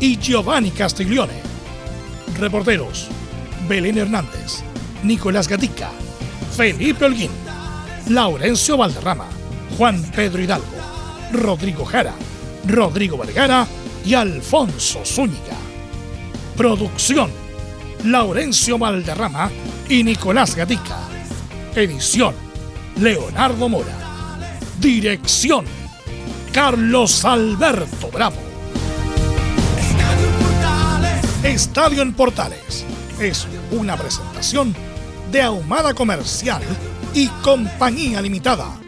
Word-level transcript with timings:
y 0.00 0.16
Giovanni 0.18 0.70
Castiglione. 0.70 1.34
Reporteros: 2.38 3.08
Belén 3.68 3.98
Hernández, 3.98 4.62
Nicolás 5.04 5.46
Gatica, 5.46 5.90
Felipe 6.56 7.04
Holguín, 7.04 7.30
Laurencio 8.08 8.76
Valderrama, 8.76 9.26
Juan 9.76 10.02
Pedro 10.16 10.42
Hidalgo, 10.42 10.66
Rodrigo 11.32 11.84
Jara, 11.84 12.14
Rodrigo 12.66 13.18
Vergara 13.18 13.66
y 14.04 14.14
Alfonso 14.14 15.04
Zúñiga. 15.04 15.56
Producción: 16.56 17.30
Laurencio 18.04 18.78
Valderrama 18.78 19.50
y 19.88 20.02
Nicolás 20.02 20.56
Gatica. 20.56 20.98
Edición: 21.74 22.34
Leonardo 22.98 23.68
Mora. 23.68 23.96
Dirección: 24.80 25.66
Carlos 26.52 27.24
Alberto 27.24 28.10
Bravo. 28.10 28.49
Estadio 31.44 32.02
en 32.02 32.12
Portales 32.12 32.84
es 33.18 33.48
una 33.70 33.96
presentación 33.96 34.74
de 35.32 35.40
Ahumada 35.40 35.94
Comercial 35.94 36.60
y 37.14 37.28
Compañía 37.42 38.20
Limitada. 38.20 38.78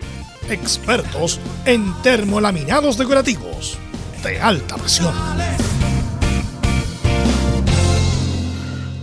Expertos 0.51 1.41
en 1.65 1.95
termolaminados 2.03 2.99
decorativos 2.99 3.79
de 4.23 4.39
alta 4.39 4.77
presión. 4.77 5.15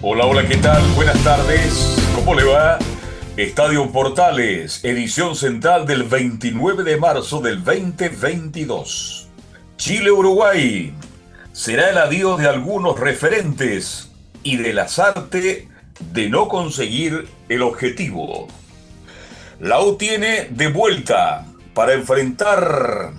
Hola, 0.03 0.25
hola, 0.25 0.47
¿qué 0.47 0.57
tal? 0.57 0.83
Buenas 0.95 1.17
tardes. 1.23 1.97
¿Cómo 2.13 2.35
le 2.35 2.43
va? 2.43 2.77
Estadio 3.35 3.91
Portales, 3.91 4.85
edición 4.85 5.35
central 5.35 5.87
del 5.87 6.03
29 6.03 6.83
de 6.83 6.97
marzo 6.97 7.41
del 7.41 7.63
2022. 7.63 9.27
Chile-Uruguay, 9.77 10.93
será 11.59 11.89
el 11.89 11.97
adiós 11.97 12.39
de 12.39 12.47
algunos 12.47 12.97
referentes 12.97 14.11
y 14.43 14.55
de 14.55 14.71
las 14.71 14.97
artes 14.97 15.65
de 15.99 16.29
no 16.29 16.47
conseguir 16.47 17.27
el 17.49 17.63
objetivo. 17.63 18.47
La 19.59 19.81
U 19.81 19.97
tiene 19.97 20.47
de 20.51 20.69
vuelta 20.69 21.45
para 21.73 21.95
enfrentar 21.95 23.11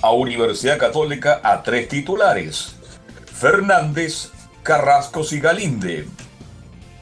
a 0.00 0.10
Universidad 0.10 0.78
Católica 0.78 1.42
a 1.44 1.62
tres 1.62 1.86
titulares, 1.88 2.76
Fernández, 3.30 4.30
Carrascos 4.62 5.34
y 5.34 5.40
Galinde. 5.40 6.08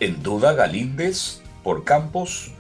En 0.01 0.25
duda 0.25 0.55
Galíndez 0.55 1.41
por 1.63 1.85
Campos 1.85 2.51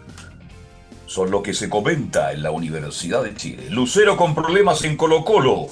son 1.06 1.32
lo 1.32 1.42
que 1.42 1.52
se 1.52 1.68
comenta 1.68 2.30
en 2.30 2.44
la 2.44 2.52
Universidad 2.52 3.24
de 3.24 3.34
Chile. 3.34 3.70
Lucero 3.70 4.16
con 4.16 4.36
problemas 4.36 4.84
en 4.84 4.96
Colo 4.96 5.24
Colo. 5.24 5.66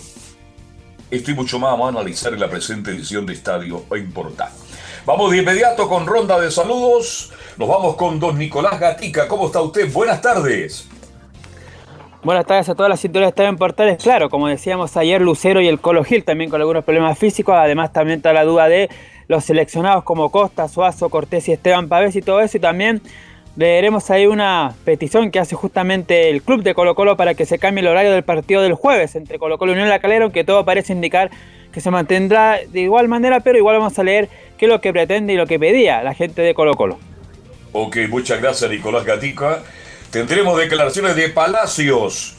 Estoy 1.10 1.32
mucho 1.32 1.58
más 1.58 1.70
vamos 1.70 1.86
a 1.86 2.00
analizar 2.00 2.34
en 2.34 2.40
la 2.40 2.50
presente 2.50 2.90
edición 2.90 3.24
de 3.24 3.32
Estadio 3.32 3.82
Importa. 3.96 4.52
Vamos 5.06 5.30
de 5.30 5.38
inmediato 5.38 5.88
con 5.88 6.06
ronda 6.06 6.38
de 6.38 6.50
saludos. 6.50 7.32
Nos 7.56 7.66
vamos 7.66 7.96
con 7.96 8.20
don 8.20 8.36
Nicolás 8.36 8.78
Gatica. 8.78 9.26
¿Cómo 9.26 9.46
está 9.46 9.62
usted? 9.62 9.90
Buenas 9.90 10.20
tardes. 10.20 10.86
Buenas 12.22 12.44
tardes 12.44 12.68
a 12.68 12.74
todas 12.74 12.90
las 12.90 13.00
sintonías 13.00 13.28
de 13.28 13.30
Estadio 13.30 13.48
Importales. 13.48 14.02
Claro, 14.02 14.28
como 14.28 14.48
decíamos 14.48 14.98
ayer, 14.98 15.22
Lucero 15.22 15.62
y 15.62 15.68
el 15.68 15.80
Colo 15.80 16.04
Gil 16.04 16.24
también 16.24 16.50
con 16.50 16.60
algunos 16.60 16.84
problemas 16.84 17.18
físicos. 17.18 17.54
Además, 17.56 17.90
también 17.90 18.18
está 18.18 18.34
la 18.34 18.44
duda 18.44 18.68
de 18.68 18.90
los 19.28 19.44
seleccionados 19.44 20.04
como 20.04 20.30
Costa, 20.30 20.68
Suazo, 20.68 21.08
Cortés 21.08 21.48
y 21.48 21.52
Esteban 21.52 21.88
Pavés 21.88 22.16
y 22.16 22.20
todo 22.20 22.40
eso. 22.40 22.58
Y 22.58 22.60
también 22.60 23.00
veremos 23.58 24.08
ahí 24.10 24.24
una 24.24 24.72
petición 24.84 25.32
que 25.32 25.40
hace 25.40 25.56
justamente 25.56 26.30
el 26.30 26.42
club 26.42 26.62
de 26.62 26.74
Colo 26.74 26.94
Colo 26.94 27.16
para 27.16 27.34
que 27.34 27.44
se 27.44 27.58
cambie 27.58 27.82
el 27.82 27.88
horario 27.88 28.12
del 28.12 28.22
partido 28.22 28.62
del 28.62 28.74
jueves 28.74 29.16
entre 29.16 29.40
Colo 29.40 29.58
Colo 29.58 29.72
y 29.72 29.74
Unión 29.74 29.88
La 29.88 29.98
Calera, 29.98 30.22
aunque 30.22 30.44
todo 30.44 30.64
parece 30.64 30.92
indicar 30.92 31.32
que 31.72 31.80
se 31.80 31.90
mantendrá 31.90 32.60
de 32.68 32.80
igual 32.80 33.08
manera, 33.08 33.40
pero 33.40 33.58
igual 33.58 33.78
vamos 33.78 33.98
a 33.98 34.04
leer 34.04 34.28
qué 34.56 34.66
es 34.66 34.68
lo 34.68 34.80
que 34.80 34.92
pretende 34.92 35.32
y 35.32 35.36
lo 35.36 35.48
que 35.48 35.58
pedía 35.58 36.04
la 36.04 36.14
gente 36.14 36.40
de 36.40 36.54
Colo 36.54 36.74
Colo. 36.74 37.00
Ok, 37.72 37.96
muchas 38.08 38.40
gracias 38.40 38.70
Nicolás 38.70 39.04
Gatica. 39.04 39.64
Tendremos 40.12 40.56
declaraciones 40.56 41.16
de 41.16 41.28
Palacios. 41.28 42.36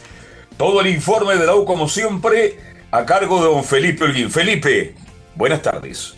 Todo 0.56 0.80
el 0.80 0.88
informe 0.88 1.36
de 1.36 1.46
la 1.46 1.54
U, 1.54 1.66
como 1.66 1.90
siempre, 1.90 2.58
a 2.92 3.06
cargo 3.06 3.44
de 3.44 3.54
don 3.54 3.66
Felipe 3.66 4.06
Olguín. 4.06 4.32
Felipe, 4.32 4.96
buenas 5.36 5.62
tardes. 5.62 6.16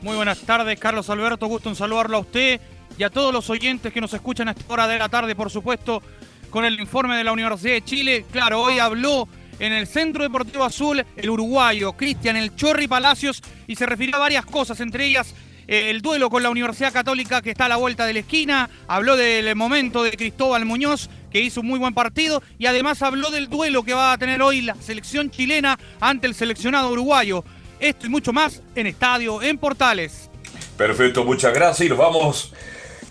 Muy 0.00 0.16
buenas 0.16 0.40
tardes, 0.40 0.80
Carlos 0.80 1.10
Alberto. 1.10 1.48
Gusto 1.48 1.68
en 1.68 1.76
saludarlo 1.76 2.16
a 2.16 2.20
usted 2.20 2.60
y 2.96 3.02
a 3.02 3.10
todos 3.10 3.32
los 3.32 3.48
oyentes 3.50 3.92
que 3.92 4.00
nos 4.00 4.14
escuchan 4.14 4.48
a 4.48 4.52
esta 4.52 4.72
hora 4.72 4.88
de 4.88 4.98
la 4.98 5.08
tarde, 5.08 5.34
por 5.34 5.50
supuesto, 5.50 6.02
con 6.50 6.64
el 6.64 6.78
informe 6.80 7.16
de 7.16 7.24
la 7.24 7.32
Universidad 7.32 7.74
de 7.74 7.84
Chile. 7.84 8.24
Claro, 8.30 8.62
hoy 8.62 8.78
habló 8.78 9.28
en 9.58 9.72
el 9.72 9.86
Centro 9.86 10.22
Deportivo 10.22 10.64
Azul 10.64 11.04
el 11.16 11.30
uruguayo 11.30 11.92
Cristian 11.92 12.36
El 12.36 12.54
Chorri 12.54 12.88
Palacios 12.88 13.42
y 13.66 13.76
se 13.76 13.86
refirió 13.86 14.16
a 14.16 14.20
varias 14.20 14.46
cosas, 14.46 14.80
entre 14.80 15.06
ellas 15.06 15.34
eh, 15.66 15.90
el 15.90 16.00
duelo 16.00 16.30
con 16.30 16.42
la 16.42 16.50
Universidad 16.50 16.92
Católica 16.92 17.42
que 17.42 17.50
está 17.50 17.66
a 17.66 17.68
la 17.68 17.76
vuelta 17.76 18.06
de 18.06 18.14
la 18.14 18.20
esquina, 18.20 18.70
habló 18.86 19.16
del 19.16 19.54
momento 19.54 20.02
de 20.02 20.12
Cristóbal 20.12 20.64
Muñoz 20.64 21.10
que 21.30 21.40
hizo 21.40 21.60
un 21.60 21.66
muy 21.66 21.78
buen 21.78 21.92
partido 21.92 22.42
y 22.58 22.66
además 22.66 23.02
habló 23.02 23.30
del 23.30 23.48
duelo 23.48 23.82
que 23.82 23.92
va 23.92 24.12
a 24.12 24.18
tener 24.18 24.40
hoy 24.40 24.62
la 24.62 24.74
selección 24.76 25.30
chilena 25.30 25.78
ante 26.00 26.26
el 26.26 26.34
seleccionado 26.34 26.90
uruguayo. 26.90 27.44
Esto 27.80 28.06
y 28.06 28.08
mucho 28.08 28.32
más 28.32 28.62
en 28.74 28.86
Estadio 28.86 29.42
en 29.42 29.58
Portales. 29.58 30.30
Perfecto, 30.76 31.24
muchas 31.24 31.52
gracias 31.52 31.86
y 31.86 31.90
nos 31.90 31.98
vamos 31.98 32.54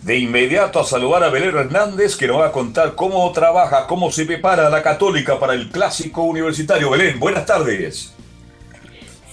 de 0.07 0.18
inmediato 0.18 0.79
a 0.79 0.85
saludar 0.85 1.22
a 1.25 1.29
Belén 1.29 1.57
Hernández, 1.57 2.16
que 2.16 2.28
nos 2.28 2.40
va 2.40 2.47
a 2.47 2.51
contar 2.53 2.95
cómo 2.95 3.29
trabaja, 3.34 3.88
cómo 3.88 4.09
se 4.09 4.25
prepara 4.25 4.69
la 4.69 4.81
Católica 4.81 5.38
para 5.38 5.53
el 5.53 5.69
clásico 5.69 6.23
universitario. 6.23 6.90
Belén, 6.90 7.19
buenas 7.19 7.45
tardes. 7.45 8.16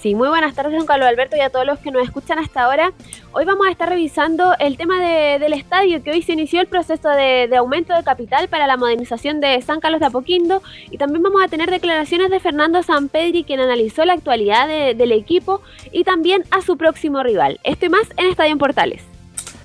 Sí, 0.03 0.17
muy 0.17 0.27
buenas 0.27 0.53
tardes, 0.57 0.73
don 0.77 0.85
Carlos 0.85 1.09
Alberto, 1.09 1.37
y 1.37 1.41
a 1.41 1.49
todos 1.49 1.65
los 1.65 1.79
que 1.79 1.93
nos 1.93 2.03
escuchan 2.03 2.41
hasta 2.41 2.65
ahora. 2.65 2.93
Hoy 3.31 3.45
vamos 3.45 3.69
a 3.69 3.71
estar 3.71 3.89
revisando 3.89 4.53
el 4.59 4.77
tema 4.77 5.01
del 5.01 5.53
estadio, 5.53 6.03
que 6.03 6.11
hoy 6.11 6.23
se 6.23 6.33
inició 6.33 6.61
el 6.61 6.67
proceso 6.67 7.09
de, 7.09 7.49
aumento 7.57 7.95
de 7.95 8.03
capital 8.03 8.49
para 8.49 8.67
la 8.67 8.77
modernización 8.77 9.41
de 9.41 9.63
San 9.63 9.79
Carlos 9.79 10.01
de 10.01 10.07
Apoquindo, 10.07 10.61
y 10.91 10.99
también 10.99 11.23
vamos 11.23 11.41
a 11.41 11.47
tener 11.47 11.71
declaraciones 11.71 12.31
de 12.31 12.41
Fernando 12.41 12.83
Sampedri, 12.83 13.45
quien 13.45 13.61
analizó 13.61 14.05
la 14.05 14.15
actualidad 14.15 14.67
del 14.67 15.13
equipo 15.13 15.63
y 15.93 16.03
también 16.03 16.43
a 16.51 16.63
su 16.63 16.77
próximo 16.77 17.23
rival. 17.23 17.61
Esto 17.63 17.89
más 17.91 18.09
en 18.17 18.27
Estadio 18.27 18.51
en 18.51 18.59
Portales. 18.59 19.14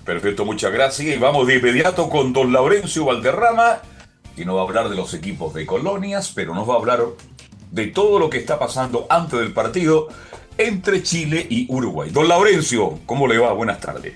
Perfecto, 0.09 0.44
muchas 0.44 0.72
gracias. 0.72 1.16
Y 1.16 1.20
vamos 1.20 1.46
de 1.46 1.58
inmediato 1.58 2.09
con 2.09 2.34
don 2.34 2.52
Laurencio 2.52 3.06
Valderrama, 3.06 3.78
que 4.36 4.44
nos 4.44 4.56
va 4.56 4.62
a 4.62 4.64
hablar 4.64 4.90
de 4.90 4.96
los 4.96 5.14
equipos 5.14 5.53
de 5.53 5.68
colonias, 5.68 6.31
pero 6.34 6.56
nos 6.56 6.68
va 6.68 6.74
a 6.74 6.78
hablar 6.78 7.03
de 7.70 7.86
todo 7.86 8.18
lo 8.18 8.28
que 8.28 8.40
está 8.40 8.58
pasando 8.58 9.06
antes 9.08 9.40
del 9.40 9.53
partido 9.53 10.08
entre 10.58 11.03
Chile 11.03 11.46
y 11.47 11.72
Uruguay. 11.72 12.09
Don 12.09 12.28
Laurencio, 12.28 12.97
¿cómo 13.06 13.28
le 13.28 13.38
va? 13.38 13.53
Buenas 13.53 13.80
tardes. 13.80 14.16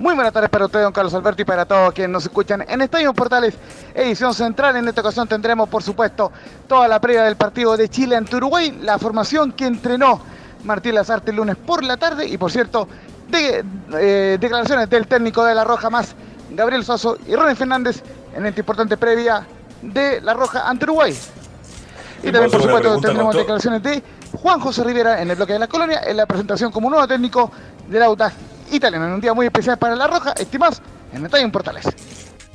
Muy 0.00 0.14
buenas 0.14 0.32
tardes 0.32 0.48
para 0.48 0.64
usted, 0.64 0.80
don 0.80 0.92
Carlos 0.94 1.12
Alberto, 1.12 1.42
y 1.42 1.44
para 1.44 1.66
todos 1.66 1.92
quienes 1.92 2.10
nos 2.10 2.24
escuchan 2.24 2.64
en 2.66 2.80
Estadio 2.80 3.12
Portales, 3.12 3.52
edición 3.94 4.32
central. 4.32 4.76
En 4.76 4.88
esta 4.88 5.02
ocasión 5.02 5.28
tendremos, 5.28 5.68
por 5.68 5.82
supuesto, 5.82 6.32
toda 6.66 6.88
la 6.88 6.98
previa 6.98 7.24
del 7.24 7.36
partido 7.36 7.76
de 7.76 7.90
Chile 7.90 8.16
ante 8.16 8.36
Uruguay, 8.36 8.78
la 8.80 8.98
formación 8.98 9.52
que 9.52 9.66
entrenó 9.66 10.22
Martín 10.64 10.94
Lazarte 10.94 11.30
el 11.30 11.36
lunes 11.36 11.56
por 11.56 11.84
la 11.84 11.98
tarde, 11.98 12.26
y 12.26 12.38
por 12.38 12.50
cierto, 12.50 12.88
de, 13.28 13.64
eh, 13.94 14.38
declaraciones 14.40 14.88
del 14.90 15.06
técnico 15.06 15.44
de 15.44 15.54
La 15.54 15.64
Roja 15.64 15.90
más 15.90 16.14
Gabriel 16.50 16.84
Soso 16.84 17.18
y 17.26 17.34
Ronnie 17.34 17.54
Fernández 17.54 18.02
en 18.34 18.46
esta 18.46 18.60
importante 18.60 18.96
previa 18.96 19.46
de 19.82 20.20
La 20.20 20.34
Roja 20.34 20.68
ante 20.68 20.84
Uruguay. 20.84 21.16
Y 22.22 22.32
también, 22.32 22.50
por 22.50 22.62
supuesto, 22.62 23.00
tendremos 23.00 23.36
declaraciones 23.36 23.82
de 23.82 24.02
Juan 24.32 24.60
José 24.60 24.82
Rivera 24.84 25.22
en 25.22 25.30
el 25.30 25.36
bloque 25.36 25.52
de 25.52 25.58
la 25.58 25.68
colonia 25.68 26.00
en 26.04 26.16
la 26.16 26.26
presentación 26.26 26.72
como 26.72 26.90
nuevo 26.90 27.06
técnico 27.06 27.50
del 27.88 28.02
Audax 28.02 28.34
italiano. 28.72 29.06
En 29.06 29.12
un 29.12 29.20
día 29.20 29.34
muy 29.34 29.46
especial 29.46 29.78
para 29.78 29.94
La 29.94 30.06
Roja, 30.06 30.32
estimados 30.32 30.82
en 31.12 31.22
detalle 31.22 31.44
en 31.44 31.52
Portales. 31.52 31.86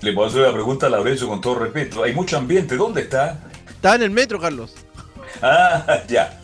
Le 0.02 0.12
puedo 0.12 0.28
hacer 0.28 0.42
una 0.42 0.52
pregunta 0.52 0.88
a 0.88 0.90
Laurencio 0.90 1.28
con 1.28 1.40
todo 1.40 1.56
respeto. 1.56 2.04
Hay 2.04 2.14
mucho 2.14 2.38
ambiente. 2.38 2.76
¿Dónde 2.76 3.02
está? 3.02 3.40
Está 3.70 3.96
en 3.96 4.04
el 4.04 4.12
metro, 4.12 4.40
Carlos. 4.40 4.74
Ah, 5.42 6.02
ya. 6.10 6.40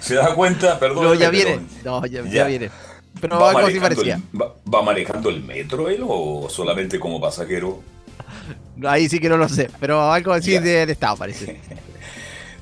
¿Se 0.00 0.14
da 0.14 0.34
cuenta? 0.34 0.78
Perdón. 0.78 1.04
No, 1.04 1.14
ya 1.14 1.30
viene. 1.30 1.66
No, 1.84 2.04
ya, 2.04 2.22
ya 2.24 2.44
viene. 2.44 2.70
Pero 3.20 3.38
¿Va 3.38 3.50
algo 3.50 3.66
así 3.66 3.80
parecía. 3.80 4.20
va, 4.34 4.82
manejando 4.82 5.30
el 5.30 5.42
metro 5.42 5.88
él 5.88 6.02
o 6.06 6.48
solamente 6.50 6.98
como 6.98 7.20
pasajero? 7.20 7.82
Ahí 8.84 9.08
sí 9.08 9.18
que 9.18 9.28
no 9.28 9.36
lo 9.36 9.48
sé, 9.48 9.70
pero 9.80 10.10
algo 10.12 10.32
así 10.32 10.58
del 10.58 10.90
Estado 10.90 11.16
parece. 11.16 11.60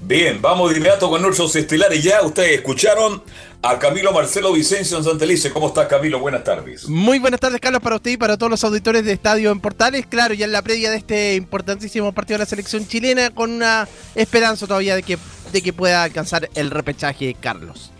Bien, 0.01 0.41
vamos 0.41 0.71
de 0.71 0.77
inmediato 0.77 1.09
con 1.09 1.23
nuestros 1.23 1.57
estelares 1.57 2.03
ya. 2.03 2.23
Ustedes 2.23 2.59
escucharon 2.59 3.23
a 3.63 3.79
Camilo 3.79 4.13
Marcelo 4.13 4.53
Vicencio 4.53 4.99
en 4.99 5.05
Santelice. 5.05 5.51
¿Cómo 5.51 5.69
estás, 5.69 5.89
Camilo? 5.89 6.21
Buenas 6.21 6.45
tardes. 6.45 6.89
Muy 6.89 7.19
buenas 7.19 7.41
tardes, 7.41 7.61
Carlos, 7.61 7.83
para 7.83 7.97
usted 7.97 8.13
y 8.13 8.17
para 8.17 8.37
todos 8.37 8.51
los 8.51 8.63
auditores 8.63 9.05
de 9.05 9.13
Estadio 9.13 9.51
en 9.51 9.59
Portales. 9.59 10.07
Claro, 10.07 10.35
ya 10.35 10.45
en 10.45 10.53
la 10.53 10.63
previa 10.63 10.91
de 10.91 10.99
este 10.99 11.35
importantísimo 11.35 12.13
partido 12.13 12.37
de 12.39 12.45
la 12.45 12.47
selección 12.47 12.87
chilena, 12.87 13.31
con 13.31 13.51
una 13.51 13.89
esperanza 14.15 14.67
todavía 14.67 14.95
de 14.95 15.03
que, 15.03 15.19
de 15.53 15.63
que 15.63 15.73
pueda 15.73 16.05
alcanzar 16.05 16.51
el 16.55 16.71
repechaje, 16.71 17.35
Carlos. 17.41 17.91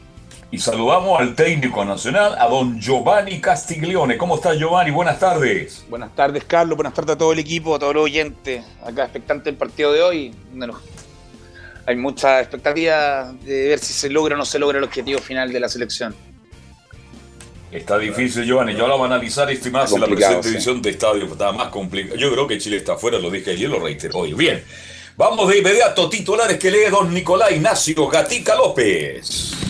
Y 0.51 0.59
saludamos 0.59 1.21
al 1.21 1.35
técnico 1.35 1.85
nacional, 1.85 2.37
a 2.39 2.47
don 2.47 2.81
Giovanni 2.81 3.41
Castiglione. 3.41 4.17
¿Cómo 4.17 4.37
está 4.37 4.55
Giovanni? 4.55 4.93
Buenas 4.93 5.19
tardes. 5.19 5.85
Buenas 5.89 6.15
tardes, 6.15 6.45
Carlos. 6.45 6.77
Buenas 6.77 6.95
tardes 6.95 7.17
a 7.17 7.19
todo 7.19 7.33
el 7.33 7.41
equipo, 7.41 7.75
a 7.75 7.79
todos 7.79 7.95
los 7.95 8.05
oyentes. 8.05 8.65
Acá 8.85 9.05
expectante 9.05 9.51
del 9.51 9.57
partido 9.57 9.93
de 9.93 10.03
hoy. 10.03 10.35
Bueno, 10.53 10.79
hay 11.85 11.97
mucha 11.97 12.41
expectativa 12.41 13.33
de 13.43 13.69
ver 13.69 13.79
si 13.81 13.93
se 13.93 14.09
logra 14.09 14.37
o 14.37 14.39
no 14.39 14.45
se 14.45 14.59
logra 14.61 14.79
el 14.79 14.85
objetivo 14.85 15.19
final 15.19 15.53
de 15.53 15.61
la 15.61 15.69
selección. 15.69 16.15
Está 17.73 17.99
difícil, 17.99 18.45
Giovanni. 18.45 18.73
Ya 18.73 18.79
lo 18.79 18.91
vamos 18.91 19.11
a 19.11 19.15
analizar 19.15 19.51
este 19.51 19.71
más 19.71 19.93
en 19.93 20.01
la 20.01 20.07
presente 20.07 20.49
edición 20.49 20.81
de 20.81 20.91
Estadio. 20.91 21.25
Está 21.25 21.51
más 21.51 21.69
complicado. 21.69 22.17
Yo 22.17 22.31
creo 22.31 22.47
que 22.47 22.59
Chile 22.59 22.77
está 22.77 22.93
afuera, 22.93 23.19
lo 23.19 23.31
dije 23.31 23.51
ayer, 23.51 23.69
lo 23.69 23.81
reitero 23.81 24.21
hoy. 24.21 24.33
Bien. 24.33 24.63
Vamos 25.17 25.49
de 25.49 25.59
inmediato, 25.59 26.09
titulares 26.11 26.59
que 26.59 26.71
lee 26.71 26.91
don 26.91 27.13
Nicolás 27.13 27.51
Ignacio 27.51 28.07
Gatica 28.07 28.55
López. 28.55 29.66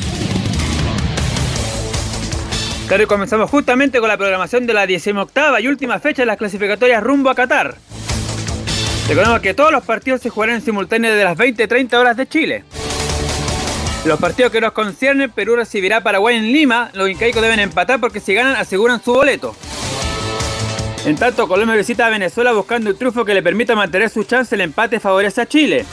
Claro, 2.86 3.02
y 3.02 3.06
comenzamos 3.06 3.50
justamente 3.50 3.98
con 3.98 4.08
la 4.08 4.16
programación 4.16 4.64
de 4.64 4.72
la 4.72 4.86
18 4.86 5.26
y 5.60 5.66
última 5.66 5.98
fecha 5.98 6.22
de 6.22 6.26
las 6.26 6.36
clasificatorias 6.36 7.02
rumbo 7.02 7.30
a 7.30 7.34
Qatar. 7.34 7.74
Recordemos 9.08 9.40
que 9.40 9.54
todos 9.54 9.72
los 9.72 9.82
partidos 9.82 10.20
se 10.20 10.30
jugarán 10.30 10.56
en 10.56 10.62
simultáneo 10.62 11.10
desde 11.10 11.24
las 11.24 11.36
20-30 11.36 11.94
horas 11.94 12.16
de 12.16 12.28
Chile. 12.28 12.64
Los 14.04 14.20
partidos 14.20 14.52
que 14.52 14.60
nos 14.60 14.70
conciernen, 14.70 15.32
Perú 15.32 15.56
recibirá 15.56 15.96
a 15.96 16.00
Paraguay 16.00 16.36
en 16.36 16.52
Lima. 16.52 16.90
Los 16.92 17.10
incaicos 17.10 17.42
deben 17.42 17.58
empatar 17.58 17.98
porque 17.98 18.20
si 18.20 18.34
ganan 18.34 18.54
aseguran 18.54 19.02
su 19.02 19.12
boleto. 19.12 19.56
En 21.04 21.16
tanto, 21.16 21.48
Colombia 21.48 21.74
visita 21.74 22.06
a 22.06 22.10
Venezuela 22.10 22.52
buscando 22.52 22.90
un 22.90 22.96
triunfo 22.96 23.24
que 23.24 23.34
le 23.34 23.42
permita 23.42 23.74
mantener 23.74 24.10
su 24.10 24.22
chance. 24.22 24.54
El 24.54 24.60
empate 24.60 25.00
favorece 25.00 25.40
a 25.40 25.46
Chile. 25.46 25.84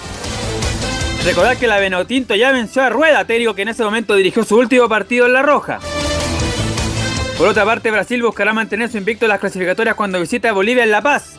Recordad 1.25 1.57
que 1.57 1.65
la 1.65 1.79
Venotinto 1.79 2.35
ya 2.35 2.51
venció 2.51 2.83
a 2.83 2.89
Rueda, 2.89 3.25
técnico 3.25 3.55
que 3.55 3.63
en 3.63 3.69
ese 3.69 3.83
momento 3.83 4.15
dirigió 4.15 4.43
su 4.43 4.57
último 4.57 4.87
partido 4.87 5.25
en 5.25 5.33
La 5.33 5.41
Roja. 5.41 5.79
Por 7.37 7.47
otra 7.47 7.65
parte, 7.65 7.89
Brasil 7.91 8.21
buscará 8.21 8.53
mantener 8.53 8.89
su 8.89 8.97
invicto 8.97 9.25
en 9.25 9.29
las 9.29 9.39
clasificatorias 9.39 9.95
cuando 9.95 10.19
visite 10.19 10.47
a 10.47 10.53
Bolivia 10.53 10.83
en 10.83 10.91
La 10.91 11.01
Paz. 11.01 11.35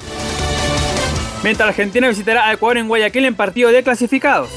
Mientras 1.42 1.68
Argentina 1.68 2.08
visitará 2.08 2.48
a 2.48 2.52
Ecuador 2.52 2.78
en 2.78 2.88
Guayaquil 2.88 3.24
en 3.26 3.34
partido 3.34 3.70
de 3.70 3.82
clasificados. 3.82 4.50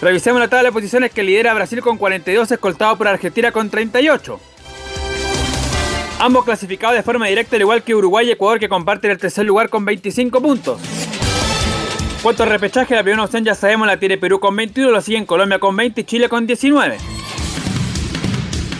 Revisemos 0.00 0.38
la 0.38 0.48
tabla 0.48 0.68
de 0.68 0.72
posiciones 0.72 1.12
que 1.12 1.22
lidera 1.22 1.54
Brasil 1.54 1.80
con 1.80 1.98
42, 1.98 2.50
escoltado 2.50 2.96
por 2.96 3.08
Argentina 3.08 3.50
con 3.50 3.70
38. 3.70 4.38
Ambos 6.20 6.44
clasificados 6.44 6.96
de 6.96 7.02
forma 7.02 7.26
directa, 7.26 7.56
al 7.56 7.62
igual 7.62 7.82
que 7.82 7.94
Uruguay 7.94 8.28
y 8.28 8.32
Ecuador, 8.32 8.60
que 8.60 8.68
comparten 8.68 9.10
el 9.10 9.18
tercer 9.18 9.44
lugar 9.44 9.70
con 9.70 9.84
25 9.84 10.40
puntos. 10.40 10.80
Cuanto 12.22 12.42
al 12.44 12.50
repechaje, 12.50 12.94
la 12.94 13.02
primera 13.02 13.24
opción 13.24 13.44
ya 13.44 13.54
sabemos 13.54 13.86
la 13.86 13.98
tiene 13.98 14.18
Perú 14.18 14.40
con 14.40 14.54
21, 14.54 14.90
lo 14.90 15.00
siguen 15.00 15.26
Colombia 15.26 15.58
con 15.58 15.76
20 15.76 16.00
y 16.00 16.04
Chile 16.04 16.28
con 16.28 16.46
19. 16.46 16.96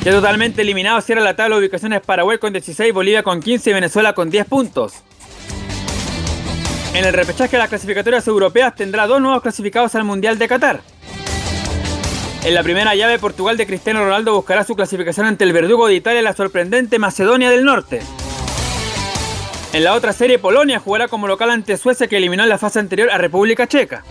Ya 0.04 0.12
totalmente 0.12 0.60
eliminado 0.60 1.00
cierra 1.00 1.22
la 1.22 1.34
tabla 1.34 1.56
de 1.56 1.62
ubicaciones 1.62 2.02
Paraguay 2.02 2.36
con 2.36 2.52
16, 2.52 2.92
Bolivia 2.92 3.22
con 3.22 3.40
15 3.40 3.70
y 3.70 3.72
Venezuela 3.72 4.12
con 4.12 4.28
10 4.28 4.46
puntos. 4.46 4.92
En 6.92 7.06
el 7.06 7.14
repechaje 7.14 7.52
de 7.52 7.58
las 7.58 7.70
clasificatorias 7.70 8.28
europeas 8.28 8.74
tendrá 8.74 9.06
dos 9.06 9.22
nuevos 9.22 9.40
clasificados 9.40 9.94
al 9.94 10.04
Mundial 10.04 10.38
de 10.38 10.46
Qatar. 10.46 10.82
En 12.44 12.52
la 12.52 12.62
primera 12.62 12.94
llave, 12.94 13.18
Portugal 13.18 13.56
de 13.56 13.66
Cristiano 13.66 14.04
Ronaldo 14.04 14.34
buscará 14.34 14.62
su 14.62 14.76
clasificación 14.76 15.24
ante 15.24 15.44
el 15.44 15.54
verdugo 15.54 15.86
de 15.86 15.94
Italia, 15.94 16.20
la 16.20 16.34
sorprendente 16.34 16.98
Macedonia 16.98 17.48
del 17.48 17.64
Norte. 17.64 18.00
En 19.72 19.84
la 19.84 19.94
otra 19.94 20.12
serie, 20.12 20.38
Polonia 20.38 20.80
jugará 20.80 21.08
como 21.08 21.26
local 21.26 21.48
ante 21.48 21.78
Suecia, 21.78 22.08
que 22.08 22.18
eliminó 22.18 22.42
en 22.42 22.50
la 22.50 22.58
fase 22.58 22.78
anterior 22.78 23.10
a 23.10 23.16
República 23.16 23.66
Checa. 23.66 24.04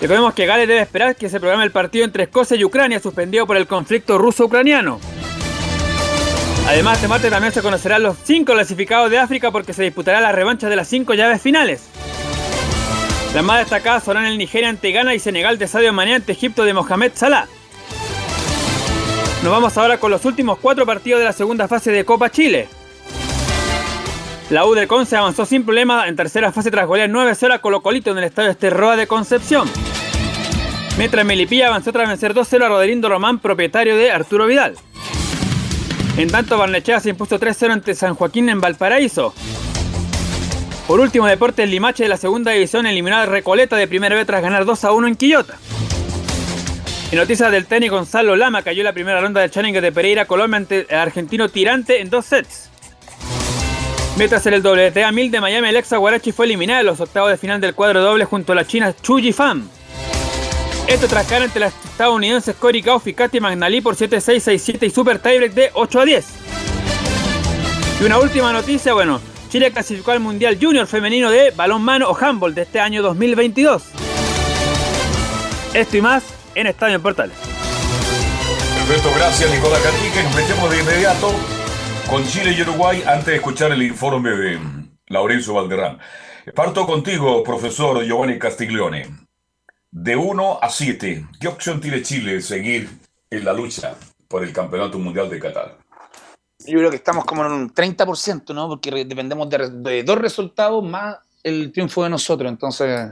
Recordemos 0.00 0.32
que 0.32 0.46
Gales 0.46 0.68
debe 0.68 0.80
esperar 0.80 1.16
que 1.16 1.28
se 1.28 1.40
programe 1.40 1.64
el 1.64 1.72
partido 1.72 2.04
entre 2.04 2.24
Escocia 2.24 2.56
y 2.56 2.64
Ucrania, 2.64 3.00
suspendido 3.00 3.46
por 3.46 3.56
el 3.56 3.66
conflicto 3.66 4.16
ruso-ucraniano. 4.16 5.00
Además, 6.68 6.98
este 6.98 7.08
martes 7.08 7.30
también 7.30 7.52
se 7.52 7.62
conocerán 7.62 8.02
los 8.02 8.16
cinco 8.22 8.52
clasificados 8.52 9.10
de 9.10 9.18
África 9.18 9.50
porque 9.50 9.72
se 9.72 9.82
disputará 9.82 10.20
la 10.20 10.32
revancha 10.32 10.68
de 10.68 10.76
las 10.76 10.86
cinco 10.86 11.14
llaves 11.14 11.42
finales. 11.42 11.82
Las 13.34 13.42
más 13.42 13.58
destacadas 13.58 14.04
serán 14.04 14.26
el 14.26 14.38
Nigeria 14.38 14.68
ante 14.68 14.92
Ghana 14.92 15.14
y 15.14 15.18
Senegal 15.18 15.58
de 15.58 15.66
Sadio 15.66 15.92
Mané 15.92 16.14
ante 16.14 16.32
Egipto 16.32 16.64
de 16.64 16.74
Mohamed 16.74 17.12
Salah. 17.14 17.48
Nos 19.42 19.52
vamos 19.52 19.76
ahora 19.76 19.98
con 19.98 20.10
los 20.10 20.24
últimos 20.24 20.58
cuatro 20.58 20.86
partidos 20.86 21.20
de 21.20 21.24
la 21.24 21.32
segunda 21.32 21.68
fase 21.68 21.90
de 21.90 22.04
Copa 22.04 22.30
Chile. 22.30 22.68
La 24.50 24.64
U 24.64 24.74
de 24.74 24.88
Conce 24.88 25.14
avanzó 25.14 25.44
sin 25.44 25.62
problema 25.62 26.08
en 26.08 26.16
tercera 26.16 26.52
fase 26.52 26.70
tras 26.70 26.86
golear 26.86 27.10
9-0 27.10 27.52
a 27.52 27.58
Colo 27.58 27.82
Colito 27.82 28.12
en 28.12 28.18
el 28.18 28.24
estadio 28.24 28.48
Esterroa 28.50 28.96
de 28.96 29.06
Concepción. 29.06 29.68
Mientras 30.96 31.26
Melipilla 31.26 31.68
avanzó 31.68 31.92
tras 31.92 32.08
vencer 32.08 32.32
2-0 32.32 32.64
a 32.64 32.68
Roderindo 32.68 33.10
Román, 33.10 33.40
propietario 33.40 33.94
de 33.94 34.10
Arturo 34.10 34.46
Vidal. 34.46 34.76
En 36.16 36.30
tanto, 36.30 36.56
Barnechea 36.56 36.98
se 36.98 37.10
impuso 37.10 37.38
3-0 37.38 37.72
ante 37.72 37.94
San 37.94 38.14
Joaquín 38.14 38.48
en 38.48 38.58
Valparaíso. 38.58 39.34
Por 40.86 40.98
último, 40.98 41.26
Deportes 41.26 41.68
Limache 41.68 42.04
de 42.04 42.08
la 42.08 42.16
segunda 42.16 42.50
división 42.52 42.86
eliminó 42.86 43.16
a 43.16 43.26
Recoleta 43.26 43.76
de 43.76 43.86
primera 43.86 44.16
vez 44.16 44.26
tras 44.26 44.40
ganar 44.40 44.64
2-1 44.64 45.08
en 45.08 45.16
Quillota. 45.16 45.58
En 47.12 47.18
noticias 47.18 47.52
del 47.52 47.66
tenis, 47.66 47.90
Gonzalo 47.90 48.34
Lama 48.34 48.62
cayó 48.62 48.80
en 48.80 48.86
la 48.86 48.92
primera 48.94 49.20
ronda 49.20 49.42
del 49.42 49.50
Challenger 49.50 49.82
de 49.82 49.92
Pereira, 49.92 50.24
Colombia, 50.24 50.56
ante 50.56 50.86
el 50.88 50.98
argentino 50.98 51.50
Tirante 51.50 52.00
en 52.00 52.08
dos 52.08 52.24
sets. 52.24 52.67
Mientras 54.18 54.44
en 54.46 54.54
el 54.54 54.66
WTA 54.66 55.12
1000 55.12 55.30
de 55.30 55.40
Miami, 55.40 55.68
Alexa 55.68 55.96
Guarachi 55.96 56.32
fue 56.32 56.46
eliminada 56.46 56.80
en 56.80 56.86
los 56.86 56.98
octavos 56.98 57.30
de 57.30 57.36
final 57.36 57.60
del 57.60 57.76
cuadro 57.76 58.02
doble 58.02 58.24
junto 58.24 58.50
a 58.50 58.56
la 58.56 58.66
china 58.66 58.92
Chu 59.00 59.20
Fan. 59.32 59.70
Esto 60.88 61.06
tras 61.06 61.24
caer 61.28 61.44
entre 61.44 61.60
las 61.60 61.72
estadounidenses 61.84 62.56
Cory 62.56 62.80
Gauff 62.80 63.06
y 63.06 63.14
Katy 63.14 63.38
Magnali 63.38 63.80
por 63.80 63.94
7-6, 63.94 64.42
6-7 64.58 64.86
y 64.88 64.90
super 64.90 65.20
tiebreak 65.20 65.52
de 65.52 65.70
8 65.72 66.00
a 66.00 66.04
10. 66.04 66.26
Y 68.00 68.04
una 68.04 68.18
última 68.18 68.52
noticia, 68.52 68.92
bueno, 68.92 69.20
Chile 69.50 69.70
clasificó 69.70 70.10
al 70.10 70.18
Mundial 70.18 70.58
Junior 70.60 70.88
Femenino 70.88 71.30
de 71.30 71.52
Balón 71.52 71.82
Mano 71.82 72.10
o 72.10 72.18
Handball 72.20 72.56
de 72.56 72.62
este 72.62 72.80
año 72.80 73.02
2022. 73.02 73.84
Esto 75.74 75.96
y 75.96 76.00
más 76.00 76.24
en 76.56 76.66
Estadio 76.66 76.96
en 76.96 77.02
Portales. 77.02 77.36
Perfecto, 78.78 79.12
gracias 79.16 79.48
Nicolás 79.48 79.80
Catique. 79.80 80.24
Nos 80.24 80.34
metemos 80.34 80.70
de 80.72 80.80
inmediato 80.80 81.57
con 82.08 82.24
Chile 82.24 82.54
y 82.56 82.62
Uruguay 82.62 83.02
antes 83.06 83.26
de 83.26 83.36
escuchar 83.36 83.70
el 83.70 83.82
informe 83.82 84.30
de 84.30 84.58
Laurencio 85.08 85.52
Valderrán. 85.52 85.98
Parto 86.54 86.86
contigo, 86.86 87.42
profesor 87.42 88.02
Giovanni 88.02 88.38
Castiglione. 88.38 89.06
De 89.90 90.16
1 90.16 90.58
a 90.62 90.70
7, 90.70 91.26
¿qué 91.38 91.48
opción 91.48 91.80
tiene 91.80 92.02
Chile 92.02 92.40
seguir 92.40 92.88
en 93.30 93.44
la 93.44 93.52
lucha 93.52 93.94
por 94.26 94.42
el 94.42 94.52
Campeonato 94.52 94.98
Mundial 94.98 95.28
de 95.28 95.38
Qatar? 95.38 95.76
Yo 96.66 96.78
creo 96.78 96.90
que 96.90 96.96
estamos 96.96 97.26
como 97.26 97.44
en 97.44 97.52
un 97.52 97.74
30%, 97.74 98.54
¿no? 98.54 98.68
Porque 98.68 98.90
dependemos 99.04 99.48
de, 99.50 99.70
de, 99.70 100.02
dos 100.02 100.18
resultados 100.18 100.82
más 100.82 101.18
el 101.42 101.70
triunfo 101.72 102.04
de 102.04 102.10
nosotros. 102.10 102.50
Entonces, 102.50 103.10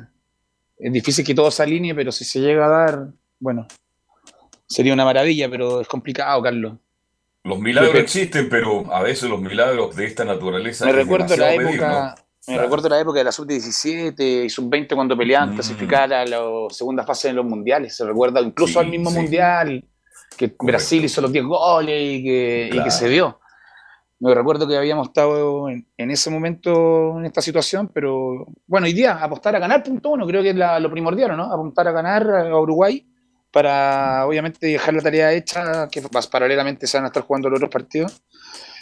es 0.79 0.93
difícil 0.93 1.25
que 1.25 1.35
todo 1.35 1.51
se 1.51 1.63
alinee, 1.63 1.95
pero 1.95 2.11
si 2.11 2.25
se 2.25 2.41
llega 2.41 2.65
a 2.65 2.69
dar, 2.69 3.09
bueno, 3.39 3.67
sería 4.67 4.95
una 4.95 5.05
maravilla, 5.05 5.51
pero 5.51 5.83
es 5.83 5.89
complicado, 5.89 6.43
Carlos. 6.43 6.75
Los 7.47 7.61
milagros 7.61 7.95
existen, 7.95 8.49
pero 8.49 8.93
a 8.93 9.03
veces 9.03 9.31
los 9.31 9.41
milagros 9.41 9.95
de 9.95 10.05
esta 10.05 10.25
naturaleza. 10.25 10.85
Me 10.85 10.93
recuerdo 10.93 11.37
la 11.37 11.55
época. 11.55 11.89
¿no? 11.89 12.27
Me 12.49 12.55
claro. 12.55 12.63
recuerdo 12.63 12.89
la 12.89 13.01
época 13.01 13.19
de 13.19 13.25
la 13.25 13.33
sub-17 13.33 14.45
y 14.45 14.51
sub-20 14.51 14.95
cuando 14.95 15.17
peleaban 15.17 15.51
mm. 15.51 15.55
clasificar 15.55 16.13
a 16.13 16.27
la 16.27 16.41
segunda 16.71 17.05
fase 17.05 17.29
de 17.29 17.35
los 17.35 17.45
mundiales. 17.45 17.97
Se 17.97 18.05
recuerda 18.05 18.41
incluso 18.41 18.75
sí, 18.75 18.79
al 18.81 18.89
mismo 18.89 19.11
sí. 19.11 19.17
mundial 19.17 19.85
que 20.37 20.57
Correcto. 20.57 20.67
Brasil 20.67 21.05
hizo 21.05 21.21
los 21.21 21.31
10 21.31 21.45
goles 21.45 22.03
y 22.03 22.25
que, 22.25 22.69
claro. 22.71 22.83
y 22.83 22.85
que, 22.85 22.91
se 22.91 23.09
dio. 23.09 23.39
Me 24.19 24.35
recuerdo 24.35 24.67
que 24.67 24.77
habíamos 24.77 25.09
estado 25.09 25.69
en, 25.69 25.87
en, 25.97 26.11
ese 26.11 26.31
momento 26.31 27.19
en 27.19 27.27
esta 27.27 27.43
situación, 27.43 27.91
pero 27.95 28.47
bueno, 28.67 28.87
hoy 28.87 28.93
día 28.93 29.23
apostar 29.23 29.55
a 29.55 29.61
ganar 29.61 29.85
punto 29.85 30.11
uno, 30.11 30.27
creo 30.27 30.43
que 30.43 30.51
es 30.51 30.57
la, 30.57 30.81
lo 30.81 30.91
primordial, 30.91 31.37
¿no? 31.37 31.45
Apuntar 31.45 31.87
a 31.87 31.93
ganar 31.93 32.29
a 32.29 32.59
Uruguay 32.59 33.07
para 33.57 34.27
obviamente 34.27 34.67
dejar 34.67 34.93
la 34.93 35.01
tarea 35.01 35.33
hecha, 35.33 35.89
que 35.91 36.03
más 36.13 36.27
paralelamente 36.27 36.87
se 36.87 36.99
van 36.99 37.05
a 37.05 37.07
estar 37.07 37.23
jugando 37.23 37.49
los 37.49 37.57
otros 37.57 37.71
partidos 37.71 38.23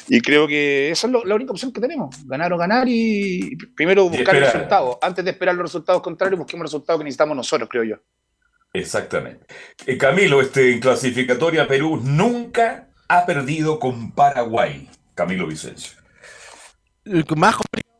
y 0.09 0.21
creo 0.21 0.49
que 0.49 0.91
esa 0.91 1.07
es 1.07 1.13
lo, 1.13 1.25
la 1.25 1.37
única 1.37 1.53
opción 1.53 1.73
que 1.73 1.81
tenemos, 1.81 2.27
ganar 2.27 2.53
o 2.53 2.59
ganar 2.59 2.89
y 2.89 3.57
primero 3.77 4.09
buscar 4.09 4.35
el 4.35 4.43
resultado. 4.47 4.99
Antes 5.01 5.25
de 5.25 5.31
esperar 5.31 5.55
los 5.55 5.67
resultados 5.67 6.03
contrarios, 6.03 6.41
busquemos 6.41 6.63
el 6.63 6.67
resultado 6.67 6.99
que 6.99 7.05
necesitamos 7.05 7.37
nosotros, 7.37 7.69
creo 7.71 7.85
yo. 7.85 7.97
Exactamente. 8.73 9.47
Eh, 9.87 9.97
Camilo, 9.97 10.41
este, 10.41 10.73
en 10.73 10.81
clasificatoria 10.81 11.69
Perú 11.69 12.01
nunca 12.03 12.89
ha 13.07 13.27
perdido 13.27 13.79
con 13.79 14.11
Paraguay. 14.11 14.91
Camilo 15.15 15.47
Vicencio. 15.47 16.01
Más 17.37 17.55
complicado 17.55 17.95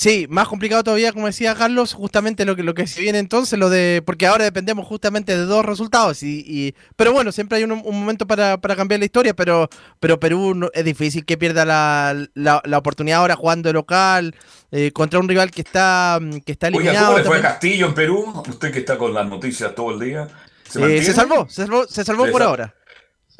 Sí, 0.00 0.26
más 0.30 0.48
complicado 0.48 0.82
todavía, 0.82 1.12
como 1.12 1.26
decía 1.26 1.54
Carlos, 1.54 1.92
justamente 1.92 2.46
lo 2.46 2.56
que, 2.56 2.62
lo 2.62 2.72
que 2.72 2.86
se 2.86 3.02
viene 3.02 3.18
entonces, 3.18 3.58
lo 3.58 3.68
de. 3.68 4.02
Porque 4.06 4.26
ahora 4.26 4.44
dependemos 4.44 4.86
justamente 4.86 5.36
de 5.36 5.44
dos 5.44 5.62
resultados. 5.62 6.22
Y, 6.22 6.42
y 6.46 6.74
pero 6.96 7.12
bueno, 7.12 7.32
siempre 7.32 7.58
hay 7.58 7.64
un, 7.64 7.72
un 7.72 8.00
momento 8.00 8.26
para, 8.26 8.58
para, 8.58 8.76
cambiar 8.76 9.00
la 9.00 9.04
historia, 9.04 9.36
pero, 9.36 9.68
pero 10.00 10.18
Perú 10.18 10.54
no, 10.54 10.70
es 10.72 10.86
difícil 10.86 11.26
que 11.26 11.36
pierda 11.36 11.66
la, 11.66 12.16
la, 12.32 12.62
la 12.64 12.78
oportunidad 12.78 13.18
ahora 13.18 13.36
jugando 13.36 13.70
local 13.74 14.34
eh, 14.70 14.90
contra 14.90 15.18
un 15.18 15.28
rival 15.28 15.50
que 15.50 15.60
está, 15.60 16.18
que 16.46 16.52
está 16.52 16.68
eliminado. 16.68 16.96
Oiga, 16.96 17.06
¿cómo 17.06 17.18
le 17.18 17.24
fue 17.24 17.36
a 17.36 17.42
Castillo 17.42 17.84
en 17.84 17.92
Perú? 17.92 18.42
Usted 18.48 18.72
que 18.72 18.78
está 18.78 18.96
con 18.96 19.12
las 19.12 19.28
noticias 19.28 19.74
todo 19.74 19.90
el 19.90 20.00
día. 20.00 20.28
¿Se, 20.66 20.96
eh, 20.96 21.02
se 21.02 21.12
salvó, 21.12 21.46
se 21.46 21.66
salvó, 21.66 21.86
se 21.86 22.04
salvó 22.06 22.26
por 22.30 22.42
ahora. 22.42 22.74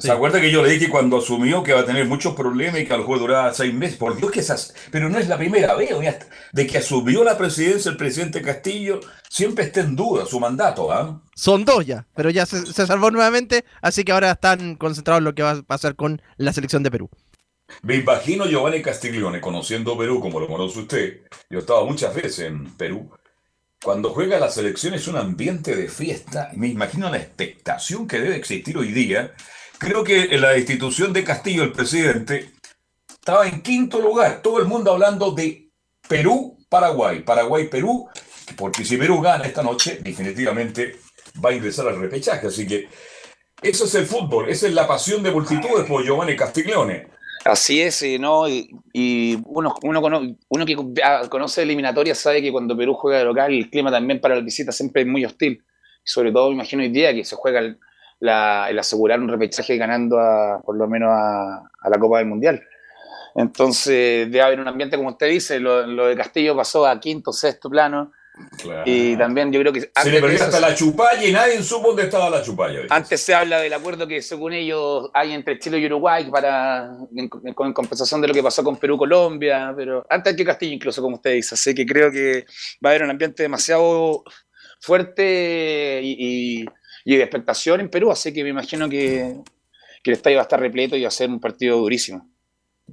¿Se 0.00 0.10
acuerda 0.10 0.40
que 0.40 0.50
yo 0.50 0.62
le 0.62 0.70
dije 0.70 0.88
cuando 0.88 1.18
asumió 1.18 1.62
que 1.62 1.74
va 1.74 1.80
a 1.80 1.84
tener 1.84 2.06
muchos 2.06 2.34
problemas 2.34 2.80
y 2.80 2.86
que 2.86 2.94
al 2.94 3.02
juego 3.02 3.26
duraba 3.26 3.52
seis 3.52 3.74
meses? 3.74 3.96
Por 3.96 4.16
Dios 4.16 4.30
que 4.30 4.40
esas. 4.40 4.74
Pero 4.90 5.08
no 5.10 5.18
es 5.18 5.28
la 5.28 5.36
primera 5.36 5.74
vez, 5.74 5.90
de 6.52 6.66
que 6.66 6.78
asumió 6.78 7.22
la 7.22 7.36
presidencia 7.36 7.90
el 7.90 7.98
presidente 7.98 8.40
Castillo, 8.40 9.00
siempre 9.28 9.66
está 9.66 9.80
en 9.80 9.96
duda 9.96 10.24
su 10.24 10.40
mandato, 10.40 10.90
¿ah? 10.90 11.20
Son 11.34 11.64
dos 11.64 11.84
ya, 11.84 12.06
pero 12.14 12.30
ya 12.30 12.46
se, 12.46 12.64
salvó 12.72 13.10
nuevamente, 13.10 13.64
así 13.82 14.04
que 14.04 14.12
ahora 14.12 14.32
están 14.32 14.76
concentrados 14.76 15.20
en 15.20 15.24
lo 15.24 15.34
que 15.34 15.42
va 15.42 15.52
a 15.52 15.62
pasar 15.62 15.96
con 15.96 16.22
la 16.36 16.52
selección 16.52 16.82
de 16.82 16.90
Perú. 16.90 17.10
Me 17.82 17.96
imagino 17.96 18.46
Giovanni 18.46 18.82
Castiglione, 18.82 19.40
conociendo 19.40 19.96
Perú 19.96 20.20
como 20.20 20.40
lo 20.40 20.48
conoce 20.48 20.80
usted, 20.80 21.20
yo 21.48 21.58
he 21.58 21.60
estado 21.60 21.86
muchas 21.86 22.14
veces 22.14 22.40
en 22.40 22.72
Perú, 22.72 23.10
cuando 23.82 24.10
juega 24.10 24.38
la 24.38 24.50
selección 24.50 24.92
es 24.92 25.08
un 25.08 25.16
ambiente 25.16 25.74
de 25.74 25.88
fiesta, 25.88 26.50
me 26.54 26.68
imagino 26.68 27.08
la 27.10 27.16
expectación 27.16 28.06
que 28.06 28.18
debe 28.18 28.36
existir 28.36 28.76
hoy 28.76 28.92
día 28.92 29.32
Creo 29.80 30.04
que 30.04 30.24
en 30.24 30.42
la 30.42 30.58
institución 30.58 31.10
de 31.10 31.24
Castillo, 31.24 31.62
el 31.62 31.72
presidente, 31.72 32.50
estaba 33.08 33.48
en 33.48 33.62
quinto 33.62 33.98
lugar. 33.98 34.42
Todo 34.42 34.58
el 34.58 34.66
mundo 34.66 34.92
hablando 34.92 35.30
de 35.30 35.70
Perú, 36.06 36.58
Paraguay, 36.68 37.20
Paraguay, 37.22 37.66
Perú, 37.66 38.06
porque 38.58 38.84
si 38.84 38.98
Perú 38.98 39.22
gana 39.22 39.46
esta 39.46 39.62
noche, 39.62 40.00
definitivamente 40.02 40.96
va 41.42 41.48
a 41.48 41.54
ingresar 41.54 41.88
al 41.88 41.98
repechaje. 41.98 42.48
Así 42.48 42.66
que 42.66 42.88
eso 43.62 43.86
es 43.86 43.94
el 43.94 44.04
fútbol, 44.04 44.50
esa 44.50 44.66
es 44.66 44.74
la 44.74 44.86
pasión 44.86 45.22
de 45.22 45.30
multitudes 45.30 45.86
por 45.88 46.04
Giovanni 46.04 46.36
Castiglione. 46.36 47.06
Así 47.46 47.80
es, 47.80 48.04
¿no? 48.20 48.50
Y, 48.50 49.38
uno, 49.46 49.74
uno, 49.82 50.66
que 50.66 50.76
conoce 51.30 51.62
eliminatoria 51.62 52.14
sabe 52.14 52.42
que 52.42 52.52
cuando 52.52 52.76
Perú 52.76 52.92
juega 52.92 53.20
de 53.20 53.24
local, 53.24 53.54
el 53.54 53.70
clima 53.70 53.90
también 53.90 54.20
para 54.20 54.34
la 54.34 54.42
visita 54.42 54.72
siempre 54.72 55.02
es 55.02 55.08
muy 55.08 55.24
hostil. 55.24 55.64
Sobre 56.04 56.32
todo, 56.32 56.52
imagino 56.52 56.82
hoy 56.82 56.90
día 56.90 57.14
que 57.14 57.24
se 57.24 57.34
juega 57.34 57.60
el, 57.60 57.78
el 58.20 58.78
asegurar 58.78 59.20
un 59.20 59.28
repechaje 59.28 59.76
ganando 59.76 60.18
a, 60.18 60.60
por 60.60 60.76
lo 60.76 60.86
menos 60.86 61.10
a, 61.10 61.88
la 61.88 61.98
Copa 61.98 62.18
del 62.18 62.26
Mundial. 62.26 62.62
Entonces, 63.34 64.30
debe 64.30 64.42
haber 64.42 64.60
un 64.60 64.68
ambiente, 64.68 64.96
como 64.96 65.10
usted 65.10 65.28
dice, 65.28 65.60
lo, 65.60 66.06
de 66.06 66.16
Castillo 66.16 66.56
pasó 66.56 66.86
a 66.86 66.98
quinto, 67.00 67.32
sexto 67.32 67.70
plano. 67.70 68.12
Y 68.86 69.16
también 69.16 69.52
yo 69.52 69.60
creo 69.60 69.72
que... 69.72 69.90
Se 69.94 70.10
le 70.10 70.20
perdió 70.20 70.42
hasta 70.42 70.60
la 70.60 70.74
chupalla 70.74 71.22
y 71.22 71.30
nadie 71.30 71.62
supo 71.62 71.88
dónde 71.88 72.04
estaba 72.04 72.30
la 72.30 72.42
chupalla. 72.42 72.80
Antes 72.88 73.20
se 73.20 73.34
habla 73.34 73.60
del 73.60 73.72
acuerdo 73.72 74.06
que 74.06 74.22
según 74.22 74.54
ellos 74.54 75.10
hay 75.12 75.32
entre 75.32 75.58
Chile 75.58 75.78
y 75.78 75.86
Uruguay 75.86 76.30
para 76.30 76.90
en, 77.14 77.28
compensación 77.28 78.20
de 78.22 78.28
lo 78.28 78.34
que 78.34 78.42
pasó 78.42 78.64
con 78.64 78.78
Perú-Colombia, 78.78 79.74
pero 79.76 80.06
antes 80.08 80.34
que 80.34 80.44
Castillo 80.44 80.72
incluso, 80.72 81.02
como 81.02 81.16
usted 81.16 81.34
dice. 81.34 81.54
Así 81.54 81.74
que 81.74 81.84
creo 81.84 82.10
que 82.10 82.46
va 82.84 82.88
a 82.88 82.92
haber 82.92 83.02
un 83.02 83.10
ambiente 83.10 83.42
demasiado 83.42 84.24
fuerte 84.80 86.00
y 86.02 86.16
y 86.60 86.64
de 87.04 87.22
expectación 87.22 87.80
en 87.80 87.90
Perú, 87.90 88.10
así 88.10 88.32
que 88.32 88.42
me 88.42 88.50
imagino 88.50 88.88
que, 88.88 89.36
que 90.02 90.10
el 90.10 90.16
estadio 90.16 90.36
va 90.36 90.42
a 90.42 90.44
estar 90.44 90.60
repleto 90.60 90.96
y 90.96 91.02
va 91.02 91.08
a 91.08 91.12
ser 91.12 91.30
un 91.30 91.40
partido 91.40 91.78
durísimo. 91.78 92.30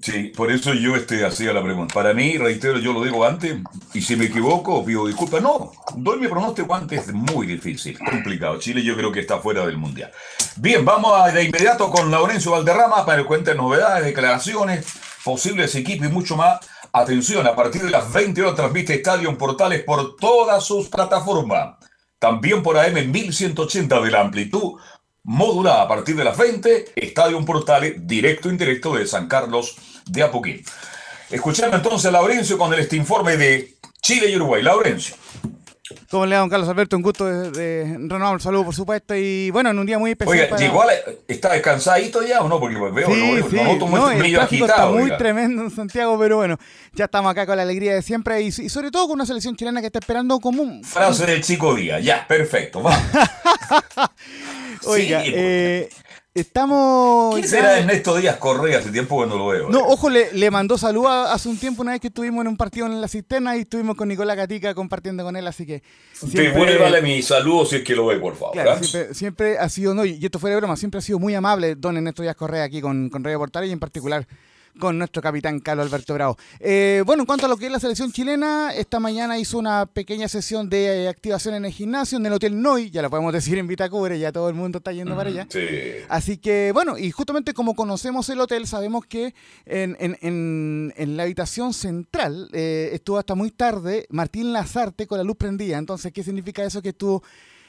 Sí, 0.01 0.31
por 0.35 0.51
eso 0.51 0.73
yo 0.73 0.95
este, 0.95 1.25
hacía 1.25 1.53
la 1.53 1.63
pregunta. 1.63 1.93
Para 1.93 2.13
mí, 2.13 2.37
reitero, 2.37 2.77
yo 2.79 2.93
lo 2.93 3.03
digo 3.03 3.25
antes, 3.25 3.57
y 3.93 4.01
si 4.01 4.15
me 4.15 4.25
equivoco, 4.25 4.85
pido 4.85 5.07
disculpas. 5.07 5.41
No, 5.41 5.71
doy 5.95 6.19
mi 6.19 6.27
pronóstico 6.27 6.73
antes, 6.75 7.07
es 7.07 7.13
muy 7.13 7.47
difícil, 7.47 7.97
complicado. 7.97 8.59
Chile 8.59 8.83
yo 8.83 8.95
creo 8.95 9.11
que 9.11 9.21
está 9.21 9.39
fuera 9.39 9.65
del 9.65 9.77
Mundial. 9.77 10.11
Bien, 10.57 10.85
vamos 10.85 11.13
a, 11.19 11.31
de 11.31 11.43
inmediato 11.43 11.89
con 11.89 12.11
Laurencio 12.11 12.51
Valderrama 12.51 13.05
para 13.05 13.21
que 13.21 13.27
cuente 13.27 13.55
novedades, 13.55 14.05
declaraciones, 14.05 14.85
posibles 15.23 15.73
equipos 15.75 16.07
y 16.07 16.11
mucho 16.11 16.35
más. 16.35 16.59
Atención, 16.93 17.45
a 17.47 17.55
partir 17.55 17.83
de 17.83 17.91
las 17.91 18.11
20 18.11 18.41
horas 18.41 18.55
transmite 18.55 18.95
Estadio 18.95 19.35
Portales 19.37 19.83
por 19.83 20.15
todas 20.15 20.63
sus 20.63 20.89
plataformas. 20.89 21.75
También 22.19 22.63
por 22.63 22.77
AM 22.77 23.12
1180 23.12 24.01
de 24.01 24.12
la 24.12 24.21
amplitud 24.21 24.79
modulada 25.24 25.83
a 25.83 25.88
partir 25.88 26.15
de 26.15 26.24
las 26.24 26.38
20, 26.38 26.93
Estadio 26.95 27.43
Portales, 27.45 27.95
directo 28.07 28.47
e 28.47 28.53
indirecto 28.53 28.95
de 28.95 29.05
San 29.05 29.27
Carlos 29.27 29.75
de 30.05 30.24
Apoquín. 30.24 30.63
Escuchando 31.29 31.75
entonces 31.75 32.05
a 32.07 32.12
Laurencio 32.12 32.57
con 32.57 32.74
este 32.74 32.95
informe 32.95 33.36
de 33.36 33.75
Chile 34.01 34.29
y 34.29 34.36
Uruguay. 34.38 34.63
Laurencio. 34.63 35.15
¿Cómo 36.10 36.25
le 36.25 36.36
da, 36.36 36.41
don 36.41 36.50
Carlos 36.50 36.67
Alberto? 36.70 36.96
Un 36.96 37.01
gusto 37.01 37.25
de, 37.25 37.84
renovar 37.86 38.34
un 38.34 38.39
saludo, 38.39 38.65
por 38.65 38.75
supuesto. 38.75 39.15
Y 39.15 39.51
bueno, 39.51 39.70
en 39.70 39.79
un 39.79 39.86
día 39.86 39.98
muy 39.98 40.12
especial. 40.12 40.50
Oiga, 40.51 40.65
igual 40.65 40.89
está 41.27 41.53
descansadito 41.53 42.22
ya 42.24 42.41
o 42.41 42.50
no? 42.50 42.60
Porque 42.60 42.75
veo, 42.75 43.08
sí, 43.08 43.39
lo, 43.39 43.50
sí. 43.50 43.56
no, 43.56 44.12
el 44.12 44.34
tráfico 44.34 44.65
está 44.65 44.88
muy 44.88 45.15
tremendo 45.17 45.63
en 45.63 45.72
Santiago, 45.72 46.17
pero 46.20 46.38
bueno, 46.38 46.58
ya 46.94 47.06
estamos 47.06 47.32
acá 47.32 47.46
con 47.46 47.58
la 47.58 47.63
alegría 47.63 47.94
de 47.94 48.01
siempre 48.01 48.41
y, 48.41 48.51
sobre 48.51 48.91
todo 48.91 49.08
con 49.08 49.15
una 49.15 49.25
selección 49.25 49.56
chilena 49.56 49.82
que 49.82 49.88
está 49.88 50.00
esperando 50.00 50.39
como 50.39 50.63
un. 50.63 50.84
Frase 50.84 51.25
del 51.25 51.44
chico 51.44 51.75
día, 51.75 52.00
ya, 52.00 52.27
perfecto, 52.27 52.82
vamos. 52.82 53.01
Oiga, 54.86 55.22
eh, 55.25 55.89
Estamos. 56.38 57.34
¿Quién 57.34 57.48
será 57.48 57.79
Ernesto 57.79 58.15
Díaz 58.15 58.38
Correa? 58.38 58.77
Hace 58.77 58.91
tiempo 58.91 59.24
que 59.24 59.27
no 59.27 59.38
lo 59.38 59.48
veo. 59.48 59.70
No, 59.70 59.79
ojo, 59.79 60.08
le, 60.08 60.32
le 60.34 60.51
mandó 60.51 60.77
salud 60.77 61.08
hace 61.08 61.50
un 61.50 61.58
tiempo, 61.58 61.82
una 61.82 61.94
vez 61.94 62.01
que 62.01 62.10
estuvimos 62.10 62.41
en 62.41 62.50
un 62.50 62.58
partido 62.58 62.86
en 62.86 63.01
la 63.01 63.08
cisterna 63.08 63.58
y 63.58 63.62
estuvimos 63.62 63.96
con 63.96 64.08
Nicolás 64.08 64.38
Gatica 64.38 64.75
compartiendo 64.75 65.24
con 65.24 65.36
él, 65.36 65.48
así 65.48 65.65
que. 65.65 65.82
Siempre, 66.13 66.77
vale 66.77 67.01
mi 67.01 67.24
saludo 67.24 67.65
si 67.65 67.77
es 67.77 67.84
que 67.84 67.96
lo 67.96 68.06
ve, 68.06 68.20
por 68.20 68.36
favor. 68.36 68.53
Claro, 68.53 68.84
siempre, 68.84 69.15
siempre, 69.15 69.58
ha 69.58 69.67
sido, 69.67 69.96
no, 69.96 70.06
y 70.06 70.24
esto 70.24 70.38
fuera 70.38 70.56
de 70.56 70.62
broma, 70.62 70.77
siempre 70.77 71.00
ha 71.00 71.01
sido 71.01 71.17
muy 71.17 71.34
amable 71.34 71.74
don 71.74 71.98
Ernesto 71.98 72.22
Díaz 72.22 72.36
Correa 72.36 72.63
aquí 72.63 72.82
con, 72.82 73.10
con 73.10 73.24
Radio 73.24 73.39
Portal 73.39 73.65
y 73.65 73.72
en 73.72 73.79
particular 73.79 74.27
con 74.77 74.98
nuestro 74.98 75.22
capitán 75.22 75.60
Carlos 75.60 75.88
Alberto 75.88 76.13
Bravo. 76.13 76.38
Eh, 76.60 77.03
bueno, 77.05 77.24
en 77.24 77.27
cuanto 77.27 77.46
a 77.46 77.50
lo 77.50 77.57
que 77.57 77.65
es 77.65 77.72
la 77.72 77.79
selección 77.79 78.12
chilena, 78.12 78.74
esta 78.74 79.00
mañana 79.00 79.38
hizo 79.38 79.57
una 79.57 79.86
pequeña 79.86 80.27
sesión 80.27 80.69
de 80.69 81.03
eh, 81.03 81.07
activación 81.07 81.55
en 81.55 81.65
el 81.65 81.72
gimnasio, 81.72 82.17
en 82.17 82.25
el 82.25 82.34
Hotel 82.34 82.62
Noi, 82.62 82.89
ya 82.89 83.01
lo 83.01 83.10
podemos 83.10 83.34
decir 83.38 83.57
en 83.57 83.67
Vitacure, 83.67 84.17
ya 84.19 84.31
todo 84.31 84.50
el 84.50 84.55
mundo 84.55 84.79
está 84.79 84.91
yendo 84.91 85.15
para 85.15 85.29
allá. 85.29 85.48
Así 86.10 86.38
que, 86.38 86.72
bueno, 86.74 86.98
y 86.98 87.12
justamente 87.12 87.53
como 87.53 87.75
conocemos 87.75 88.29
el 88.29 88.39
hotel, 88.39 88.67
sabemos 88.67 89.05
que 89.05 89.34
en, 89.65 90.93
la 91.17 91.24
habitación 91.24 91.74
central 91.74 92.50
eh, 92.53 92.89
estuvo 92.93 93.17
hasta 93.17 93.36
muy 93.36 93.51
tarde 93.51 94.05
Martín 94.10 94.53
Lazarte 94.53 95.07
con 95.07 95.17
la 95.17 95.24
luz 95.24 95.38
prendida. 95.38 95.77
Entonces, 95.77 96.12
¿qué 96.13 96.24
significa 96.24 96.63
eso? 96.63 96.81
Que 96.81 96.89
estuvo 96.89 97.24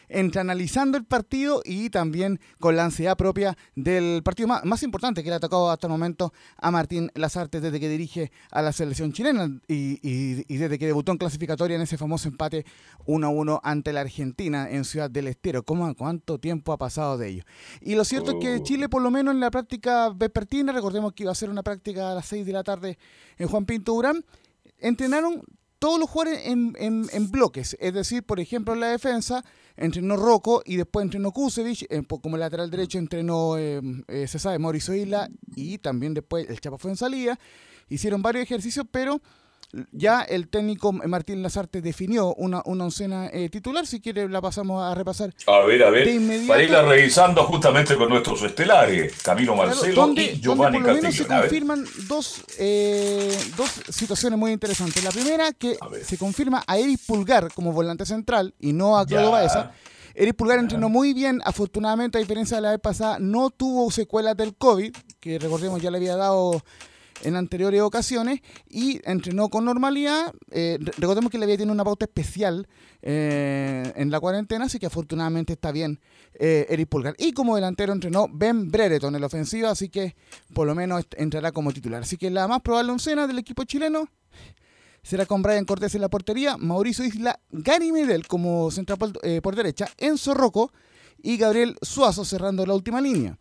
entre 0.09 0.41
analizando 0.41 0.99
el 0.99 1.05
partido 1.05 1.62
y 1.65 1.91
también 1.91 2.41
con 2.61 2.77
la 2.77 2.85
ansiedad 2.85 3.17
propia 3.17 3.57
del 3.75 4.23
partido 4.23 4.49
más, 4.49 4.83
importante 4.83 5.23
que 5.23 5.31
le 5.31 5.37
ha 5.37 5.41
tocado 5.41 5.71
hasta 5.71 5.87
el 5.87 5.91
momento 5.91 6.33
a 6.57 6.71
Martín 6.71 7.11
Lazarte 7.15 7.61
desde 7.61 7.81
que 7.81 7.88
dirige 7.88 8.31
a 8.50 8.62
la 8.62 8.73
selección 8.73 9.12
chilena 9.12 9.61
y, 9.67 10.45
desde 10.57 10.79
que 10.79 10.87
debutó 10.87 11.12
en 11.12 11.19
clasificatoria 11.19 11.77
en 11.77 11.83
ese 11.83 11.99
famoso 11.99 12.29
empate 12.29 12.65
1-1 13.07 13.61
ante 13.62 13.93
la 13.93 14.00
Argentina 14.00 14.69
en 14.71 14.85
Ciudad 14.85 15.11
del 15.11 15.29
Estero. 15.29 15.62
¿Cómo, 15.62 15.95
¿Cuánto 15.95 16.38
tiempo 16.38 16.73
ha 16.73 16.79
pasado 16.79 17.19
de 17.19 17.29
ello? 17.29 17.45
Y 17.81 17.95
lo 17.95 18.05
cierto 18.05 18.33
es 18.33 18.37
que 18.41 18.57
oh. 18.57 18.62
Chile, 18.62 18.88
por 18.88 19.03
lo 19.03 19.11
menos 19.11 19.35
en 19.35 19.41
la 19.41 19.50
práctica 19.50 20.11
vespertina, 20.11 20.73
recordemos 20.73 21.12
que 21.12 21.25
iba 21.25 21.33
a 21.33 21.35
ser 21.35 21.50
una 21.50 21.62
práctica 21.62 22.12
a 22.12 22.15
las 22.15 22.27
6 22.27 22.47
de 22.47 22.53
la 22.53 22.62
tarde 22.62 22.99
en 23.37 23.49
Juan 23.49 23.67
Pinto 23.67 23.93
Durán, 23.93 24.25
entrenaron 24.79 25.43
todos 25.78 25.99
los 25.99 26.11
jugadores 26.11 26.47
en, 26.47 26.75
en, 26.78 27.30
bloques. 27.30 27.76
Es 27.80 27.94
decir, 27.94 28.23
por 28.23 28.40
ejemplo, 28.40 28.75
en 28.75 28.80
la 28.80 28.88
defensa 28.88 29.44
entrenó 29.76 30.16
Rocco 30.16 30.62
y 30.64 30.76
después 30.76 31.04
entrenó 31.04 31.30
Kusevich, 31.32 31.87
como 32.20 32.37
lateral 32.37 32.70
derecho 32.70 32.99
entrenó, 32.99 33.56
eh, 33.56 33.80
eh, 34.08 34.26
se 34.26 34.58
Mauricio 34.58 34.94
Isla 34.94 35.28
y 35.54 35.78
también 35.78 36.14
después 36.14 36.49
el 36.49 36.61
Chapa 36.61 36.78
fue 36.78 36.90
en 36.90 36.97
salida. 36.97 37.38
Hicieron 37.88 38.23
varios 38.23 38.42
ejercicios, 38.42 38.87
pero 38.90 39.20
ya 39.93 40.23
el 40.23 40.49
técnico 40.49 40.93
Martín 40.93 41.43
Lazarte 41.43 41.83
definió 41.83 42.35
una, 42.35 42.63
una 42.65 42.85
oncena 42.85 43.29
eh, 43.33 43.49
titular. 43.51 43.87
Si 43.87 44.01
quiere, 44.01 44.29
la 44.29 44.41
pasamos 44.41 44.83
a 44.83 44.95
repasar. 44.95 45.35
A 45.47 45.61
ver, 45.61 45.83
a 45.83 45.91
ver. 45.91 46.09
Para 46.47 46.63
irla 46.63 46.83
revisando 46.83 47.45
justamente 47.45 47.97
con 47.97 48.09
nuestros 48.09 48.43
estelares, 48.43 49.15
Camilo 49.23 49.55
Marcelo 49.55 50.13
y 50.15 50.41
Giovanni 50.41 50.79
donde 50.79 50.79
por 50.79 50.89
lo 50.89 50.95
menos 50.95 51.15
se 51.15 51.27
confirman 51.27 51.85
dos, 52.09 52.43
eh, 52.59 53.37
dos 53.57 53.71
situaciones 53.91 54.39
muy 54.39 54.53
interesantes. 54.53 55.05
La 55.05 55.11
primera, 55.11 55.53
que 55.53 55.77
se 56.03 56.17
confirma 56.17 56.65
a 56.67 56.79
Eric 56.79 57.01
Pulgar 57.07 57.53
como 57.53 57.73
volante 57.73 58.07
central 58.07 58.55
y 58.59 58.73
no 58.73 58.99
a 58.99 59.05
Claudio 59.05 59.33
Baeza. 59.33 59.73
Eric 60.15 60.35
Pulgar 60.35 60.59
entrenó 60.59 60.89
muy 60.89 61.15
bien, 61.15 61.41
afortunadamente, 61.45 62.19
a 62.19 62.21
diferencia 62.21 62.57
de 62.57 62.63
la 62.63 62.71
vez 62.71 62.81
pasada, 62.81 63.19
no 63.21 63.51
tuvo 63.51 63.89
secuelas 63.93 64.37
del 64.37 64.57
COVID, 64.57 64.93
que 65.21 65.39
recordemos 65.39 65.81
ya 65.81 65.93
le 65.93 65.99
había 65.99 66.17
dado 66.17 66.61
en 67.23 67.37
anteriores 67.37 67.81
ocasiones 67.81 68.41
y 68.69 69.01
entrenó 69.05 69.49
con 69.49 69.65
normalidad. 69.65 70.33
Eh, 70.51 70.79
recordemos 70.99 71.31
que 71.31 71.39
le 71.39 71.45
había 71.45 71.57
tenido 71.57 71.73
una 71.73 71.85
pauta 71.85 72.05
especial 72.05 72.67
eh, 73.03 73.93
en 73.97 74.11
la 74.11 74.21
cuarentena, 74.21 74.67
así 74.67 74.79
que 74.79 74.87
afortunadamente 74.87 75.55
está 75.55 75.73
bien 75.73 76.01
eh, 76.35 76.67
Eric 76.69 76.89
Pulgar. 76.89 77.15
Y 77.19 77.33
como 77.33 77.55
delantero 77.55 77.93
entrenó 77.93 78.27
Ben 78.31 78.71
Brereton 78.71 79.15
en 79.15 79.21
la 79.21 79.27
ofensiva, 79.27 79.71
así 79.71 79.89
que 79.89 80.17
por 80.55 80.67
lo 80.67 80.75
menos 80.75 81.05
entrará 81.17 81.53
como 81.53 81.73
titular. 81.73 82.03
Así 82.03 82.17
que 82.17 82.31
la 82.31 82.49
más 82.49 82.61
probable 82.61 82.93
oncena 82.93 83.27
del 83.27 83.39
equipo 83.39 83.65
chileno 83.65 84.09
será 85.03 85.27
con 85.27 85.43
Brian 85.43 85.65
Cortés 85.65 85.95
en 85.95 86.01
la 86.01 86.09
portería, 86.09 86.57
Mauricio 86.57 87.05
Isla, 87.05 87.41
Gary 87.51 87.93
Medel 87.93 88.27
como 88.27 88.71
central 88.71 88.99
por, 88.99 89.13
por 89.43 89.57
derecha, 89.57 89.89
Enzo 89.97 90.35
Rocco 90.35 90.73
y 91.23 91.37
Gabriel 91.37 91.77
Suazo 91.83 92.25
cerrando 92.25 92.67
la 92.67 92.75
última 92.75 93.01
línea. 93.01 93.39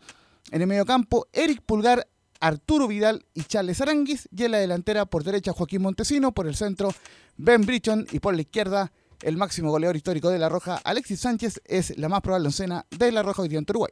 En 0.50 0.62
el 0.62 0.66
mediocampo, 0.66 1.26
Eric 1.32 1.62
Pulgar, 1.62 2.06
Arturo 2.40 2.86
Vidal 2.88 3.24
y 3.34 3.42
Charles 3.44 3.80
Aranguis. 3.80 4.28
Y 4.34 4.44
en 4.44 4.52
la 4.52 4.58
delantera, 4.58 5.06
por 5.06 5.24
derecha, 5.24 5.52
Joaquín 5.52 5.82
Montesino. 5.82 6.32
Por 6.32 6.46
el 6.46 6.54
centro, 6.56 6.90
Ben 7.36 7.62
Brichon. 7.62 8.06
Y 8.12 8.20
por 8.20 8.34
la 8.34 8.42
izquierda, 8.42 8.92
el 9.22 9.36
máximo 9.36 9.70
goleador 9.70 9.96
histórico 9.96 10.30
de 10.30 10.38
La 10.38 10.48
Roja, 10.48 10.80
Alexis 10.84 11.20
Sánchez, 11.20 11.60
es 11.64 11.96
la 11.98 12.08
más 12.08 12.20
probable 12.20 12.46
oncena 12.48 12.86
de 12.90 13.10
La 13.12 13.22
Roja 13.22 13.42
hoy 13.42 13.48
día 13.48 13.58
en 13.58 13.66
Uruguay. 13.68 13.90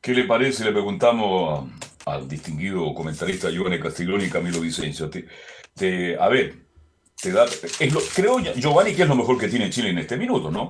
¿Qué 0.00 0.12
le 0.12 0.24
parece? 0.24 0.64
Le 0.64 0.72
preguntamos 0.72 1.70
al 2.06 2.28
distinguido 2.28 2.92
comentarista 2.94 3.48
Giovanni 3.50 3.80
Castiglione 3.80 4.26
y 4.26 4.30
Camilo 4.30 4.60
Vicencio. 4.60 5.08
Te, 5.08 5.26
te- 5.74 6.18
a 6.20 6.28
ver, 6.28 6.66
te 7.22 7.32
da, 7.32 7.44
es 7.46 7.92
lo- 7.94 8.00
creo, 8.14 8.38
Giovanni, 8.40 8.94
que 8.94 9.02
es 9.02 9.08
lo 9.08 9.14
mejor 9.14 9.38
que 9.38 9.48
tiene 9.48 9.70
Chile 9.70 9.90
en 9.90 9.98
este 9.98 10.16
minuto, 10.18 10.50
¿no? 10.50 10.68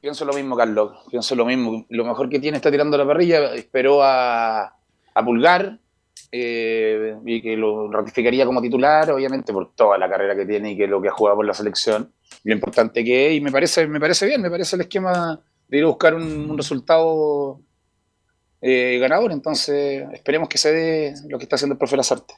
Pienso 0.00 0.24
lo 0.24 0.32
mismo, 0.32 0.56
Carlos. 0.56 0.98
Pienso 1.10 1.34
lo 1.36 1.44
mismo. 1.44 1.84
Lo 1.90 2.04
mejor 2.04 2.28
que 2.28 2.40
tiene 2.40 2.56
está 2.56 2.70
tirando 2.70 2.96
la 2.96 3.06
parrilla. 3.06 3.54
Esperó 3.54 4.02
a, 4.02 4.74
a 5.14 5.24
Pulgar 5.24 5.78
eh, 6.34 7.14
y 7.26 7.42
que 7.42 7.56
lo 7.56 7.90
ratificaría 7.90 8.46
como 8.46 8.62
titular, 8.62 9.10
obviamente, 9.10 9.52
por 9.52 9.74
toda 9.74 9.98
la 9.98 10.08
carrera 10.08 10.34
que 10.34 10.46
tiene 10.46 10.72
y 10.72 10.76
que 10.76 10.86
lo 10.86 11.00
que 11.02 11.08
ha 11.08 11.12
jugado 11.12 11.36
por 11.36 11.46
la 11.46 11.52
selección. 11.52 12.10
Lo 12.44 12.54
importante 12.54 13.04
que 13.04 13.28
es. 13.28 13.34
Y 13.34 13.40
me 13.40 13.52
parece, 13.52 13.86
me 13.86 14.00
parece 14.00 14.26
bien, 14.26 14.40
me 14.40 14.50
parece 14.50 14.76
el 14.76 14.82
esquema 14.82 15.38
de 15.68 15.78
ir 15.78 15.84
a 15.84 15.88
buscar 15.88 16.14
un, 16.14 16.56
resultado 16.56 17.60
eh, 18.62 18.98
ganador. 18.98 19.30
Entonces, 19.32 20.06
esperemos 20.12 20.48
que 20.48 20.58
se 20.58 20.72
dé 20.72 21.14
lo 21.28 21.38
que 21.38 21.44
está 21.44 21.56
haciendo 21.56 21.74
el 21.74 21.78
profe 21.78 21.98
Lazarte. 21.98 22.34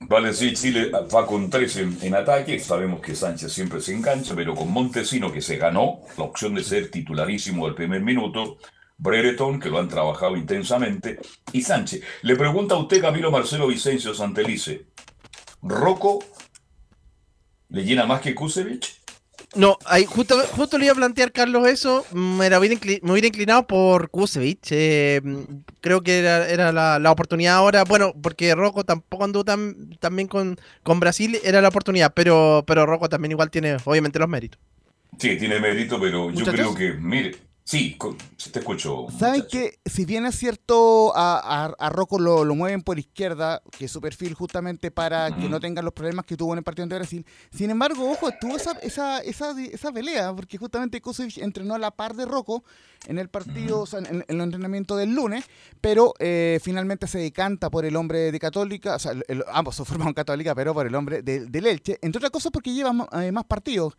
Vale, 0.00 0.32
sí, 0.32 0.54
Chile 0.54 0.92
va 0.92 1.26
con 1.26 1.50
tres 1.50 1.76
en 1.76 2.14
ataque. 2.14 2.60
Sabemos 2.60 3.00
que 3.00 3.16
Sánchez 3.16 3.52
siempre 3.52 3.80
se 3.80 3.94
engancha, 3.94 4.34
pero 4.36 4.54
con 4.54 4.70
Montesino, 4.70 5.32
que 5.32 5.42
se 5.42 5.56
ganó 5.56 6.02
la 6.16 6.24
opción 6.24 6.54
de 6.54 6.62
ser 6.62 6.88
titularísimo 6.88 7.66
del 7.66 7.74
primer 7.74 8.00
minuto, 8.00 8.58
Brereton, 8.98 9.60
que 9.60 9.70
lo 9.70 9.78
han 9.78 9.88
trabajado 9.88 10.36
intensamente, 10.36 11.18
y 11.52 11.62
Sánchez. 11.62 12.02
Le 12.22 12.36
pregunta 12.36 12.74
a 12.74 12.78
usted, 12.78 13.00
Camilo 13.00 13.30
Marcelo 13.30 13.68
Vicencio 13.68 14.12
Santelice, 14.12 14.86
¿Rocco 15.62 16.24
le 17.70 17.84
llena 17.84 18.06
más 18.06 18.20
que 18.20 18.34
Kusevich? 18.34 18.98
No, 19.54 19.78
ahí 19.86 20.04
justo, 20.04 20.38
justo 20.52 20.76
le 20.76 20.84
iba 20.84 20.92
a 20.92 20.96
plantear, 20.96 21.32
Carlos, 21.32 21.66
eso. 21.66 22.04
Me, 22.12 22.46
era 22.46 22.60
me 22.60 22.66
hubiera 22.66 23.26
inclinado 23.26 23.66
por 23.66 24.10
Kusevich. 24.10 24.68
eh, 24.70 25.22
creo 25.80 26.02
que 26.02 26.18
era, 26.18 26.48
era 26.48 26.70
la, 26.70 26.98
la 26.98 27.10
oportunidad 27.10 27.54
ahora. 27.54 27.84
Bueno, 27.84 28.12
porque 28.22 28.54
Rocco 28.54 28.84
tampoco 28.84 29.24
anduvo 29.24 29.44
tan, 29.44 29.90
tan 30.00 30.14
bien 30.14 30.28
con, 30.28 30.58
con 30.82 31.00
Brasil. 31.00 31.38
Era 31.42 31.62
la 31.62 31.68
oportunidad, 31.68 32.12
pero, 32.14 32.62
pero 32.66 32.84
Rocco 32.84 33.08
también 33.08 33.32
igual 33.32 33.50
tiene, 33.50 33.78
obviamente, 33.84 34.18
los 34.18 34.28
méritos. 34.28 34.60
Sí, 35.18 35.36
tiene 35.38 35.58
mérito, 35.60 35.98
pero 35.98 36.30
yo 36.30 36.44
creo 36.44 36.74
que, 36.74 36.92
mire, 36.92 37.36
sí, 37.68 37.96
te 38.50 38.58
escucho. 38.60 39.06
¿Saben 39.18 39.44
que 39.50 39.78
si 39.84 40.06
bien 40.06 40.24
es 40.24 40.36
cierto 40.38 41.14
a, 41.14 41.38
a, 41.38 41.66
a 41.78 41.90
Rocco 41.90 42.18
lo, 42.18 42.44
lo 42.44 42.54
mueven 42.54 42.80
por 42.82 42.98
izquierda, 42.98 43.60
que 43.76 43.84
es 43.84 43.90
su 43.92 44.00
perfil 44.00 44.32
justamente 44.32 44.90
para 44.90 45.36
que 45.36 45.48
no 45.50 45.60
tengan 45.60 45.84
los 45.84 45.92
problemas 45.92 46.24
que 46.24 46.36
tuvo 46.36 46.52
en 46.54 46.58
el 46.58 46.64
partido 46.64 46.84
ante 46.84 46.94
Brasil, 46.96 47.26
sin 47.54 47.70
embargo, 47.70 48.10
ojo, 48.10 48.30
tuvo 48.40 48.56
esa, 48.56 48.72
esa, 48.82 49.18
esa, 49.20 49.54
esa 49.60 49.92
pelea, 49.92 50.34
porque 50.34 50.56
justamente 50.56 51.00
Kosovic 51.02 51.38
entrenó 51.38 51.74
a 51.74 51.78
la 51.78 51.90
par 51.90 52.14
de 52.14 52.24
Rocco 52.24 52.64
en 53.06 53.18
el 53.18 53.28
partido, 53.28 53.80
o 53.80 53.86
sea, 53.86 53.98
en, 54.00 54.06
en 54.26 54.36
el 54.36 54.40
entrenamiento 54.40 54.96
del 54.96 55.14
lunes, 55.14 55.44
pero 55.82 56.14
eh, 56.20 56.58
finalmente 56.62 57.06
se 57.06 57.18
decanta 57.18 57.68
por 57.70 57.84
el 57.84 57.96
hombre 57.96 58.32
de 58.32 58.38
Católica, 58.40 58.96
o 58.96 58.98
sea, 58.98 59.12
el- 59.28 59.44
ambos 59.52 59.76
se 59.76 59.84
formaron 59.84 60.14
Católica, 60.14 60.54
pero 60.54 60.72
por 60.72 60.86
el 60.86 60.94
hombre 60.94 61.20
de- 61.22 61.46
del 61.46 61.66
Elche, 61.66 61.98
entre 62.00 62.18
otras 62.18 62.30
cosas 62.32 62.50
porque 62.50 62.72
lleva 62.72 62.92
eh, 63.22 63.30
más 63.30 63.44
partidos 63.44 63.94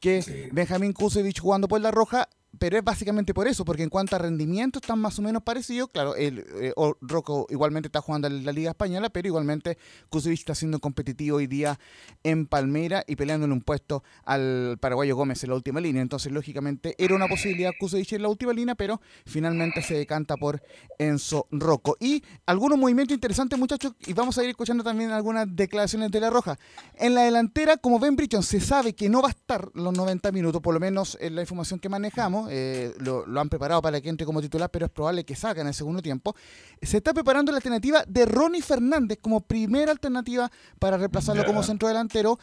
que 0.00 0.22
Sí. 0.22 0.48
Benjamín 0.50 0.92
Kusevich 0.92 1.38
jugando 1.40 1.68
por 1.68 1.80
la 1.80 1.90
roja, 1.92 2.28
pero 2.58 2.78
es 2.78 2.84
básicamente 2.84 3.32
por 3.34 3.48
eso, 3.48 3.64
porque 3.64 3.82
en 3.82 3.88
cuanto 3.88 4.16
a 4.16 4.18
rendimiento 4.18 4.78
están 4.78 4.98
más 4.98 5.18
o 5.18 5.22
menos 5.22 5.42
parecidos. 5.42 5.88
Claro, 5.90 6.14
el 6.16 6.44
eh, 6.60 6.72
Rocco 7.00 7.46
igualmente 7.50 7.88
está 7.88 8.00
jugando 8.00 8.28
en 8.28 8.44
la 8.44 8.52
Liga 8.52 8.70
Española, 8.70 9.10
pero 9.10 9.28
igualmente 9.28 9.78
Kusevich 10.10 10.40
está 10.40 10.54
siendo 10.54 10.78
competitivo 10.78 11.38
hoy 11.38 11.46
día 11.46 11.78
en 12.22 12.46
Palmera 12.46 13.04
y 13.06 13.16
peleándole 13.16 13.52
un 13.52 13.62
puesto 13.62 14.02
al 14.24 14.76
paraguayo 14.80 15.16
Gómez 15.16 15.42
en 15.44 15.50
la 15.50 15.56
última 15.56 15.80
línea. 15.80 16.02
Entonces, 16.02 16.30
lógicamente, 16.32 16.94
era 16.98 17.14
una 17.14 17.26
posibilidad 17.26 17.72
Kusevich 17.78 18.12
en 18.12 18.22
la 18.22 18.28
última 18.28 18.52
línea, 18.52 18.74
pero 18.74 19.00
finalmente 19.24 19.82
se 19.82 19.94
decanta 19.94 20.36
por 20.36 20.62
Enzo 20.98 21.46
Rocco. 21.50 21.96
Y 22.00 22.22
algunos 22.46 22.78
movimientos 22.78 23.14
interesantes, 23.14 23.58
muchachos, 23.58 23.94
y 24.06 24.12
vamos 24.12 24.36
a 24.38 24.44
ir 24.44 24.50
escuchando 24.50 24.84
también 24.84 25.10
algunas 25.10 25.46
declaraciones 25.54 26.10
de 26.10 26.20
la 26.20 26.30
Roja. 26.30 26.58
En 26.96 27.14
la 27.14 27.22
delantera, 27.22 27.76
como 27.76 27.98
Ben 27.98 28.16
Bridgeton, 28.16 28.42
se 28.42 28.60
sabe 28.60 28.94
que 28.94 29.08
no 29.08 29.22
va 29.22 29.28
a 29.28 29.30
estar 29.30 29.70
los 29.74 29.96
90 29.96 30.32
minutos, 30.32 30.60
por 30.60 30.74
lo 30.74 30.80
menos 30.80 31.16
en 31.20 31.34
la 31.34 31.40
información 31.40 31.80
que 31.80 31.88
manejamos. 31.88 32.41
Eh, 32.50 32.94
lo, 32.98 33.26
lo 33.26 33.40
han 33.40 33.48
preparado 33.48 33.82
para 33.82 34.00
que 34.00 34.08
entre 34.08 34.26
como 34.26 34.40
titular, 34.40 34.70
pero 34.70 34.86
es 34.86 34.92
probable 34.92 35.24
que 35.24 35.34
salga 35.36 35.62
en 35.62 35.68
el 35.68 35.74
segundo 35.74 36.02
tiempo. 36.02 36.34
Se 36.80 36.96
está 36.98 37.12
preparando 37.14 37.52
la 37.52 37.58
alternativa 37.58 38.04
de 38.06 38.26
Ronnie 38.26 38.62
Fernández 38.62 39.18
como 39.20 39.40
primera 39.40 39.92
alternativa 39.92 40.50
para 40.78 40.96
reemplazarlo 40.96 41.44
como 41.44 41.62
centro 41.62 41.88
delantero. 41.88 42.38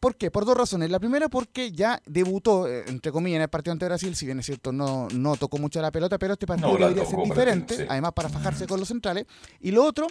¿Por 0.00 0.16
qué? 0.16 0.30
Por 0.30 0.46
dos 0.46 0.56
razones. 0.56 0.90
La 0.90 0.98
primera 0.98 1.28
porque 1.28 1.72
ya 1.72 2.00
debutó, 2.06 2.66
eh, 2.66 2.84
entre 2.86 3.12
comillas, 3.12 3.36
en 3.36 3.42
el 3.42 3.48
partido 3.48 3.72
ante 3.72 3.84
Brasil, 3.84 4.16
si 4.16 4.24
bien 4.24 4.38
es 4.38 4.46
cierto, 4.46 4.72
no, 4.72 5.08
no 5.12 5.36
tocó 5.36 5.58
mucho 5.58 5.80
la 5.82 5.92
pelota, 5.92 6.18
pero 6.18 6.32
este 6.32 6.46
partido 6.46 6.72
No 6.72 6.78
debería 6.78 7.04
ser 7.04 7.20
diferente, 7.22 7.76
sí. 7.76 7.82
además 7.86 8.12
para 8.14 8.30
fajarse 8.30 8.66
con 8.66 8.80
los 8.80 8.88
centrales. 8.88 9.26
Y 9.60 9.72
lo 9.72 9.84
otro, 9.84 10.06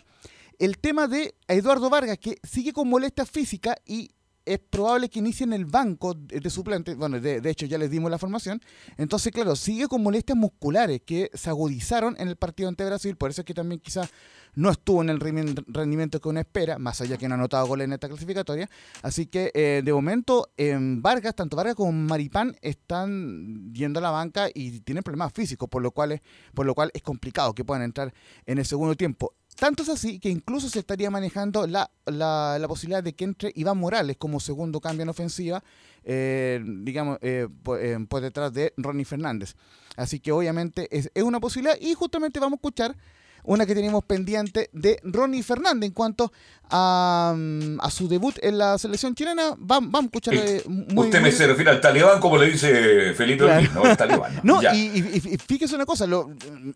el 0.60 0.78
tema 0.78 1.08
de 1.08 1.34
Eduardo 1.48 1.90
Vargas, 1.90 2.20
que 2.20 2.38
sigue 2.44 2.72
con 2.72 2.88
molestias 2.88 3.32
físicas 3.32 3.78
y 3.84 4.12
es 4.50 4.60
probable 4.60 5.10
que 5.10 5.20
inicie 5.20 5.44
en 5.44 5.54
el 5.54 5.66
banco 5.66 6.16
de, 6.16 6.50
suplentes. 6.50 6.98
Bueno, 6.98 7.20
de, 7.20 7.48
hecho 7.50 7.68
ya 7.68 7.78
les 7.78 7.92
dimos 7.92 8.10
la 8.10 8.18
formación. 8.18 8.60
Entonces, 8.98 9.32
claro, 9.32 9.56
sigue 9.56 9.88
con 9.88 10.02
molestias 10.02 10.36
musculares 10.36 11.02
que 11.06 11.30
se 11.36 11.52
agudizaron 11.52 12.16
en 12.20 12.28
el 12.28 12.36
partido 12.36 12.68
ante 12.68 12.84
Brasil. 12.84 13.16
Por 13.16 13.30
eso 13.30 13.42
es 13.42 13.46
que 13.46 13.54
también 13.54 13.80
quizás 13.80 14.10
no 14.56 14.72
estuvo 14.72 15.04
en 15.04 15.10
el 15.10 15.20
rendimiento 15.20 16.20
que 16.20 16.30
uno 16.30 16.40
espera, 16.40 16.80
más 16.80 17.00
allá 17.02 17.18
que 17.18 17.28
no 17.28 17.36
ha 17.36 17.38
anotado 17.38 17.68
goles 17.68 17.86
en 17.86 17.94
esta 17.94 18.08
clasificatoria. 18.08 18.68
Así 19.04 19.28
que 19.28 19.52
eh, 19.54 19.84
de 19.86 19.94
momento 19.94 20.50
en 20.58 21.04
Vargas, 21.04 21.36
tanto 21.36 21.56
Vargas 21.56 21.76
como 21.76 21.92
Maripán 21.92 22.56
están 22.62 23.72
yendo 23.72 24.00
a 24.00 24.02
la 24.02 24.10
banca 24.10 24.50
y 24.52 24.80
tienen 24.80 25.04
problemas 25.04 25.32
físicos, 25.32 25.70
por 25.70 25.84
lo 25.84 25.92
cual 25.92 26.14
es, 26.14 26.22
por 26.56 26.66
lo 26.66 26.74
cual 26.74 26.90
es 26.96 27.04
complicado 27.04 27.54
que 27.54 27.64
puedan 27.64 27.84
entrar 27.84 28.12
en 28.48 28.58
el 28.58 28.66
segundo 28.66 28.96
tiempo. 28.96 29.34
Tanto 29.56 29.84
es 29.84 29.90
así 29.90 30.20
que 30.20 30.30
incluso 30.30 30.70
se 30.70 30.80
estaría 30.80 31.10
manejando 31.10 31.68
la, 31.68 31.92
la, 32.06 32.58
la 32.60 32.68
posibilidad 32.68 33.04
de 33.04 33.14
que 33.14 33.26
entre 33.26 33.52
Iván 33.56 33.78
Morales 33.78 34.16
como 34.18 34.40
segundo 34.40 34.80
cambio 34.80 35.04
en 35.04 35.10
ofensiva, 35.10 35.64
eh, 36.04 36.64
digamos, 36.64 37.18
eh, 37.22 37.48
por, 37.64 37.80
eh, 37.84 37.98
por 38.08 38.22
detrás 38.22 38.54
de 38.54 38.74
Ronnie 38.78 39.06
Fernández. 39.06 39.56
Así 39.98 40.20
que 40.20 40.32
obviamente 40.32 40.88
es, 40.98 41.12
es 41.14 41.24
una 41.24 41.40
posibilidad 41.42 41.78
y 41.80 41.94
justamente 41.94 42.40
vamos 42.40 42.54
a 42.54 42.60
escuchar 42.60 42.96
una 43.44 43.66
que 43.66 43.76
tenemos 43.76 44.04
pendiente 44.04 44.70
de 44.74 45.00
Ronnie 45.04 45.44
Fernández 45.44 45.88
en 45.88 45.94
cuanto 45.94 46.32
a, 46.72 47.34
mm, 47.36 47.80
a 47.82 47.90
su 47.90 48.08
debut 48.08 48.36
en 48.42 48.58
la 48.58 48.78
selección 48.78 49.16
chilena. 49.16 49.56
Vamos, 49.58 49.92
vamos 49.92 50.04
a 50.04 50.18
escuchar 50.18 50.34
eh, 50.36 50.64
muy, 50.68 51.06
Usted 51.06 51.20
muy- 51.20 51.30
me 51.30 51.32
se 51.32 51.48
refiere 51.48 51.72
al 51.72 51.82
talibán, 51.82 52.20
como 52.20 52.38
le 52.38 52.52
dice 52.52 53.14
Felipe 53.16 53.44
Claro. 53.46 53.58
Ortiz, 53.62 53.74
¿no? 53.76 53.86
El 53.90 53.98
talibán. 53.98 54.40
No, 54.44 54.62
y, 54.74 54.78
y- 54.78 55.22
y 55.34 55.38
fíjese 55.38 55.76
una 55.76 55.86
cosa, 55.86 56.06
lo, 56.06 56.30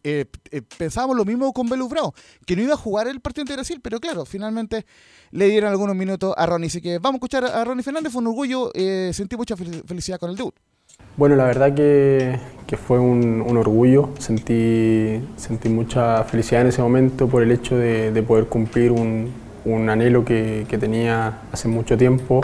eh, 0.04 0.26
eh, 0.52 0.62
pensábamos 0.78 1.16
lo 1.16 1.26
mismo 1.26 1.54
con 1.54 1.70
Belus 1.70 1.90
Bravo, 1.90 2.14
que 2.46 2.56
no 2.56 2.64
iba 2.64 2.74
a 2.74 2.78
jugar 2.78 3.08
el 3.08 3.20
partido 3.22 3.44
ante 3.44 3.54
Brasil, 3.54 3.80
pero 3.82 4.00
claro, 4.00 4.26
finalmente 4.26 4.86
le 5.32 5.48
dieron 5.48 5.70
algunos 5.70 5.96
minutos 5.96 6.34
a 6.38 6.46
Ronnie. 6.46 6.68
Así 6.68 6.82
que 6.82 6.98
vamos 6.98 7.16
a 7.16 7.18
escuchar 7.18 7.46
a 7.46 7.64
Ronnie 7.64 7.84
Fernández, 7.84 8.12
fue 8.12 8.22
un 8.22 8.28
orgullo, 8.28 8.72
eh, 8.74 9.12
sentí 9.14 9.36
mucha 9.36 9.56
fel- 9.56 9.84
felicidad 9.86 10.20
con 10.20 10.30
el 10.32 10.36
debut. 10.38 10.56
Bueno, 11.16 11.36
la 11.36 11.46
verdad 11.46 11.76
que, 11.76 12.40
fue 12.76 13.00
un, 13.00 13.56
orgullo, 13.56 14.10
sentí, 14.18 15.22
mucha 15.70 16.24
felicidad 16.24 16.62
en 16.62 16.68
ese 16.70 16.82
momento 16.82 17.28
por 17.28 17.44
el 17.44 17.52
hecho 17.52 17.78
de, 17.78 18.12
de 18.12 18.24
poder 18.24 18.48
cumplir 18.48 18.92
un, 18.92 19.32
anhelo 19.90 20.26
que, 20.26 20.66
tenía 20.80 21.42
hace 21.52 21.68
mucho 21.68 21.96
tiempo 22.00 22.42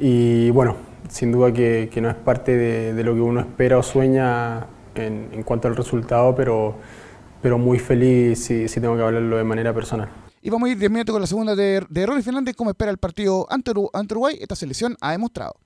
y 0.00 0.50
bueno, 0.50 0.74
sin 1.08 1.30
duda 1.30 1.52
que, 1.52 1.88
no 2.02 2.10
es 2.10 2.16
parte 2.16 2.56
de, 2.56 3.04
lo 3.04 3.14
que 3.14 3.20
uno 3.20 3.40
espera 3.40 3.78
o 3.78 3.82
sueña 3.84 4.66
en, 4.96 5.44
cuanto 5.44 5.68
al 5.68 5.76
resultado, 5.76 6.34
pero, 6.34 7.58
muy 7.58 7.78
feliz 7.78 8.44
si, 8.44 8.66
tengo 8.66 8.96
que 8.96 9.02
hablarlo 9.02 9.36
de 9.36 9.44
manera 9.44 9.72
personal. 9.72 10.08
Y 10.42 10.50
vamos 10.50 10.68
a 10.68 10.72
ir 10.72 10.78
10 10.78 10.90
minutos 10.90 11.12
con 11.12 11.20
la 11.20 11.28
segunda 11.28 11.54
de, 11.54 11.86
de 11.88 12.22
Fernández, 12.22 12.56
espera 12.70 12.90
el 12.90 12.98
partido 12.98 13.46
ante 13.50 13.70
Uruguay. 13.70 14.36
Esta 14.40 14.56
selección 14.56 14.96
ha 15.00 15.12
demostrado. 15.12 15.63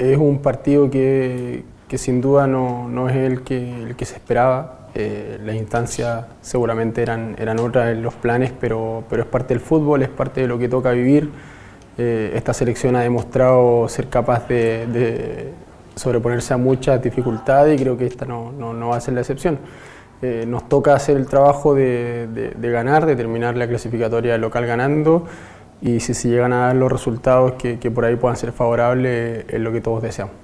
Es 0.00 0.16
un 0.18 0.38
partido 0.40 0.90
que, 0.90 1.64
que 1.88 1.98
sin 1.98 2.20
duda 2.22 2.46
no, 2.46 2.88
no 2.88 3.08
es 3.10 3.16
el 3.16 3.42
que, 3.42 3.82
el 3.84 3.96
que 3.96 4.04
se 4.06 4.14
esperaba. 4.14 4.88
Eh, 4.94 5.38
las 5.44 5.54
instancias 5.56 6.24
seguramente 6.40 7.02
eran, 7.02 7.36
eran 7.38 7.60
otras 7.60 7.90
en 7.92 8.02
los 8.02 8.14
planes, 8.14 8.52
pero, 8.58 9.04
pero 9.10 9.22
es 9.22 9.28
parte 9.28 9.54
del 9.54 9.60
fútbol, 9.62 10.02
es 10.02 10.08
parte 10.08 10.40
de 10.40 10.46
lo 10.48 10.58
que 10.58 10.68
toca 10.68 10.90
vivir. 10.92 11.30
Eh, 11.98 12.32
esta 12.34 12.54
selección 12.54 12.96
ha 12.96 13.02
demostrado 13.02 13.88
ser 13.88 14.08
capaz 14.08 14.48
de, 14.48 14.86
de 14.86 15.52
sobreponerse 15.96 16.54
a 16.54 16.56
muchas 16.56 17.02
dificultades 17.02 17.78
y 17.78 17.82
creo 17.82 17.96
que 17.98 18.06
esta 18.06 18.24
no, 18.24 18.52
no, 18.52 18.72
no 18.72 18.88
va 18.88 18.96
a 18.96 19.00
ser 19.02 19.14
la 19.14 19.20
excepción. 19.20 19.58
Eh, 20.22 20.44
nos 20.46 20.68
toca 20.68 20.94
hacer 20.94 21.16
el 21.16 21.26
trabajo 21.26 21.74
de, 21.74 22.26
de- 22.34 22.50
de 22.50 22.70
ganar, 22.70 23.06
de 23.06 23.16
terminar 23.16 23.56
la 23.56 23.68
clasificatoria 23.68 24.38
local 24.38 24.66
ganando 24.66 25.26
y 25.80 26.00
si 26.00 26.14
se 26.14 26.28
llegan 26.28 26.52
a 26.52 26.66
dar 26.66 26.76
los 26.76 26.90
resultados 26.90 27.54
que, 27.54 27.90
por 27.90 28.04
ahí 28.04 28.16
puedan 28.16 28.36
ser 28.36 28.52
favorables, 28.52 29.44
es 29.48 29.60
lo 29.60 29.72
que 29.72 29.80
todos 29.80 30.02
deseamos. 30.02 30.34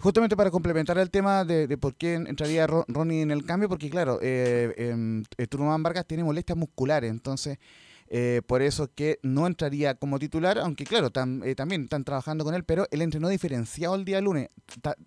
Justamente 0.00 0.36
para 0.36 0.50
complementar 0.50 0.96
el 0.98 1.10
tema 1.10 1.44
de, 1.44 1.76
por 1.76 1.94
qué 1.96 2.14
entraría 2.14 2.66
Ronnie 2.66 3.22
en 3.22 3.30
el 3.30 3.44
cambio, 3.44 3.68
porque 3.68 3.90
claro, 3.90 4.18
eh, 4.22 4.72
em, 4.76 5.24
eh, 5.36 5.46
Vargas 5.50 6.06
tiene 6.06 6.22
molestias 6.22 6.56
musculares, 6.56 7.10
entonces 7.10 7.58
eh, 8.10 8.40
por 8.46 8.62
eso 8.62 8.88
que 8.94 9.18
no 9.22 9.46
entraría 9.46 9.94
como 9.94 10.18
titular, 10.18 10.58
aunque 10.58 10.84
claro, 10.84 11.10
eh, 11.44 11.54
también 11.54 11.82
están 11.82 12.04
trabajando 12.04 12.42
con 12.42 12.54
él, 12.54 12.64
pero 12.64 12.86
él 12.90 13.02
entrenó 13.02 13.28
diferenciado 13.28 13.94
el 13.94 14.06
día 14.06 14.20
lunes, 14.22 14.48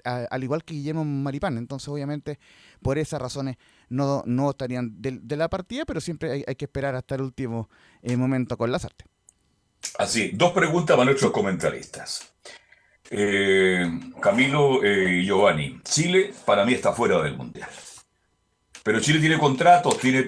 al 0.04 0.44
igual 0.44 0.64
que 0.64 0.76
Guillermo 0.76 1.04
Maripán, 1.04 1.58
entonces 1.58 1.88
obviamente 1.90 2.38
por 2.82 3.00
esas 3.00 3.20
razones 3.20 3.58
no, 3.90 4.22
no 4.28 4.52
estarían 4.52 5.02
de, 5.02 5.36
la 5.36 5.50
partida, 5.50 5.86
pero 5.86 6.00
siempre 6.00 6.44
hay, 6.46 6.56
que 6.56 6.66
esperar 6.66 6.94
hasta 6.94 7.16
el 7.16 7.22
último 7.22 7.70
eh, 8.04 8.16
momento 8.18 8.56
con 8.56 8.72
las 8.72 8.86
artes. 8.86 9.08
Así, 9.98 10.32
dos 10.34 10.52
preguntas 10.52 10.96
para 10.96 11.06
nuestros 11.06 11.32
comentaristas. 11.32 12.34
Camilo 14.22 14.80
y 14.86 15.26
Giovanni, 15.26 15.82
Chile 15.84 16.34
para 16.46 16.66
mí 16.66 16.74
está 16.74 16.94
fuera 16.94 17.22
del 17.22 17.36
Mundial. 17.36 17.70
Pero 18.84 19.00
Chile 19.00 19.20
tiene 19.20 19.38
contratos, 19.38 20.00
tiene 20.00 20.28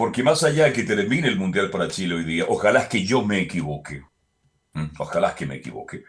porque 0.00 0.22
más 0.22 0.42
allá 0.44 0.64
de 0.64 0.72
que 0.72 0.84
termine 0.84 1.28
el 1.28 1.36
Mundial 1.36 1.68
para 1.68 1.86
Chile 1.86 2.14
hoy 2.14 2.24
día, 2.24 2.46
ojalá 2.48 2.88
que 2.88 3.04
yo 3.04 3.22
me 3.22 3.40
equivoque. 3.40 4.02
Mm, 4.72 4.86
ojalá 4.98 5.34
que 5.34 5.44
me 5.44 5.56
equivoque. 5.56 6.04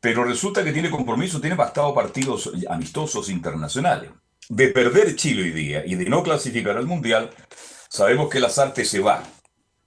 Pero 0.00 0.24
resulta 0.24 0.64
que 0.64 0.72
tiene 0.72 0.90
compromiso, 0.90 1.40
tiene 1.40 1.54
bastado 1.54 1.94
partidos 1.94 2.50
amistosos 2.68 3.28
internacionales. 3.30 4.10
De 4.48 4.66
perder 4.66 5.14
Chile 5.14 5.44
hoy 5.44 5.52
día 5.52 5.86
y 5.86 5.94
de 5.94 6.06
no 6.06 6.24
clasificar 6.24 6.76
al 6.76 6.86
Mundial, 6.86 7.30
sabemos 7.88 8.28
que 8.28 8.40
Lazarte 8.40 8.84
se 8.84 8.98
va. 8.98 9.22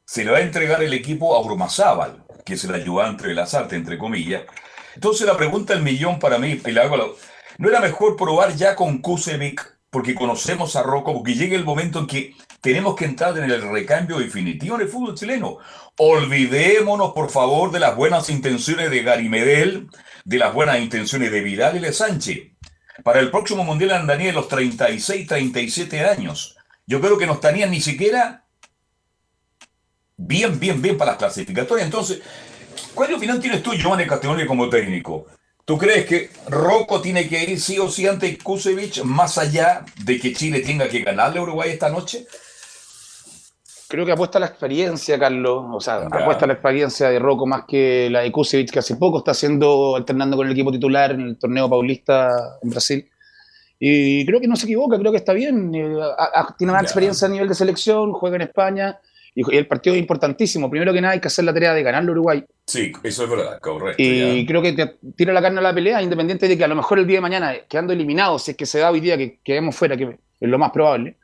Se 0.10 0.24
le 0.24 0.32
va 0.32 0.38
a 0.38 0.41
entregar 0.41 0.82
el 0.82 0.93
equipo 0.93 1.36
a 1.36 1.41
Urmazábal, 1.41 2.24
que 2.46 2.54
es 2.54 2.63
el 2.63 2.74
ayudante 2.74 3.28
de 3.28 3.34
Lazarte, 3.34 3.76
entre 3.76 3.98
comillas. 3.98 4.43
Entonces 4.96 5.28
la 5.28 5.36
pregunta 5.36 5.74
del 5.74 5.84
millón 5.84 6.17
para 6.17 6.38
mí, 6.38 6.62
y 6.65 6.72
¿no 7.58 7.70
era 7.70 7.82
mejor 7.82 8.15
probar 8.15 8.56
ya 8.56 8.74
con 8.74 9.00
Kusevic 9.00 9.80
porque 9.89 10.15
conocemos 10.15 10.78
a 10.78 10.84
Rocco, 10.84 11.13
porque 11.13 11.36
llega 11.36 11.58
el 11.58 11.65
momento 11.65 12.00
en 12.00 12.08
que 12.08 12.34
tenemos 12.62 12.96
que 12.96 13.04
entrar 13.04 13.38
en 13.38 13.52
el 13.52 13.62
recambio 13.70 14.17
definitivo 14.17 14.76
en 14.76 14.84
el 14.84 14.88
fútbol 14.88 15.13
chileno. 15.13 15.58
Olvidémonos, 15.98 17.12
por 17.12 17.30
favor, 17.30 17.70
de 17.72 17.82
las 17.82 17.93
buenas 17.98 18.30
intenciones 18.30 18.89
de 18.89 19.04
Gary 19.04 19.28
Medel, 19.28 19.89
de 20.24 20.38
las 20.38 20.54
buenas 20.54 20.80
intenciones 20.80 21.34
de 21.34 21.41
Vidal 21.41 21.76
y 21.76 21.80
de 21.80 21.91
Sánchez. 21.91 22.54
Para 23.04 23.20
el 23.20 23.30
próximo 23.30 23.65
Mundial 23.65 23.91
andaría 23.91 24.32
los 24.32 24.48
36, 24.48 25.28
37 25.28 26.06
años. 26.06 26.56
Yo 26.86 27.02
creo 27.02 27.17
que 27.17 27.28
no 27.28 27.34
estarían 27.34 27.72
ni 27.72 27.82
siquiera 27.82 28.46
bien, 30.17 30.60
bien, 30.60 30.82
bien 30.82 30.97
para 30.97 31.12
las 31.12 31.19
clasificatorias. 31.19 31.86
Entonces, 31.86 32.21
¿cuál 32.93 33.13
opinión 33.13 33.39
tienes 33.39 33.63
tú, 33.63 33.73
Giovanni 33.73 34.06
Castelloni, 34.06 34.45
como 34.45 34.69
técnico? 34.69 35.27
¿Tú 35.63 35.77
crees 35.77 36.06
que 36.06 36.30
Rocco 36.49 37.01
tiene 37.01 37.27
que 37.27 37.43
ir 37.43 37.60
sí 37.60 37.77
o 37.77 37.89
sí 37.89 38.08
ante 38.08 38.38
Kusevich 38.38 39.03
más 39.03 39.38
allá 39.38 39.86
de 40.03 40.19
que 40.19 40.34
Chile 40.34 40.62
tenga 40.62 40.88
que 40.88 41.01
ganarle 41.01 41.39
a 41.39 41.43
Uruguay 41.43 41.71
esta 41.71 41.89
noche? 41.89 42.25
Creo 43.89 44.06
que 44.06 44.13
apuesta 44.13 44.38
a 44.38 44.41
la 44.41 44.47
experiencia, 44.47 45.19
Carlos. 45.19 45.65
O 45.71 45.80
sea, 45.80 46.08
apuesta 46.10 46.45
a 46.45 46.47
la 46.47 46.53
experiencia 46.53 47.10
de 47.10 47.19
Rocco 47.19 47.45
más 47.45 47.63
que 47.67 48.10
la 48.10 48.21
de 48.21 48.32
Kusevich, 48.32 48.71
que 48.71 48.80
hace 48.80 48.95
poco 48.95 49.19
está 49.19 49.32
haciendo, 49.32 49.95
alternando 49.95 50.36
con 50.36 50.47
el 50.47 50.53
equipo 50.53 50.71
titular 50.71 51.12
en 51.12 51.21
el 51.21 51.38
torneo 51.38 51.69
paulista 51.69 52.58
en 52.62 52.69
Brasil. 52.69 53.10
Y 53.80 54.25
creo 54.25 54.39
que 54.39 54.47
no 54.47 54.56
se 54.56 54.65
equivoca, 54.65 54.97
creo 54.97 55.12
que 55.12 55.17
está 55.17 55.34
bien. 55.34 55.73
Eh, 55.75 55.95
tiene 56.58 56.73
más 56.73 56.84
experiencia 56.84 57.27
a 57.27 57.32
nivel 57.32 57.47
de 57.47 57.56
selección, 57.56 58.12
juega 58.13 58.38
en 58.38 58.41
España. 58.43 58.99
Y 59.39 59.56
el 59.56 59.67
partido 59.67 59.95
es 59.95 60.02
importantísimo. 60.02 60.67
Primero 60.67 60.91
que 60.91 61.00
nada 61.00 61.13
hay 61.13 61.19
que 61.19 61.28
hacer 61.28 61.45
la 61.45 61.54
tarea 61.54 61.76
de 61.76 61.84
ganarle 61.84 62.10
a 62.10 62.13
Uruguay. 62.13 62.43
Sí, 62.65 62.91
eso 63.04 63.23
es 63.26 63.30
verdad, 63.30 63.60
correcto. 63.60 64.02
Y 64.02 64.43
creo 64.47 64.63
que 64.63 64.73
te 64.73 64.97
tira 65.15 65.32
la 65.32 65.43
carne 65.43 65.60
a 65.60 65.62
la 65.62 65.76
pelea, 65.76 66.02
independiente 66.02 66.47
de 66.47 66.58
que 66.58 66.63
a 66.63 66.67
lo 66.67 66.73
mejor 66.73 66.97
el 66.97 67.06
día 67.06 67.17
de 67.17 67.21
mañana, 67.21 67.54
quedando 67.69 67.93
eliminado, 67.93 68.39
si 68.39 68.52
es 68.52 68.58
que 68.58 68.65
se 68.65 68.80
da 68.80 68.89
hoy 68.89 69.00
día 69.00 69.15
que 69.15 69.38
quedemos 69.43 69.76
fuera, 69.76 69.95
que 69.95 70.17
es 70.39 70.50
lo 70.50 70.58
más 70.58 70.71
probable, 70.71 71.17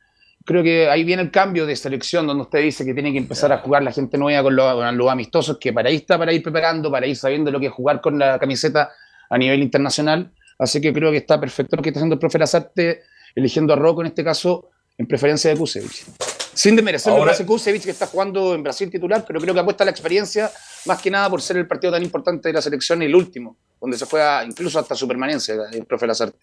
creo 0.46 0.62
que 0.62 0.88
ahí 0.92 1.04
viene 1.04 1.24
el 1.24 1.32
cambio 1.32 1.66
de 1.66 1.76
selección, 1.76 2.28
donde 2.28 2.44
usted 2.44 2.62
dice 2.62 2.86
que 2.86 2.94
tiene 2.94 3.12
que 3.12 3.18
empezar 3.18 3.52
a 3.52 3.58
jugar 3.58 3.82
la 3.82 3.92
gente 3.92 4.16
nueva 4.20 4.44
con 4.44 4.56
los, 4.56 5.12
amistosos, 5.12 5.58
que 5.58 5.74
para 5.74 5.90
ahí 5.90 5.96
está, 5.96 6.16
para 6.20 6.32
ir 6.32 6.44
preparando, 6.44 6.92
para 6.92 7.08
ir 7.08 7.16
sabiendo 7.16 7.50
lo 7.50 7.60
que 7.60 7.66
es 7.66 7.74
jugar 7.74 8.00
con 8.00 8.20
la 8.20 8.38
camiseta 8.38 8.92
a 9.28 9.38
nivel 9.40 9.64
internacional. 9.64 10.32
Así 10.60 10.80
que 10.80 10.94
creo 10.94 11.10
que 11.10 11.18
está 11.18 11.40
perfecto 11.40 11.78
lo 11.78 11.82
que 11.82 11.90
está 11.90 12.00
haciendo 12.00 12.14
el 12.14 12.20
profe 12.20 12.38
Lazarte, 12.38 13.02
eligiendo 13.34 13.74
a 13.74 13.76
Rocco 13.76 14.02
en 14.02 14.08
este 14.08 14.24
caso, 14.24 14.70
en 15.00 15.08
preferencia 15.08 15.50
de 15.50 15.58
Kusevich. 15.58 16.06
Sin 16.54 16.76
desmerecer 16.76 17.14
lo 17.14 17.24
que 17.24 17.32
hace 17.32 17.46
Kusevich, 17.46 17.84
que 17.84 17.92
está 17.92 18.08
jugando 18.08 18.54
en 18.54 18.64
Brasil 18.64 18.90
titular, 18.90 19.24
pero 19.28 19.40
creo 19.40 19.54
que 19.54 19.60
apuesta 19.60 19.84
la 19.84 19.92
experiencia, 19.92 20.52
más 20.86 21.02
que 21.02 21.10
nada 21.10 21.30
por 21.30 21.42
ser 21.42 21.58
el 21.58 21.68
partido 21.68 21.94
tan 21.94 22.04
importante 22.04 22.50
de 22.50 22.54
la 22.54 22.62
selección 22.62 23.02
y 23.02 23.06
el 23.06 23.16
último, 23.16 23.58
donde 23.82 23.98
se 23.98 24.06
fue 24.06 24.22
incluso 24.46 24.80
hasta 24.80 24.96
su 24.96 25.08
permanencia, 25.08 25.56
el 25.72 25.86
profe 25.86 26.08
Lazarte. 26.08 26.38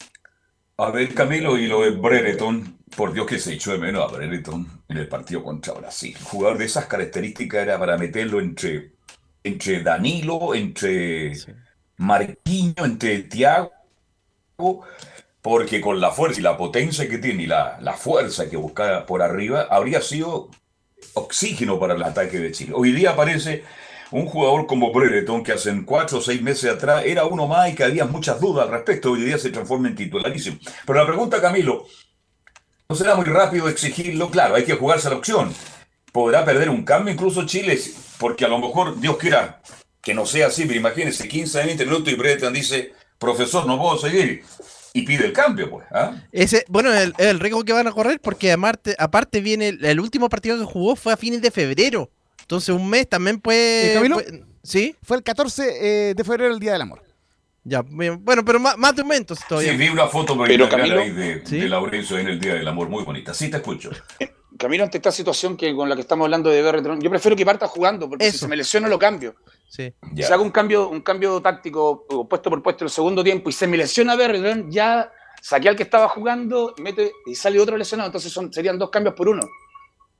A 0.78 0.90
ver, 0.90 1.14
Camilo, 1.14 1.58
y 1.58 1.66
lo 1.66 1.82
de 1.82 1.90
Brereton, 1.90 2.78
por 2.96 3.12
Dios 3.12 3.26
que 3.26 3.38
se 3.38 3.52
echó 3.52 3.72
de 3.72 3.78
menos 3.78 4.02
a 4.02 4.16
Brereton 4.16 4.66
en 4.88 4.96
el 4.96 5.08
partido 5.08 5.44
contra 5.44 5.74
Brasil. 5.74 6.16
jugador 6.24 6.58
de 6.58 6.64
esas 6.64 6.86
características 6.86 7.62
era 7.62 7.78
para 7.78 7.98
meterlo 7.98 8.40
entre, 8.40 8.92
entre 9.44 9.82
Danilo, 9.82 10.54
entre 10.54 11.32
Marquinho, 11.98 12.84
entre 12.84 13.18
Tiago 13.24 13.72
porque 15.42 15.80
con 15.80 16.00
la 16.00 16.10
fuerza 16.10 16.40
y 16.40 16.42
la 16.42 16.56
potencia 16.56 17.08
que 17.08 17.18
tiene 17.18 17.44
y 17.44 17.46
la, 17.46 17.94
fuerza 17.98 18.48
que 18.48 18.56
busca 18.56 19.06
por 19.06 19.22
arriba, 19.22 19.66
habría 19.70 20.00
sido 20.02 20.50
oxígeno 21.14 21.78
para 21.78 21.94
el 21.94 22.02
ataque 22.02 22.38
de 22.38 22.52
Chile. 22.52 22.72
Hoy 22.74 22.92
día 22.92 23.10
aparece 23.10 23.64
un 24.10 24.26
jugador 24.26 24.66
como 24.66 24.92
Brereton, 24.92 25.42
que 25.42 25.52
hace 25.52 25.72
cuatro 25.84 26.18
o 26.18 26.20
seis 26.20 26.42
meses 26.42 26.70
atrás 26.70 27.04
era 27.06 27.24
uno 27.24 27.46
más 27.46 27.70
y 27.70 27.74
que 27.74 27.84
había 27.84 28.04
muchas 28.04 28.40
dudas 28.40 28.66
al 28.66 28.72
respecto, 28.72 29.12
hoy 29.12 29.22
día 29.22 29.38
se 29.38 29.50
transforma 29.50 29.88
en 29.88 29.96
titularísimo. 29.96 30.58
Pero 30.84 30.98
la 30.98 31.06
pregunta, 31.06 31.40
Camilo, 31.40 31.86
¿no 32.88 32.96
será 32.96 33.14
muy 33.14 33.24
rápido 33.24 33.68
exigirlo? 33.68 34.30
Claro, 34.30 34.56
hay 34.56 34.64
que 34.64 34.74
jugarse 34.74 35.08
la 35.08 35.16
opción. 35.16 35.54
¿Podrá 36.12 36.44
perder 36.44 36.68
un 36.68 36.84
cambio 36.84 37.14
incluso 37.14 37.46
Chile? 37.46 37.80
Porque 38.18 38.44
a 38.44 38.48
lo 38.48 38.58
mejor, 38.58 39.00
Dios 39.00 39.16
quiera 39.16 39.62
que 40.02 40.12
no 40.12 40.26
sea 40.26 40.48
así, 40.48 40.66
pero 40.66 40.80
imagínense, 40.80 41.28
15, 41.28 41.64
20 41.64 41.86
minutos 41.86 42.12
y 42.12 42.16
Brereton 42.16 42.52
dice, 42.52 42.92
profesor, 43.18 43.64
no 43.64 43.78
puedo 43.78 43.96
seguir 43.96 44.44
y 44.92 45.02
pide 45.02 45.26
el 45.26 45.32
cambio, 45.32 45.70
pues. 45.70 45.86
¿ah? 45.92 46.14
Ese, 46.32 46.64
bueno, 46.68 46.92
el, 46.92 47.14
el 47.18 47.40
riesgo 47.40 47.64
que 47.64 47.72
van 47.72 47.86
a 47.86 47.92
correr, 47.92 48.20
porque 48.20 48.52
aparte, 48.52 48.96
aparte 48.98 49.40
viene 49.40 49.68
el, 49.80 50.00
último 50.00 50.28
partido 50.28 50.58
que 50.58 50.64
jugó 50.64 50.96
fue 50.96 51.12
a 51.12 51.16
fines 51.16 51.42
de 51.42 51.50
febrero. 51.50 52.10
Entonces 52.40 52.74
un 52.74 52.88
mes 52.88 53.08
también 53.08 53.40
puede. 53.40 53.94
¿Eh, 53.94 54.44
¿Sí? 54.62 54.96
Fue 55.02 55.16
el 55.16 55.22
14 55.22 56.10
eh, 56.10 56.14
de 56.14 56.24
febrero, 56.24 56.52
el 56.52 56.60
Día 56.60 56.72
del 56.72 56.82
Amor. 56.82 57.02
Ya, 57.62 57.82
bueno, 57.82 58.44
pero 58.44 58.58
más, 58.58 58.76
más 58.78 58.96
de 58.96 59.02
un 59.02 59.08
mes 59.08 59.24
todavía. 59.48 59.72
Sí, 59.72 59.76
vi 59.76 59.88
una 59.88 60.06
foto 60.06 60.36
pero 60.46 60.68
Camilo, 60.68 60.96
de, 60.96 61.40
de 61.40 61.68
Laurencio 61.68 62.18
en 62.18 62.28
el 62.28 62.40
Día 62.40 62.54
del 62.54 62.66
Amor, 62.66 62.88
muy 62.88 63.04
bonita. 63.04 63.34
Sí, 63.34 63.50
te 63.50 63.58
escucho. 63.58 63.90
Camilo, 64.58 64.84
ante 64.84 64.98
esta 64.98 65.12
situación 65.12 65.56
que 65.56 65.74
con 65.74 65.88
la 65.88 65.94
que 65.94 66.02
estamos 66.02 66.24
hablando 66.24 66.50
de 66.50 66.60
Berretron, 66.62 67.00
yo 67.00 67.10
prefiero 67.10 67.36
que 67.36 67.44
parta 67.44 67.66
jugando, 67.66 68.08
porque 68.08 68.30
si 68.30 68.38
se 68.38 68.48
me 68.48 68.56
lesiona 68.56 68.88
lo 68.88 68.98
cambio. 68.98 69.34
Sí. 69.68 69.92
Si 70.16 70.24
hago 70.24 70.42
un 70.42 70.50
cambio, 70.50 70.88
un 70.88 71.00
cambio 71.00 71.40
táctico 71.40 72.06
puesto 72.28 72.50
por 72.50 72.62
puesto 72.62 72.84
en 72.84 72.86
el 72.86 72.90
segundo 72.90 73.22
tiempo 73.22 73.48
y 73.48 73.52
se 73.52 73.66
me 73.66 73.76
lesiona 73.76 74.16
Berretron, 74.16 74.70
ya 74.70 75.12
saqué 75.40 75.68
al 75.68 75.76
que 75.76 75.84
estaba 75.84 76.08
jugando 76.08 76.74
mete, 76.78 77.12
y 77.26 77.34
sale 77.34 77.60
otro 77.60 77.76
lesionado, 77.76 78.08
entonces 78.08 78.32
son, 78.32 78.52
serían 78.52 78.78
dos 78.78 78.90
cambios 78.90 79.14
por 79.14 79.28
uno. 79.28 79.42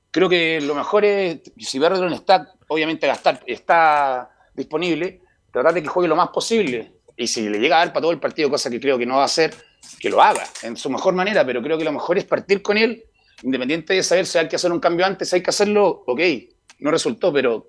Creo 0.09 0.27
que 0.27 0.59
lo 0.61 0.75
mejor 0.75 1.05
es, 1.05 1.41
si 1.57 1.79
Berretron 1.79 2.13
está, 2.13 2.53
obviamente 2.67 3.07
gastar, 3.07 3.41
está 3.45 4.31
disponible, 4.53 5.21
tratar 5.51 5.73
de 5.73 5.83
que 5.83 5.87
juegue 5.87 6.07
lo 6.07 6.15
más 6.15 6.29
posible. 6.29 6.93
Y 7.15 7.27
si 7.27 7.47
le 7.47 7.59
llega 7.59 7.75
a 7.75 7.79
dar 7.79 7.89
para 7.89 8.01
todo 8.01 8.11
el 8.11 8.19
partido, 8.19 8.49
cosa 8.49 8.69
que 8.69 8.79
creo 8.79 8.97
que 8.97 9.05
no 9.05 9.15
va 9.15 9.23
a 9.23 9.25
hacer, 9.25 9.53
que 9.99 10.09
lo 10.09 10.21
haga 10.21 10.43
en 10.63 10.75
su 10.77 10.89
mejor 10.89 11.13
manera, 11.13 11.45
pero 11.45 11.61
creo 11.61 11.77
que 11.77 11.83
lo 11.83 11.91
mejor 11.91 12.17
es 12.17 12.25
partir 12.25 12.61
con 12.61 12.77
él 12.77 13.05
independiente 13.43 13.93
de 13.93 14.03
saber 14.03 14.25
si 14.25 14.37
hay 14.37 14.47
que 14.47 14.55
hacer 14.55 14.71
un 14.71 14.79
cambio 14.79 15.05
antes, 15.05 15.33
hay 15.33 15.41
que 15.41 15.49
hacerlo, 15.49 16.03
ok, 16.05 16.21
no 16.79 16.91
resultó, 16.91 17.31
pero 17.33 17.67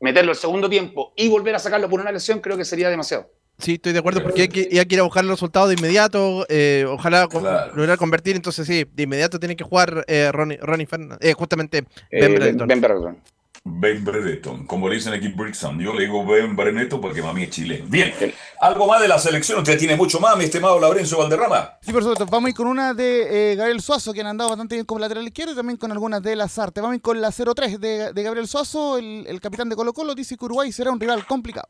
meterlo 0.00 0.32
el 0.32 0.38
segundo 0.38 0.68
tiempo 0.68 1.12
y 1.16 1.28
volver 1.28 1.54
a 1.54 1.58
sacarlo 1.58 1.88
por 1.88 2.00
una 2.00 2.12
lesión 2.12 2.40
creo 2.40 2.56
que 2.56 2.64
sería 2.64 2.90
demasiado. 2.90 3.30
Sí, 3.58 3.74
estoy 3.74 3.92
de 3.92 3.98
acuerdo, 3.98 4.22
porque 4.22 4.42
hay 4.42 4.48
que, 4.48 4.68
hay 4.72 4.86
que 4.86 4.94
ir 4.94 5.00
a 5.00 5.04
buscar 5.04 5.22
el 5.22 5.30
resultado 5.30 5.68
de 5.68 5.74
inmediato, 5.74 6.46
eh, 6.48 6.86
ojalá 6.88 7.28
lograr 7.74 7.98
convertir, 7.98 8.34
entonces 8.34 8.66
sí, 8.66 8.86
de 8.90 9.02
inmediato 9.02 9.38
tiene 9.38 9.54
que 9.54 9.64
jugar 9.64 10.04
eh, 10.08 10.30
Ronnie, 10.32 10.58
Ronnie 10.62 10.88
eh, 11.20 11.34
justamente 11.34 11.84
Ben, 12.10 12.34
ben 12.66 13.20
Ben 13.62 14.02
Brereton, 14.02 14.66
como 14.66 14.88
le 14.88 14.94
dicen 14.94 15.12
aquí 15.12 15.26
en 15.26 15.36
Brixton. 15.36 15.78
Yo 15.78 15.92
le 15.92 16.04
digo 16.04 16.24
Ben 16.24 16.56
Breneto 16.56 16.98
porque 16.98 17.20
mami 17.20 17.42
es 17.42 17.50
chileno. 17.50 17.84
Bien, 17.88 18.14
algo 18.58 18.86
más 18.86 19.02
de 19.02 19.08
la 19.08 19.18
selección. 19.18 19.58
Usted 19.58 19.78
tiene 19.78 19.96
mucho 19.96 20.18
más, 20.18 20.34
mi 20.38 20.44
estimado 20.44 20.80
Laurencio 20.80 21.18
Valderrama. 21.18 21.78
Sí, 21.82 21.92
por 21.92 22.02
supuesto. 22.02 22.24
Vamos 22.24 22.46
a 22.46 22.50
ir 22.50 22.56
con 22.56 22.66
una 22.68 22.94
de 22.94 23.52
eh, 23.52 23.56
Gabriel 23.56 23.82
Suazo, 23.82 24.14
que 24.14 24.22
han 24.22 24.28
andado 24.28 24.48
bastante 24.48 24.76
bien 24.76 24.86
como 24.86 25.00
lateral 25.00 25.26
izquierdo, 25.26 25.52
y 25.52 25.56
también 25.56 25.76
con 25.76 25.92
algunas 25.92 26.22
de 26.22 26.36
las 26.36 26.58
artes. 26.58 26.80
Vamos 26.80 26.94
a 26.94 26.96
ir 26.96 27.02
con 27.02 27.20
la 27.20 27.28
0-3 27.28 27.78
de, 27.78 28.22
Gabriel 28.22 28.48
Suazo, 28.48 28.96
el, 28.96 29.40
capitán 29.42 29.68
de 29.68 29.76
Colo 29.76 29.92
Colo. 29.92 30.14
Dice 30.14 30.38
que 30.38 30.44
Uruguay 30.46 30.72
será 30.72 30.90
un 30.90 30.98
rival 30.98 31.26
complicado. 31.26 31.68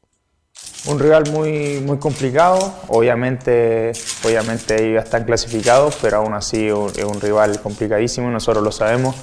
Un 0.86 1.00
rival 1.00 1.24
muy, 1.32 1.80
muy 1.80 1.98
complicado. 1.98 2.72
Obviamente, 2.86 3.92
obviamente 4.24 4.90
ellos 4.90 5.02
están 5.02 5.24
clasificados, 5.24 5.98
pero 6.00 6.18
aún 6.18 6.34
así 6.34 6.68
es 6.68 7.04
un 7.04 7.20
rival 7.20 7.60
complicadísimo. 7.60 8.30
Nosotros 8.30 8.62
lo 8.62 8.70
sabemos 8.70 9.16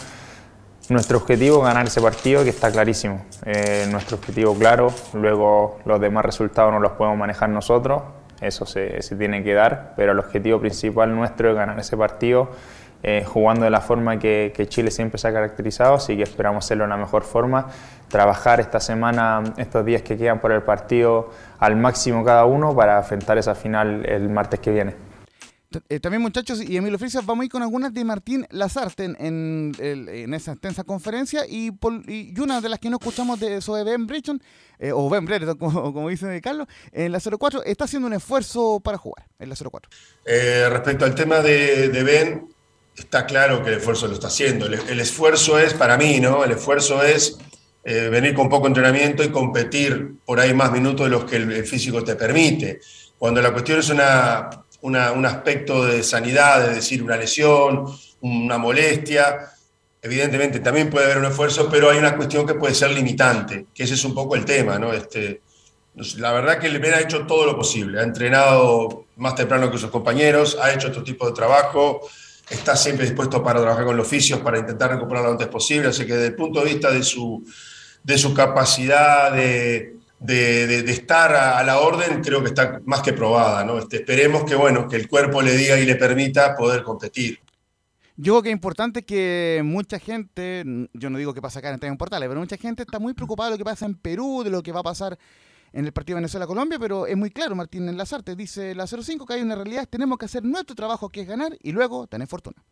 nuestro 0.89 1.17
objetivo 1.17 1.57
es 1.57 1.63
ganar 1.63 1.87
ese 1.87 2.01
partido 2.01 2.43
que 2.43 2.49
está 2.49 2.71
clarísimo. 2.71 3.25
Eh, 3.45 3.87
nuestro 3.91 4.17
objetivo 4.17 4.55
claro, 4.55 4.93
luego 5.13 5.79
los 5.85 5.99
demás 5.99 6.25
resultados 6.25 6.71
no 6.71 6.79
los 6.79 6.93
podemos 6.93 7.17
manejar 7.17 7.49
nosotros, 7.49 8.03
eso 8.41 8.65
se, 8.65 9.01
se 9.01 9.15
tiene 9.15 9.43
que 9.43 9.53
dar, 9.53 9.93
pero 9.95 10.11
el 10.11 10.19
objetivo 10.19 10.59
principal 10.59 11.15
nuestro 11.15 11.49
es 11.49 11.55
ganar 11.55 11.79
ese 11.79 11.97
partido 11.97 12.49
eh, 13.03 13.23
jugando 13.25 13.63
de 13.63 13.69
la 13.69 13.81
forma 13.81 14.17
que, 14.17 14.51
que, 14.55 14.67
Chile 14.67 14.89
siempre 14.89 15.19
se 15.19 15.27
ha 15.27 15.33
caracterizado, 15.33 15.95
así 15.95 16.17
que 16.17 16.23
esperamos 16.23 16.65
hacerlo 16.65 16.85
de 16.85 16.89
la 16.89 16.97
mejor 16.97 17.23
forma, 17.23 17.67
trabajar 18.07 18.59
esta 18.59 18.79
semana, 18.79 19.43
estos 19.57 19.85
días 19.85 20.01
que 20.01 20.17
quedan 20.17 20.39
por 20.39 20.51
el 20.51 20.63
partido 20.63 21.29
al 21.59 21.75
máximo 21.75 22.23
cada 22.25 22.45
uno 22.45 22.75
para 22.75 22.97
enfrentar 22.97 23.37
esa 23.37 23.53
final 23.53 24.03
el 24.05 24.29
martes 24.29 24.59
que 24.59 24.71
viene. 24.71 25.06
Eh, 25.89 25.99
también 25.99 26.21
muchachos 26.21 26.61
y 26.61 26.77
Emilio 26.77 26.97
Frisia, 26.97 27.19
vamos 27.25 27.43
a 27.43 27.45
ir 27.45 27.51
con 27.51 27.61
algunas 27.61 27.93
de 27.93 28.05
Martín 28.05 28.47
Lazarte 28.51 29.03
en, 29.03 29.73
en, 29.77 30.33
esa 30.33 30.53
extensa 30.53 30.85
conferencia 30.85 31.45
y, 31.45 31.71
y, 32.07 32.39
una 32.39 32.61
de 32.61 32.69
las 32.69 32.79
que 32.79 32.89
no 32.89 32.97
escuchamos 33.01 33.37
de 33.39 33.59
de 33.59 33.83
Ben 33.83 34.07
Bridgeton, 34.07 34.41
eh, 34.79 34.93
o 34.93 35.09
Ben 35.09 35.25
Brereton, 35.25 35.57
como, 35.59 35.93
como, 35.93 36.07
dice 36.09 36.39
Carlos, 36.41 36.67
en 36.93 37.11
la 37.11 37.19
04, 37.19 37.63
está 37.65 37.83
haciendo 37.83 38.07
un 38.07 38.13
esfuerzo 38.13 38.79
para 38.79 38.97
jugar 38.97 39.27
en 39.39 39.49
la 39.49 39.55
04. 39.55 39.91
Eh, 40.25 40.67
respecto 40.69 41.03
al 41.03 41.13
tema 41.13 41.41
de, 41.41 41.89
de, 41.89 42.03
Ben, 42.03 42.47
está 42.95 43.25
claro 43.25 43.61
que 43.61 43.69
el 43.69 43.77
esfuerzo 43.77 44.07
lo 44.07 44.13
está 44.13 44.27
haciendo. 44.27 44.67
El, 44.67 44.99
esfuerzo 45.01 45.59
es, 45.59 45.73
para 45.73 45.97
mí, 45.97 46.21
¿no? 46.21 46.45
El 46.45 46.51
esfuerzo 46.51 47.03
es 47.03 47.37
eh, 47.83 48.07
venir 48.09 48.33
con 48.33 48.47
poco 48.47 48.67
entrenamiento 48.67 49.21
y 49.21 49.31
competir 49.31 50.13
por 50.25 50.39
ahí 50.39 50.53
más 50.53 50.71
minutos 50.71 51.07
de 51.07 51.09
los 51.09 51.25
que 51.25 51.35
el 51.35 51.65
físico 51.65 52.05
te 52.05 52.15
permite. 52.15 52.79
Cuando 53.17 53.41
la 53.41 53.51
cuestión 53.51 53.79
es 53.79 53.89
una 53.89 54.49
un 54.81 55.25
aspecto 55.25 55.85
de 55.85 56.03
sanidad, 56.03 56.69
es 56.69 56.75
decir, 56.75 57.03
una 57.03 57.17
lesión, 57.17 57.85
una 58.21 58.57
molestia. 58.57 59.51
Evidentemente 60.01 60.59
también 60.59 60.89
puede 60.89 61.05
haber 61.05 61.17
un 61.17 61.25
esfuerzo, 61.25 61.67
pero 61.69 61.89
hay 61.89 61.97
una 61.97 62.15
cuestión 62.15 62.45
que 62.45 62.53
puede 62.53 62.75
ser 62.75 62.91
limitante, 62.91 63.65
que 63.73 63.83
ese 63.83 63.95
es 63.95 64.03
un 64.05 64.13
poco 64.13 64.35
el 64.35 64.45
tema, 64.45 64.77
¿no? 64.77 64.93
Este, 64.93 65.41
la 66.17 66.31
verdad 66.31 66.59
que 66.59 66.69
Ben 66.77 66.93
ha 66.93 66.99
hecho 66.99 67.25
todo 67.25 67.45
lo 67.45 67.55
posible, 67.55 67.99
ha 67.99 68.03
entrenado 68.03 69.05
más 69.15 69.35
temprano 69.35 69.71
que 69.71 69.77
sus 69.77 69.89
compañeros, 69.89 70.57
ha 70.61 70.71
hecho 70.71 70.89
otro 70.89 71.03
tipo 71.03 71.25
de 71.27 71.33
trabajo, 71.33 72.07
está 72.49 72.75
siempre 72.75 73.05
dispuesto 73.05 73.43
para 73.43 73.59
trabajar 73.59 73.85
con 73.85 73.97
los 73.97 74.05
oficios, 74.05 74.39
para 74.39 74.59
intentar 74.59 74.91
recuperarlo 74.91 75.29
lo 75.29 75.33
antes 75.33 75.47
posible, 75.47 75.89
así 75.89 76.05
que 76.05 76.13
desde 76.13 76.27
el 76.27 76.35
punto 76.35 76.59
de 76.59 76.65
vista 76.73 76.91
de 76.91 77.03
su, 77.03 77.43
de 78.03 78.17
su 78.17 78.33
capacidad 78.33 79.31
de, 79.31 79.96
de, 80.19 80.67
de, 80.67 80.83
de, 80.83 80.91
estar 80.91 81.33
a, 81.35 81.63
la 81.63 81.79
orden 81.79 82.21
creo 82.21 82.41
que 82.41 82.49
está 82.49 82.81
más 82.85 83.01
que 83.01 83.13
probada, 83.13 83.63
¿no? 83.63 83.77
Este, 83.77 83.97
esperemos 83.97 84.43
que, 84.43 84.55
bueno, 84.55 84.87
que 84.87 84.95
el 84.95 85.07
cuerpo 85.07 85.41
le 85.41 85.55
diga 85.55 85.79
y 85.79 85.85
le 85.85 85.95
permita 85.95 86.55
poder 86.55 86.83
competir. 86.83 87.39
Yo 88.15 88.33
creo 88.33 88.41
que 88.41 88.49
es 88.49 88.53
importante 88.53 89.05
que 89.05 89.61
mucha 89.63 89.99
gente, 89.99 90.63
yo 90.93 91.09
no 91.11 91.19
digo 91.19 91.35
que 91.35 91.41
pasa 91.41 91.59
acá 91.59 91.69
en 91.69 91.75
Estadio 91.75 91.95
Portales, 91.97 92.27
pero 92.27 92.39
mucha 92.39 92.57
gente 92.57 92.81
está 92.81 92.97
muy 92.97 93.13
preocupada 93.13 93.49
de 93.49 93.53
lo 93.55 93.57
que 93.59 93.65
pasa 93.65 93.85
en 93.85 93.93
Perú, 93.93 94.41
de 94.43 94.49
lo 94.49 94.63
que 94.63 94.71
va 94.71 94.79
a 94.79 94.83
pasar 94.83 95.19
en 95.71 95.85
el 95.85 95.93
partido 95.93 96.15
Venezuela-Colombia, 96.15 96.79
pero 96.79 97.05
es 97.05 97.15
muy 97.15 97.29
claro, 97.29 97.55
Martín 97.55 97.87
en 97.87 97.95
Lazarte, 97.95 98.35
dice 98.35 98.73
la 98.73 98.87
05 98.87 99.25
que 99.25 99.35
hay 99.35 99.41
una 99.41 99.53
realidad, 99.53 99.87
tenemos 99.87 100.17
que 100.17 100.25
hacer 100.25 100.43
nuestro 100.43 100.75
trabajo 100.75 101.09
que 101.09 101.21
es 101.21 101.27
ganar 101.27 101.55
y 101.61 101.71
luego 101.71 102.07
tener 102.07 102.27
fortuna. 102.27 102.63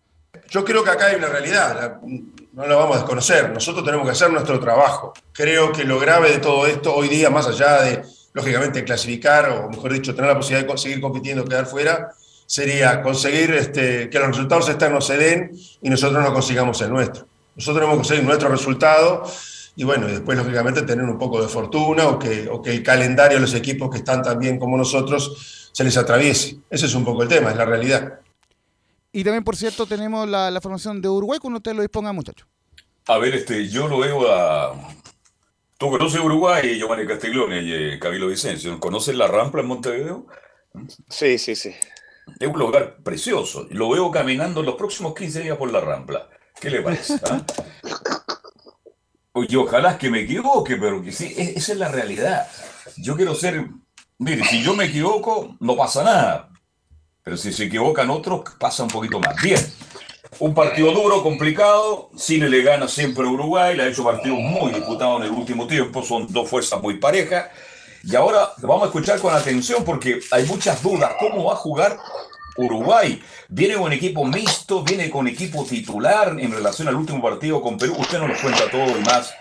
Yo 0.50 0.63
creo 0.63 0.84
que 0.84 0.89
acá 0.89 1.08
hay 1.08 1.15
una 1.15 1.28
realidad, 1.28 2.00
no 2.54 2.65
la 2.65 2.76
vamos 2.76 2.95
a 2.95 3.00
desconocer. 3.00 3.52
Nosotros 3.52 3.84
tenemos 3.84 4.06
que 4.06 4.13
hacer 4.13 4.32
nuestro 4.32 4.60
trabajo. 4.60 5.13
Creo 5.34 5.71
que 5.71 5.84
lo 5.84 6.00
grave 6.00 6.32
de 6.32 6.38
todo 6.39 6.65
esto 6.65 6.95
hoy 6.95 7.10
día, 7.10 7.30
más 7.30 7.48
allá 7.48 7.82
de, 7.82 8.02
lógicamente, 8.34 8.84
clasificar, 8.84 9.50
o 9.50 9.69
mejor 9.69 9.93
dicho, 9.93 10.15
tener 10.15 10.30
la 10.30 10.38
posibilidad 10.38 10.71
de 10.71 10.78
seguir 10.78 11.02
compitiendo, 11.02 11.43
quedar 11.43 11.65
fuera, 11.65 12.12
sería 12.45 13.02
conseguir 13.02 13.52
este, 13.54 14.10
que 14.10 14.19
los 14.19 14.30
resultados 14.30 14.69
externos 14.69 15.06
se 15.06 15.17
den 15.17 15.52
y 15.82 15.89
nosotros 15.89 16.24
no 16.24 16.34
consigamos 16.34 16.82
el 16.82 16.91
nuestro. 16.91 17.28
Nosotros 17.56 17.78
tenemos 17.78 17.93
que 17.95 17.98
conseguir 17.98 18.24
nuestro 18.24 18.50
resultado 18.50 19.24
y 19.76 19.84
bueno, 19.84 20.08
y 20.08 20.13
después, 20.13 20.38
lógicamente, 20.38 20.84
tener 20.84 21.04
un 21.04 21.17
poco 21.17 21.41
de 21.41 21.50
fortuna 21.50 22.08
o 22.08 22.17
que, 22.17 22.48
o 22.50 22.62
que 22.62 22.71
el 22.71 22.84
calendario 22.84 23.38
de 23.38 23.41
los 23.41 23.54
equipos 23.54 23.89
que 23.89 23.98
están 23.98 24.24
tan 24.24 24.39
bien 24.39 24.58
como 24.58 24.78
nosotros 24.78 25.69
se 25.74 25.84
les 25.84 25.98
atraviese. 25.98 26.58
Ese 26.69 26.86
es 26.86 26.95
un 26.95 27.04
poco 27.04 27.24
el 27.24 27.30
tema, 27.30 27.52
es 27.52 27.58
la 27.58 27.65
realidad. 27.65 28.19
Y 29.15 29.23
también, 29.23 29.45
por 29.45 29.56
cierto, 29.56 29.86
tenemos 29.86 30.28
la, 30.28 30.51
la 30.51 30.60
formación 30.60 31.01
de 31.01 31.08
Uruguay 31.08 31.39
cuando 31.39 31.60
usted 31.60 31.73
lo 31.73 31.84
disponga, 31.84 32.12
muchachos. 32.12 32.49
A 33.08 33.17
ver, 33.17 33.34
este, 33.34 33.69
yo 33.69 33.88
lo 33.88 33.99
veo 33.99 34.30
a. 34.30 34.75
Tú 35.78 35.89
conoces 35.89 36.19
Uruguay, 36.19 36.78
Giovanni 36.78 37.08
Castiglione 37.08 37.62
y 37.62 37.73
eh, 37.73 37.97
Camilo 37.97 38.28
Vicencio. 38.28 38.78
¿Conoces 38.78 39.15
la 39.15 39.28
Rampla 39.28 39.62
en 39.62 39.67
Montevideo? 39.67 40.28
Sí, 41.08 41.38
sí, 41.38 41.56
sí. 41.56 41.73
Es 42.38 42.47
un 42.49 42.60
lugar 42.60 42.97
precioso. 43.04 43.65
Lo 43.69 43.88
veo 43.88 44.12
caminando 44.12 44.62
los 44.62 44.75
próximos 44.75 45.15
15 45.15 45.43
días 45.43 45.58
por 45.58 45.71
la 45.71 45.80
Rampla. 45.80 46.28
¿Qué 46.60 46.69
le 46.69 46.82
parece? 46.82 47.17
¿Ah? 47.23 47.41
Oye, 49.32 49.56
ojalá 49.56 49.97
que 49.97 50.10
me 50.10 50.23
equivoque, 50.23 50.75
pero 50.75 51.01
que 51.01 51.13
sí, 51.13 51.34
esa 51.38 51.71
es 51.71 51.78
la 51.78 51.88
realidad. 51.88 52.47
Yo 52.97 53.15
quiero 53.15 53.34
ser. 53.34 53.65
Mire, 54.17 54.43
si 54.43 54.62
yo 54.62 54.75
me 54.75 54.88
equivoco, 54.88 55.56
no 55.62 55.78
pasa 55.78 56.04
nada. 56.04 56.49
Pero 57.26 57.38
si 57.38 57.52
se 57.52 57.64
equivocan 57.64 58.12
otros, 58.12 58.44
pasa 58.60 58.84
un 58.84 58.90
poquito 58.90 59.20
más. 59.20 59.36
Bien. 59.42 59.60
Un 60.38 60.54
partido 60.54 60.92
duro, 60.92 61.24
complicado. 61.24 62.12
Chile 62.16 62.48
le 62.48 62.62
gana 62.62 62.88
siempre 62.88 63.26
a 63.26 63.28
Uruguay. 63.28 63.76
Le 63.76 63.82
ha 63.82 63.88
hecho 63.88 64.04
partidos 64.04 64.38
muy 64.38 64.72
disputados 64.72 65.22
en 65.22 65.26
el 65.26 65.32
último 65.32 65.66
tiempo. 65.66 66.04
Son 66.04 66.32
dos 66.32 66.48
fuerzas 66.48 66.80
muy 66.84 67.00
parejas. 67.00 67.48
Y 68.04 68.16
ahora 68.16 68.52
vamos 68.58 68.84
a 68.84 68.86
escuchar 68.86 69.20
con 69.20 69.34
atención 69.34 69.84
porque 69.84 70.20
hay 70.30 70.46
muchas 70.46 70.84
dudas. 70.84 71.14
¿Cómo 71.20 71.46
va 71.46 71.54
a 71.54 71.56
jugar 71.56 71.98
Uruguay? 72.58 73.20
Viene 73.50 73.74
con 73.74 73.92
equipo 73.92 74.24
mixto, 74.24 74.84
viene 74.84 75.10
con 75.10 75.28
equipo 75.28 75.66
titular 75.66 76.40
en 76.40 76.52
relación 76.52 76.90
al 76.90 76.96
último 76.96 77.24
partido 77.24 77.60
con 77.60 77.80
Perú. 77.80 77.96
Usted 77.98 78.20
nos 78.20 78.30
lo 78.30 78.36
cuenta 78.40 78.70
todo 78.70 79.00
y 79.00 79.04
más. 79.04 79.34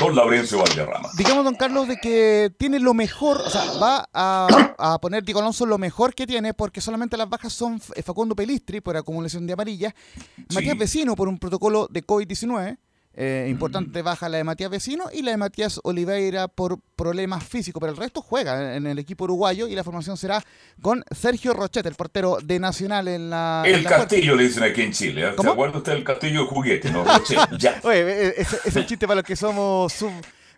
Don 0.00 0.14
Laurencio 0.14 0.58
Valderrama. 0.58 1.08
Digamos, 1.16 1.44
don 1.44 1.54
Carlos, 1.54 1.88
de 1.88 1.96
que 1.98 2.52
tiene 2.58 2.78
lo 2.78 2.94
mejor, 2.94 3.40
o 3.40 3.50
sea, 3.50 3.64
va 3.80 4.08
a, 4.12 4.74
a 4.78 5.00
poner 5.00 5.24
Diego 5.24 5.40
Alonso 5.40 5.66
lo 5.66 5.78
mejor 5.78 6.14
que 6.14 6.26
tiene, 6.26 6.54
porque 6.54 6.80
solamente 6.80 7.16
las 7.16 7.28
bajas 7.28 7.52
son 7.52 7.80
Facundo 7.80 8.34
Pelistri 8.34 8.80
por 8.80 8.96
acumulación 8.96 9.46
de 9.46 9.52
amarilla, 9.52 9.94
sí. 10.36 10.54
Matías 10.54 10.78
Vecino 10.78 11.16
por 11.16 11.28
un 11.28 11.38
protocolo 11.38 11.88
de 11.90 12.04
COVID-19, 12.04 12.78
eh, 13.14 13.46
importante 13.50 14.00
mm. 14.00 14.04
baja 14.04 14.28
la 14.28 14.38
de 14.38 14.44
Matías 14.44 14.70
Vecino 14.70 15.04
y 15.12 15.22
la 15.22 15.32
de 15.32 15.36
Matías 15.36 15.80
Oliveira 15.84 16.48
por 16.48 16.78
problemas 16.96 17.44
físicos, 17.44 17.80
pero 17.80 17.92
el 17.92 17.98
resto 17.98 18.22
juega 18.22 18.74
en 18.76 18.86
el 18.86 18.98
equipo 18.98 19.24
uruguayo 19.24 19.66
y 19.66 19.74
la 19.74 19.84
formación 19.84 20.16
será 20.16 20.42
con 20.80 21.04
Sergio 21.10 21.52
Rochete, 21.52 21.88
el 21.88 21.94
portero 21.94 22.38
de 22.42 22.58
Nacional 22.58 23.08
en 23.08 23.28
la. 23.28 23.62
El 23.66 23.76
en 23.76 23.84
la 23.84 23.90
Castillo 23.90 24.34
le 24.34 24.44
dicen 24.44 24.62
aquí 24.62 24.82
en 24.82 24.92
Chile. 24.92 25.28
¿eh? 25.28 25.34
¿Se 25.38 25.48
acuerda 25.48 25.78
usted 25.78 25.92
del 25.92 26.04
Castillo 26.04 26.42
de 26.42 26.46
juguete? 26.46 26.90
No, 26.90 27.04
ya. 27.58 27.80
Oye, 27.82 28.40
ese 28.40 28.58
es 28.64 28.76
el 28.76 28.86
chiste 28.86 29.06
para 29.06 29.16
los 29.16 29.24
que 29.24 29.36
somos 29.36 29.92
sub. 29.92 30.12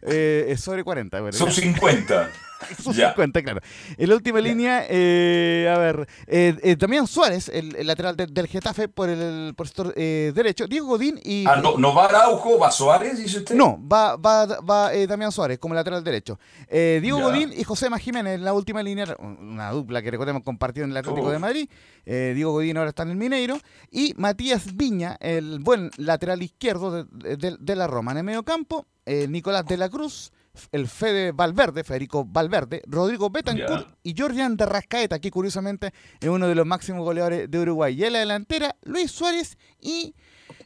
Eh, 0.06 0.54
sobre 0.58 0.84
40. 0.84 1.20
Bueno, 1.20 1.36
Son 1.36 1.50
50. 1.50 2.30
Sus 2.82 2.96
50, 2.96 3.42
claro. 3.42 3.60
En 3.96 4.08
la 4.08 4.14
última 4.14 4.40
línea, 4.40 4.84
eh, 4.88 5.70
a 5.72 5.78
ver, 5.78 6.08
eh, 6.26 6.56
eh, 6.62 6.76
Damián 6.76 7.06
Suárez, 7.06 7.48
el, 7.48 7.74
el 7.76 7.86
lateral 7.86 8.16
de, 8.16 8.26
del 8.26 8.46
Getafe 8.46 8.88
por 8.88 9.08
el, 9.08 9.54
por 9.56 9.66
sector 9.66 9.94
derecho, 9.94 10.66
Diego 10.66 10.86
Godín 10.88 11.20
y... 11.22 11.44
Ah, 11.46 11.56
no, 11.56 11.76
¿no 11.76 11.94
va 11.94 12.06
Araujo, 12.06 12.58
va 12.58 12.70
Suárez, 12.70 13.18
dice 13.18 13.38
usted? 13.38 13.54
No, 13.54 13.80
va, 13.86 14.16
va, 14.16 14.46
va 14.60 14.92
Damián 15.06 15.32
Suárez 15.32 15.58
como 15.58 15.74
lateral 15.74 16.02
derecho. 16.02 16.38
Diego. 16.70 17.20
Godín 17.24 17.52
y 17.56 17.64
José 17.64 17.88
Jiménez 17.98 18.34
en 18.34 18.44
la 18.44 18.52
última 18.52 18.82
línea, 18.82 19.16
una 19.18 19.70
dupla 19.70 20.02
que 20.02 20.10
recordemos 20.10 20.42
compartido 20.42 20.84
en 20.84 20.90
el 20.90 20.96
Atlético 20.96 21.30
de 21.30 21.38
Madrid. 21.38 21.68
Diego 22.04 22.52
Godín 22.52 22.76
ahora 22.76 22.90
está 22.90 23.04
en 23.04 23.10
el 23.10 23.16
Mineiro. 23.16 23.58
Y 23.90 24.14
Matías 24.16 24.74
Viña, 24.74 25.16
el 25.20 25.60
buen 25.60 25.90
lateral 25.96 26.42
izquierdo 26.42 27.04
de, 27.04 27.36
de, 27.36 27.56
de 27.58 27.76
la 27.76 27.86
Roma. 27.86 28.12
En 28.12 28.18
el 28.18 28.24
medio 28.24 28.42
campo, 28.42 28.86
Nicolás 29.06 29.64
de 29.66 29.76
la 29.76 29.88
Cruz, 29.88 30.32
el 30.72 30.88
Fede 30.88 31.32
Valverde, 31.32 31.84
Federico 31.84 32.24
Valverde, 32.24 32.82
Rodrigo 32.86 33.30
Betancourt 33.30 33.86
yeah. 33.86 33.96
y 34.02 34.14
Jordian 34.16 34.56
de 34.56 34.66
Rascaeta, 34.66 35.18
que 35.18 35.30
curiosamente 35.30 35.92
es 36.20 36.28
uno 36.28 36.48
de 36.48 36.54
los 36.54 36.66
máximos 36.66 37.04
goleadores 37.04 37.50
de 37.50 37.58
Uruguay. 37.58 37.94
Y 37.94 38.04
en 38.04 38.12
la 38.12 38.18
delantera, 38.20 38.76
Luis 38.82 39.10
Suárez 39.10 39.56
y 39.80 40.14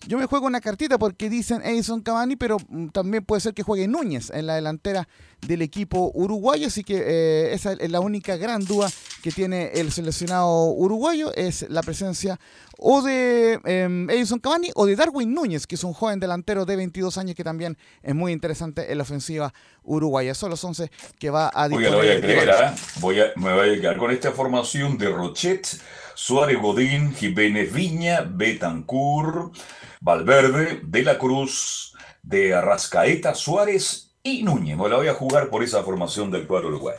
yo 0.06 0.18
me 0.18 0.26
juego 0.26 0.46
una 0.46 0.60
cartita 0.60 0.98
porque 0.98 1.28
dicen 1.28 1.62
Edison 1.62 2.00
Cavani, 2.00 2.36
pero 2.36 2.58
también 2.92 3.24
puede 3.24 3.40
ser 3.40 3.54
que 3.54 3.62
juegue 3.62 3.88
Núñez 3.88 4.30
en 4.30 4.46
la 4.46 4.54
delantera 4.54 5.08
del 5.46 5.62
equipo 5.62 6.10
uruguayo, 6.14 6.66
así 6.66 6.84
que 6.84 6.96
eh, 6.96 7.54
esa 7.54 7.72
es 7.72 7.90
la 7.90 8.00
única 8.00 8.36
gran 8.36 8.64
duda 8.64 8.90
que 9.22 9.30
tiene 9.30 9.70
el 9.74 9.92
seleccionado 9.92 10.70
uruguayo, 10.72 11.32
es 11.34 11.66
la 11.68 11.82
presencia 11.82 12.38
o 12.78 13.02
de 13.02 13.60
eh, 13.64 14.06
Edison 14.10 14.38
Cavani 14.38 14.70
o 14.74 14.86
de 14.86 14.96
Darwin 14.96 15.34
Núñez, 15.34 15.66
que 15.66 15.74
es 15.74 15.84
un 15.84 15.92
joven 15.92 16.20
delantero 16.20 16.64
de 16.64 16.76
22 16.76 17.18
años 17.18 17.34
que 17.34 17.44
también 17.44 17.76
es 18.02 18.14
muy 18.14 18.32
interesante 18.32 18.90
en 18.90 18.98
la 18.98 19.02
ofensiva 19.02 19.52
uruguaya. 19.82 20.34
Son 20.34 20.50
los 20.50 20.62
11 20.62 20.90
que 21.18 21.30
va 21.30 21.50
a 21.52 21.68
disponer. 21.68 21.94
Oiga, 21.94 21.96
lo 21.96 21.96
voy 21.98 22.16
a 22.16 22.20
creer, 22.20 22.48
¿eh? 22.48 22.80
voy 23.00 23.20
a, 23.20 23.32
me 23.36 23.52
voy 23.52 23.76
a 23.76 23.80
quedar 23.80 23.96
con 23.96 24.10
esta 24.10 24.30
formación 24.32 24.96
de 24.96 25.10
Rochet, 25.10 25.66
Suárez 26.14 26.58
Godín, 26.60 27.14
Jiménez 27.14 27.72
Viña, 27.72 28.20
Betancourt, 28.22 29.56
Valverde, 30.00 30.80
De 30.84 31.02
la 31.02 31.18
Cruz, 31.18 31.94
de 32.22 32.54
Arrascaeta, 32.54 33.34
Suárez 33.34 34.07
y 34.28 34.42
Núñez. 34.42 34.76
Me 34.76 34.88
la 34.88 34.96
voy 34.96 35.08
a 35.08 35.14
jugar 35.14 35.48
por 35.48 35.62
esa 35.62 35.82
formación 35.82 36.30
del 36.30 36.46
cuadro 36.46 36.68
Uruguay. 36.68 36.96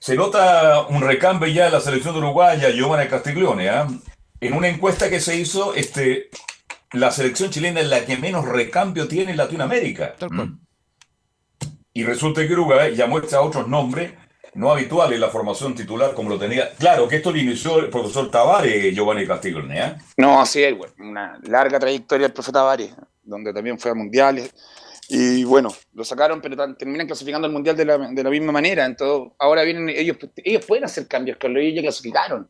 Se 0.00 0.16
nota 0.16 0.86
un 0.88 1.02
recambio 1.02 1.48
ya 1.48 1.64
de 1.64 1.70
la 1.70 1.80
selección 1.80 2.16
uruguaya, 2.16 2.70
Giovanni 2.70 3.08
Castiglione, 3.08 3.68
¿eh? 3.68 3.84
En 4.40 4.52
una 4.52 4.68
encuesta 4.68 5.08
que 5.08 5.20
se 5.20 5.36
hizo, 5.36 5.74
este, 5.74 6.28
la 6.92 7.10
selección 7.10 7.50
chilena 7.50 7.80
es 7.80 7.88
la 7.88 8.04
que 8.04 8.18
menos 8.18 8.44
recambio 8.44 9.08
tiene 9.08 9.30
en 9.30 9.38
Latinoamérica. 9.38 10.14
Y 11.94 12.04
resulta 12.04 12.46
que 12.46 12.52
Uruguay 12.52 12.94
ya 12.94 13.06
muestra 13.06 13.40
otros 13.40 13.66
nombres 13.68 14.12
no 14.54 14.70
habituales 14.70 15.16
en 15.16 15.20
la 15.20 15.28
formación 15.28 15.74
titular 15.74 16.14
como 16.14 16.28
lo 16.28 16.38
tenía. 16.38 16.74
Claro 16.74 17.08
que 17.08 17.16
esto 17.16 17.32
lo 17.32 17.38
inició 17.38 17.78
el 17.78 17.88
profesor 17.88 18.30
Tavares, 18.30 18.94
Giovanni 18.94 19.26
Castillo, 19.26 19.60
¿eh? 19.70 19.96
No, 20.16 20.40
así 20.40 20.62
es, 20.62 20.76
bueno, 20.76 20.92
una 20.98 21.38
larga 21.42 21.78
trayectoria 21.78 22.26
del 22.26 22.32
profesor 22.32 22.54
Tavares, 22.54 22.94
donde 23.22 23.52
también 23.52 23.78
fue 23.78 23.90
a 23.90 23.94
mundiales. 23.94 24.54
Y 25.08 25.44
bueno, 25.44 25.70
lo 25.92 26.04
sacaron, 26.04 26.40
pero 26.40 26.74
terminan 26.74 27.06
clasificando 27.06 27.46
al 27.46 27.52
mundial 27.52 27.76
de 27.76 27.84
la, 27.84 27.98
de 27.98 28.22
la 28.22 28.30
misma 28.30 28.52
manera. 28.52 28.86
Entonces, 28.86 29.32
ahora 29.38 29.62
vienen 29.62 29.88
ellos, 29.88 30.16
ellos 30.36 30.64
pueden 30.64 30.84
hacer 30.84 31.06
cambios, 31.06 31.36
que 31.36 31.46
ellos 31.46 31.74
ya 31.76 31.82
clasificaron. 31.82 32.48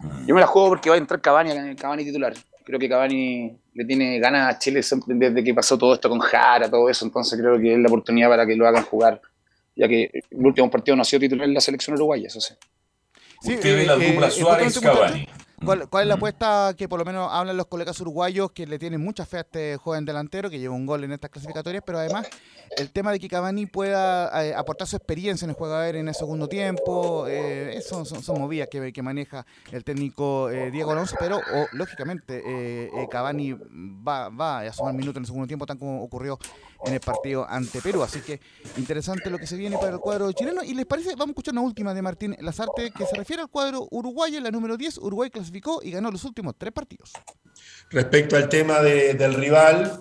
Mm. 0.00 0.26
Yo 0.26 0.34
me 0.34 0.40
la 0.40 0.46
juego 0.46 0.70
porque 0.70 0.90
va 0.90 0.96
a 0.96 0.98
entrar 0.98 1.20
Cavani, 1.20 1.76
Cavani 1.76 2.04
titular. 2.04 2.34
Creo 2.64 2.78
que 2.78 2.88
Cavani 2.88 3.56
le 3.74 3.84
tiene 3.84 4.18
ganas 4.18 4.54
a 4.54 4.58
Chile 4.58 4.80
desde 5.06 5.44
que 5.44 5.54
pasó 5.54 5.76
todo 5.76 5.94
esto 5.94 6.08
con 6.08 6.18
Jara, 6.18 6.70
todo 6.70 6.88
eso. 6.88 7.04
Entonces 7.04 7.38
creo 7.38 7.58
que 7.58 7.74
es 7.74 7.78
la 7.78 7.88
oportunidad 7.88 8.28
para 8.28 8.46
que 8.46 8.56
lo 8.56 8.66
hagan 8.66 8.84
jugar, 8.84 9.20
ya 9.76 9.86
que 9.86 10.10
el 10.30 10.46
último 10.46 10.70
partido 10.70 10.96
no 10.96 11.02
ha 11.02 11.04
sido 11.04 11.20
titular 11.20 11.46
en 11.46 11.54
la 11.54 11.60
selección 11.60 11.94
uruguaya, 11.96 12.26
eso 12.26 12.40
sí. 12.40 12.54
sí 13.42 13.54
Usted 13.54 13.76
ve 13.76 13.86
la 13.86 13.94
eh, 13.94 14.12
dupla 14.12 14.28
eh, 14.28 14.30
Suárez-Cavani. 14.30 15.28
¿Cuál, 15.64 15.88
¿Cuál, 15.88 16.02
es 16.02 16.08
la 16.08 16.14
apuesta 16.14 16.74
que 16.76 16.88
por 16.88 16.98
lo 16.98 17.04
menos 17.04 17.28
hablan 17.30 17.56
los 17.56 17.66
colegas 17.66 17.98
uruguayos 18.00 18.50
que 18.52 18.66
le 18.66 18.78
tienen 18.78 19.00
mucha 19.00 19.24
fe 19.24 19.38
a 19.38 19.40
este 19.40 19.76
joven 19.78 20.04
delantero 20.04 20.50
que 20.50 20.58
lleva 20.58 20.74
un 20.74 20.84
gol 20.84 21.04
en 21.04 21.12
estas 21.12 21.30
clasificatorias, 21.30 21.82
pero 21.86 21.98
además 21.98 22.28
el 22.76 22.90
tema 22.90 23.12
de 23.12 23.18
que 23.18 23.28
Cavani 23.28 23.66
pueda 23.66 24.44
eh, 24.44 24.54
aportar 24.54 24.86
su 24.86 24.96
experiencia 24.96 25.46
en 25.46 25.50
el 25.50 25.56
juego 25.56 25.74
aéreo 25.74 26.00
en 26.00 26.08
el 26.08 26.14
segundo 26.14 26.48
tiempo, 26.48 27.26
eh, 27.28 27.80
son, 27.86 28.04
son, 28.04 28.38
movidas 28.38 28.68
que, 28.68 28.92
que, 28.92 29.02
maneja 29.02 29.46
el 29.72 29.84
técnico 29.84 30.50
eh, 30.50 30.70
Diego 30.70 30.90
Alonso, 30.90 31.16
pero 31.18 31.40
lógicamente 31.72 32.42
eh, 32.44 33.08
Cavani 33.10 33.52
va, 33.52 34.28
va 34.28 34.60
a 34.60 34.72
sumar 34.72 34.92
minutos 34.94 35.16
en 35.16 35.22
el 35.22 35.26
segundo 35.26 35.46
tiempo, 35.46 35.66
tan 35.66 35.78
como 35.78 36.02
ocurrió 36.02 36.38
en 36.86 36.94
el 36.94 37.00
partido 37.00 37.46
ante 37.48 37.80
Perú. 37.80 38.02
Así 38.02 38.20
que 38.20 38.40
interesante 38.76 39.30
lo 39.30 39.38
que 39.38 39.46
se 39.46 39.56
viene 39.56 39.76
para 39.76 39.92
el 39.92 39.98
cuadro 39.98 40.30
chileno. 40.32 40.62
¿Y 40.62 40.74
les 40.74 40.86
parece? 40.86 41.10
Vamos 41.10 41.28
a 41.28 41.30
escuchar 41.30 41.52
una 41.52 41.62
última 41.62 41.94
de 41.94 42.02
Martín 42.02 42.36
Lazarte 42.40 42.90
que 42.90 43.06
se 43.06 43.16
refiere 43.16 43.42
al 43.42 43.48
cuadro 43.48 43.86
uruguayo, 43.90 44.40
la 44.40 44.50
número 44.50 44.76
10. 44.76 44.98
Uruguay 44.98 45.30
clasificó 45.30 45.80
y 45.82 45.90
ganó 45.90 46.10
los 46.10 46.24
últimos 46.24 46.54
tres 46.58 46.72
partidos. 46.72 47.12
Respecto 47.90 48.36
al 48.36 48.48
tema 48.48 48.80
del 48.80 49.34
rival, 49.34 49.98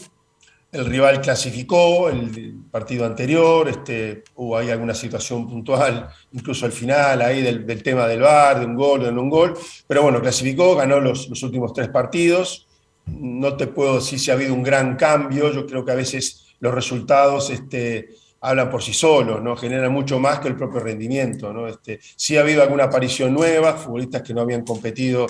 el 0.74 0.86
rival 0.86 1.22
clasificó 1.22 2.10
el 2.10 2.56
partido 2.72 3.06
anterior, 3.06 3.70
este, 3.70 4.24
hubo 4.36 4.58
ahí 4.58 4.72
alguna 4.72 4.96
situación 4.96 5.48
puntual, 5.48 6.10
incluso 6.32 6.66
al 6.66 6.72
final 6.72 7.22
ahí 7.22 7.44
del, 7.44 7.84
tema 7.84 8.08
del 8.08 8.22
VAR, 8.22 8.60
de 8.60 8.66
un 8.66 8.76
gol 8.76 9.02
o 9.02 9.04
de 9.06 9.12
un 9.12 9.30
gol, 9.30 9.54
pero 9.88 10.02
bueno, 10.02 10.20
clasificó, 10.20 10.76
ganó 10.76 11.00
los, 11.00 11.30
los, 11.30 11.44
últimos 11.44 11.74
tres 11.74 11.90
partidos. 11.90 12.68
No 13.06 13.56
te 13.56 13.68
puedo 13.68 13.96
decir 13.96 14.20
si 14.20 14.32
ha 14.32 14.34
habido 14.34 14.56
un 14.56 14.64
gran 14.64 14.96
cambio, 14.96 15.52
yo 15.52 15.68
creo 15.68 15.86
que 15.86 15.92
a 15.92 15.96
veces 15.96 16.43
los 16.64 16.74
resultados 16.74 17.50
este, 17.50 18.08
hablan 18.40 18.70
por 18.70 18.82
sí 18.82 18.94
solos, 18.94 19.44
¿no? 19.44 19.58
generan 19.58 19.92
mucho 19.92 20.18
más 20.18 20.40
que 20.40 20.48
el 20.48 20.56
propio 20.56 20.80
rendimiento. 20.80 21.52
¿no? 21.52 21.68
Este, 21.68 22.00
sí 22.16 22.38
ha 22.38 22.40
habido 22.40 22.64
alguna 22.64 22.86
aparición 22.86 23.34
nueva, 23.34 23.74
futbolistas 23.74 24.22
que 24.22 24.34
no 24.34 24.40
habían 24.40 24.64
competido 24.64 25.28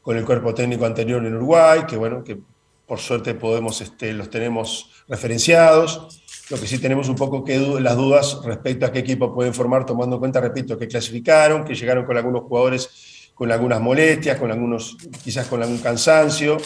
con 0.00 0.16
el 0.16 0.24
cuerpo 0.24 0.54
técnico 0.54 0.86
anterior 0.86 1.22
en 1.26 1.36
Uruguay, 1.36 1.82
que 1.86 1.98
bueno, 1.98 2.24
que 2.24 2.38
por 2.86 2.98
suerte 3.00 3.34
podemos, 3.34 3.82
este, 3.82 4.14
los 4.14 4.30
tenemos 4.30 4.90
referenciados. 5.08 6.22
Lo 6.48 6.58
que 6.58 6.66
sí 6.66 6.78
tenemos 6.78 7.10
un 7.10 7.16
poco 7.16 7.44
que 7.44 7.58
las 7.58 7.94
dudas 7.94 8.40
respecto 8.42 8.86
a 8.86 8.92
qué 8.92 9.00
equipo 9.00 9.34
pueden 9.34 9.52
formar, 9.52 9.84
tomando 9.84 10.16
en 10.16 10.20
cuenta, 10.20 10.40
repito, 10.40 10.78
que 10.78 10.88
clasificaron, 10.88 11.66
que 11.66 11.74
llegaron 11.74 12.06
con 12.06 12.16
algunos 12.16 12.44
jugadores 12.44 13.30
con 13.34 13.52
algunas 13.52 13.80
molestias, 13.82 14.38
con 14.38 14.50
algunos, 14.50 14.96
quizás 15.22 15.48
con 15.48 15.62
algún 15.62 15.78
cansancio, 15.78 16.56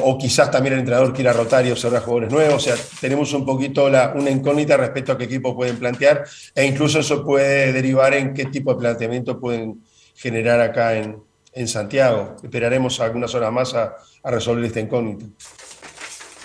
o 0.00 0.16
quizás 0.16 0.50
también 0.50 0.74
el 0.74 0.80
entrenador 0.80 1.12
quiera 1.12 1.32
rotar 1.32 1.66
y 1.66 1.70
observar 1.70 2.02
jugadores 2.02 2.30
nuevos. 2.30 2.54
O 2.54 2.60
sea, 2.60 2.76
tenemos 3.00 3.32
un 3.32 3.44
poquito 3.44 3.88
la, 3.88 4.12
una 4.14 4.30
incógnita 4.30 4.76
respecto 4.76 5.12
a 5.12 5.18
qué 5.18 5.24
equipo 5.24 5.56
pueden 5.56 5.76
plantear, 5.76 6.24
e 6.54 6.64
incluso 6.64 7.00
eso 7.00 7.24
puede 7.24 7.72
derivar 7.72 8.14
en 8.14 8.32
qué 8.32 8.46
tipo 8.46 8.72
de 8.74 8.80
planteamiento 8.80 9.40
pueden 9.40 9.82
generar 10.14 10.60
acá 10.60 10.94
en, 10.96 11.16
en 11.52 11.68
Santiago. 11.68 12.36
Esperaremos 12.42 13.00
algunas 13.00 13.34
horas 13.34 13.52
más 13.52 13.74
a, 13.74 13.96
resolver 14.24 14.64
esta 14.64 14.80
incógnita. 14.80 15.26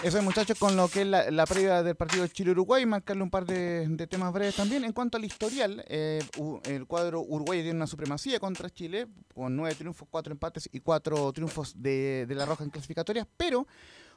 Eso 0.04 0.20
es, 0.20 0.24
muchachos, 0.24 0.60
con 0.60 0.76
lo 0.78 0.88
que 0.88 1.02
es 1.02 1.08
la, 1.08 1.46
previa 1.48 1.82
del 1.82 1.96
partido 1.96 2.22
de 2.22 2.30
Chile-Uruguay, 2.30 2.86
marcarle 2.86 3.24
un 3.24 3.32
par 3.32 3.46
de, 3.46 4.08
temas 4.08 4.32
breves 4.32 4.56
también. 4.56 4.84
En 4.84 4.94
cuanto 4.94 5.18
al 5.18 5.26
historial, 5.26 5.84
eh, 5.88 6.22
el 6.66 6.86
cuadro 6.86 7.22
Uruguay 7.22 7.64
tiene 7.64 7.78
una 7.78 7.88
supremacía 7.88 8.40
contra 8.40 8.70
Chile, 8.70 9.08
con 9.34 9.56
nueve 9.56 9.74
triunfos, 9.74 10.08
cuatro 10.10 10.32
empates 10.32 10.70
y 10.72 10.82
cuatro 10.82 11.34
triunfos 11.34 11.74
de, 11.82 12.28
de 12.28 12.36
la 12.36 12.46
Roja 12.46 12.64
en 12.64 12.70
clasificatorias, 12.70 13.26
pero 13.38 13.68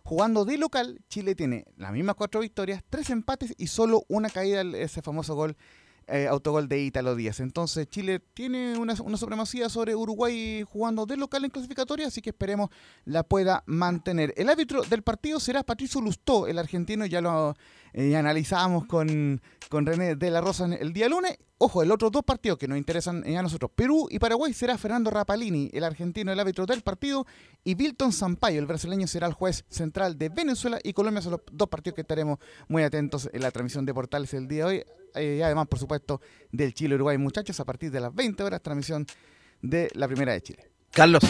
jugando 0.05 0.45
de 0.45 0.59
local, 0.59 1.01
Chile 1.09 1.35
tiene 1.35 1.65
las 1.77 1.93
mismas 1.93 2.15
cuatro 2.15 2.41
victorias, 2.41 2.85
tres 2.91 3.09
empates 3.09 3.55
y 3.57 3.67
solo 3.69 4.05
una 4.09 4.29
caída, 4.29 4.61
ese 4.61 5.01
famoso 5.01 5.35
gol 5.35 5.57
eh, 6.11 6.27
autogol 6.27 6.69
de 6.69 6.81
Ítalo 6.81 7.15
Díaz. 7.15 7.41
Entonces 7.41 7.89
Chile 7.89 8.21
tiene 8.35 8.79
una, 8.79 8.97
supremacía 8.97 9.69
sobre 9.69 9.95
Uruguay 9.95 10.65
jugando 10.69 11.07
de 11.07 11.17
local 11.17 11.45
en 11.45 11.51
clasificatoria, 11.51 12.07
así 12.09 12.21
que 12.21 12.31
esperemos 12.31 12.71
la 13.05 13.23
pueda 13.23 13.63
mantener. 13.67 14.35
El 14.37 14.49
árbitro 14.49 14.83
del 14.83 15.03
partido 15.03 15.41
será 15.41 15.63
Patricio 15.63 16.01
Lustó, 16.01 16.47
el 16.47 16.59
argentino, 16.59 17.07
ya 17.07 17.21
lo 17.21 17.55
eh, 17.93 18.17
analizamos 18.17 18.87
con, 18.87 19.41
con 19.69 19.87
René 19.87 20.17
de 20.17 20.31
la 20.31 20.41
Rosa 20.41 20.67
el 20.67 20.93
día 20.93 21.09
lunes. 21.09 21.39
Ojo, 21.63 21.83
el 21.83 21.91
otro 21.93 22.09
dos 22.09 22.25
partidos 22.25 22.57
que 22.57 22.67
nos 22.67 22.79
interesan 22.79 23.23
eh, 23.27 23.37
a 23.37 23.43
nosotros, 23.43 23.71
Perú 23.75 24.09
y 24.11 24.19
Paraguay, 24.19 24.55
será 24.55 24.79
Fernando 24.79 25.11
Rapalini, 25.11 25.69
el 25.75 25.85
argentino, 25.85 26.33
el 26.33 26.41
árbitro 26.41 26.65
del 26.65 26.81
partido, 26.81 27.27
y 27.63 27.75
Bilton 27.75 28.13
Sampaio, 28.13 28.59
el 28.59 28.67
brasileño, 28.67 29.07
será 29.07 29.27
el 29.27 29.35
juez 29.35 29.67
central 29.69 30.17
de 30.17 30.31
Venezuela 30.31 30.79
y 30.83 30.95
Colombia. 30.95 31.21
Son 31.21 31.33
los 31.33 31.43
dos 31.53 31.69
partidos 31.69 31.97
que 31.97 32.01
estaremos 32.01 32.39
muy 32.67 32.83
atentos 32.83 33.29
en 33.31 33.43
la 33.43 33.51
transmisión 33.51 33.85
de 33.85 33.93
Portales 33.93 34.33
el 34.33 34.49
día 34.49 34.65
de 34.65 34.71
hoy. 34.71 34.85
Eh, 35.15 35.37
y 35.39 35.43
además, 35.43 35.67
por 35.69 35.79
supuesto, 35.79 36.21
del 36.51 36.75
Chile-Uruguay, 36.75 37.19
muchachos, 37.19 37.59
a 37.61 37.65
partir 37.65 37.91
de 37.91 38.01
las 38.01 38.15
20 38.15 38.43
horas, 38.43 38.63
transmisión 38.63 39.07
de 39.63 39.91
la 39.95 40.07
Primera 40.07 40.33
de 40.33 40.43
Chile. 40.43 40.71
Carlos. 40.91 41.23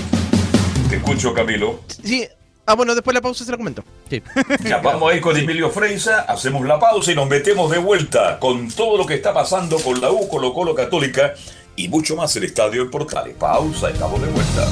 Te 0.88 0.96
escucho, 0.96 1.34
Camilo. 1.34 1.80
Sí. 1.86 2.26
Ah, 2.66 2.74
bueno, 2.74 2.94
después 2.94 3.12
de 3.14 3.18
la 3.18 3.22
pausa 3.22 3.44
se 3.44 3.50
lo 3.50 3.56
comento. 3.56 3.82
Sí. 4.08 4.22
Ya 4.64 4.78
vamos 4.78 5.12
ahí 5.12 5.20
con 5.20 5.36
Emilio 5.36 5.70
Freisa, 5.70 6.20
hacemos 6.20 6.64
la 6.66 6.78
pausa 6.78 7.10
y 7.10 7.14
nos 7.14 7.28
metemos 7.28 7.70
de 7.70 7.78
vuelta 7.78 8.38
con 8.38 8.68
todo 8.68 8.96
lo 8.96 9.06
que 9.06 9.14
está 9.14 9.34
pasando 9.34 9.78
con 9.78 10.00
la 10.00 10.10
U, 10.10 10.28
Colo 10.28 10.52
Colo 10.52 10.74
Católica 10.74 11.34
y 11.74 11.88
mucho 11.88 12.14
más 12.16 12.34
el 12.36 12.44
Estadio 12.44 12.84
de 12.84 12.90
Portales. 12.90 13.34
Pausa, 13.36 13.90
estamos 13.90 14.20
de 14.20 14.28
vuelta. 14.28 14.68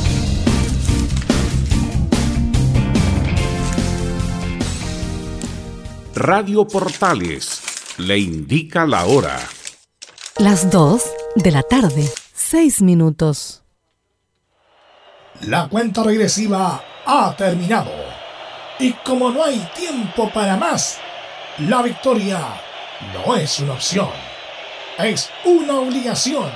Radio 6.14 6.66
Portales 6.66 7.67
le 7.98 8.16
indica 8.16 8.86
la 8.86 9.06
hora. 9.06 9.38
Las 10.38 10.70
2 10.70 11.02
de 11.34 11.50
la 11.50 11.62
tarde, 11.62 12.08
6 12.32 12.82
minutos. 12.82 13.62
La 15.42 15.68
cuenta 15.68 16.04
regresiva 16.04 16.82
ha 17.04 17.34
terminado. 17.36 17.90
Y 18.78 18.92
como 18.92 19.30
no 19.30 19.44
hay 19.44 19.58
tiempo 19.76 20.30
para 20.32 20.56
más, 20.56 20.98
la 21.58 21.82
victoria 21.82 22.40
no 23.12 23.34
es 23.34 23.58
una 23.58 23.72
opción. 23.72 24.10
Es 24.98 25.28
una 25.44 25.80
obligación 25.80 26.50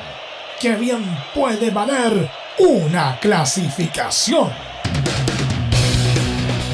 que 0.60 0.76
bien 0.76 1.04
puede 1.34 1.70
valer 1.70 2.30
una 2.58 3.18
clasificación. 3.18 4.50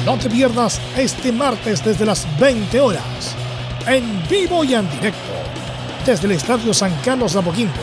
No 0.05 0.17
te 0.17 0.29
pierdas 0.29 0.79
este 0.95 1.31
martes 1.31 1.83
desde 1.83 2.05
las 2.05 2.27
20 2.39 2.79
horas 2.79 3.35
en 3.95 4.27
vivo 4.29 4.63
y 4.63 4.75
en 4.75 4.89
directo 4.89 5.19
desde 6.05 6.27
el 6.27 6.33
Estadio 6.33 6.73
San 6.73 6.93
Carlos 7.03 7.33
de 7.33 7.39
Apoquindo, 7.39 7.79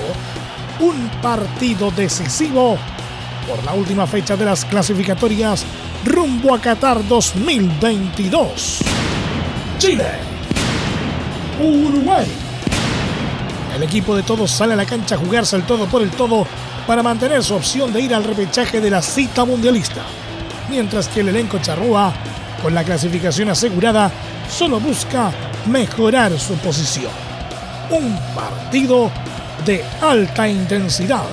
un 0.81 1.09
partido 1.21 1.91
decisivo 1.91 2.77
por 3.47 3.65
la 3.65 3.73
última 3.75 4.07
fecha 4.07 4.37
de 4.37 4.45
las 4.45 4.65
clasificatorias 4.65 5.65
rumbo 6.05 6.55
a 6.55 6.61
Qatar 6.61 7.07
2022. 7.07 8.81
Chile. 9.79 10.07
Uruguay. 11.61 12.27
El 13.75 13.83
equipo 13.83 14.17
de 14.17 14.23
todos 14.23 14.51
sale 14.51 14.75
a 14.75 14.77
la 14.77 14.87
cancha 14.87 15.17
a 15.17 15.19
jugarse 15.19 15.57
el 15.57 15.65
todo 15.65 15.87
por 15.87 16.03
el 16.03 16.11
todo 16.11 16.47
para 16.87 17.03
mantener 17.03 17.43
su 17.43 17.55
opción 17.55 17.93
de 17.93 18.01
ir 18.01 18.15
al 18.15 18.25
repechaje 18.25 18.81
de 18.81 18.91
la 18.91 19.03
cita 19.03 19.45
mundialista. 19.45 20.03
Mientras 20.71 21.09
que 21.09 21.21
el 21.21 21.29
elenco 21.29 21.59
charrúa, 21.59 22.13
con 22.63 22.75
la 22.75 22.85
clasificación 22.85 23.51
asegurada, 23.51 24.11
solo 24.49 24.81
busca 24.81 25.33
mejorar 25.67 26.39
su 26.39 26.55
posición. 26.55 27.13
Un 27.91 28.19
partido 28.35 29.11
de 29.65 29.85
alta 30.01 30.49
intensidad, 30.49 31.25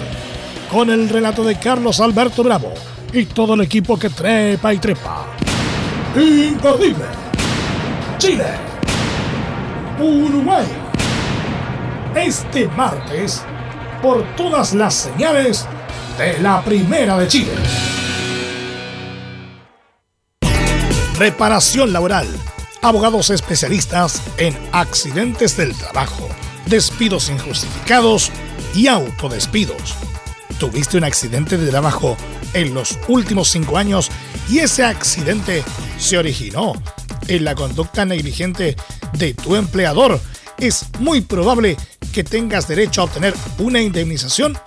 con 0.71 0.89
el 0.89 1.09
relato 1.09 1.43
de 1.43 1.57
Carlos 1.57 1.99
Alberto 1.99 2.43
Bravo 2.43 2.73
y 3.11 3.25
todo 3.25 3.53
el 3.53 3.61
equipo 3.61 3.97
que 3.97 4.09
trepa 4.09 4.73
y 4.73 4.77
trepa. 4.77 5.25
Imperdible. 6.15 7.05
Chile. 8.17 8.45
Uruguay. 9.99 10.65
Este 12.15 12.67
martes, 12.69 13.43
por 14.01 14.23
todas 14.35 14.73
las 14.73 14.93
señales 14.93 15.67
de 16.17 16.39
la 16.39 16.61
Primera 16.61 17.17
de 17.17 17.27
Chile. 17.27 17.51
Reparación 21.17 21.93
laboral. 21.93 22.27
Abogados 22.83 23.29
especialistas 23.29 24.21
en 24.37 24.57
accidentes 24.73 25.55
del 25.55 25.73
trabajo, 25.73 26.27
despidos 26.65 27.29
injustificados 27.29 28.29
y 28.75 28.87
autodespidos. 28.87 29.95
¿Tuviste 30.59 30.97
un 30.97 31.05
accidente 31.05 31.57
de 31.57 31.71
trabajo 31.71 32.17
en 32.53 32.73
los 32.73 32.99
últimos 33.07 33.49
cinco 33.49 33.77
años 33.77 34.11
y 34.49 34.59
ese 34.59 34.83
accidente 34.83 35.63
se 35.97 36.17
originó 36.17 36.73
en 37.29 37.45
la 37.45 37.55
conducta 37.55 38.03
negligente 38.03 38.75
de 39.13 39.33
tu 39.33 39.55
empleador? 39.55 40.19
Es 40.57 40.87
muy 40.99 41.21
probable 41.21 41.77
que 42.11 42.25
tengas 42.25 42.67
derecho 42.67 42.99
a 42.99 43.05
obtener 43.05 43.33
una 43.59 43.81
indemnización 43.81 44.57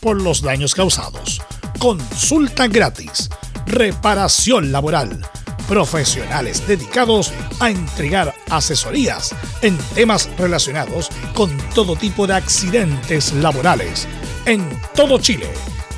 por 0.00 0.22
los 0.22 0.40
daños 0.40 0.74
causados. 0.74 1.42
Consulta 1.78 2.68
gratis. 2.68 3.28
Reparación 3.66 4.72
laboral. 4.72 5.20
Profesionales 5.68 6.66
dedicados 6.66 7.32
a 7.60 7.70
entregar 7.70 8.34
asesorías 8.50 9.34
en 9.62 9.78
temas 9.94 10.28
relacionados 10.38 11.10
con 11.34 11.56
todo 11.74 11.96
tipo 11.96 12.26
de 12.26 12.34
accidentes 12.34 13.32
laborales 13.34 14.08
en 14.46 14.64
todo 14.94 15.18
Chile, 15.18 15.50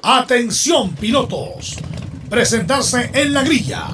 Atención 0.04 0.94
pilotos. 0.96 1.78
Presentarse 2.30 3.10
en 3.14 3.34
la 3.34 3.44
grilla. 3.44 3.88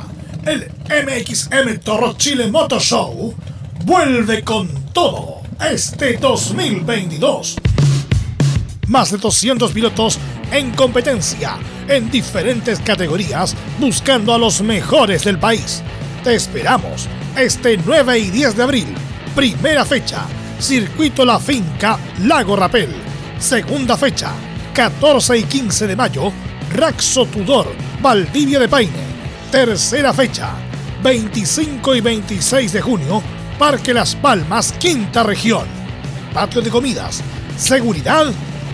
El 0.46 0.72
MXM 0.90 1.78
Toro 1.84 2.16
Chile 2.18 2.50
Motor 2.50 2.82
Show 2.82 3.36
vuelve 3.86 4.44
con 4.44 4.68
todo 4.94 5.42
este 5.60 6.18
2022 6.18 7.58
más 8.88 9.12
de 9.12 9.18
200 9.18 9.72
pilotos 9.72 10.18
en 10.52 10.72
competencia 10.72 11.58
en 11.88 12.10
diferentes 12.10 12.80
categorías 12.80 13.56
buscando 13.80 14.34
a 14.34 14.38
los 14.38 14.62
mejores 14.62 15.24
del 15.24 15.40
país. 15.40 15.82
Te 16.24 16.36
esperamos 16.36 17.08
este 17.36 17.78
9 17.78 18.20
y 18.20 18.30
10 18.30 18.58
de 18.58 18.64
abril. 18.64 18.88
Primera 19.36 19.86
fecha, 19.86 20.26
Circuito 20.60 21.24
La 21.26 21.40
Finca, 21.40 22.00
Lago 22.24 22.56
Rapel. 22.56 22.90
Segunda 23.40 23.98
fecha, 23.98 24.32
14 24.74 25.38
y 25.38 25.44
15 25.44 25.88
de 25.88 25.96
mayo, 25.96 26.32
Raxo 26.74 27.26
Tudor, 27.26 27.68
Valdivia 28.02 28.60
de 28.60 28.68
Paine. 28.68 29.08
Tercera 29.52 30.14
fecha, 30.14 30.54
25 31.04 31.96
y 31.96 32.02
26 32.02 32.74
de 32.74 32.82
junio, 32.82 33.22
Parque 33.60 33.94
Las 33.94 34.16
Palmas, 34.16 34.74
Quinta 34.74 35.24
Región. 35.24 35.66
Patio 36.34 36.62
de 36.62 36.70
comidas, 36.70 37.22
seguridad 37.58 38.28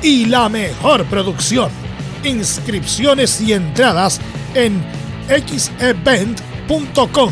y 0.03 0.25
la 0.25 0.49
mejor 0.49 1.05
producción. 1.05 1.71
Inscripciones 2.23 3.41
y 3.41 3.53
entradas 3.53 4.19
en 4.53 4.83
xevent.com. 5.27 7.31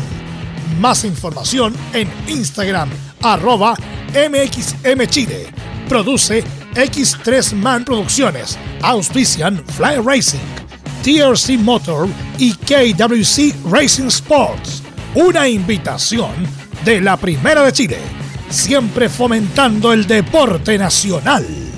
Más 0.80 1.04
información 1.04 1.74
en 1.92 2.10
Instagram, 2.26 2.88
arroba 3.22 3.76
MXMChile. 4.14 5.46
Produce 5.88 6.42
X3 6.74 7.54
Man 7.54 7.84
Producciones. 7.84 8.58
Auspician 8.80 9.62
Fly 9.76 9.98
Racing, 10.02 10.40
TRC 11.02 11.58
Motor 11.58 12.08
y 12.38 12.54
KWC 12.54 13.70
Racing 13.70 14.06
Sports. 14.06 14.82
Una 15.14 15.46
invitación 15.46 16.32
de 16.84 17.02
la 17.02 17.18
Primera 17.18 17.62
de 17.62 17.72
Chile. 17.72 17.98
Siempre 18.48 19.10
fomentando 19.10 19.92
el 19.92 20.06
deporte 20.06 20.78
nacional. 20.78 21.71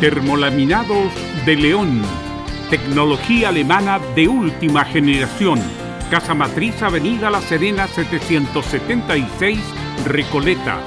Termolaminados 0.00 1.12
de 1.46 1.56
León. 1.56 2.02
Tecnología 2.68 3.48
alemana 3.48 3.98
de 4.14 4.28
última 4.28 4.84
generación. 4.84 5.58
Casa 6.10 6.34
Matriz, 6.34 6.82
Avenida 6.82 7.30
La 7.30 7.40
Serena, 7.40 7.88
776, 7.88 9.58
Recoleta. 10.04 10.80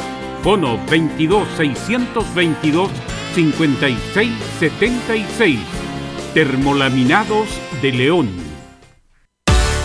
Fono 0.43 0.80
22 0.89 1.47
622 1.57 2.91
5676. 3.34 5.60
Termolaminados 6.36 7.49
de 7.82 7.91
León. 7.91 8.30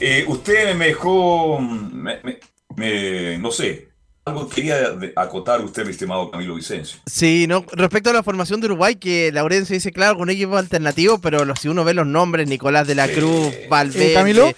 Eh, 0.00 0.24
usted 0.28 0.74
me 0.74 0.86
dejó, 0.88 1.58
me- 1.60 2.18
me- 2.22 2.38
me- 2.76 3.38
no 3.38 3.50
sé, 3.50 3.88
algo 4.24 4.48
quería 4.48 4.76
acotar 5.16 5.60
usted, 5.62 5.84
mi 5.84 5.90
estimado 5.92 6.30
Camilo 6.30 6.54
Vicencio. 6.56 6.98
Sí, 7.06 7.46
no, 7.48 7.64
respecto 7.72 8.10
a 8.10 8.12
la 8.12 8.22
formación 8.22 8.60
de 8.60 8.66
Uruguay, 8.66 8.96
que 8.96 9.30
Laurencio 9.32 9.74
dice, 9.74 9.92
claro, 9.92 10.18
con 10.18 10.28
equipo 10.30 10.56
alternativo, 10.56 11.18
pero 11.20 11.44
si 11.56 11.68
uno 11.68 11.84
ve 11.84 11.94
los 11.94 12.06
nombres, 12.06 12.48
Nicolás 12.48 12.86
de 12.86 12.94
la 12.96 13.08
Cruz, 13.08 13.52
Valverde. 13.68 14.10
Eh, 14.10 14.14
¿Camilo? 14.14 14.52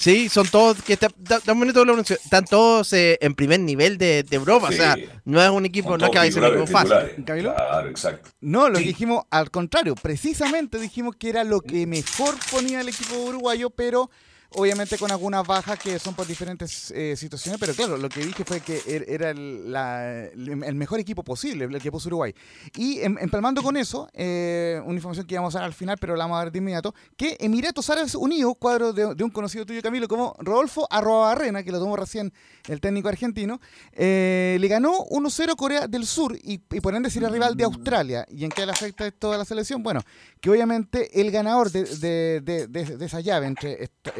Sí, 0.00 0.30
son 0.30 0.48
todos, 0.48 0.82
que 0.82 0.94
está- 0.94 1.08
está- 1.08 1.40
tan 1.40 1.58
bonito 1.58 1.84
Laurencio, 1.84 2.16
están 2.16 2.46
todos 2.46 2.90
eh, 2.94 3.18
en 3.20 3.34
primer 3.34 3.60
nivel 3.60 3.98
de, 3.98 4.22
de 4.22 4.36
Europa, 4.36 4.68
Sí. 4.68 4.74
o 4.74 4.76
sea, 4.78 4.96
no 5.26 5.42
es 5.42 5.50
un 5.50 5.66
equipo, 5.66 5.98
no 5.98 6.06
es 6.06 6.10
que 6.10 6.16
vaya 6.18 6.30
a 6.30 6.32
ser 6.32 6.42
un 6.42 6.48
equipo 6.48 6.66
fácil. 6.66 7.24
Claro, 7.26 7.88
exacto. 7.90 8.30
No, 8.40 8.70
lo 8.70 8.78
que 8.78 8.84
dijimos 8.84 9.24
al 9.30 9.50
contrario, 9.50 9.94
precisamente 9.96 10.78
dijimos 10.78 11.16
que 11.16 11.28
era 11.28 11.44
lo 11.44 11.60
que 11.60 11.86
mejor 11.86 12.34
ponía 12.50 12.80
el 12.80 12.88
equipo 12.88 13.14
uruguayo, 13.16 13.68
pero 13.68 14.10
obviamente 14.52 14.98
con 14.98 15.10
algunas 15.10 15.46
bajas 15.46 15.78
que 15.78 15.98
son 15.98 16.14
por 16.14 16.26
diferentes 16.26 16.90
eh, 16.90 17.14
situaciones, 17.16 17.58
pero 17.60 17.74
claro, 17.74 17.96
lo 17.96 18.08
que 18.08 18.24
dije 18.24 18.44
fue 18.44 18.60
que 18.60 18.78
er- 18.84 19.04
era 19.08 19.30
el, 19.30 20.74
mejor 20.74 21.00
equipo 21.00 21.22
posible, 21.22 21.64
el 21.64 21.80
que 21.80 21.90
puso 21.92 22.08
Uruguay. 22.08 22.34
Y 22.76 23.00
em- 23.00 23.16
empalmando 23.20 23.62
con 23.62 23.76
eso, 23.76 24.08
eh, 24.12 24.80
una 24.84 24.94
información 24.94 25.26
que 25.26 25.34
íbamos 25.34 25.54
a 25.54 25.58
dar 25.60 25.66
al 25.66 25.72
final, 25.74 25.96
pero 25.98 26.16
la 26.16 26.24
vamos 26.24 26.36
a 26.36 26.44
dar 26.44 26.52
de 26.52 26.58
inmediato, 26.58 26.94
que 27.16 27.36
Emiratos 27.40 27.88
Árabes 27.90 28.14
Unidos, 28.14 28.54
cuadro 28.58 28.92
de, 28.92 29.14
de 29.14 29.24
un 29.24 29.30
conocido 29.30 29.64
tuyo, 29.66 29.80
Camilo, 29.82 30.08
como 30.08 30.34
Rodolfo 30.40 30.86
Arrobarrena, 30.90 31.62
que 31.62 31.70
lo 31.72 31.78
tomó 31.78 31.96
recién 31.96 32.32
el 32.68 32.80
técnico 32.80 33.08
argentino, 33.08 33.60
eh, 33.92 34.56
le 34.60 34.68
ganó 34.68 35.06
1-0 35.10 35.56
Corea 35.56 35.86
del 35.86 36.06
Sur 36.06 36.36
y, 36.42 36.58
por 36.58 36.94
ende 36.94 37.10
sería 37.10 37.28
rival 37.28 37.56
de 37.56 37.64
Australia. 37.64 38.26
¿Y 38.30 38.44
en 38.44 38.50
qué 38.50 38.66
le 38.66 38.72
afecta 38.72 39.06
esto 39.06 39.32
a 39.32 39.38
la 39.38 39.44
selección? 39.44 39.82
Bueno, 39.82 40.00
que 40.40 40.50
obviamente 40.50 41.20
el 41.20 41.30
ganador 41.30 41.70
de, 41.70 42.40
de- 42.40 42.66
de- 42.66 43.04
esa 43.04 43.20
llave 43.20 43.46
entre, 43.46 43.84
est- 43.84 44.18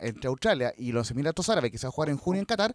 entre 0.00 0.28
Australia 0.28 0.72
y 0.76 0.92
los 0.92 1.10
Emiratos 1.10 1.48
Árabes, 1.48 1.70
que 1.70 1.78
se 1.78 1.86
va 1.86 1.90
a 1.90 1.92
jugar 1.92 2.10
en 2.10 2.16
junio 2.16 2.40
en 2.40 2.46
Qatar, 2.46 2.74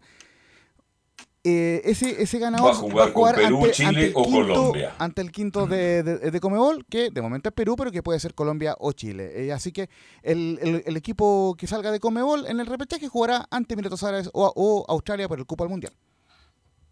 eh, 1.48 1.80
ese, 1.84 2.20
ese 2.20 2.40
ganador 2.40 2.70
Va 2.72 2.72
a 2.72 2.74
jugar 3.12 3.12
con 3.12 3.32
Perú, 3.34 3.68
Chile 3.70 4.06
el 4.06 4.12
o 4.16 4.24
quinto, 4.24 4.38
Colombia. 4.54 4.94
ante 4.98 5.22
el 5.22 5.30
quinto 5.30 5.66
de, 5.68 6.02
de, 6.02 6.30
de 6.32 6.40
Comebol, 6.40 6.84
que 6.86 7.10
de 7.10 7.22
momento 7.22 7.48
es 7.50 7.54
Perú, 7.54 7.76
pero 7.76 7.92
que 7.92 8.02
puede 8.02 8.18
ser 8.18 8.34
Colombia 8.34 8.74
o 8.80 8.90
Chile. 8.90 9.30
Eh, 9.46 9.52
así 9.52 9.70
que 9.70 9.88
el, 10.22 10.58
el- 10.60 10.82
el 10.84 10.96
equipo 10.96 11.54
que 11.56 11.68
salga 11.68 11.92
de 11.92 12.00
Comebol 12.00 12.46
en 12.48 12.58
el 12.58 12.66
repechaje 12.66 13.06
jugará 13.06 13.46
ante 13.50 13.74
Emiratos 13.74 14.02
Árabes 14.02 14.28
o, 14.32 14.52
o 14.56 14.84
Australia 14.92 15.28
por 15.28 15.38
el 15.38 15.46
cupo 15.46 15.62
al 15.62 15.70
Mundial. 15.70 15.92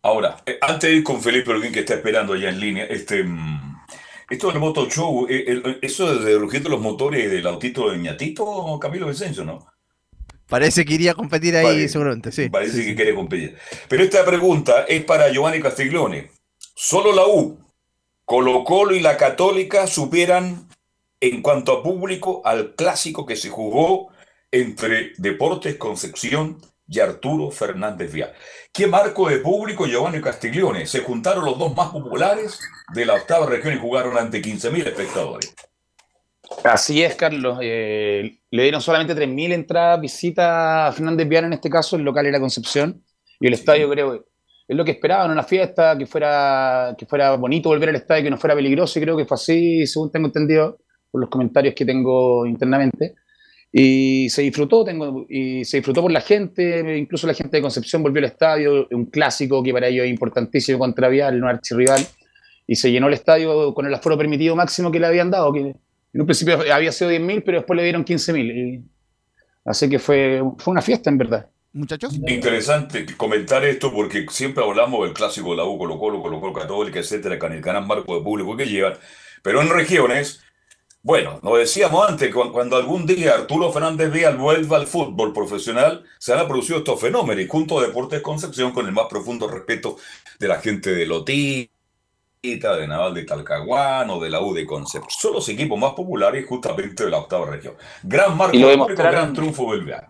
Ahora, 0.02 0.36
eh, 0.46 0.58
antes 0.60 0.88
de 0.88 0.96
ir 0.98 1.02
con 1.02 1.20
Felipe 1.20 1.50
Olguín, 1.50 1.72
que 1.72 1.80
está 1.80 1.94
esperando 1.94 2.34
allá 2.34 2.50
en 2.50 2.60
línea, 2.60 2.84
este, 2.84 3.24
mm, 3.24 3.76
esto 4.30 4.48
del 4.52 4.60
moto 4.60 4.88
show, 4.88 5.26
el- 5.28 5.80
eso 5.82 6.14
de 6.20 6.38
rugiendo 6.38 6.68
los 6.68 6.80
motores 6.80 7.28
del 7.28 7.44
autito 7.48 7.90
de 7.90 7.98
ñatito, 7.98 8.78
Camilo 8.80 9.08
Vicencio, 9.08 9.44
¿no? 9.44 9.66
Parece 10.54 10.84
que 10.84 10.94
iría 10.94 11.10
a 11.10 11.14
competir 11.14 11.56
ahí 11.56 11.88
seguramente, 11.88 12.30
sí. 12.30 12.48
Parece 12.48 12.74
Sí, 12.76 12.82
que 12.84 12.90
sí. 12.90 12.94
quiere 12.94 13.12
competir. 13.12 13.56
Pero 13.88 14.04
esta 14.04 14.24
pregunta 14.24 14.84
es 14.86 15.02
para 15.04 15.28
Giovanni 15.32 15.60
Castiglione. 15.60 16.30
Solo 16.76 17.12
la 17.12 17.26
U, 17.26 17.58
Colo 18.24 18.62
Colo 18.62 18.94
y 18.94 19.00
la 19.00 19.16
Católica 19.16 19.88
superan 19.88 20.68
en 21.20 21.42
cuanto 21.42 21.72
a 21.72 21.82
público 21.82 22.40
al 22.44 22.76
clásico 22.76 23.26
que 23.26 23.34
se 23.34 23.48
jugó 23.48 24.10
entre 24.52 25.14
Deportes 25.18 25.74
Concepción 25.74 26.60
y 26.86 27.00
Arturo 27.00 27.50
Fernández 27.50 28.12
Vial. 28.12 28.32
¿Qué 28.72 28.86
marco 28.86 29.28
de 29.28 29.38
público 29.38 29.86
Giovanni 29.86 30.20
Castiglione? 30.20 30.86
Se 30.86 31.00
juntaron 31.00 31.44
los 31.44 31.58
dos 31.58 31.74
más 31.74 31.88
populares 31.90 32.60
de 32.94 33.06
la 33.06 33.14
octava 33.14 33.46
región 33.46 33.74
y 33.74 33.80
jugaron 33.80 34.16
ante 34.16 34.40
15.000 34.40 34.86
espectadores. 34.86 35.52
Así 36.64 37.02
es, 37.02 37.14
Carlos. 37.14 37.58
Eh, 37.60 38.38
le 38.50 38.62
dieron 38.62 38.80
solamente 38.80 39.14
3.000 39.14 39.52
entradas, 39.52 40.00
visita 40.00 40.86
a 40.86 40.92
Fernández 40.92 41.28
Vial, 41.28 41.44
en 41.44 41.52
este 41.54 41.70
caso, 41.70 41.96
el 41.96 42.02
local 42.02 42.26
era 42.26 42.40
Concepción, 42.40 43.02
y 43.40 43.46
el 43.46 43.54
estadio 43.54 43.90
creo 43.90 44.24
es 44.66 44.76
lo 44.76 44.84
que 44.84 44.92
esperaban, 44.92 45.30
una 45.30 45.42
fiesta, 45.42 45.96
que 45.98 46.06
fuera, 46.06 46.94
que 46.96 47.04
fuera 47.04 47.36
bonito 47.36 47.68
volver 47.68 47.90
al 47.90 47.96
estadio, 47.96 48.24
que 48.24 48.30
no 48.30 48.38
fuera 48.38 48.54
peligroso, 48.54 48.98
y 48.98 49.02
creo 49.02 49.16
que 49.16 49.26
fue 49.26 49.34
así, 49.34 49.86
según 49.86 50.10
tengo 50.10 50.26
entendido, 50.28 50.78
por 51.10 51.20
los 51.20 51.28
comentarios 51.30 51.74
que 51.74 51.84
tengo 51.84 52.46
internamente. 52.46 53.14
Y 53.70 54.30
se 54.30 54.42
disfrutó, 54.42 54.84
tengo, 54.84 55.26
y 55.28 55.64
se 55.64 55.78
disfrutó 55.78 56.00
por 56.00 56.12
la 56.12 56.20
gente, 56.20 56.96
incluso 56.96 57.26
la 57.26 57.34
gente 57.34 57.58
de 57.58 57.62
Concepción 57.62 58.02
volvió 58.02 58.20
al 58.20 58.26
estadio, 58.26 58.88
un 58.90 59.06
clásico 59.06 59.62
que 59.62 59.72
para 59.72 59.88
ellos 59.88 60.06
es 60.06 60.10
importantísimo 60.10 60.78
contra 60.78 61.08
Vial, 61.08 61.38
no 61.38 61.48
archirrival, 61.48 62.00
y 62.66 62.76
se 62.76 62.90
llenó 62.90 63.08
el 63.08 63.14
estadio 63.14 63.74
con 63.74 63.84
el 63.84 63.92
aforo 63.92 64.16
permitido 64.16 64.56
máximo 64.56 64.90
que 64.90 65.00
le 65.00 65.06
habían 65.06 65.30
dado, 65.30 65.52
que 65.52 65.74
en 66.14 66.20
un 66.20 66.26
principio 66.26 66.58
había 66.72 66.92
sido 66.92 67.10
10.000, 67.10 67.42
pero 67.44 67.58
después 67.58 67.76
le 67.76 67.82
dieron 67.82 68.04
15.000. 68.04 68.50
y- 68.50 68.84
Así 69.66 69.88
que 69.88 69.98
fue, 69.98 70.42
fue 70.58 70.72
una 70.72 70.82
fiesta, 70.82 71.10
en 71.10 71.18
verdad. 71.18 71.50
Muchachos. 71.72 72.14
Interesante 72.28 73.04
comentar 73.16 73.64
esto 73.64 73.92
porque 73.92 74.26
siempre 74.30 74.62
hablamos 74.62 75.04
del 75.04 75.12
clásico 75.14 75.50
de 75.50 75.56
la 75.56 75.64
U, 75.64 75.76
Colo 75.76 75.98
Colo, 75.98 76.22
Colo 76.22 76.40
Colo 76.40 76.52
Católica, 76.52 77.00
etcétera, 77.00 77.38
con 77.38 77.52
el 77.52 77.60
gran 77.60 77.86
marco 77.86 78.14
de 78.16 78.22
público 78.22 78.56
que 78.56 78.66
llevan. 78.66 78.94
Pero 79.42 79.60
en 79.60 79.68
regiones, 79.70 80.40
bueno, 81.02 81.40
nos 81.42 81.58
decíamos 81.58 82.08
antes, 82.08 82.32
cu- 82.32 82.52
cuando 82.52 82.76
algún 82.76 83.06
día 83.06 83.34
Arturo 83.34 83.72
Fernández 83.72 84.12
Vial 84.12 84.36
vuelva 84.36 84.76
al 84.76 84.86
fútbol 84.86 85.32
profesional, 85.32 86.04
se 86.18 86.32
han 86.32 86.46
producido 86.46 86.78
estos 86.78 87.00
fenómenos 87.00 87.42
y 87.44 87.48
junto 87.48 87.78
a 87.80 87.82
Deportes 87.86 88.20
Concepción, 88.22 88.70
con 88.72 88.86
el 88.86 88.92
más 88.92 89.06
profundo 89.10 89.48
respeto 89.48 89.96
de 90.38 90.46
la 90.48 90.60
gente 90.60 90.94
de 90.94 91.06
Lotita, 91.06 91.72
de 92.44 92.86
Naval 92.86 93.14
de 93.14 93.24
Talcahuán 93.24 94.10
o 94.10 94.20
de 94.20 94.28
la 94.28 94.40
U 94.42 94.52
de 94.52 94.66
Concepción. 94.66 95.10
Son 95.18 95.32
los 95.32 95.48
equipos 95.48 95.78
más 95.78 95.94
populares 95.94 96.44
justamente 96.46 97.04
de 97.04 97.10
la 97.10 97.18
octava 97.18 97.50
región. 97.50 97.74
Gran 98.02 98.36
marco 98.36 98.54
Y 98.54 98.60
lo 98.60 98.86
gran 98.86 99.32
triunfo 99.32 99.72
del 99.72 99.84
Vial. 99.84 100.04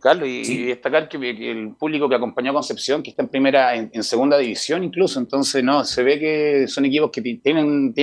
Carlos, 0.00 0.28
y, 0.28 0.40
y 0.42 0.62
destacar 0.64 1.08
que, 1.08 1.18
que 1.18 1.50
el 1.50 1.76
público 1.76 2.08
que 2.08 2.16
acompañó 2.16 2.50
a 2.50 2.54
Concepción, 2.54 3.02
que 3.02 3.10
está 3.10 3.22
en 3.22 3.28
primera, 3.28 3.74
en, 3.74 3.88
en 3.92 4.02
segunda 4.02 4.36
división 4.36 4.82
incluso, 4.82 5.18
entonces 5.20 5.62
no, 5.62 5.84
se 5.84 6.02
ve 6.02 6.18
que 6.18 6.66
son 6.68 6.84
equipos 6.86 7.10
que 7.10 7.22
ti- 7.22 7.38
tienen, 7.38 7.94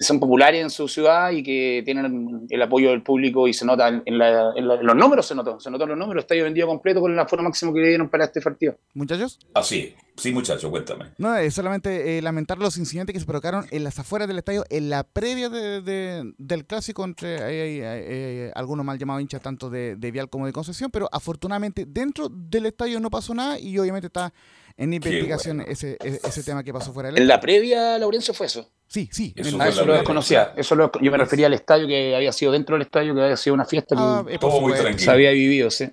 son 0.00 0.18
populares 0.18 0.62
en 0.62 0.70
su 0.70 0.88
ciudad 0.88 1.30
y 1.30 1.42
que 1.42 1.82
tienen 1.84 2.46
el 2.48 2.62
apoyo 2.62 2.88
del 2.90 3.02
público 3.02 3.46
y 3.46 3.52
se 3.52 3.66
nota 3.66 3.88
en, 3.88 4.18
la- 4.18 4.52
en 4.56 4.66
la- 4.66 4.74
en 4.76 4.86
los 4.86 4.96
números, 4.96 5.26
se 5.26 5.34
notó, 5.34 5.60
se 5.60 5.70
notó 5.70 5.84
en 5.84 5.90
los 5.90 5.98
números, 5.98 6.22
estadio 6.24 6.44
vendido 6.44 6.66
completo 6.66 7.00
con 7.02 7.12
el 7.12 7.18
aforo 7.18 7.42
máximo 7.42 7.74
que 7.74 7.80
le 7.80 7.88
dieron 7.88 8.08
para 8.08 8.24
este 8.24 8.40
partido. 8.40 8.76
Muchachos. 8.94 9.38
Así 9.52 9.80
es. 9.80 9.94
Sí, 10.16 10.32
muchacho, 10.32 10.70
cuéntame. 10.70 11.06
No, 11.18 11.34
es 11.36 11.54
solamente 11.54 12.18
eh, 12.18 12.22
lamentar 12.22 12.58
los 12.58 12.76
incidentes 12.78 13.12
que 13.14 13.20
se 13.20 13.26
provocaron 13.26 13.66
en 13.70 13.84
las 13.84 13.98
afueras 13.98 14.26
del 14.28 14.38
estadio, 14.38 14.64
en 14.70 14.88
la 14.90 15.02
previa 15.04 15.48
de- 15.50 15.80
de- 15.82 16.32
del 16.38 16.64
clásico 16.66 17.04
entre 17.04 17.34
eh, 17.36 17.40
eh, 17.40 17.82
eh, 17.82 18.52
algunos 18.54 18.84
mal 18.86 18.98
llamados 18.98 19.20
hinchas 19.22 19.42
tanto 19.42 19.68
de, 19.70 19.96
de 19.96 20.10
Vial 20.10 20.28
como 20.30 20.46
de 20.46 20.52
Concepción, 20.52 20.90
pero 20.90 21.08
afortunadamente 21.12 21.84
dentro 21.86 22.28
del 22.30 22.66
estadio 22.66 23.00
no 23.00 23.10
pasó 23.10 23.34
nada 23.34 23.58
y 23.58 23.78
obviamente 23.78 24.06
está 24.06 24.32
en 24.76 24.92
investigación 24.94 25.60
ese, 25.62 25.96
ese, 26.02 26.20
ese 26.26 26.42
tema 26.42 26.62
que 26.64 26.72
pasó 26.72 26.92
fuera 26.92 27.10
del 27.10 27.18
En 27.18 27.28
la 27.28 27.38
previa, 27.40 27.98
Laurencio, 27.98 28.32
fue 28.34 28.46
eso. 28.46 28.66
Sí, 28.92 29.08
sí. 29.12 29.32
Eso 29.36 29.54
en 29.54 29.62
Ah, 29.62 29.70
lo 29.86 29.92
desconocía. 29.92 30.52
Eso 30.56 30.74
lo- 30.74 30.90
yo 31.00 31.12
me 31.12 31.16
refería 31.16 31.46
al 31.46 31.54
estadio 31.54 31.86
que 31.86 32.16
había 32.16 32.32
sido 32.32 32.50
dentro 32.50 32.74
del 32.74 32.82
estadio, 32.82 33.14
que 33.14 33.22
había 33.22 33.36
sido 33.36 33.54
una 33.54 33.64
fiesta 33.64 33.94
que 33.94 34.02
Ah, 34.04 34.24
eh, 34.28 34.38
por 34.40 34.50
Todo 34.50 34.60
muy 34.62 34.72
tranquilo. 34.72 34.98
se 34.98 35.10
había 35.12 35.30
vivido, 35.30 35.70
sí. 35.70 35.88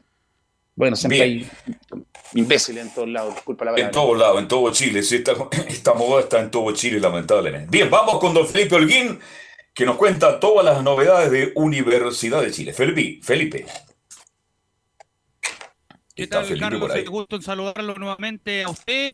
Bueno, 0.76 0.96
siempre 0.96 1.24
Bien. 1.24 1.50
hay 1.94 2.04
imbéciles 2.34 2.84
en 2.88 2.94
todos 2.94 3.08
lados, 3.08 3.36
disculpa 3.36 3.66
la 3.66 3.72
En 3.72 3.76
palabra. 3.76 3.92
todos 3.92 4.18
lados, 4.18 4.42
en 4.42 4.48
todo 4.48 4.72
Chile. 4.72 5.04
Sí, 5.04 5.18
esta, 5.18 5.34
esta 5.68 5.94
moda 5.94 6.22
está 6.22 6.40
en 6.40 6.50
todo 6.50 6.72
Chile, 6.72 7.00
lamentablemente. 7.00 7.70
Bien, 7.70 7.88
vamos 7.90 8.20
con 8.20 8.34
don 8.34 8.48
Felipe 8.48 8.74
Holguín, 8.76 9.20
que 9.76 9.86
nos 9.86 9.96
cuenta 9.98 10.40
todas 10.40 10.66
las 10.66 10.82
novedades 10.82 11.30
de 11.30 11.52
Universidad 11.54 12.42
de 12.42 12.50
Chile. 12.52 12.74
Felipe, 12.74 13.20
Felipe. 13.24 13.66
¿Qué 16.16 16.24
Está 16.24 16.38
tal, 16.38 16.46
Felipe 16.46 16.64
Carlos? 16.66 16.82
por 16.82 16.92
ahí. 16.92 17.04
Un 17.04 17.10
gusto 17.12 17.36
en 17.36 17.42
saludarlo 17.44 17.94
nuevamente 17.96 18.64
a 18.64 18.70
usted, 18.70 19.14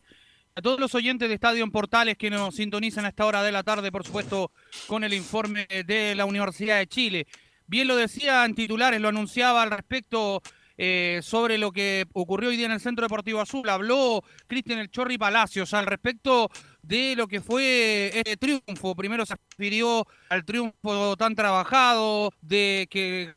a 0.56 0.62
todos 0.62 0.78
los 0.78 0.94
oyentes 0.94 1.28
de 1.28 1.34
Estadio 1.34 1.64
en 1.64 1.70
Portales 1.70 2.16
que 2.16 2.30
nos 2.30 2.54
sintonizan 2.54 3.04
a 3.04 3.08
esta 3.08 3.26
hora 3.26 3.42
de 3.42 3.52
la 3.52 3.62
tarde, 3.62 3.90
por 3.90 4.04
supuesto, 4.04 4.52
con 4.86 5.02
el 5.02 5.12
informe 5.12 5.66
de 5.86 6.14
la 6.14 6.26
Universidad 6.26 6.78
de 6.78 6.86
Chile. 6.86 7.26
Bien 7.66 7.88
lo 7.88 7.96
decía 7.96 8.44
en 8.44 8.54
titulares, 8.54 9.00
lo 9.00 9.08
anunciaba 9.08 9.62
al 9.62 9.70
respecto 9.70 10.42
eh, 10.76 11.20
sobre 11.22 11.58
lo 11.58 11.72
que 11.72 12.06
ocurrió 12.12 12.50
hoy 12.50 12.56
día 12.56 12.66
en 12.66 12.72
el 12.72 12.80
Centro 12.80 13.04
Deportivo 13.04 13.40
Azul. 13.40 13.68
Habló 13.68 14.22
Cristian 14.46 14.78
El 14.78 14.90
Chorri 14.90 15.18
Palacios 15.18 15.74
al 15.74 15.86
respecto 15.86 16.48
de 16.82 17.16
lo 17.16 17.26
que 17.26 17.40
fue 17.40 18.12
este 18.14 18.36
triunfo. 18.36 18.94
Primero 18.94 19.26
se 19.26 19.34
refirió 19.50 20.06
al 20.28 20.44
triunfo 20.44 21.16
tan 21.16 21.34
trabajado, 21.34 22.32
de 22.42 22.86
que 22.90 23.34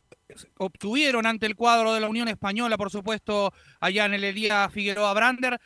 obtuvieron 0.57 1.25
ante 1.25 1.47
el 1.47 1.55
cuadro 1.55 1.93
de 1.93 2.01
la 2.01 2.09
Unión 2.09 2.27
Española, 2.27 2.77
por 2.77 2.91
supuesto, 2.91 3.53
allá 3.79 4.05
en 4.05 4.13
el 4.15 4.23
Elías 4.23 4.71
Figueroa 4.71 5.13
Brander. 5.13 5.59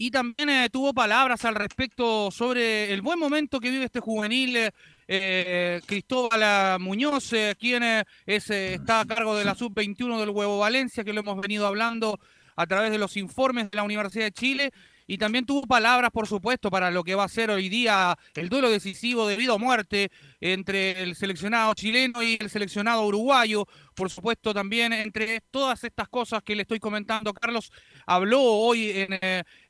Y 0.00 0.12
también 0.12 0.48
eh, 0.48 0.70
tuvo 0.70 0.94
palabras 0.94 1.44
al 1.44 1.56
respecto 1.56 2.30
sobre 2.30 2.92
el 2.92 3.02
buen 3.02 3.18
momento 3.18 3.58
que 3.58 3.68
vive 3.68 3.86
este 3.86 3.98
juvenil 3.98 4.56
eh, 4.56 4.70
eh, 5.08 5.80
Cristóbal 5.84 6.78
Muñoz, 6.78 7.32
quien 7.58 7.82
es, 8.24 8.48
está 8.48 9.00
a 9.00 9.06
cargo 9.06 9.34
de 9.36 9.44
la 9.44 9.56
sub-21 9.56 10.20
del 10.20 10.30
Huevo 10.30 10.60
Valencia, 10.60 11.02
que 11.02 11.12
lo 11.12 11.22
hemos 11.22 11.40
venido 11.40 11.66
hablando 11.66 12.20
a 12.54 12.64
través 12.68 12.92
de 12.92 12.98
los 12.98 13.16
informes 13.16 13.72
de 13.72 13.76
la 13.76 13.82
Universidad 13.82 14.26
de 14.26 14.32
Chile. 14.32 14.72
Y 15.10 15.18
también 15.18 15.46
tuvo 15.46 15.62
palabras, 15.62 16.10
por 16.12 16.28
supuesto, 16.28 16.70
para 16.70 16.90
lo 16.90 17.02
que 17.02 17.14
va 17.14 17.24
a 17.24 17.28
ser 17.28 17.50
hoy 17.50 17.68
día 17.68 18.16
el 18.34 18.50
duelo 18.50 18.70
decisivo 18.70 19.26
de 19.26 19.36
vida 19.36 19.54
o 19.54 19.58
muerte 19.58 20.10
entre 20.38 21.02
el 21.02 21.16
seleccionado 21.16 21.72
chileno 21.72 22.22
y 22.22 22.36
el 22.38 22.50
seleccionado 22.50 23.04
uruguayo. 23.06 23.66
Por 23.94 24.10
supuesto, 24.10 24.52
también 24.52 24.92
entre 24.92 25.40
todas 25.50 25.82
estas 25.82 26.08
cosas 26.08 26.42
que 26.42 26.54
le 26.54 26.62
estoy 26.62 26.78
comentando, 26.78 27.32
Carlos 27.32 27.72
habló 28.06 28.42
hoy 28.42 28.90
en 28.90 29.18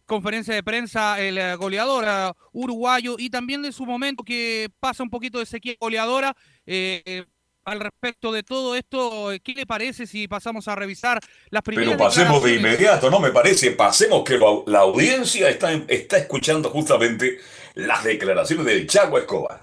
conferencia 0.08 0.54
de 0.54 0.64
prensa 0.64 1.20
el 1.20 1.38
eh, 1.38 1.54
goleador 1.54 2.04
eh, 2.08 2.32
uruguayo 2.52 3.14
y 3.16 3.30
también 3.30 3.62
de 3.62 3.70
su 3.70 3.86
momento 3.86 4.24
que 4.24 4.68
pasa 4.80 5.04
un 5.04 5.10
poquito 5.10 5.38
de 5.38 5.46
sequía 5.46 5.74
goleadora. 5.78 6.34
eh, 6.66 7.24
al 7.64 7.80
respecto 7.80 8.32
de 8.32 8.42
todo 8.42 8.74
esto, 8.74 9.30
¿qué 9.44 9.52
le 9.52 9.66
parece 9.66 10.06
si 10.06 10.26
pasamos 10.26 10.68
a 10.68 10.74
revisar 10.74 11.20
las 11.50 11.62
primeras 11.62 11.96
Pero 11.96 12.02
pasemos 12.02 12.42
de 12.42 12.54
inmediato, 12.54 13.10
¿no? 13.10 13.20
Me 13.20 13.30
parece, 13.30 13.72
pasemos 13.72 14.24
que 14.24 14.38
la, 14.38 14.46
la 14.64 14.78
audiencia 14.78 15.50
está, 15.50 15.70
está 15.86 16.16
escuchando 16.16 16.70
justamente 16.70 17.36
las 17.74 18.04
declaraciones 18.04 18.64
del 18.64 18.86
Chaco 18.86 19.18
Escobar. 19.18 19.60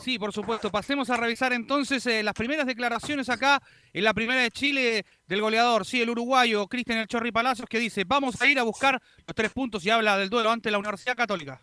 Sí, 0.00 0.18
por 0.18 0.32
supuesto. 0.32 0.70
Pasemos 0.70 1.10
a 1.10 1.16
revisar 1.16 1.52
entonces 1.52 2.06
eh, 2.06 2.22
las 2.22 2.34
primeras 2.34 2.66
declaraciones 2.66 3.28
acá 3.28 3.62
en 3.92 4.04
la 4.04 4.14
primera 4.14 4.40
de 4.40 4.50
Chile 4.50 5.04
del 5.26 5.40
goleador, 5.40 5.84
sí, 5.84 6.00
el 6.00 6.10
uruguayo 6.10 6.66
Cristian 6.66 6.98
El 6.98 7.06
Chorri 7.06 7.30
Palacios, 7.30 7.68
que 7.68 7.78
dice, 7.78 8.04
vamos 8.06 8.40
a 8.40 8.46
ir 8.46 8.58
a 8.58 8.62
buscar 8.62 9.00
los 9.26 9.34
tres 9.34 9.52
puntos 9.52 9.84
y 9.84 9.90
habla 9.90 10.16
del 10.16 10.30
duelo 10.30 10.50
ante 10.50 10.70
la 10.70 10.78
Universidad 10.78 11.16
Católica. 11.16 11.60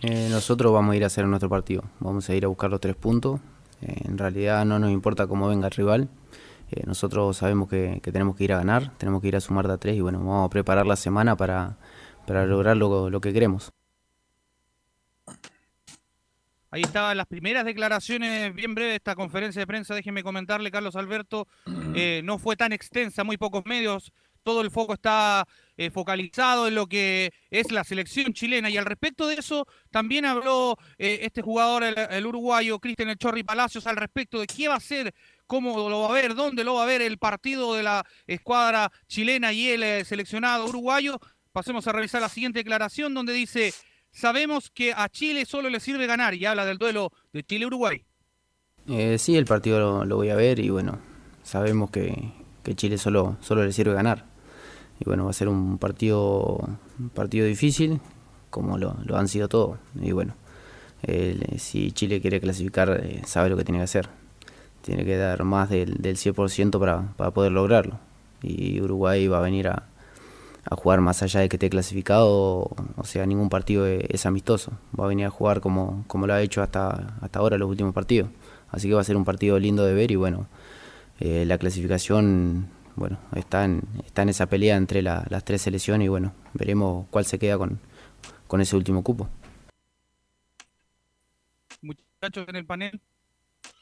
Eh, 0.00 0.28
nosotros 0.30 0.72
vamos 0.72 0.94
a 0.94 0.96
ir 0.96 1.04
a 1.04 1.08
hacer 1.08 1.26
nuestro 1.26 1.48
partido, 1.48 1.84
vamos 2.00 2.28
a 2.28 2.34
ir 2.34 2.44
a 2.44 2.48
buscar 2.48 2.70
los 2.70 2.80
tres 2.80 2.96
puntos. 2.96 3.40
Eh, 3.82 3.94
en 4.04 4.16
realidad 4.16 4.64
no 4.64 4.78
nos 4.78 4.90
importa 4.90 5.26
cómo 5.26 5.48
venga 5.48 5.66
el 5.66 5.72
rival. 5.72 6.08
Eh, 6.70 6.84
nosotros 6.86 7.36
sabemos 7.36 7.68
que, 7.68 8.00
que, 8.02 8.12
tenemos 8.12 8.36
que 8.36 8.44
ir 8.44 8.52
a 8.52 8.56
ganar, 8.56 8.92
tenemos 8.96 9.20
que 9.20 9.28
ir 9.28 9.36
a 9.36 9.40
sumar 9.40 9.68
de 9.68 9.74
a 9.74 9.76
tres 9.76 9.96
y 9.96 10.00
bueno, 10.00 10.18
vamos 10.18 10.46
a 10.46 10.50
preparar 10.50 10.86
la 10.86 10.96
semana 10.96 11.36
para, 11.36 11.76
para 12.26 12.46
lograr 12.46 12.76
lo, 12.76 13.10
lo 13.10 13.20
que 13.20 13.32
queremos. 13.32 13.70
Ahí 16.74 16.80
estaban 16.80 17.18
las 17.18 17.26
primeras 17.26 17.66
declaraciones, 17.66 18.54
bien 18.54 18.74
breve 18.74 18.94
esta 18.94 19.14
conferencia 19.14 19.60
de 19.60 19.66
prensa, 19.66 19.94
déjeme 19.94 20.22
comentarle, 20.22 20.70
Carlos 20.70 20.96
Alberto, 20.96 21.46
eh, 21.94 22.22
no 22.24 22.38
fue 22.38 22.56
tan 22.56 22.72
extensa, 22.72 23.24
muy 23.24 23.36
pocos 23.36 23.66
medios, 23.66 24.10
todo 24.42 24.62
el 24.62 24.70
foco 24.70 24.94
está 24.94 25.46
eh, 25.76 25.90
focalizado 25.90 26.66
en 26.66 26.74
lo 26.74 26.86
que 26.86 27.30
es 27.50 27.70
la 27.72 27.84
selección 27.84 28.32
chilena. 28.32 28.70
Y 28.70 28.78
al 28.78 28.86
respecto 28.86 29.26
de 29.26 29.34
eso 29.34 29.66
también 29.90 30.24
habló 30.24 30.78
eh, 30.96 31.18
este 31.24 31.42
jugador, 31.42 31.84
el, 31.84 31.94
el 32.10 32.26
uruguayo 32.26 32.78
Cristian 32.78 33.10
El 33.10 33.18
Chorri 33.18 33.44
Palacios, 33.44 33.86
al 33.86 33.96
respecto 33.96 34.40
de 34.40 34.46
qué 34.46 34.68
va 34.68 34.76
a 34.76 34.80
ser, 34.80 35.14
cómo 35.46 35.90
lo 35.90 36.00
va 36.00 36.08
a 36.08 36.12
ver, 36.12 36.34
dónde 36.34 36.64
lo 36.64 36.76
va 36.76 36.84
a 36.84 36.86
ver 36.86 37.02
el 37.02 37.18
partido 37.18 37.74
de 37.74 37.82
la 37.82 38.02
escuadra 38.26 38.90
chilena 39.08 39.52
y 39.52 39.68
el 39.68 40.06
seleccionado 40.06 40.64
uruguayo. 40.64 41.20
Pasemos 41.52 41.86
a 41.86 41.92
revisar 41.92 42.22
la 42.22 42.30
siguiente 42.30 42.60
declaración 42.60 43.12
donde 43.12 43.34
dice... 43.34 43.74
Sabemos 44.12 44.70
que 44.70 44.92
a 44.92 45.08
Chile 45.08 45.46
solo 45.46 45.70
le 45.70 45.80
sirve 45.80 46.06
ganar 46.06 46.34
y 46.34 46.44
habla 46.44 46.66
del 46.66 46.78
duelo 46.78 47.10
de 47.32 47.42
Chile-Uruguay. 47.42 48.04
Eh, 48.88 49.16
sí, 49.18 49.36
el 49.36 49.46
partido 49.46 50.04
lo, 50.04 50.16
voy 50.16 50.28
a 50.28 50.36
ver 50.36 50.58
y 50.58 50.68
bueno, 50.68 50.98
sabemos 51.42 51.90
que, 51.90 52.32
que, 52.62 52.74
Chile 52.74 52.98
solo, 52.98 53.36
solo 53.40 53.64
le 53.64 53.72
sirve 53.72 53.94
ganar. 53.94 54.26
Y 55.00 55.04
bueno, 55.04 55.24
va 55.24 55.30
a 55.30 55.34
ser 55.34 55.48
un 55.48 55.78
partido, 55.78 56.78
partido 57.14 57.46
difícil, 57.46 58.00
como 58.50 58.76
lo, 58.76 58.96
lo 59.04 59.16
han 59.16 59.28
sido 59.28 59.48
todos. 59.48 59.78
Y 60.00 60.12
bueno, 60.12 60.34
si 61.56 61.92
Chile 61.92 62.20
quiere 62.20 62.40
clasificar, 62.40 63.00
eh, 63.02 63.22
sabe 63.26 63.48
lo 63.48 63.56
que 63.56 63.64
tiene 63.64 63.78
que 63.78 63.84
hacer. 63.84 64.08
Tiene 64.82 65.04
que 65.04 65.16
dar 65.16 65.42
más 65.44 65.70
del, 65.70 65.94
del 65.94 66.16
100% 66.16 66.78
para, 66.78 67.14
para 67.16 67.30
poder 67.30 67.52
lograrlo. 67.52 67.98
Y 68.42 68.80
Uruguay 68.80 69.26
va 69.28 69.38
a 69.38 69.42
venir 69.42 69.68
a, 69.68 69.88
a 70.64 70.76
jugar 70.76 71.00
más 71.00 71.22
allá 71.22 71.40
de 71.40 71.48
que 71.48 71.56
esté 71.56 71.70
clasificado, 71.70 72.70
o 72.96 73.04
sea, 73.04 73.26
ningún 73.26 73.48
partido 73.48 73.86
es, 73.86 74.26
amistoso. 74.26 74.72
Va 74.98 75.04
a 75.04 75.08
venir 75.08 75.26
a 75.26 75.30
jugar 75.30 75.60
como, 75.60 76.04
como 76.06 76.26
lo 76.26 76.34
ha 76.34 76.42
hecho 76.42 76.62
hasta, 76.62 77.16
hasta 77.20 77.38
ahora 77.38 77.58
los 77.58 77.68
últimos 77.68 77.92
partidos. 77.94 78.30
Así 78.70 78.88
que 78.88 78.94
va 78.94 79.00
a 79.00 79.04
ser 79.04 79.16
un 79.16 79.24
partido 79.24 79.58
lindo 79.58 79.84
de 79.84 79.94
ver 79.94 80.10
y 80.10 80.16
bueno, 80.16 80.46
eh, 81.20 81.44
la 81.46 81.58
clasificación 81.58 82.68
bueno, 82.94 83.18
está, 83.34 83.64
en, 83.64 83.82
está 84.06 84.22
en 84.22 84.28
esa 84.28 84.46
pelea 84.46 84.76
entre 84.76 85.02
la, 85.02 85.24
las 85.28 85.44
tres 85.44 85.62
selecciones 85.62 86.06
y 86.06 86.08
bueno, 86.08 86.34
veremos 86.52 87.06
cuál 87.10 87.24
se 87.24 87.38
queda 87.38 87.58
con, 87.58 87.80
con 88.46 88.60
ese 88.60 88.76
último 88.76 89.02
cupo. 89.02 89.28
Muchachos 91.80 92.46
en 92.48 92.56
el 92.56 92.66
panel. 92.66 93.00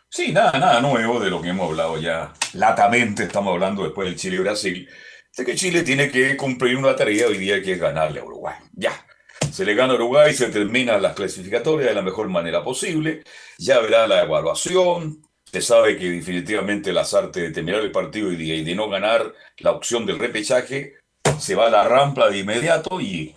Sí, 0.08 0.32
nada, 0.32 0.58
nada 0.58 0.80
nuevo 0.80 1.20
de 1.20 1.30
lo 1.30 1.40
que 1.40 1.50
hemos 1.50 1.70
hablado 1.70 2.00
ya. 2.00 2.32
Latamente 2.54 3.24
estamos 3.24 3.52
hablando 3.52 3.84
después 3.84 4.08
del 4.08 4.16
Chile-Brasil 4.16 4.88
de 5.36 5.44
que 5.44 5.54
Chile 5.54 5.82
tiene 5.82 6.10
que 6.10 6.36
cumplir 6.36 6.76
una 6.76 6.94
tarea 6.96 7.28
hoy 7.28 7.38
día 7.38 7.62
que 7.62 7.72
es 7.72 7.80
ganarle 7.80 8.20
a 8.20 8.24
Uruguay. 8.24 8.56
Ya. 8.72 9.06
Se 9.52 9.64
le 9.64 9.74
gana 9.74 9.94
a 9.94 9.96
Uruguay, 9.96 10.32
se 10.34 10.48
terminan 10.48 11.02
las 11.02 11.14
clasificatorias 11.14 11.88
de 11.88 11.94
la 11.94 12.02
mejor 12.02 12.28
manera 12.28 12.62
posible. 12.62 13.22
Ya 13.58 13.80
verá 13.80 14.06
la 14.06 14.22
evaluación. 14.22 15.22
Se 15.44 15.60
sabe 15.60 15.96
que 15.96 16.08
definitivamente 16.10 16.92
las 16.92 17.12
artes 17.14 17.42
de 17.42 17.50
terminar 17.50 17.80
el 17.80 17.90
partido 17.90 18.30
y 18.30 18.62
de 18.62 18.74
no 18.74 18.88
ganar 18.88 19.32
la 19.58 19.72
opción 19.72 20.06
del 20.06 20.18
repechaje 20.18 20.94
se 21.40 21.54
va 21.54 21.66
a 21.66 21.70
la 21.70 21.88
rampla 21.88 22.28
de 22.28 22.38
inmediato 22.38 23.00
y, 23.00 23.34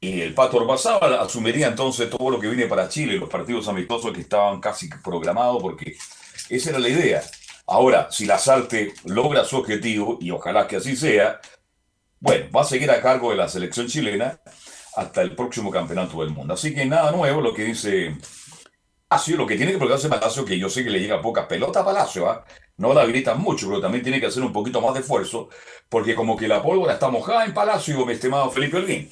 y 0.00 0.20
el 0.20 0.34
Pato 0.34 0.58
Ormazábal 0.58 1.14
asumiría 1.14 1.66
entonces 1.66 2.08
todo 2.08 2.30
lo 2.30 2.40
que 2.40 2.48
viene 2.48 2.66
para 2.66 2.88
Chile, 2.88 3.18
los 3.18 3.28
partidos 3.28 3.68
amistosos 3.68 4.12
que 4.12 4.20
estaban 4.20 4.60
casi 4.60 4.88
programados, 5.02 5.60
porque 5.60 5.96
esa 6.48 6.70
era 6.70 6.78
la 6.78 6.88
idea. 6.88 7.22
Ahora, 7.66 8.08
si 8.10 8.26
Lazarte 8.26 8.94
logra 9.04 9.44
su 9.44 9.56
objetivo, 9.56 10.18
y 10.20 10.30
ojalá 10.30 10.66
que 10.66 10.76
así 10.76 10.96
sea, 10.96 11.40
bueno, 12.20 12.46
va 12.54 12.62
a 12.62 12.64
seguir 12.64 12.90
a 12.90 13.00
cargo 13.00 13.30
de 13.30 13.36
la 13.36 13.48
selección 13.48 13.86
chilena 13.86 14.38
hasta 14.96 15.22
el 15.22 15.34
próximo 15.34 15.70
campeonato 15.70 16.20
del 16.20 16.30
mundo. 16.30 16.54
Así 16.54 16.74
que 16.74 16.84
nada 16.86 17.10
nuevo 17.10 17.40
lo 17.40 17.54
que 17.54 17.64
dice 17.64 18.16
Palacio, 19.08 19.36
lo 19.36 19.46
que 19.46 19.56
tiene 19.56 19.72
que 19.72 19.78
preocuparse 19.78 20.08
Palacio, 20.08 20.44
que 20.44 20.58
yo 20.58 20.68
sé 20.68 20.84
que 20.84 20.90
le 20.90 21.00
llega 21.00 21.22
pocas 21.22 21.46
pelotas 21.46 21.82
a 21.82 21.84
Palacio, 21.84 22.32
¿eh? 22.32 22.38
no 22.78 22.92
la 22.92 23.06
gritan 23.06 23.40
mucho, 23.40 23.68
pero 23.68 23.80
también 23.80 24.02
tiene 24.02 24.20
que 24.20 24.26
hacer 24.26 24.42
un 24.42 24.52
poquito 24.52 24.80
más 24.80 24.94
de 24.94 25.00
esfuerzo, 25.00 25.48
porque 25.88 26.14
como 26.14 26.36
que 26.36 26.48
la 26.48 26.62
pólvora 26.62 26.94
está 26.94 27.08
mojada 27.08 27.44
en 27.44 27.54
Palacio, 27.54 28.04
mi 28.04 28.12
estimado 28.12 28.50
Felipe 28.50 28.76
Olguín. 28.76 29.08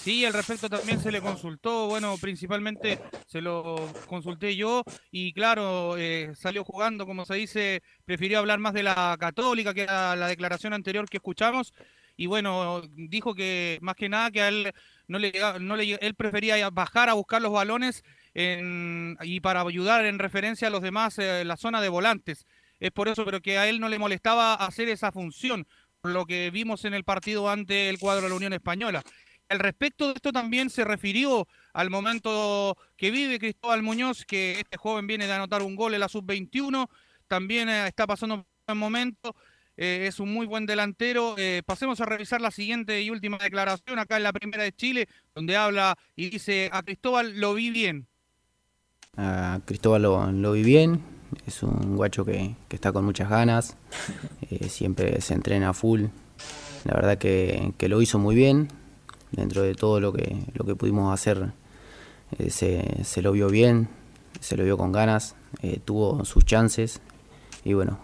Sí, 0.00 0.24
al 0.24 0.32
respecto 0.32 0.70
también 0.70 1.00
se 1.00 1.10
le 1.10 1.20
consultó, 1.20 1.88
bueno, 1.88 2.16
principalmente 2.18 2.98
se 3.26 3.42
lo 3.42 3.92
consulté 4.06 4.54
yo 4.56 4.84
y 5.10 5.32
claro, 5.32 5.96
eh, 5.98 6.30
salió 6.34 6.64
jugando, 6.64 7.04
como 7.04 7.26
se 7.26 7.34
dice, 7.34 7.82
prefirió 8.04 8.38
hablar 8.38 8.58
más 8.58 8.74
de 8.74 8.84
la 8.84 9.16
católica, 9.18 9.74
que 9.74 9.82
era 9.82 10.16
la 10.16 10.28
declaración 10.28 10.72
anterior 10.72 11.08
que 11.08 11.18
escuchamos, 11.18 11.74
y 12.16 12.26
bueno, 12.26 12.82
dijo 12.94 13.34
que 13.34 13.78
más 13.82 13.96
que 13.96 14.08
nada 14.08 14.30
que 14.30 14.40
a 14.40 14.48
él 14.48 14.72
no 15.08 15.18
le, 15.18 15.32
no 15.60 15.76
le 15.76 15.94
él 15.94 16.14
prefería 16.14 16.70
bajar 16.70 17.08
a 17.08 17.14
buscar 17.14 17.42
los 17.42 17.52
balones 17.52 18.02
en, 18.34 19.16
y 19.22 19.40
para 19.40 19.60
ayudar 19.62 20.04
en 20.06 20.18
referencia 20.18 20.68
a 20.68 20.70
los 20.70 20.82
demás 20.82 21.18
eh, 21.18 21.44
la 21.44 21.56
zona 21.56 21.80
de 21.80 21.88
volantes. 21.88 22.46
Es 22.80 22.92
por 22.92 23.08
eso, 23.08 23.24
pero 23.24 23.40
que 23.40 23.58
a 23.58 23.68
él 23.68 23.78
no 23.80 23.88
le 23.88 23.98
molestaba 23.98 24.54
hacer 24.54 24.88
esa 24.88 25.12
función, 25.12 25.66
lo 26.02 26.24
que 26.24 26.50
vimos 26.50 26.84
en 26.84 26.94
el 26.94 27.04
partido 27.04 27.50
ante 27.50 27.88
el 27.88 27.98
cuadro 27.98 28.22
de 28.24 28.28
la 28.30 28.36
Unión 28.36 28.52
Española. 28.52 29.02
Al 29.48 29.60
respecto 29.60 30.08
de 30.08 30.12
esto 30.14 30.30
también 30.30 30.68
se 30.68 30.84
refirió 30.84 31.48
al 31.72 31.88
momento 31.88 32.76
que 32.98 33.10
vive 33.10 33.38
Cristóbal 33.38 33.82
Muñoz, 33.82 34.26
que 34.26 34.60
este 34.60 34.76
joven 34.76 35.06
viene 35.06 35.26
de 35.26 35.32
anotar 35.32 35.62
un 35.62 35.74
gol 35.74 35.94
en 35.94 36.00
la 36.00 36.08
sub-21, 36.08 36.86
también 37.28 37.70
eh, 37.70 37.86
está 37.86 38.06
pasando 38.06 38.34
un 38.34 38.44
buen 38.66 38.78
momento, 38.78 39.34
eh, 39.78 40.04
es 40.06 40.20
un 40.20 40.34
muy 40.34 40.44
buen 40.44 40.66
delantero. 40.66 41.34
Eh, 41.38 41.62
pasemos 41.64 41.98
a 42.02 42.04
revisar 42.04 42.42
la 42.42 42.50
siguiente 42.50 43.00
y 43.00 43.08
última 43.08 43.38
declaración 43.38 43.98
acá 43.98 44.18
en 44.18 44.24
la 44.24 44.34
primera 44.34 44.64
de 44.64 44.72
Chile, 44.72 45.08
donde 45.34 45.56
habla 45.56 45.96
y 46.14 46.28
dice, 46.28 46.68
a 46.70 46.82
Cristóbal 46.82 47.40
lo 47.40 47.54
vi 47.54 47.70
bien. 47.70 48.06
A 49.16 49.60
Cristóbal 49.64 50.02
lo, 50.02 50.52
vi 50.52 50.62
bien, 50.62 51.00
es 51.46 51.62
un 51.62 51.96
guacho 51.96 52.26
que, 52.26 52.54
está 52.68 52.92
con 52.92 53.06
muchas 53.06 53.30
ganas, 53.30 53.78
siempre 54.68 55.22
se 55.22 55.34
entrena 55.34 55.72
full, 55.72 56.04
la 56.84 56.94
verdad 56.94 57.18
que 57.18 57.88
lo 57.88 58.00
hizo 58.00 58.18
muy 58.18 58.36
bien, 58.36 58.68
dentro 59.32 59.62
de 59.62 59.74
todo 59.74 60.00
lo 60.00 60.12
que, 60.12 60.36
lo 60.54 60.64
que 60.64 60.74
pudimos 60.74 61.12
hacer 61.12 61.52
eh, 62.38 62.50
se, 62.50 63.04
se, 63.04 63.22
lo 63.22 63.32
vio 63.32 63.48
bien, 63.48 63.88
se 64.40 64.56
lo 64.56 64.64
vio 64.64 64.76
con 64.76 64.92
ganas, 64.92 65.34
eh, 65.62 65.80
tuvo 65.84 66.24
sus 66.24 66.44
chances 66.44 67.00
y 67.64 67.74
bueno, 67.74 67.98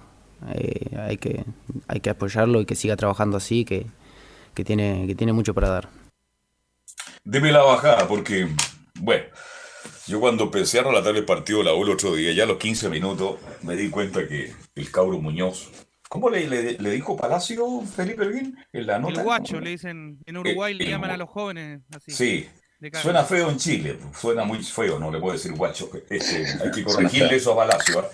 eh, 0.53 0.97
hay, 0.99 1.17
que, 1.17 1.45
hay 1.89 2.01
que 2.01 2.11
apoyarlo 2.11 2.61
y 2.61 2.67
que 2.67 2.75
siga 2.75 2.97
trabajando 2.97 3.37
así, 3.37 3.65
que, 3.65 3.87
que, 4.55 4.65
tiene, 4.65 5.07
que 5.07 5.15
tiene 5.15 5.33
mucho 5.33 5.55
para 5.55 5.69
dar. 5.69 5.89
Deme 7.25 7.53
la 7.53 7.63
bajada 7.63 8.07
porque, 8.07 8.49
bueno, 9.01 9.25
yo 10.07 10.21
cuando 10.21 10.45
empecé 10.45 10.81
a 10.81 10.83
relatar 10.83 11.17
el 11.17 11.25
partido 11.25 11.61
de 11.61 11.65
la 11.65 11.75
U 11.75 11.85
el 11.85 11.91
otro 11.91 12.15
día, 12.15 12.33
ya 12.33 12.45
a 12.45 12.47
los 12.47 12.59
15 12.59 12.91
minutos, 12.91 13.37
me 13.63 13.77
di 13.77 13.89
cuenta 13.89 14.29
que 14.29 14.53
el 14.75 14.91
Cabro 14.91 15.19
Muñoz 15.19 15.71
¿Cómo 16.09 16.31
le, 16.31 16.47
le, 16.47 16.73
le, 16.79 16.91
dijo 16.91 17.17
Palacio 17.17 17.83
Felipe 17.83 18.25
Elguín? 18.25 18.57
En 18.73 18.87
la 18.87 18.99
nota? 18.99 19.21
El 19.21 19.25
guacho, 19.25 19.61
le 19.61 19.71
dicen, 19.71 20.19
en 20.27 20.37
Uruguay 20.37 20.73
eh, 20.73 20.77
le 20.77 20.91
llaman 20.91 21.11
a 21.11 21.17
los 21.17 21.29
jóvenes 21.29 21.81
así. 21.95 22.13
Sí, 22.13 22.49
suena 23.03 23.25
feo 23.25 23.51
en 23.51 23.59
Chile, 23.59 23.99
suena 24.19 24.45
muy 24.45 24.63
feo, 24.63 24.99
no 24.99 25.11
le 25.11 25.19
puedo 25.19 25.33
decir 25.33 25.53
guacho. 25.53 25.91
Este, 26.09 26.47
hay 26.63 26.71
que 26.71 26.85
corregirle 26.85 27.37
eso 27.37 27.53
a 27.53 27.57
Palacio. 27.57 28.01
¿eh? 28.01 28.09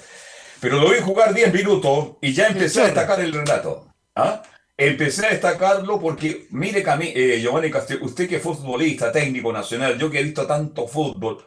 Pero 0.60 0.78
lo 0.78 0.90
vi 0.90 1.00
jugar 1.00 1.34
10 1.34 1.52
minutos 1.52 2.16
y 2.20 2.32
ya 2.32 2.48
empecé 2.48 2.82
a 2.82 2.84
destacar 2.86 3.20
el 3.20 3.32
relato. 3.32 3.88
¿ah? 4.14 4.42
Empecé 4.76 5.26
a 5.26 5.30
destacarlo 5.30 6.00
porque, 6.00 6.46
mire, 6.50 6.82
Cami, 6.82 7.12
eh, 7.14 7.40
Giovanni 7.40 7.70
Castillo, 7.70 8.00
usted 8.02 8.28
que 8.28 8.36
es 8.36 8.42
futbolista, 8.42 9.10
técnico 9.10 9.52
nacional, 9.52 9.98
yo 9.98 10.10
que 10.10 10.20
he 10.20 10.22
visto 10.22 10.46
tanto 10.46 10.86
fútbol, 10.86 11.44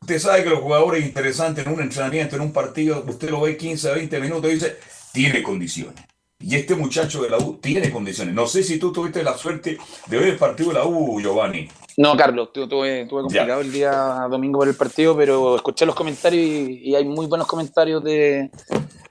usted 0.00 0.18
sabe 0.18 0.44
que 0.44 0.50
los 0.50 0.60
jugadores 0.60 1.04
interesantes 1.04 1.66
en 1.66 1.72
un 1.72 1.80
entrenamiento, 1.80 2.36
en 2.36 2.42
un 2.42 2.52
partido, 2.52 3.04
usted 3.06 3.30
lo 3.30 3.42
ve 3.42 3.56
15, 3.56 3.94
20 3.94 4.20
minutos 4.20 4.50
y 4.50 4.54
dice, 4.54 4.78
tiene 5.12 5.42
condiciones. 5.42 6.04
Y 6.38 6.56
este 6.56 6.74
muchacho 6.74 7.22
de 7.22 7.30
la 7.30 7.38
U 7.38 7.58
tiene 7.62 7.90
condiciones. 7.90 8.34
No 8.34 8.46
sé 8.46 8.64
si 8.64 8.78
tú 8.78 8.92
tuviste 8.92 9.22
la 9.22 9.38
suerte 9.38 9.78
de 10.06 10.18
ver 10.18 10.28
el 10.28 10.36
partido 10.36 10.70
de 10.70 10.74
la 10.74 10.84
U, 10.84 11.20
Giovanni. 11.20 11.68
No, 11.96 12.16
Carlos, 12.16 12.52
tuve, 12.52 12.66
tuve 13.06 13.06
complicado 13.06 13.60
ya. 13.60 13.66
el 13.66 13.72
día 13.72 13.92
domingo 14.28 14.58
por 14.58 14.68
el 14.68 14.74
partido, 14.74 15.16
pero 15.16 15.54
escuché 15.56 15.86
los 15.86 15.94
comentarios 15.94 16.44
y, 16.44 16.90
y 16.90 16.94
hay 16.96 17.04
muy 17.04 17.26
buenos 17.26 17.46
comentarios 17.46 18.02
de, 18.02 18.50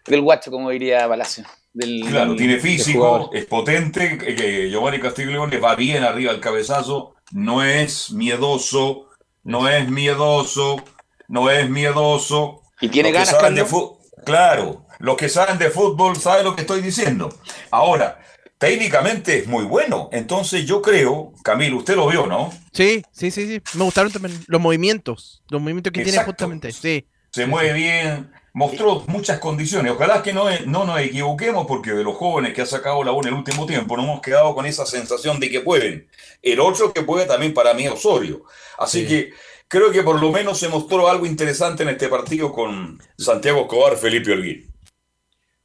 del 0.07 0.21
guacho, 0.21 0.51
como 0.51 0.69
diría 0.71 1.07
Palacio. 1.07 1.45
Del, 1.73 2.03
claro, 2.09 2.35
tiene 2.35 2.59
físico, 2.59 3.29
es 3.31 3.45
potente, 3.45 4.17
que 4.17 4.69
Giovanni 4.69 4.99
Castillo 4.99 5.45
le 5.47 5.59
va 5.59 5.75
bien 5.75 6.03
arriba 6.03 6.31
al 6.31 6.41
cabezazo, 6.41 7.15
no 7.31 7.63
es 7.63 8.11
miedoso, 8.11 9.07
no 9.43 9.69
es 9.69 9.87
miedoso, 9.87 10.83
no 11.29 11.49
es 11.49 11.69
miedoso. 11.69 12.63
Y 12.81 12.89
tiene 12.89 13.13
Los 13.13 13.31
ganas, 13.31 13.41
Carlos. 13.41 13.91
Claro, 14.25 14.85
los 15.01 15.17
que 15.17 15.29
saben 15.29 15.57
de 15.57 15.69
fútbol 15.69 16.15
saben 16.15 16.45
lo 16.45 16.55
que 16.55 16.61
estoy 16.61 16.81
diciendo. 16.81 17.33
Ahora, 17.71 18.19
técnicamente 18.57 19.39
es 19.39 19.47
muy 19.47 19.63
bueno. 19.65 20.09
Entonces 20.11 20.65
yo 20.65 20.81
creo, 20.81 21.33
Camilo, 21.43 21.77
usted 21.77 21.95
lo 21.95 22.07
vio, 22.07 22.27
¿no? 22.27 22.51
Sí, 22.71 23.03
sí, 23.11 23.31
sí, 23.31 23.47
sí. 23.47 23.61
Me 23.77 23.83
gustaron 23.83 24.11
también 24.11 24.39
los 24.47 24.61
movimientos. 24.61 25.41
Los 25.49 25.61
movimientos 25.61 25.91
que 25.91 26.01
tiene 26.03 26.17
Exacto. 26.17 26.31
justamente. 26.31 26.71
Sí. 26.71 27.05
Se 27.31 27.45
mueve 27.47 27.73
bien, 27.73 28.31
mostró 28.53 29.03
muchas 29.07 29.39
condiciones. 29.39 29.93
Ojalá 29.93 30.21
que 30.21 30.33
no, 30.33 30.45
no 30.65 30.85
nos 30.85 30.99
equivoquemos 30.99 31.65
porque 31.65 31.91
de 31.91 32.03
los 32.03 32.15
jóvenes 32.17 32.53
que 32.53 32.61
ha 32.61 32.65
sacado 32.65 33.03
la 33.03 33.11
U 33.13 33.21
en 33.21 33.29
el 33.29 33.33
último 33.33 33.65
tiempo 33.65 33.95
no 33.97 34.03
hemos 34.03 34.21
quedado 34.21 34.53
con 34.53 34.65
esa 34.65 34.85
sensación 34.85 35.39
de 35.39 35.49
que 35.49 35.61
pueden. 35.61 36.07
El 36.41 36.59
otro 36.59 36.93
que 36.93 37.01
puede 37.03 37.25
también 37.25 37.53
para 37.53 37.73
mí 37.73 37.85
es 37.85 37.91
Osorio. 37.91 38.43
Así 38.77 39.01
Sí. 39.01 39.07
que 39.07 39.29
creo 39.67 39.91
que 39.91 40.03
por 40.03 40.19
lo 40.21 40.31
menos 40.31 40.59
se 40.59 40.67
mostró 40.67 41.09
algo 41.09 41.25
interesante 41.25 41.83
en 41.83 41.89
este 41.89 42.09
partido 42.09 42.51
con 42.51 43.01
Santiago 43.17 43.61
Escobar, 43.61 43.95
Felipe 43.95 44.33
Holguín. 44.33 44.70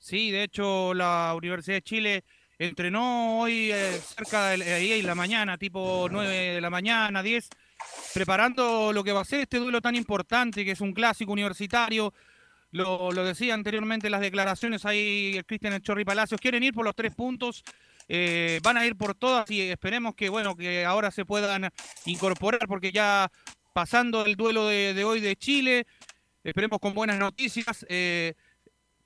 Sí, 0.06 0.30
de 0.30 0.44
hecho 0.44 0.94
la 0.94 1.34
Universidad 1.36 1.78
de 1.78 1.82
Chile 1.82 2.24
entrenó 2.60 3.40
hoy 3.40 3.72
eh, 3.72 4.00
cerca 4.00 4.50
de 4.50 4.72
ahí 4.72 4.92
en 4.92 5.04
la 5.04 5.16
mañana, 5.16 5.58
tipo 5.58 6.06
9 6.08 6.32
de 6.54 6.60
la 6.60 6.70
mañana, 6.70 7.24
10, 7.24 7.48
preparando 8.14 8.92
lo 8.92 9.02
que 9.02 9.10
va 9.10 9.22
a 9.22 9.24
ser 9.24 9.40
este 9.40 9.58
duelo 9.58 9.80
tan 9.80 9.96
importante, 9.96 10.64
que 10.64 10.70
es 10.70 10.80
un 10.80 10.92
clásico 10.92 11.32
universitario. 11.32 12.14
Lo, 12.70 13.12
decía 13.24 13.54
anteriormente 13.54 14.06
en 14.06 14.12
las 14.12 14.20
declaraciones 14.20 14.86
ahí 14.86 15.32
el 15.38 15.44
Cristian 15.44 15.82
Chorri 15.82 16.04
Palacios, 16.04 16.40
quieren 16.40 16.62
ir 16.62 16.72
por 16.72 16.84
los 16.84 16.94
tres 16.94 17.12
puntos, 17.12 17.64
eh, 18.06 18.60
van 18.62 18.76
a 18.76 18.86
ir 18.86 18.94
por 18.94 19.16
todas 19.16 19.50
y 19.50 19.60
esperemos 19.62 20.14
que 20.14 20.28
bueno 20.28 20.54
que 20.54 20.84
ahora 20.84 21.10
se 21.10 21.24
puedan 21.24 21.68
incorporar 22.04 22.68
porque 22.68 22.92
ya 22.92 23.28
pasando 23.72 24.24
el 24.24 24.36
duelo 24.36 24.68
de, 24.68 24.94
de 24.94 25.02
hoy 25.02 25.18
de 25.18 25.34
Chile, 25.34 25.84
esperemos 26.44 26.78
con 26.78 26.94
buenas 26.94 27.18
noticias. 27.18 27.84
eh, 27.88 28.34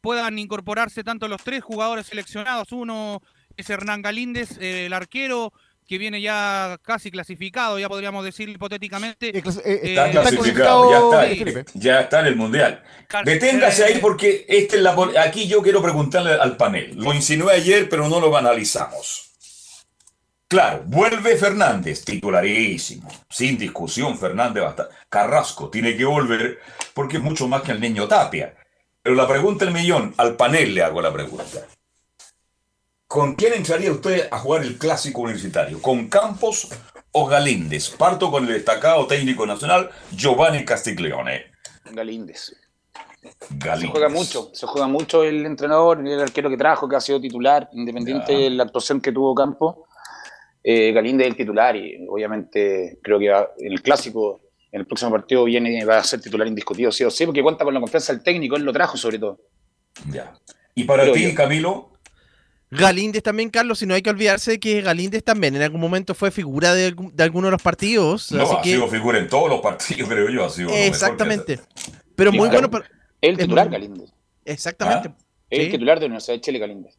puedan 0.00 0.38
incorporarse 0.38 1.04
tanto 1.04 1.28
los 1.28 1.42
tres 1.42 1.62
jugadores 1.62 2.06
seleccionados. 2.06 2.72
Uno 2.72 3.22
es 3.56 3.68
Hernán 3.68 4.02
Galíndez, 4.02 4.56
eh, 4.60 4.86
el 4.86 4.92
arquero, 4.92 5.52
que 5.86 5.98
viene 5.98 6.20
ya 6.20 6.78
casi 6.82 7.10
clasificado, 7.10 7.76
ya 7.78 7.88
podríamos 7.88 8.24
decir 8.24 8.48
hipotéticamente. 8.48 9.36
Está 9.36 9.60
Eh, 9.64 10.10
clasificado, 10.12 11.12
ya 11.20 11.26
sí. 11.28 11.42
está, 11.42 11.64
ya 11.74 12.00
está 12.02 12.20
en 12.20 12.26
el 12.26 12.36
Mundial. 12.36 12.82
Car- 13.08 13.24
Deténgase 13.24 13.82
eh, 13.82 13.86
ahí 13.86 13.98
porque 14.00 14.46
este 14.48 14.76
es 14.76 14.82
la, 14.82 14.94
pol- 14.94 15.16
aquí 15.18 15.48
yo 15.48 15.60
quiero 15.62 15.82
preguntarle 15.82 16.34
al 16.34 16.56
panel. 16.56 16.94
Lo 16.96 17.12
insinué 17.12 17.54
ayer, 17.54 17.88
pero 17.88 18.08
no 18.08 18.20
lo 18.20 18.34
analizamos. 18.36 19.26
Claro, 20.46 20.82
vuelve 20.86 21.36
Fernández, 21.36 22.04
titularísimo, 22.04 23.08
sin 23.28 23.56
discusión 23.56 24.18
Fernández 24.18 24.62
basta. 24.64 24.88
Carrasco 25.08 25.70
tiene 25.70 25.96
que 25.96 26.04
volver 26.04 26.58
porque 26.92 27.18
es 27.18 27.22
mucho 27.22 27.46
más 27.46 27.62
que 27.62 27.70
el 27.72 27.80
niño 27.80 28.08
Tapia. 28.08 28.54
Pero 29.10 29.20
la 29.22 29.26
pregunta 29.26 29.64
del 29.64 29.74
millón, 29.74 30.14
al 30.18 30.36
panel 30.36 30.72
le 30.72 30.84
hago 30.84 31.02
la 31.02 31.12
pregunta. 31.12 31.66
¿Con 33.08 33.34
quién 33.34 33.54
entraría 33.54 33.90
usted 33.90 34.28
a 34.30 34.38
jugar 34.38 34.62
el 34.62 34.78
clásico 34.78 35.22
universitario? 35.22 35.82
¿Con 35.82 36.06
Campos 36.08 36.68
o 37.10 37.26
Galíndez? 37.26 37.90
Parto 37.90 38.30
con 38.30 38.44
el 38.46 38.52
destacado 38.52 39.08
técnico 39.08 39.44
nacional 39.46 39.90
Giovanni 40.12 40.64
Castiglione. 40.64 41.46
Galíndez. 41.90 42.54
Se 43.20 43.30
Galíndez. 43.50 43.90
juega 43.90 44.08
mucho, 44.10 44.50
se 44.54 44.66
juega 44.68 44.86
mucho 44.86 45.24
el 45.24 45.44
entrenador, 45.44 46.06
el 46.06 46.20
arquero 46.20 46.48
que 46.48 46.56
trajo, 46.56 46.88
que 46.88 46.94
ha 46.94 47.00
sido 47.00 47.20
titular, 47.20 47.68
independiente 47.72 48.32
Ya. 48.32 48.38
de 48.38 48.50
la 48.50 48.62
actuación 48.62 49.00
que 49.00 49.10
tuvo 49.10 49.34
Campo. 49.34 49.88
Eh, 50.62 50.92
Galíndez 50.92 51.26
es 51.26 51.30
el 51.32 51.36
titular 51.36 51.74
y 51.74 52.06
obviamente 52.08 53.00
creo 53.02 53.18
que 53.18 53.34
el 53.66 53.82
clásico, 53.82 54.40
en 54.72 54.80
el 54.80 54.86
próximo 54.86 55.10
partido 55.10 55.44
viene 55.44 55.84
va 55.84 55.98
a 55.98 56.04
ser 56.04 56.20
titular 56.20 56.46
indiscutido, 56.46 56.92
sí 56.92 57.04
o 57.04 57.10
sí, 57.10 57.24
porque 57.26 57.42
cuenta 57.42 57.64
con 57.64 57.74
la 57.74 57.80
confianza 57.80 58.12
del 58.12 58.22
técnico, 58.22 58.56
él 58.56 58.62
lo 58.62 58.72
trajo 58.72 58.96
sobre 58.96 59.18
todo. 59.18 59.40
Ya. 60.10 60.32
¿Y 60.74 60.84
para 60.84 61.10
ti, 61.12 61.28
yo. 61.30 61.34
Camilo? 61.34 61.86
Galíndez 62.72 63.24
también, 63.24 63.50
Carlos, 63.50 63.82
y 63.82 63.86
no 63.86 63.94
hay 63.94 64.02
que 64.02 64.10
olvidarse 64.10 64.52
de 64.52 64.60
que 64.60 64.80
Galíndez 64.80 65.24
también 65.24 65.56
en 65.56 65.62
algún 65.62 65.80
momento 65.80 66.14
fue 66.14 66.30
figura 66.30 66.72
de, 66.72 66.94
de 67.12 67.24
alguno 67.24 67.48
de 67.48 67.50
los 67.52 67.62
partidos. 67.62 68.30
No, 68.30 68.44
así 68.44 68.54
ha 68.56 68.62
que, 68.62 68.70
sido 68.70 68.86
figura 68.86 69.18
en 69.18 69.28
todos 69.28 69.48
los 69.50 69.60
partidos, 69.60 70.08
creo 70.08 70.28
yo. 70.28 70.44
Ha 70.44 70.50
sido 70.50 70.70
exactamente. 70.70 71.58
Pero 72.14 72.30
muy 72.30 72.48
claro, 72.48 72.68
bueno. 72.68 72.70
para- 72.70 72.88
El 73.20 73.32
es 73.32 73.38
titular 73.38 73.66
muy- 73.68 73.72
Galíndez. 73.72 74.10
Exactamente. 74.44 75.08
¿Ah? 75.08 75.24
El 75.50 75.64
Sí. 75.64 75.70
titular 75.72 75.96
de 75.98 76.02
la 76.02 76.06
Universidad 76.06 76.36
de 76.36 76.40
Chile, 76.42 76.58
Galíndez. 76.60 76.94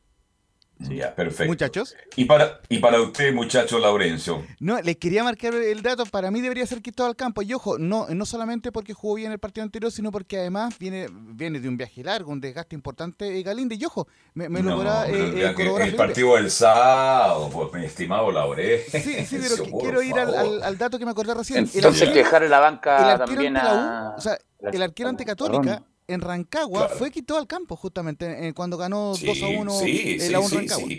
Ya, 0.90 1.14
perfecto. 1.16 1.46
Muchachos. 1.52 1.96
Y 2.16 2.26
para, 2.26 2.60
y 2.70 2.80
para 2.80 3.00
usted, 3.02 3.34
muchacho 3.34 3.80
Laurencio. 3.80 4.44
No, 4.60 4.80
les 4.82 4.98
quería 4.98 5.24
marcar 5.24 5.54
el 5.54 5.82
dato. 5.82 6.06
Para 6.06 6.32
mí 6.32 6.42
debería 6.42 6.66
ser 6.66 6.82
quitado 6.82 7.08
al 7.10 7.16
campo. 7.16 7.42
Y 7.42 7.54
ojo, 7.54 7.78
no, 7.78 8.08
no 8.10 8.26
solamente 8.26 8.72
porque 8.72 8.94
jugó 8.94 9.16
bien 9.16 9.32
el 9.32 9.40
partido 9.40 9.64
anterior, 9.64 9.92
sino 9.92 10.12
porque 10.12 10.38
además 10.40 10.78
viene, 10.80 11.08
viene 11.12 11.60
de 11.60 11.70
un 11.70 11.78
viaje 11.78 12.04
largo, 12.04 12.32
un 12.32 12.42
desgaste 12.42 12.76
importante. 12.76 13.38
eh, 13.40 13.44
Galinde, 13.44 13.76
y 13.76 13.86
ojo, 13.86 14.08
me, 14.34 14.50
me 14.50 14.62
lo 14.64 14.76
podrá, 14.76 15.08
eh, 15.10 15.14
eh, 15.14 15.48
el 15.50 15.56
Felipe. 15.56 15.98
partido 15.98 16.36
del 16.36 16.50
sábado, 16.52 17.50
pues 17.52 17.74
mi 17.74 17.86
estimado 17.86 18.32
Laurencio. 18.32 19.00
Sí, 19.00 19.26
sí, 19.26 19.38
pero 19.42 19.64
que- 19.64 19.72
quiero 19.82 20.02
ir 20.02 20.18
al, 20.18 20.34
favor. 20.34 20.40
al- 20.40 20.64
al 20.64 20.78
dato 20.78 20.98
que 21.00 21.06
me 21.06 21.12
acordé 21.12 21.34
recién. 21.34 21.60
El 21.60 21.70
Entonces 21.74 22.02
arquero- 22.04 22.14
que 22.14 22.20
dejar 22.20 22.44
en 22.44 22.50
la 22.50 22.58
el 22.58 22.62
banca 22.64 23.18
también 23.26 23.54
la 23.54 23.62
a... 23.62 24.10
U, 24.12 24.18
o 24.18 24.22
sea, 24.22 24.38
el 24.72 24.82
arquero 24.82 25.10
ante 25.10 25.26
Católica 25.26 25.62
Perdón. 25.62 25.86
En 26.14 26.22
Rancagua 26.22 26.88
Claro. 26.88 26.96
fue 26.98 27.12
quitado 27.12 27.40
al 27.40 27.48
campo 27.48 27.76
justamente 27.76 28.48
eh, 28.48 28.54
cuando 28.54 28.78
ganó 28.78 29.14
Sí, 29.16 29.26
2 29.26 29.42
a 29.44 29.48
1 29.48 29.72
sí, 29.72 30.18
el 30.20 30.36
en 30.36 30.44
sí, 30.44 30.56
Rancagua. 30.56 30.90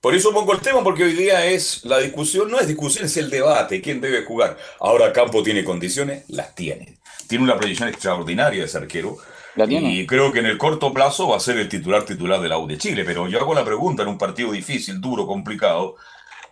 Por 0.00 0.14
eso 0.14 0.32
pongo 0.34 0.52
el 0.52 0.60
tema, 0.60 0.84
porque 0.84 1.04
hoy 1.04 1.14
día 1.14 1.46
es 1.46 1.84
la 1.84 1.98
discusión, 1.98 2.50
no 2.50 2.60
es 2.60 2.66
discusión, 2.68 3.06
es 3.06 3.16
el 3.16 3.30
debate, 3.30 3.80
quién 3.80 4.00
debe 4.02 4.24
jugar. 4.24 4.58
Ahora 4.80 5.12
Campo 5.12 5.42
tiene 5.42 5.64
condiciones, 5.64 6.24
las 6.28 6.54
tiene. 6.54 6.98
Tiene 7.26 7.44
una 7.44 7.56
proyección 7.56 7.88
extraordinaria 7.88 8.64
ese 8.64 8.76
arquero. 8.76 9.16
La 9.54 9.66
tiene. 9.66 9.94
Y 9.94 10.06
creo 10.06 10.30
que 10.30 10.40
en 10.40 10.46
el 10.46 10.58
corto 10.58 10.92
plazo 10.92 11.28
va 11.28 11.38
a 11.38 11.40
ser 11.40 11.56
el 11.58 11.68
titular 11.70 12.04
titular 12.04 12.40
de 12.40 12.48
la 12.50 12.58
U 12.58 12.66
de 12.66 12.76
Chile. 12.76 13.04
Pero 13.04 13.28
yo 13.28 13.38
hago 13.40 13.54
la 13.54 13.64
pregunta 13.64 14.02
en 14.02 14.08
un 14.08 14.18
partido 14.18 14.52
difícil, 14.52 15.00
duro, 15.00 15.26
complicado. 15.26 15.96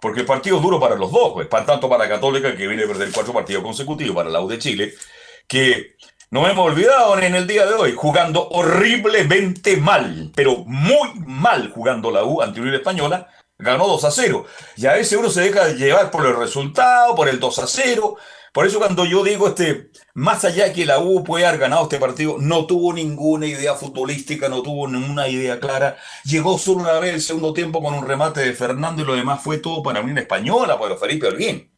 Porque 0.00 0.20
el 0.20 0.26
partido 0.26 0.56
es 0.56 0.62
duro 0.62 0.80
para 0.80 0.96
los 0.96 1.12
dos, 1.12 1.32
pues, 1.34 1.46
para, 1.46 1.66
tanto 1.66 1.88
para 1.90 2.08
Católica, 2.08 2.56
que 2.56 2.66
viene 2.66 2.84
a 2.84 2.86
perder 2.86 3.12
cuatro 3.12 3.32
partidos 3.34 3.62
consecutivos, 3.62 4.16
para 4.16 4.30
la 4.30 4.40
U 4.40 4.48
de 4.48 4.58
Chile, 4.58 4.94
que 5.46 5.94
no 6.32 6.48
hemos 6.48 6.66
olvidado 6.66 7.18
en 7.18 7.34
el 7.34 7.46
día 7.46 7.66
de 7.66 7.74
hoy, 7.74 7.92
jugando 7.94 8.48
horriblemente 8.48 9.76
mal, 9.76 10.32
pero 10.34 10.64
muy 10.64 11.12
mal 11.26 11.70
jugando 11.70 12.10
la 12.10 12.24
U 12.24 12.40
ante 12.40 12.58
Unión 12.58 12.74
Española, 12.74 13.28
ganó 13.58 13.86
2 13.86 14.04
a 14.04 14.10
0. 14.10 14.46
Y 14.78 14.86
a 14.86 14.94
veces 14.94 15.18
uno 15.18 15.28
se 15.28 15.42
deja 15.42 15.66
de 15.66 15.74
llevar 15.74 16.10
por 16.10 16.24
el 16.24 16.34
resultado, 16.34 17.14
por 17.14 17.28
el 17.28 17.38
2 17.38 17.58
a 17.58 17.66
0. 17.66 18.16
Por 18.50 18.66
eso 18.66 18.78
cuando 18.78 19.04
yo 19.04 19.22
digo 19.22 19.46
este, 19.46 19.90
más 20.14 20.42
allá 20.46 20.64
de 20.64 20.72
que 20.72 20.86
la 20.86 21.00
U 21.00 21.22
puede 21.22 21.44
haber 21.44 21.60
ganado 21.60 21.82
este 21.82 21.98
partido, 21.98 22.36
no 22.38 22.64
tuvo 22.64 22.94
ninguna 22.94 23.44
idea 23.44 23.74
futbolística, 23.74 24.48
no 24.48 24.62
tuvo 24.62 24.88
ninguna 24.88 25.28
idea 25.28 25.60
clara. 25.60 25.98
Llegó 26.24 26.56
solo 26.56 26.80
una 26.80 26.98
vez 26.98 27.12
el 27.12 27.20
segundo 27.20 27.52
tiempo 27.52 27.82
con 27.82 27.92
un 27.92 28.06
remate 28.06 28.40
de 28.40 28.54
Fernando 28.54 29.02
y 29.02 29.04
lo 29.04 29.14
demás 29.14 29.42
fue 29.42 29.58
todo 29.58 29.82
para 29.82 30.00
Unión 30.00 30.16
Española, 30.16 30.80
para 30.80 30.96
Felipe 30.96 31.26
Holguín. 31.26 31.70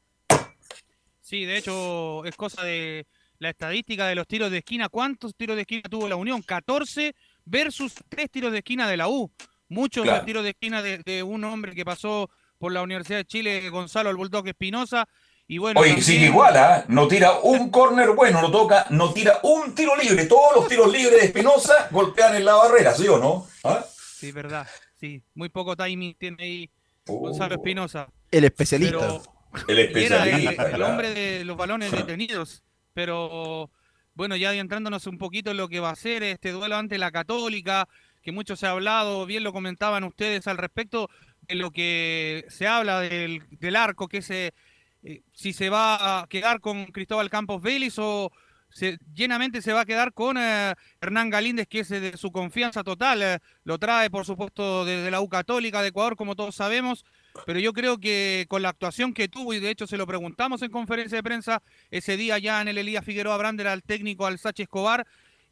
Sí, 1.23 1.45
de 1.45 1.57
hecho 1.57 2.25
es 2.25 2.37
cosa 2.37 2.63
de 2.63 3.05
la 3.45 3.51
estadística 3.51 4.07
de 4.09 4.15
los 4.17 4.27
tiros 4.27 4.51
de 4.51 4.59
esquina. 4.59 4.89
¿Cuántos 4.89 5.35
tiros 5.37 5.55
de 5.57 5.63
esquina 5.63 5.83
tuvo 5.89 6.09
la 6.09 6.17
Unión? 6.17 6.43
14 6.43 7.15
versus 7.45 7.95
3 8.09 8.31
tiros 8.31 8.51
de 8.53 8.59
esquina 8.59 8.89
de 8.89 8.97
la 8.97 9.09
U. 9.09 9.31
Muchos 9.69 10.03
Claro. 10.05 10.25
tiros 10.25 10.43
de 10.45 10.51
esquina 10.51 10.83
de, 10.83 10.99
de 10.99 11.23
un 11.23 11.45
hombre 11.45 11.75
que 11.75 11.85
pasó 11.85 12.31
por 12.59 12.73
la 12.73 12.83
Universidad 12.83 13.19
de 13.19 13.25
Chile, 13.25 13.69
Gonzalo 13.71 14.11
el 14.11 14.17
Bulldog 14.17 14.47
Espinosa. 14.49 15.07
Y 15.47 15.59
bueno, 15.59 15.81
Oye, 15.81 15.91
también- 15.91 16.05
sigue 16.07 16.27
igual, 16.27 16.57
¿ah? 16.57 16.85
No 16.89 17.07
tira 17.07 17.33
un 17.43 17.71
córner 17.71 18.11
bueno, 18.13 18.41
no 18.41 18.51
toca, 18.51 18.87
no 18.91 19.13
tira 19.13 19.39
un 19.43 19.75
tiro 19.75 19.95
libre. 19.97 20.25
Todos 20.25 20.57
los 20.57 20.69
tiros 20.69 20.91
libres 20.91 21.21
de 21.21 21.27
Espinosa 21.27 21.89
golpean 21.91 22.35
en 22.35 22.45
la 22.47 22.55
barrera, 22.55 22.95
¿sí 22.95 23.07
o 23.09 23.19
no? 23.19 23.47
¿Ah? 23.63 23.85
Sí, 24.19 24.33
verdad. 24.33 24.67
Sí, 24.99 25.23
muy 25.35 25.51
poco 25.51 25.77
timing 25.77 26.15
tiene 26.15 26.43
ahí 26.43 26.71
Oh. 27.07 27.19
Gonzalo 27.19 27.57
Espinosa. 27.57 28.09
El 28.31 28.45
especialista. 28.45 28.97
Pero- 28.99 29.23
El 29.69 29.79
Y 29.79 29.83
era 29.83 30.23
el, 30.25 30.29
especialista, 30.31 30.71
el 30.71 30.83
hombre 30.83 31.13
de 31.15 31.45
los 31.45 31.57
balones 31.57 31.93
detenidos. 31.93 32.63
Pero 32.95 33.71
bueno, 34.15 34.37
ya 34.37 34.51
adentrándonos 34.51 35.07
un 35.07 35.19
poquito 35.19 35.51
en 35.51 35.57
lo 35.59 35.69
que 35.69 35.81
va 35.81 35.91
a 35.91 35.97
ser 35.97 36.23
este 36.23 36.53
duelo 36.53 36.77
ante 36.77 36.99
la 36.99 37.11
Católica, 37.11 37.89
que 38.23 38.33
mucho 38.33 38.57
se 38.57 38.67
ha 38.67 38.71
hablado, 38.71 39.27
bien 39.27 39.45
lo 39.45 39.53
comentaban 39.53 40.05
ustedes 40.05 40.47
al 40.47 40.57
respecto 40.57 41.11
de 41.43 41.57
lo 41.57 41.71
que 41.73 42.45
se 42.49 42.67
habla 42.67 43.01
del, 43.01 43.43
del 43.51 43.77
arco, 43.77 44.09
que 44.09 44.23
se, 44.23 44.55
eh, 45.03 45.23
si 45.33 45.53
se 45.53 45.69
va 45.69 46.21
a 46.23 46.27
quedar 46.29 46.61
con 46.61 46.87
Cristóbal 46.87 47.29
Campos 47.31 47.61
Vélez 47.63 47.99
o 47.99 48.31
se, 48.71 48.99
llenamente 49.15 49.63
se 49.63 49.73
va 49.73 49.83
a 49.83 49.85
quedar 49.85 50.13
con 50.13 50.37
eh, 50.39 50.75
Hernán 51.01 51.31
Galíndez, 51.31 51.67
que 51.69 51.81
es 51.81 51.89
de 51.89 52.17
su 52.17 52.31
confianza 52.33 52.83
total. 52.85 53.23
eh, 53.23 53.39
lo 53.65 53.79
trae, 53.79 54.11
por 54.11 54.25
supuesto, 54.25 54.85
desde 54.85 55.11
la 55.11 55.21
U 55.21 55.29
Católica 55.29 55.83
de 55.83 55.89
Ecuador, 55.89 56.17
como 56.17 56.35
todos 56.37 56.55
sabemos. 56.57 57.05
Pero 57.47 57.59
yo 57.59 57.73
creo 57.73 57.99
que 57.99 58.47
con 58.49 58.63
la 58.63 58.69
actuación 58.71 59.13
que 59.13 59.29
tuvo, 59.29 59.55
y 59.55 59.61
de 59.61 59.71
hecho 59.71 59.87
se 59.87 59.97
lo 59.97 60.07
preguntamos 60.07 60.63
en 60.63 60.71
conferencia 60.71 61.17
de 61.17 61.23
prensa 61.23 61.63
ese 61.91 62.17
día 62.17 62.39
ya 62.39 62.61
en 62.63 62.69
el 62.69 62.79
Elías 62.79 63.05
Figueroa 63.05 63.37
Brander 63.37 63.67
al 63.67 63.83
técnico 63.83 64.27
al 64.27 64.39
Sachi 64.39 64.63
Escobar, 64.63 65.07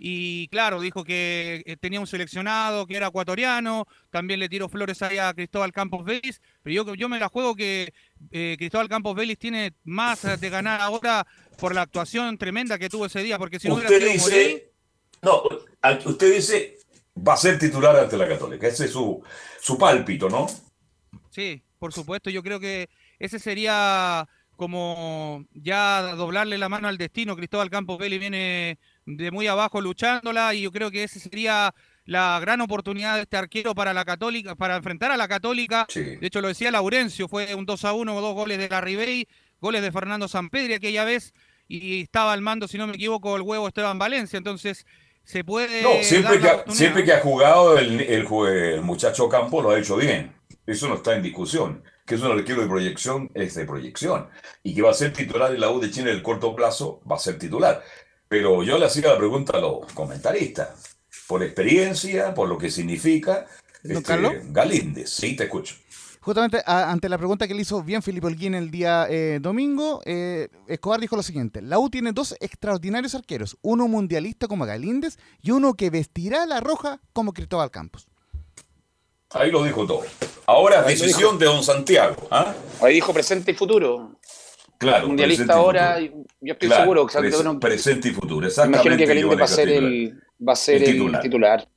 y 0.04 0.48
claro, 0.48 0.80
dijo 0.80 1.04
que 1.04 1.62
eh, 1.64 1.76
tenía 1.76 2.00
un 2.00 2.06
seleccionado 2.06 2.86
que 2.86 2.96
era 2.96 3.08
ecuatoriano, 3.08 3.86
también 4.10 4.40
le 4.40 4.48
tiró 4.48 4.68
flores 4.68 5.00
ahí 5.02 5.18
a 5.18 5.32
Cristóbal 5.32 5.72
Campos 5.72 6.04
Vélez, 6.04 6.40
pero 6.62 6.74
yo, 6.74 6.94
yo 6.94 7.08
me 7.08 7.20
la 7.20 7.28
juego 7.28 7.54
que 7.54 7.92
eh, 8.30 8.56
Cristóbal 8.58 8.88
Campos 8.88 9.14
Vélez 9.14 9.38
tiene 9.38 9.74
más 9.84 10.40
de 10.40 10.50
ganar 10.50 10.80
ahora 10.80 11.26
por 11.56 11.74
la 11.74 11.82
actuación 11.82 12.36
tremenda 12.38 12.78
que 12.78 12.88
tuvo 12.88 13.06
ese 13.06 13.22
día, 13.22 13.38
porque 13.38 13.60
si 13.60 13.68
no 13.68 13.74
hubiera 13.74 13.90
Usted 13.90 14.08
sido 14.08 14.22
Morey, 14.22 14.44
dice, 14.44 14.72
no, 15.22 15.42
usted 16.04 16.34
dice, 16.34 16.78
va 17.16 17.34
a 17.34 17.36
ser 17.36 17.58
titular 17.58 17.96
ante 17.96 18.16
la 18.16 18.26
Católica. 18.26 18.66
Ese 18.66 18.86
es 18.86 18.90
su, 18.90 19.22
su 19.60 19.78
pálpito, 19.78 20.28
¿no? 20.28 20.46
Sí, 21.30 21.62
por 21.82 21.92
supuesto. 21.92 22.30
Yo 22.30 22.44
creo 22.44 22.60
que 22.60 22.88
ese 23.18 23.40
sería 23.40 24.28
como 24.54 25.44
ya 25.52 26.14
doblarle 26.14 26.56
la 26.56 26.68
mano 26.68 26.86
al 26.86 26.96
destino. 26.96 27.34
Cristóbal 27.34 27.70
Campos 27.70 27.98
Belli 27.98 28.18
viene 28.18 28.78
de 29.04 29.32
muy 29.32 29.48
abajo 29.48 29.80
luchándola 29.80 30.54
y 30.54 30.62
yo 30.62 30.70
creo 30.70 30.92
que 30.92 31.02
ese 31.02 31.18
sería 31.18 31.74
la 32.04 32.38
gran 32.40 32.60
oportunidad 32.60 33.16
de 33.16 33.22
este 33.22 33.36
arquero 33.36 33.74
para 33.74 33.92
la 33.92 34.04
Católica, 34.04 34.54
para 34.54 34.76
enfrentar 34.76 35.10
a 35.10 35.16
la 35.16 35.26
Católica. 35.26 35.88
De 35.92 36.20
hecho, 36.20 36.40
lo 36.40 36.46
decía 36.46 36.70
Laurencio, 36.70 37.26
fue 37.26 37.52
un 37.56 37.66
2 37.66 37.84
a 37.84 37.94
1, 37.94 38.20
dos 38.20 38.34
goles 38.34 38.58
de 38.58 38.68
la 38.68 38.80
Ribey, 38.80 39.26
goles 39.60 39.82
de 39.82 39.90
Fernando 39.90 40.28
Sampedri 40.28 40.74
aquella 40.74 41.04
vez 41.04 41.34
y 41.66 42.02
estaba 42.02 42.32
al 42.32 42.42
mando, 42.42 42.68
si 42.68 42.78
no 42.78 42.86
me 42.86 42.94
equivoco, 42.94 43.34
el 43.34 43.42
huevo 43.42 43.66
Esteban 43.66 43.98
Valencia. 43.98 44.36
Entonces, 44.36 44.86
se 45.24 45.42
puede. 45.42 45.82
No, 45.82 45.90
siempre 46.02 46.38
que, 46.38 46.48
ha, 46.48 46.64
siempre 46.68 47.04
que 47.04 47.12
ha 47.12 47.20
jugado 47.20 47.76
el, 47.76 48.00
el, 48.00 48.26
el 48.26 48.82
muchacho 48.82 49.28
Campo 49.28 49.60
lo 49.60 49.70
ha 49.70 49.78
hecho 49.80 49.96
bien. 49.96 50.32
Eso 50.66 50.88
no 50.88 50.94
está 50.96 51.14
en 51.16 51.22
discusión. 51.22 51.82
Que 52.06 52.16
es 52.16 52.20
un 52.22 52.32
arquero 52.32 52.62
de 52.62 52.68
proyección, 52.68 53.30
es 53.34 53.54
de 53.54 53.64
proyección. 53.64 54.28
Y 54.62 54.74
que 54.74 54.82
va 54.82 54.90
a 54.90 54.94
ser 54.94 55.12
titular 55.12 55.52
en 55.54 55.60
la 55.60 55.70
U 55.70 55.80
de 55.80 55.90
Chile 55.90 56.10
en 56.10 56.16
el 56.16 56.22
corto 56.22 56.54
plazo, 56.54 57.00
va 57.10 57.16
a 57.16 57.18
ser 57.20 57.38
titular. 57.38 57.82
Pero 58.28 58.62
yo 58.62 58.78
le 58.78 58.86
hacía 58.86 59.08
la 59.12 59.18
pregunta 59.18 59.56
a 59.56 59.60
los 59.60 59.92
comentaristas. 59.92 60.96
Por 61.28 61.42
experiencia, 61.42 62.34
por 62.34 62.48
lo 62.48 62.58
que 62.58 62.70
significa. 62.70 63.46
¿Don 63.82 63.96
este? 63.98 64.42
Galíndez, 64.50 65.10
sí, 65.10 65.34
te 65.36 65.44
escucho. 65.44 65.74
Justamente 66.20 66.62
a- 66.64 66.90
ante 66.90 67.08
la 67.08 67.18
pregunta 67.18 67.48
que 67.48 67.54
le 67.54 67.62
hizo 67.62 67.82
bien 67.82 68.00
Felipe 68.00 68.28
Holguín 68.28 68.54
el 68.54 68.70
día 68.70 69.06
eh, 69.10 69.38
domingo, 69.40 70.00
eh, 70.04 70.48
Escobar 70.68 71.00
dijo 71.00 71.16
lo 71.16 71.22
siguiente: 71.24 71.60
La 71.62 71.80
U 71.80 71.90
tiene 71.90 72.12
dos 72.12 72.36
extraordinarios 72.40 73.16
arqueros, 73.16 73.56
uno 73.60 73.88
mundialista 73.88 74.46
como 74.46 74.64
Galíndez 74.64 75.18
y 75.40 75.50
uno 75.50 75.74
que 75.74 75.90
vestirá 75.90 76.46
la 76.46 76.60
roja 76.60 77.00
como 77.12 77.32
Cristóbal 77.32 77.72
Campos. 77.72 78.06
Ahí 79.34 79.50
lo 79.50 79.62
dijo 79.64 79.86
todo. 79.86 80.02
Ahora 80.46 80.80
es 80.80 80.98
decisión 81.00 81.38
de 81.38 81.46
Don 81.46 81.62
Santiago. 81.62 82.16
¿ah? 82.30 82.52
Ahí 82.80 82.94
dijo 82.94 83.12
presente 83.12 83.52
y 83.52 83.54
futuro. 83.54 84.18
Claro. 84.78 85.06
Mundialista 85.06 85.54
ahora, 85.54 85.94
futuro. 86.00 86.24
yo 86.40 86.52
estoy 86.54 86.68
Claro, 86.68 86.82
seguro 86.82 87.06
que 87.06 87.10
pres- 87.12 87.20
Santiago 87.30 87.42
no- 87.44 87.60
presente 87.60 88.08
y 88.08 88.12
futuro. 88.12 88.40
Me 88.40 88.46
Exactamente. 88.48 88.76
imagino 88.78 88.96
que 88.96 89.06
Galíndez 89.06 89.22
Giovanni 89.22 89.40
va 89.40 89.44
a 89.44 89.48
ser 89.48 89.68
el, 89.68 90.22
va 90.48 90.52
a 90.52 90.56
ser 90.56 90.76
El 90.76 90.82
el 90.82 90.92
titular. 90.92 91.22
titular. 91.22 91.68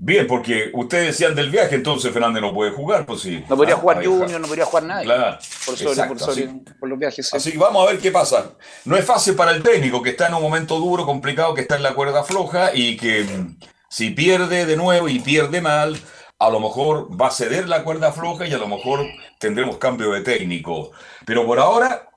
Bien, 0.00 0.28
porque 0.28 0.70
ustedes 0.74 1.08
decían 1.08 1.34
del 1.34 1.50
viaje, 1.50 1.74
entonces 1.74 2.12
Fernández 2.12 2.40
no 2.40 2.54
puede 2.54 2.70
jugar, 2.70 3.04
pues 3.04 3.20
sí. 3.20 3.42
No 3.48 3.56
podría 3.56 3.74
Ah, 3.74 3.78
jugar 3.78 4.04
Junior, 4.06 4.40
no 4.40 4.46
podría 4.46 4.64
jugar 4.64 4.84
nadie. 4.84 5.04
Claro. 5.06 5.38
Por, 5.66 5.76
sobre, 5.76 5.90
Exacto, 5.90 6.14
por, 6.14 6.22
sobre- 6.22 6.44
así- 6.44 6.62
por 6.78 6.88
los 6.88 6.98
viajes. 7.00 7.28
sí. 7.28 7.36
Así 7.36 7.50
que 7.52 7.58
vamos 7.58 7.82
a 7.84 7.90
ver 7.90 8.00
qué 8.00 8.12
pasa. 8.12 8.52
No 8.84 8.96
es 8.96 9.04
fácil 9.04 9.34
para 9.34 9.50
el 9.50 9.60
técnico 9.60 10.00
que 10.00 10.10
está 10.10 10.28
en 10.28 10.34
un 10.34 10.42
momento 10.42 10.78
duro, 10.78 11.04
complicado, 11.04 11.52
que 11.52 11.62
está 11.62 11.74
en 11.74 11.82
la 11.82 11.94
cuerda 11.94 12.22
floja 12.22 12.70
y 12.72 12.96
que 12.96 13.24
mm, 13.24 13.58
si 13.90 14.10
pierde 14.10 14.66
de 14.66 14.76
nuevo 14.76 15.08
y 15.08 15.18
pierde 15.18 15.60
mal, 15.60 15.98
a 16.38 16.50
lo 16.50 16.60
mejor 16.60 17.20
va 17.20 17.28
a 17.28 17.32
ceder 17.32 17.68
la 17.68 17.82
cuerda 17.82 18.12
floja 18.12 18.46
y 18.46 18.52
a 18.52 18.58
lo 18.58 18.68
mejor 18.68 19.06
tendremos 19.38 19.78
cambio 19.78 20.12
de 20.12 20.20
técnico. 20.20 20.92
Pero 21.26 21.44
por 21.44 21.58
ahora, 21.58 22.08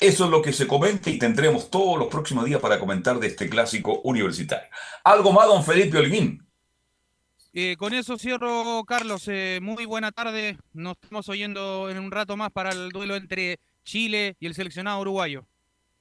eso 0.00 0.24
es 0.24 0.30
lo 0.30 0.42
que 0.42 0.52
se 0.52 0.66
comenta 0.66 1.10
y 1.10 1.18
tendremos 1.18 1.70
todos 1.70 1.98
los 1.98 2.08
próximos 2.08 2.44
días 2.44 2.60
para 2.60 2.80
comentar 2.80 3.18
de 3.18 3.28
este 3.28 3.48
clásico 3.48 4.00
universitario. 4.02 4.68
Algo 5.04 5.32
más, 5.32 5.46
don 5.46 5.62
Felipe 5.62 5.98
Holguín. 5.98 6.44
Eh, 7.54 7.76
con 7.78 7.92
eso 7.92 8.18
cierro, 8.18 8.82
Carlos. 8.84 9.28
Eh, 9.28 9.60
muy 9.62 9.84
buena 9.84 10.10
tarde. 10.10 10.56
Nos 10.72 10.96
estamos 11.00 11.28
oyendo 11.28 11.88
en 11.90 11.98
un 11.98 12.10
rato 12.10 12.36
más 12.36 12.50
para 12.50 12.70
el 12.70 12.88
duelo 12.88 13.14
entre 13.14 13.60
Chile 13.84 14.36
y 14.40 14.46
el 14.46 14.54
seleccionado 14.54 15.00
uruguayo. 15.00 15.46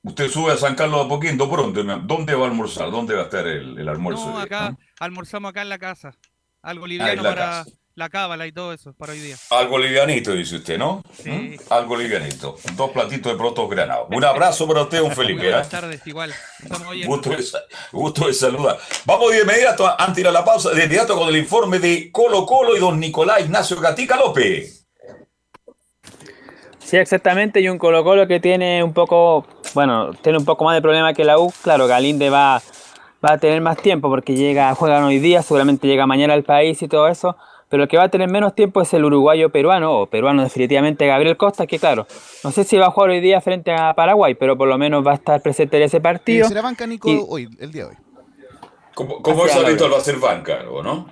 Usted 0.03 0.29
sube 0.29 0.51
a 0.51 0.57
San 0.57 0.73
Carlos 0.73 1.01
de 1.01 1.05
Apoquindo 1.05 1.51
pronto. 1.51 1.83
¿Dónde 1.83 2.33
va 2.33 2.45
a 2.45 2.49
almorzar? 2.49 2.89
¿Dónde 2.89 3.13
va 3.13 3.21
a 3.21 3.25
estar 3.25 3.45
el, 3.45 3.77
el 3.77 3.87
almuerzo? 3.87 4.31
No, 4.31 4.39
acá 4.39 4.75
almorzamos 4.99 5.49
acá 5.49 5.61
en 5.61 5.69
la 5.69 5.77
casa. 5.77 6.17
Algo 6.63 6.85
liviano 6.87 7.23
la 7.23 7.29
para 7.29 7.45
casa. 7.45 7.65
la 7.95 8.09
cábala 8.09 8.45
y 8.47 8.51
todo 8.51 8.71
eso 8.73 8.93
para 8.93 9.13
hoy 9.13 9.19
día. 9.19 9.35
Algo 9.49 9.77
livianito, 9.79 10.33
dice 10.33 10.57
usted, 10.57 10.77
¿no? 10.77 11.03
¿Mm? 11.25 11.55
Algo 11.69 11.95
livianito. 11.97 12.55
Dos 12.75 12.91
platitos 12.91 13.31
de 13.31 13.37
protos 13.37 13.69
granados. 13.69 14.07
Un 14.11 14.23
abrazo 14.23 14.67
para 14.67 14.83
usted, 14.83 14.99
don 14.99 15.11
Felipe. 15.11 15.39
Muy 15.39 15.47
¿eh? 15.47 15.49
buenas 15.51 15.69
tardes, 15.69 16.05
igual. 16.05 16.33
Estamos 16.61 16.87
oyendo. 16.87 17.07
Gusto 17.07 17.29
de, 17.31 17.43
gusto 17.91 18.27
de 18.27 18.33
saludar. 18.33 18.77
Vamos 19.05 19.31
de 19.31 19.41
inmediato, 19.41 19.87
a- 19.87 19.95
antes 19.97 20.15
de 20.15 20.21
ir 20.21 20.27
a 20.27 20.31
la 20.31 20.45
pausa, 20.45 20.69
de 20.69 20.83
inmediato 20.83 21.17
con 21.17 21.29
el 21.29 21.37
informe 21.37 21.79
de 21.79 22.11
Colo 22.11 22.45
Colo 22.45 22.75
y 22.75 22.79
don 22.79 22.99
Nicolás 22.99 23.41
Ignacio 23.41 23.79
Gatica 23.79 24.15
López. 24.17 24.85
Sí, 26.79 26.97
exactamente, 26.97 27.61
y 27.61 27.69
un 27.69 27.77
Colo 27.77 28.03
Colo 28.03 28.27
que 28.27 28.39
tiene 28.41 28.83
un 28.83 28.93
poco, 28.93 29.47
bueno, 29.73 30.13
tiene 30.21 30.37
un 30.37 30.45
poco 30.45 30.65
más 30.65 30.75
de 30.75 30.81
problema 30.81 31.13
que 31.13 31.23
la 31.23 31.39
U. 31.39 31.51
Claro, 31.63 31.87
Galinde 31.87 32.29
va, 32.29 32.61
va 33.23 33.33
a 33.33 33.37
tener 33.37 33.61
más 33.61 33.77
tiempo 33.77 34.09
porque 34.09 34.35
llega, 34.35 34.73
juegan 34.75 35.03
hoy 35.03 35.19
día, 35.19 35.41
seguramente 35.41 35.87
llega 35.87 36.05
mañana 36.07 36.33
al 36.33 36.43
país 36.43 36.81
y 36.81 36.87
todo 36.87 37.07
eso. 37.07 37.35
Pero 37.69 37.83
el 37.83 37.89
que 37.89 37.95
va 37.95 38.03
a 38.03 38.09
tener 38.09 38.29
menos 38.29 38.53
tiempo 38.53 38.81
es 38.81 38.93
el 38.93 39.05
uruguayo 39.05 39.49
peruano, 39.49 40.01
o 40.01 40.05
peruano 40.07 40.43
definitivamente 40.43 41.07
Gabriel 41.07 41.37
Costa, 41.37 41.65
que 41.67 41.79
claro, 41.79 42.05
no 42.43 42.51
sé 42.51 42.65
si 42.65 42.75
va 42.77 42.87
a 42.87 42.91
jugar 42.91 43.11
hoy 43.11 43.21
día 43.21 43.39
frente 43.39 43.71
a 43.71 43.93
Paraguay, 43.93 44.35
pero 44.35 44.57
por 44.57 44.67
lo 44.67 44.77
menos 44.77 45.07
va 45.07 45.11
a 45.11 45.15
estar 45.15 45.41
presente 45.41 45.77
en 45.77 45.83
ese 45.83 45.97
Eh, 45.97 46.01
partido. 46.01 46.47
será 46.49 46.61
banca 46.63 46.85
Nico 46.85 47.09
Y- 47.09 47.23
hoy, 47.29 47.49
el 47.61 47.71
día 47.71 47.83
de 47.85 47.89
hoy. 47.91 47.95
Como, 48.93 49.21
como 49.21 49.45
es 49.45 49.55
habitual, 49.55 49.93
va 49.93 49.97
a 49.97 50.01
ser 50.01 50.17
banca, 50.17 50.65
¿o 50.69 50.83
¿no? 50.83 51.09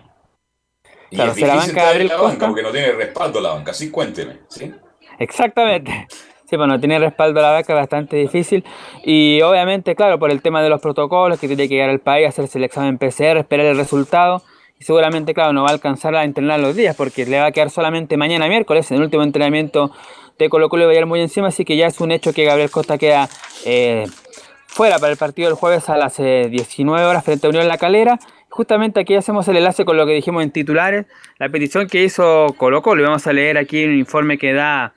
Y 1.11 1.15
Claro, 1.15 1.31
es 1.31 1.37
será 1.37 1.55
banca 1.55 1.81
Gabriel 1.85 2.07
la 2.09 2.15
banca 2.15 2.27
Costa. 2.29 2.47
porque 2.47 2.61
no 2.63 2.71
tiene 2.71 2.91
respaldo 2.91 3.39
la 3.39 3.49
banca. 3.53 3.73
Sí, 3.73 3.89
cuénteme. 3.89 4.39
¿sí? 4.49 4.69
Exactamente. 5.17 6.07
Sí, 6.49 6.55
bueno, 6.55 6.79
tiene 6.79 6.97
respaldo 6.97 7.41
la 7.41 7.51
vaca 7.51 7.75
bastante 7.75 8.17
difícil. 8.17 8.63
Y 9.03 9.39
obviamente, 9.43 9.95
claro, 9.95 10.17
por 10.17 10.31
el 10.31 10.41
tema 10.41 10.63
de 10.63 10.69
los 10.69 10.81
protocolos, 10.81 11.39
que 11.39 11.45
tiene 11.45 11.69
que 11.69 11.75
llegar 11.75 11.91
al 11.91 11.99
país, 11.99 12.27
hacerse 12.27 12.57
el 12.57 12.63
examen 12.63 12.97
PCR, 12.97 13.37
esperar 13.37 13.67
el 13.67 13.77
resultado. 13.77 14.41
Y 14.79 14.83
seguramente, 14.83 15.35
claro, 15.35 15.53
no 15.53 15.61
va 15.61 15.69
a 15.69 15.73
alcanzar 15.73 16.15
a 16.15 16.23
entrenar 16.23 16.59
los 16.59 16.75
días 16.75 16.95
porque 16.95 17.27
le 17.27 17.39
va 17.39 17.47
a 17.47 17.51
quedar 17.51 17.69
solamente 17.69 18.17
mañana 18.17 18.47
miércoles, 18.47 18.89
en 18.89 18.97
el 18.97 19.03
último 19.03 19.21
entrenamiento 19.21 19.91
de 20.39 20.49
Colo 20.49 20.69
Colo 20.69 20.87
va 20.87 20.93
a 20.93 20.95
ir 20.95 21.05
muy 21.05 21.21
encima. 21.21 21.49
Así 21.49 21.65
que 21.65 21.77
ya 21.77 21.85
es 21.85 22.01
un 22.01 22.11
hecho 22.11 22.33
que 22.33 22.45
Gabriel 22.45 22.71
Costa 22.71 22.97
queda 22.97 23.29
eh, 23.65 24.07
fuera 24.65 24.97
para 24.97 25.11
el 25.11 25.17
partido 25.19 25.49
del 25.49 25.55
jueves 25.55 25.87
a 25.87 25.97
las 25.97 26.19
eh, 26.19 26.47
19 26.49 27.05
horas 27.05 27.23
frente 27.23 27.45
a 27.45 27.51
Unión 27.51 27.67
La 27.67 27.77
Calera. 27.77 28.17
Justamente 28.49 28.99
aquí 29.01 29.13
hacemos 29.13 29.47
el 29.49 29.57
enlace 29.57 29.85
con 29.85 29.97
lo 29.97 30.07
que 30.07 30.13
dijimos 30.13 30.41
en 30.41 30.49
titulares, 30.49 31.05
la 31.37 31.49
petición 31.49 31.85
que 31.85 32.03
hizo 32.03 32.55
Colo 32.57 32.81
Colo. 32.81 33.03
Y 33.03 33.05
vamos 33.05 33.27
a 33.27 33.33
leer 33.33 33.59
aquí 33.59 33.85
un 33.85 33.99
informe 33.99 34.39
que 34.39 34.53
da 34.53 34.95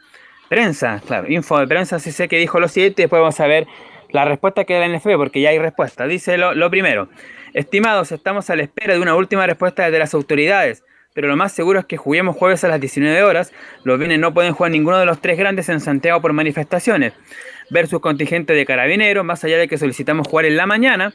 prensa, 0.53 1.01
claro, 1.07 1.31
info 1.31 1.59
de 1.59 1.67
prensa, 1.67 1.99
sí 1.99 2.13
sé 2.13 2.29
que 2.29 2.37
dijo 2.37 2.61
lo 2.61 2.69
siguiente, 2.69 3.01
después 3.01 3.21
vamos 3.21 3.41
a 3.41 3.47
ver 3.47 3.67
la 4.11 4.27
respuesta 4.27 4.65
que 4.65 4.75
da 4.75 4.87
la 4.87 4.99
NFB, 4.99 5.17
porque 5.17 5.41
ya 5.41 5.49
hay 5.49 5.59
respuesta. 5.59 6.07
Dice 6.07 6.37
lo, 6.37 6.55
lo 6.55 6.69
primero, 6.69 7.09
estimados, 7.55 8.13
estamos 8.13 8.51
a 8.51 8.57
la 8.57 8.65
espera 8.65 8.93
de 8.93 9.01
una 9.01 9.15
última 9.15 9.47
respuesta 9.47 9.91
de 9.91 9.99
las 9.99 10.13
autoridades, 10.13 10.85
pero 11.15 11.27
lo 11.27 11.37
más 11.37 11.53
seguro 11.53 11.79
es 11.79 11.87
que 11.87 11.97
juguemos 11.97 12.37
jueves 12.37 12.65
a 12.65 12.69
las 12.69 12.79
19 12.83 13.23
horas, 13.23 13.51
los 13.85 13.99
bienes 13.99 14.19
no 14.19 14.35
pueden 14.35 14.53
jugar 14.53 14.73
ninguno 14.73 14.99
de 14.99 15.07
los 15.07 15.23
tres 15.23 15.39
grandes 15.39 15.71
en 15.71 15.81
Santiago 15.81 16.21
por 16.21 16.35
manifestaciones, 16.35 17.15
versus 17.71 18.01
contingente 18.01 18.53
de 18.53 18.67
carabineros, 18.67 19.25
más 19.25 19.43
allá 19.45 19.57
de 19.57 19.69
que 19.69 19.79
solicitamos 19.79 20.29
jugar 20.29 20.45
en 20.45 20.59
la 20.59 20.67
mañana, 20.67 21.15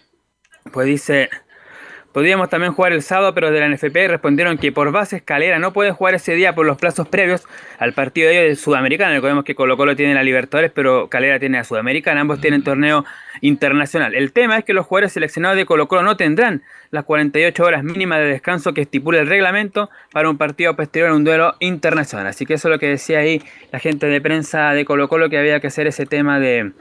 pues 0.73 0.87
dice... 0.87 1.29
Podríamos 2.17 2.49
también 2.49 2.73
jugar 2.73 2.93
el 2.93 3.03
sábado, 3.03 3.35
pero 3.35 3.51
de 3.51 3.59
la 3.59 3.69
NFP 3.69 3.95
respondieron 4.07 4.57
que 4.57 4.71
por 4.71 4.91
base 4.91 5.17
escalera 5.17 5.59
no 5.59 5.71
pueden 5.71 5.93
jugar 5.93 6.15
ese 6.15 6.33
día 6.33 6.55
por 6.55 6.65
los 6.65 6.75
plazos 6.75 7.07
previos 7.07 7.45
al 7.77 7.93
partido 7.93 8.27
de 8.27 8.49
de 8.49 8.55
Sudamericana. 8.55 9.13
Recordemos 9.13 9.43
que 9.43 9.53
Colo 9.53 9.77
Colo 9.77 9.95
tiene 9.95 10.15
la 10.15 10.23
Libertadores, 10.23 10.71
pero 10.73 11.09
Calera 11.09 11.37
tiene 11.37 11.59
la 11.59 11.63
Sudamericana. 11.63 12.21
Ambos 12.21 12.41
tienen 12.41 12.63
torneo 12.63 13.05
internacional. 13.41 14.15
El 14.15 14.31
tema 14.33 14.57
es 14.57 14.65
que 14.65 14.73
los 14.73 14.87
jugadores 14.87 15.13
seleccionados 15.13 15.57
de 15.57 15.67
Colo 15.67 15.87
Colo 15.87 16.01
no 16.01 16.17
tendrán 16.17 16.63
las 16.89 17.03
48 17.03 17.63
horas 17.63 17.83
mínimas 17.83 18.17
de 18.17 18.25
descanso 18.25 18.73
que 18.73 18.81
estipula 18.81 19.19
el 19.19 19.27
reglamento 19.27 19.91
para 20.11 20.27
un 20.27 20.39
partido 20.39 20.75
posterior 20.75 21.11
en 21.11 21.17
un 21.17 21.23
duelo 21.23 21.53
internacional. 21.59 22.25
Así 22.25 22.47
que 22.47 22.55
eso 22.55 22.67
es 22.67 22.71
lo 22.71 22.79
que 22.79 22.87
decía 22.87 23.19
ahí 23.19 23.43
la 23.71 23.77
gente 23.77 24.07
de 24.07 24.19
prensa 24.21 24.71
de 24.71 24.85
Colo 24.85 25.07
Colo, 25.07 25.29
que 25.29 25.37
había 25.37 25.59
que 25.59 25.67
hacer 25.67 25.85
ese 25.85 26.07
tema 26.07 26.39
de, 26.39 26.71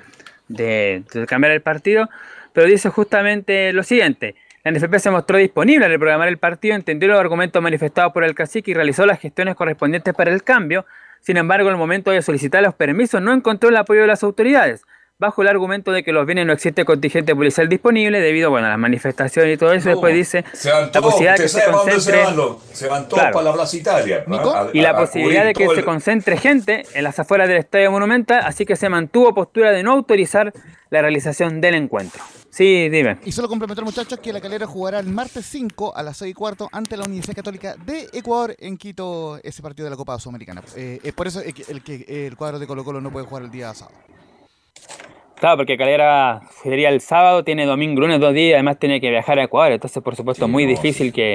de 0.48 1.04
cambiar 1.28 1.52
el 1.52 1.60
partido. 1.60 2.08
Pero 2.54 2.66
dice 2.68 2.88
justamente 2.88 3.74
lo 3.74 3.82
siguiente. 3.82 4.34
La 4.66 4.72
NFP 4.72 4.98
se 4.98 5.10
mostró 5.12 5.38
disponible 5.38 5.84
a 5.84 5.88
reprogramar 5.88 6.26
el 6.26 6.38
partido, 6.38 6.74
entendió 6.74 7.08
los 7.08 7.20
argumentos 7.20 7.62
manifestados 7.62 8.12
por 8.12 8.24
el 8.24 8.34
cacique 8.34 8.72
y 8.72 8.74
realizó 8.74 9.06
las 9.06 9.20
gestiones 9.20 9.54
correspondientes 9.54 10.12
para 10.12 10.32
el 10.32 10.42
cambio. 10.42 10.84
Sin 11.20 11.36
embargo, 11.36 11.68
en 11.68 11.74
el 11.74 11.78
momento 11.78 12.10
de 12.10 12.20
solicitar 12.20 12.64
los 12.64 12.74
permisos 12.74 13.22
no 13.22 13.32
encontró 13.32 13.68
el 13.68 13.76
apoyo 13.76 14.00
de 14.00 14.08
las 14.08 14.24
autoridades, 14.24 14.82
bajo 15.20 15.42
el 15.42 15.46
argumento 15.48 15.92
de 15.92 16.02
que 16.02 16.12
los 16.12 16.26
bienes 16.26 16.46
no 16.46 16.52
existe 16.52 16.84
contingente 16.84 17.32
policial 17.36 17.68
disponible 17.68 18.18
debido 18.20 18.50
bueno, 18.50 18.66
a 18.66 18.70
las 18.70 18.78
manifestaciones 18.80 19.54
y 19.54 19.56
todo 19.56 19.72
eso. 19.72 19.88
Después 19.88 20.12
dice 20.12 20.44
Se 20.52 20.72
van 20.72 20.86
la 20.86 20.90
todos, 20.90 21.04
posibilidad 21.12 21.36
de 21.36 21.42
que 21.44 21.48
se 21.48 21.64
concentre... 21.70 22.22
van, 22.24 22.36
los- 22.36 22.62
se 22.72 22.88
van 22.88 23.04
todos 23.04 23.20
Claro. 23.20 23.34
para 23.34 23.44
la 23.44 23.52
Plaza 23.52 23.76
Italia. 23.76 24.24
¿no? 24.26 24.36
A- 24.50 24.70
Y 24.72 24.80
la 24.80 24.90
a 24.90 24.96
posibilidad 24.96 25.44
de 25.44 25.52
que 25.52 25.68
se 25.68 25.84
concentre 25.84 26.36
gente 26.38 26.82
en 26.92 27.04
las 27.04 27.16
afueras 27.20 27.46
del 27.46 27.58
Estadio 27.58 27.92
Monumental, 27.92 28.40
así 28.44 28.66
que 28.66 28.74
se 28.74 28.88
mantuvo 28.88 29.32
postura 29.32 29.70
de 29.70 29.84
no 29.84 29.92
autorizar 29.92 30.52
la 30.90 31.02
realización 31.02 31.60
del 31.60 31.76
encuentro. 31.76 32.20
Sí, 32.56 32.88
dime. 32.88 33.18
Y 33.26 33.32
solo 33.32 33.48
complementar, 33.48 33.84
muchachos, 33.84 34.18
que 34.18 34.32
la 34.32 34.40
calera 34.40 34.66
jugará 34.66 34.98
el 34.98 35.08
martes 35.08 35.44
5 35.44 35.94
a 35.94 36.02
las 36.02 36.16
6 36.16 36.30
y 36.30 36.34
cuarto 36.34 36.70
ante 36.72 36.96
la 36.96 37.04
Universidad 37.04 37.36
Católica 37.36 37.76
de 37.84 38.08
Ecuador 38.14 38.56
en 38.58 38.78
Quito, 38.78 39.38
ese 39.42 39.60
partido 39.60 39.84
de 39.84 39.90
la 39.90 39.96
Copa 39.96 40.18
Sudamericana. 40.18 40.62
Eh, 40.74 40.98
es 41.02 41.12
por 41.12 41.26
eso 41.26 41.40
el, 41.42 41.52
que- 41.52 41.70
el 41.70 41.82
que 41.82 42.26
el 42.26 42.34
cuadro 42.34 42.58
de 42.58 42.66
Colo 42.66 42.82
Colo 42.82 43.02
no 43.02 43.10
puede 43.12 43.26
jugar 43.26 43.42
el 43.44 43.50
día 43.50 43.74
sábado. 43.74 43.98
Claro, 45.38 45.58
porque 45.58 45.76
Calera 45.76 46.40
sería 46.62 46.88
el 46.88 47.02
sábado, 47.02 47.44
tiene 47.44 47.66
domingo, 47.66 48.00
lunes, 48.00 48.18
dos 48.20 48.32
días, 48.32 48.54
además 48.54 48.78
tiene 48.78 49.02
que 49.02 49.10
viajar 49.10 49.38
a 49.38 49.44
Ecuador, 49.44 49.72
entonces 49.72 50.02
por 50.02 50.16
supuesto 50.16 50.46
es 50.46 50.50
muy 50.50 50.64
difícil 50.64 51.12
que... 51.12 51.34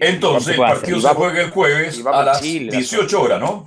Entonces, 0.00 0.54
el 0.54 0.60
partido 0.60 1.00
se 1.00 1.08
juega 1.08 1.40
el 1.40 1.50
jueves 1.50 2.06
a 2.06 2.22
las 2.22 2.40
18 2.40 3.20
horas, 3.20 3.40
¿no? 3.40 3.66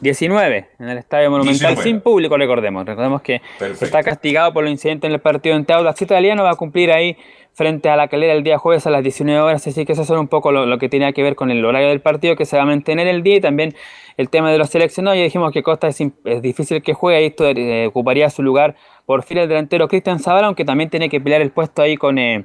19 0.00 0.68
en 0.78 0.88
el 0.88 0.98
Estadio 0.98 1.30
Monumental 1.30 1.74
19. 1.74 1.82
sin 1.82 2.00
público, 2.00 2.36
recordemos. 2.36 2.86
Recordemos 2.86 3.22
que 3.22 3.40
está 3.60 4.02
castigado 4.02 4.52
por 4.52 4.64
los 4.64 4.70
incidentes 4.70 5.08
en 5.08 5.14
el 5.14 5.20
partido 5.20 5.56
en 5.56 5.66
Audax 5.68 6.02
Italiano, 6.02 6.44
va 6.44 6.50
a 6.50 6.56
cumplir 6.56 6.92
ahí 6.92 7.16
frente 7.58 7.88
a 7.88 7.96
la 7.96 8.06
calera 8.06 8.34
el 8.34 8.44
día 8.44 8.56
jueves 8.56 8.86
a 8.86 8.90
las 8.90 9.02
19 9.02 9.40
horas, 9.40 9.66
así 9.66 9.84
que 9.84 9.92
eso 9.92 10.02
es 10.02 10.10
un 10.10 10.28
poco 10.28 10.52
lo, 10.52 10.64
lo 10.64 10.78
que 10.78 10.88
tiene 10.88 11.12
que 11.12 11.24
ver 11.24 11.34
con 11.34 11.50
el 11.50 11.64
horario 11.64 11.88
del 11.88 12.00
partido 12.00 12.36
que 12.36 12.44
se 12.44 12.56
va 12.56 12.62
a 12.62 12.66
mantener 12.66 13.08
el 13.08 13.24
día 13.24 13.36
y 13.36 13.40
también 13.40 13.74
el 14.16 14.28
tema 14.30 14.52
de 14.52 14.58
los 14.58 14.70
seleccionados. 14.70 15.16
Ya 15.18 15.24
dijimos 15.24 15.50
que 15.52 15.64
Costa 15.64 15.88
es, 15.88 16.00
es 16.00 16.42
difícil 16.42 16.82
que 16.82 16.94
juegue, 16.94 17.26
esto 17.26 17.48
eh, 17.48 17.86
ocuparía 17.88 18.30
su 18.30 18.44
lugar 18.44 18.76
por 19.06 19.24
fin 19.24 19.38
el 19.38 19.48
delantero 19.48 19.88
Cristian 19.88 20.20
Zavala, 20.20 20.46
aunque 20.46 20.64
también 20.64 20.90
tiene 20.90 21.08
que 21.08 21.20
pelear 21.20 21.40
el 21.40 21.50
puesto 21.50 21.82
ahí 21.82 21.96
con 21.96 22.18
eh, 22.18 22.44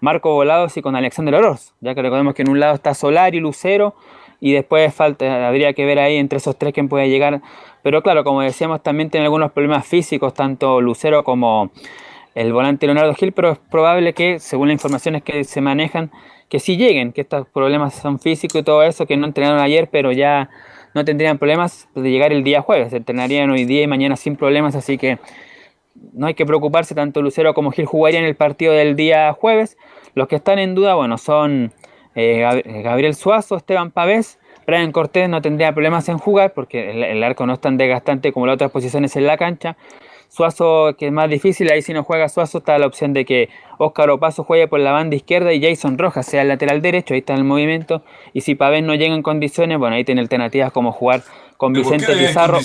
Marco 0.00 0.32
Volados 0.32 0.76
y 0.76 0.82
con 0.82 0.94
Alexander 0.94 1.34
Oroz, 1.34 1.74
ya 1.80 1.94
que 1.94 2.02
recordemos 2.02 2.34
que 2.34 2.42
en 2.42 2.50
un 2.50 2.60
lado 2.60 2.74
está 2.74 2.92
Solari, 2.92 3.40
Lucero, 3.40 3.94
y 4.44 4.52
después 4.52 4.92
falta, 4.92 5.46
habría 5.46 5.72
que 5.72 5.86
ver 5.86 6.00
ahí 6.00 6.16
entre 6.16 6.38
esos 6.38 6.58
tres 6.58 6.74
quién 6.74 6.88
puede 6.88 7.08
llegar. 7.08 7.40
Pero 7.84 8.02
claro, 8.02 8.24
como 8.24 8.42
decíamos, 8.42 8.82
también 8.82 9.08
tiene 9.08 9.26
algunos 9.26 9.52
problemas 9.52 9.86
físicos, 9.86 10.34
tanto 10.34 10.80
Lucero 10.80 11.22
como 11.22 11.70
el 12.34 12.52
volante 12.52 12.86
Leonardo 12.86 13.14
Gil, 13.14 13.30
pero 13.30 13.52
es 13.52 13.58
probable 13.58 14.14
que, 14.14 14.40
según 14.40 14.66
las 14.66 14.74
informaciones 14.74 15.22
que 15.22 15.44
se 15.44 15.60
manejan, 15.60 16.10
que 16.48 16.58
sí 16.58 16.76
lleguen, 16.76 17.12
que 17.12 17.20
estos 17.20 17.46
problemas 17.46 17.94
son 17.94 18.18
físicos 18.18 18.62
y 18.62 18.64
todo 18.64 18.82
eso, 18.82 19.06
que 19.06 19.16
no 19.16 19.26
entrenaron 19.26 19.60
ayer, 19.60 19.88
pero 19.92 20.10
ya 20.10 20.50
no 20.92 21.04
tendrían 21.04 21.38
problemas 21.38 21.88
de 21.94 22.10
llegar 22.10 22.32
el 22.32 22.42
día 22.42 22.62
jueves, 22.62 22.92
entrenarían 22.92 23.48
hoy 23.48 23.64
día 23.64 23.82
y 23.82 23.86
mañana 23.86 24.16
sin 24.16 24.34
problemas, 24.34 24.74
así 24.74 24.98
que 24.98 25.20
no 26.14 26.26
hay 26.26 26.34
que 26.34 26.46
preocuparse, 26.46 26.96
tanto 26.96 27.22
Lucero 27.22 27.54
como 27.54 27.70
Gil 27.70 27.86
jugarían 27.86 28.24
el 28.24 28.34
partido 28.34 28.72
del 28.72 28.96
día 28.96 29.32
jueves. 29.34 29.76
Los 30.14 30.26
que 30.26 30.34
están 30.34 30.58
en 30.58 30.74
duda, 30.74 30.96
bueno, 30.96 31.16
son 31.16 31.72
eh, 32.14 32.40
Gab- 32.42 32.82
Gabriel 32.82 33.14
Suazo, 33.14 33.56
Esteban 33.56 33.90
Pavés, 33.90 34.38
Brian 34.66 34.92
Cortés 34.92 35.28
no 35.28 35.42
tendría 35.42 35.72
problemas 35.72 36.08
en 36.08 36.18
jugar 36.18 36.52
porque 36.54 36.90
el, 36.90 37.02
el 37.02 37.22
arco 37.24 37.46
no 37.46 37.54
es 37.54 37.60
tan 37.60 37.76
desgastante 37.76 38.32
como 38.32 38.46
las 38.46 38.54
otras 38.54 38.70
posiciones 38.70 39.16
en 39.16 39.26
la 39.26 39.36
cancha. 39.36 39.76
Suazo, 40.28 40.96
que 40.96 41.08
es 41.08 41.12
más 41.12 41.28
difícil, 41.28 41.70
ahí 41.70 41.82
si 41.82 41.92
no 41.92 42.04
juega 42.04 42.26
Suazo 42.28 42.58
está 42.58 42.78
la 42.78 42.86
opción 42.86 43.12
de 43.12 43.26
que 43.26 43.50
Óscar 43.76 44.08
Opaso 44.08 44.44
juegue 44.44 44.66
por 44.66 44.80
la 44.80 44.90
banda 44.92 45.14
izquierda 45.14 45.52
y 45.52 45.60
Jason 45.62 45.98
Rojas 45.98 46.24
sea 46.24 46.40
el 46.40 46.48
lateral 46.48 46.80
derecho, 46.80 47.12
ahí 47.12 47.20
está 47.20 47.34
el 47.34 47.44
movimiento. 47.44 48.02
Y 48.32 48.40
si 48.40 48.54
Pavés 48.54 48.82
no 48.82 48.94
llega 48.94 49.14
en 49.14 49.22
condiciones, 49.22 49.78
bueno, 49.78 49.94
ahí 49.94 50.04
tiene 50.04 50.22
alternativas 50.22 50.72
como 50.72 50.90
jugar 50.92 51.22
con 51.58 51.74
¿Por 51.74 51.82
qué 51.82 51.88
Vicente 51.90 52.12
en 52.12 52.28
Pizarro 52.28 52.58
u 52.58 52.60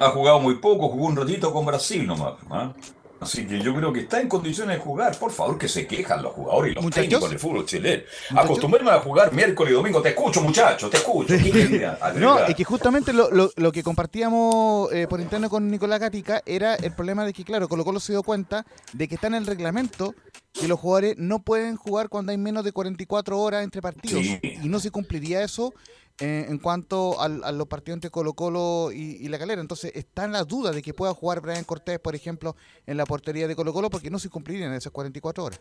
ha 0.00 0.08
jugado 0.08 0.40
muy 0.40 0.54
poco, 0.54 0.88
jugó 0.88 1.06
un 1.06 1.16
ratito 1.16 1.52
con 1.52 1.66
Brasil 1.66 2.06
nomás. 2.06 2.32
¿ah? 2.50 2.72
Así 3.18 3.46
que 3.46 3.60
yo 3.60 3.74
creo 3.74 3.92
que 3.92 4.00
está 4.00 4.20
en 4.20 4.28
condiciones 4.28 4.76
de 4.76 4.82
jugar. 4.82 5.18
Por 5.18 5.30
favor, 5.32 5.56
que 5.58 5.68
se 5.68 5.86
quejan 5.86 6.22
los 6.22 6.32
jugadores 6.34 6.72
y 6.72 6.74
los 6.74 6.84
Muchachos. 6.84 7.04
técnicos 7.08 7.30
del 7.30 7.38
fútbol 7.38 7.64
chileno. 7.66 8.02
Acostumbrarme 8.36 8.90
a 8.90 9.00
jugar 9.00 9.32
miércoles 9.32 9.72
y 9.72 9.74
domingo. 9.76 10.02
Te 10.02 10.10
escucho, 10.10 10.40
muchachos, 10.42 10.90
te 10.90 10.98
escucho. 10.98 11.34
¿Qué 11.42 11.50
quería 11.50 11.98
No, 12.16 12.38
es 12.40 12.54
que 12.54 12.64
justamente 12.64 13.12
lo, 13.12 13.30
lo- 13.30 13.50
lo 13.56 13.72
que 13.72 13.82
compartíamos 13.82 14.92
eh, 14.92 15.06
por 15.08 15.20
interno 15.20 15.48
con 15.48 15.70
Nicolás 15.70 16.00
Gatica 16.00 16.42
era 16.46 16.74
el 16.74 16.92
problema 16.92 17.24
de 17.24 17.32
que, 17.32 17.44
claro, 17.44 17.68
Colo 17.68 17.84
Colo 17.84 18.00
se 18.00 18.12
dio 18.12 18.22
cuenta 18.22 18.66
de 18.92 19.08
que 19.08 19.14
está 19.14 19.26
en 19.28 19.34
el 19.34 19.46
reglamento 19.46 20.14
que 20.52 20.68
los 20.68 20.78
jugadores 20.80 21.16
no 21.18 21.40
pueden 21.40 21.76
jugar 21.76 22.08
cuando 22.08 22.32
hay 22.32 22.38
menos 22.38 22.64
de 22.64 22.72
44 22.72 23.38
horas 23.38 23.62
entre 23.64 23.82
partidos. 23.82 24.22
Sí. 24.22 24.40
Y 24.62 24.68
no 24.68 24.78
se 24.80 24.90
cumpliría 24.90 25.42
eso 25.42 25.72
eh, 26.18 26.46
en 26.48 26.58
cuanto 26.58 27.20
al- 27.20 27.44
a 27.44 27.52
los 27.52 27.66
partidos 27.68 27.96
entre 27.96 28.10
Colo 28.10 28.32
Colo 28.34 28.90
y, 28.92 29.16
y 29.20 29.28
La 29.28 29.38
Calera. 29.38 29.60
Entonces 29.60 29.92
está 29.94 30.24
en 30.24 30.32
la 30.32 30.44
duda 30.44 30.72
de 30.72 30.80
que 30.82 30.94
pueda 30.94 31.12
jugar 31.14 31.40
Brian 31.40 31.64
Cortés, 31.64 31.98
por 31.98 32.14
ejemplo, 32.14 32.56
en 32.86 32.96
la 32.96 33.04
portería 33.04 33.46
de 33.46 33.54
Colo 33.56 33.72
Colo 33.72 33.90
porque 33.90 34.10
no 34.10 34.18
se 34.18 34.30
cumplirían 34.30 34.72
esas 34.72 34.92
44 34.92 35.44
horas. 35.44 35.60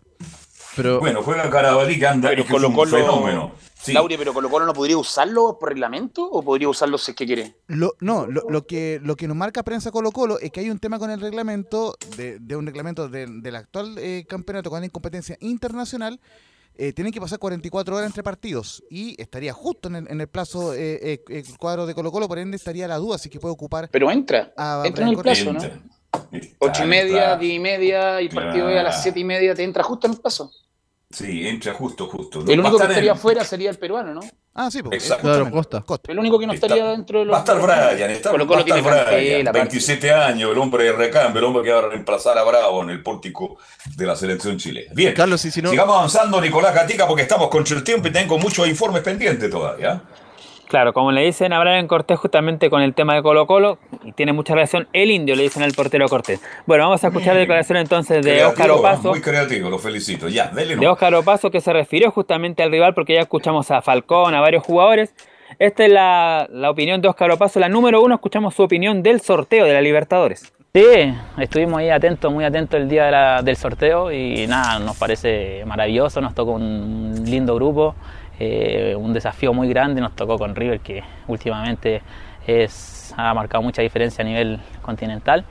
Pero, 0.76 1.00
Bueno, 1.00 1.24
juega 1.24 1.50
Carabalí 1.50 1.98
que 2.00 2.08
anda 2.08 2.30
Pero 2.30 2.42
es 2.44 2.48
un 2.50 2.54
Colo 2.54 2.74
Colo, 2.74 2.98
fenómeno. 2.98 3.52
Sí. 3.82 3.94
Lauri, 3.94 4.18
pero 4.18 4.34
Colo 4.34 4.50
Colo 4.50 4.66
no 4.66 4.74
podría 4.74 4.98
usarlo 4.98 5.58
por 5.60 5.70
reglamento 5.70 6.24
o 6.30 6.42
podría 6.44 6.68
usarlo 6.70 6.98
si 6.98 7.12
es 7.12 7.18
que 7.18 7.26
quiere. 7.26 7.56
Lo, 7.68 7.94
no, 8.00 8.26
lo, 8.26 8.44
lo 8.50 8.66
que, 8.66 9.00
lo 9.04 9.16
que 9.16 9.28
nos 9.28 9.38
marca 9.38 9.64
prensa 9.64 9.92
Colo 9.92 10.12
Colo 10.12 10.40
es 10.40 10.52
que 10.52 10.62
hay 10.62 10.70
un 10.70 10.80
tema 10.80 11.00
con 11.00 11.12
el 11.12 11.22
reglamento, 11.22 11.96
de, 12.18 12.40
de 12.40 12.56
un 12.56 12.66
reglamento 12.66 13.08
de- 13.08 13.28
del 13.28 13.56
actual 13.56 13.96
eh, 14.00 14.26
campeonato 14.28 14.70
cuando 14.70 14.84
hay 14.86 14.90
competencia 14.90 15.38
internacional, 15.40 16.20
eh, 16.78 16.94
tienen 16.94 17.14
que 17.14 17.22
pasar 17.22 17.40
44 17.40 17.96
horas 17.96 18.08
entre 18.08 18.24
partidos 18.24 18.84
y 18.90 19.20
estaría 19.22 19.54
justo 19.54 19.88
en 19.88 19.96
el, 19.96 20.08
en 20.10 20.22
el 20.22 20.28
plazo 20.28 20.74
eh, 20.74 21.00
eh, 21.02 21.24
el 21.30 21.58
cuadro 21.58 21.86
de 21.86 21.94
Colo 21.96 22.12
Colo, 22.12 22.28
por 22.28 22.38
ende 22.38 22.58
estaría 22.58 22.88
la 22.88 22.98
duda 22.98 23.18
si 23.18 23.30
que 23.30 23.40
puede 23.40 23.54
ocupar 23.54 23.90
Pero 23.90 24.12
entra, 24.12 24.54
a 24.58 24.84
entra 24.86 25.04
en 25.04 25.12
el 25.12 25.18
plazo. 25.18 25.54
¿no? 25.54 25.60
Ocho 26.60 26.84
y 26.84 26.88
media, 26.88 27.36
diez 27.38 27.56
y 27.56 27.60
media, 27.60 28.22
y 28.22 28.30
partido 28.30 28.70
es 28.70 28.80
a 28.80 28.84
las 28.84 29.04
siete 29.04 29.20
y 29.20 29.24
media, 29.24 29.54
te 29.56 29.64
entra 29.64 29.84
justo 29.84 30.08
en 30.08 30.14
el 30.14 30.20
plazo. 30.20 30.52
Sí, 31.10 31.48
entra 31.48 31.74
justo, 31.74 32.08
justo. 32.08 32.40
El 32.42 32.48
Va 32.48 32.54
único 32.54 32.70
que 32.72 32.76
estar 32.76 32.86
en- 32.88 32.92
estaría 32.92 33.12
afuera 33.14 33.44
sería 33.46 33.70
el 33.70 33.78
peruano, 33.78 34.14
¿no? 34.16 34.22
Ah, 34.56 34.72
sí, 34.72 34.82
pues, 34.82 35.04
Exacto. 35.04 35.24
claro, 35.24 35.52
Costa. 35.52 35.84
El 36.08 36.18
único 36.20 36.40
que 36.40 36.48
no 36.48 36.54
Está- 36.54 36.66
estaría 36.68 36.86
dentro 36.92 37.20
de 37.20 37.26
los. 37.26 37.34
Va 37.34 37.38
a 37.38 37.42
estar 37.42 37.62
Brian, 37.62 38.10
está, 38.12 38.32
Colo 38.32 38.46
va 38.46 38.56
a 38.58 38.64
Colo 38.64 38.76
estar 38.76 39.10
tiene 39.10 39.42
aparte. 39.42 39.60
27 39.60 40.12
años, 40.14 40.52
el 40.52 40.58
hombre 40.58 40.86
de 40.86 40.92
recambio, 40.94 41.40
el 41.40 41.46
hombre 41.46 41.64
que 41.64 41.72
va 41.72 41.80
a 41.80 41.88
reemplazar 41.90 42.38
a 42.38 42.44
Bravo 42.44 42.82
en 42.84 42.90
el 42.90 43.04
pórtico 43.04 43.58
de 43.96 44.06
la 44.06 44.16
selección 44.16 44.58
chilena. 44.58 44.92
Bien, 44.96 45.14
Carlos, 45.14 45.44
y 45.46 45.52
si 45.52 45.62
no. 45.62 45.70
sigamos 45.70 45.96
avanzando, 45.98 46.40
Nicolás 46.42 46.74
Gatica, 46.74 47.06
porque 47.08 47.24
estamos 47.24 47.50
contra 47.50 47.76
el 47.78 47.84
tiempo 47.84 48.08
y 48.08 48.12
tengo 48.12 48.38
muchos 48.40 48.68
informes 48.68 49.04
pendientes 49.04 49.50
todavía. 49.50 50.02
Claro, 50.68 50.94
como 50.94 51.12
le 51.12 51.22
dicen 51.24 51.54
a 51.54 51.60
Brian 51.60 51.88
Cortés 51.88 52.18
justamente 52.18 52.70
con 52.72 52.82
el 52.82 52.94
tema 52.96 53.14
de 53.14 53.22
Colo 53.22 53.46
Colo, 53.46 53.78
y 54.04 54.12
tiene 54.14 54.34
mucha 54.34 54.56
relación, 54.56 54.88
el 54.94 55.12
indio 55.12 55.36
le 55.36 55.44
dicen 55.44 55.62
al 55.62 55.74
portero 55.74 56.08
Cortés. 56.08 56.42
Bueno, 56.66 56.86
vamos 56.86 57.04
a 57.04 57.08
escuchar 57.08 57.36
la 57.36 57.42
declaración 57.42 57.78
entonces 57.78 58.26
de 58.26 58.32
Creativo, 58.32 58.50
Óscar 58.52 58.72
Opaso. 58.72 59.10
Muy 59.10 59.22
creativo, 59.22 59.70
lo 59.70 59.78
felicito. 59.78 60.28
Ya, 60.28 60.48
dele 60.48 60.76
de 60.76 60.82
no. 60.82 60.92
Óscar 60.92 61.14
Opaso 61.14 61.52
que 61.52 61.62
se 61.62 61.72
refirió 61.72 62.10
justamente 62.12 62.64
al 62.64 62.72
rival 62.72 62.94
porque 62.96 63.14
ya 63.14 63.22
escuchamos 63.22 63.70
a 63.70 63.82
Falcón, 63.82 64.34
a 64.34 64.42
varios 64.42 64.64
jugadores. 64.64 65.14
Esta 65.60 65.86
es 65.86 65.92
la, 65.92 66.48
la 66.52 66.72
opinión 66.72 67.00
de 67.00 67.08
Óscar 67.10 67.30
Opaso, 67.32 67.60
la 67.60 67.70
número 67.70 68.02
uno, 68.02 68.16
escuchamos 68.16 68.56
su 68.56 68.64
opinión 68.64 69.04
del 69.04 69.22
sorteo 69.22 69.66
de 69.66 69.74
la 69.74 69.82
Libertadores. 69.82 70.52
Sí, 70.74 70.84
estuvimos 71.38 71.80
ahí 71.80 71.90
atentos, 71.90 72.34
muy 72.34 72.44
atentos 72.44 72.78
el 72.82 72.90
día 72.90 73.06
de 73.06 73.12
la- 73.12 73.42
del 73.42 73.56
sorteo 73.56 74.12
y 74.12 74.46
nada, 74.48 74.80
nos 74.80 74.98
parece 74.98 75.64
maravilloso, 75.66 76.20
nos 76.20 76.34
tocó 76.36 76.52
un 76.52 77.14
lindo 77.26 77.56
grupo, 77.56 77.96
eh, 78.40 78.96
un 78.98 79.14
desafío 79.14 79.54
muy 79.54 79.68
grande, 79.70 80.02
nos 80.02 80.16
tocó 80.16 80.38
con 80.38 80.56
River 80.56 80.80
que 80.80 81.04
últimamente 81.28 82.02
ha 83.18 83.34
marcado 83.34 83.64
mucha 83.64 83.82
diferencia 83.82 84.24
a 84.24 84.28
nivel 84.28 84.60
continental 84.82 85.46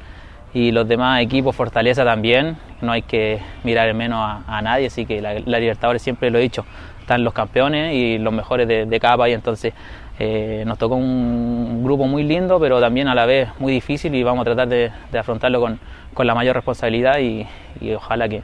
y 0.53 0.71
los 0.71 0.87
demás 0.87 1.21
equipos 1.21 1.55
Fortaleza 1.57 2.05
también, 2.05 2.57
no 2.81 2.93
hay 2.93 3.03
que 3.03 3.41
mirar 3.65 3.89
en 3.89 3.97
menos 3.97 4.21
a, 4.47 4.63
nadie, 4.63 4.87
así 4.87 5.05
que 5.05 5.21
la, 5.21 5.35
Libertadores 5.35 6.01
siempre 6.01 6.31
lo 6.31 6.39
he 6.39 6.43
dicho, 6.43 6.65
están 7.01 7.25
los 7.25 7.33
campeones 7.35 7.93
y 7.95 8.19
los 8.19 8.33
mejores 8.33 8.69
de, 8.69 8.87
de 8.87 9.01
cada 9.01 9.17
país, 9.17 9.35
entonces 9.35 9.75
eh, 10.21 10.63
nos 10.65 10.79
tocó 10.79 10.95
un 10.95 11.83
grupo 11.83 12.07
muy 12.07 12.23
lindo, 12.23 12.61
pero 12.61 12.81
también 12.81 13.09
a 13.09 13.15
la 13.17 13.27
vez 13.27 13.49
muy 13.59 13.73
difícil 13.73 14.15
y 14.15 14.23
vamos 14.23 14.43
a 14.43 14.55
tratar 14.55 14.69
de, 14.69 14.93
afrontarlo 15.19 15.61
con, 15.61 15.81
con 16.15 16.27
la 16.27 16.35
mayor 16.37 16.55
responsabilidad 16.55 17.19
y, 17.19 17.47
ojalá 17.95 18.29
que, 18.29 18.43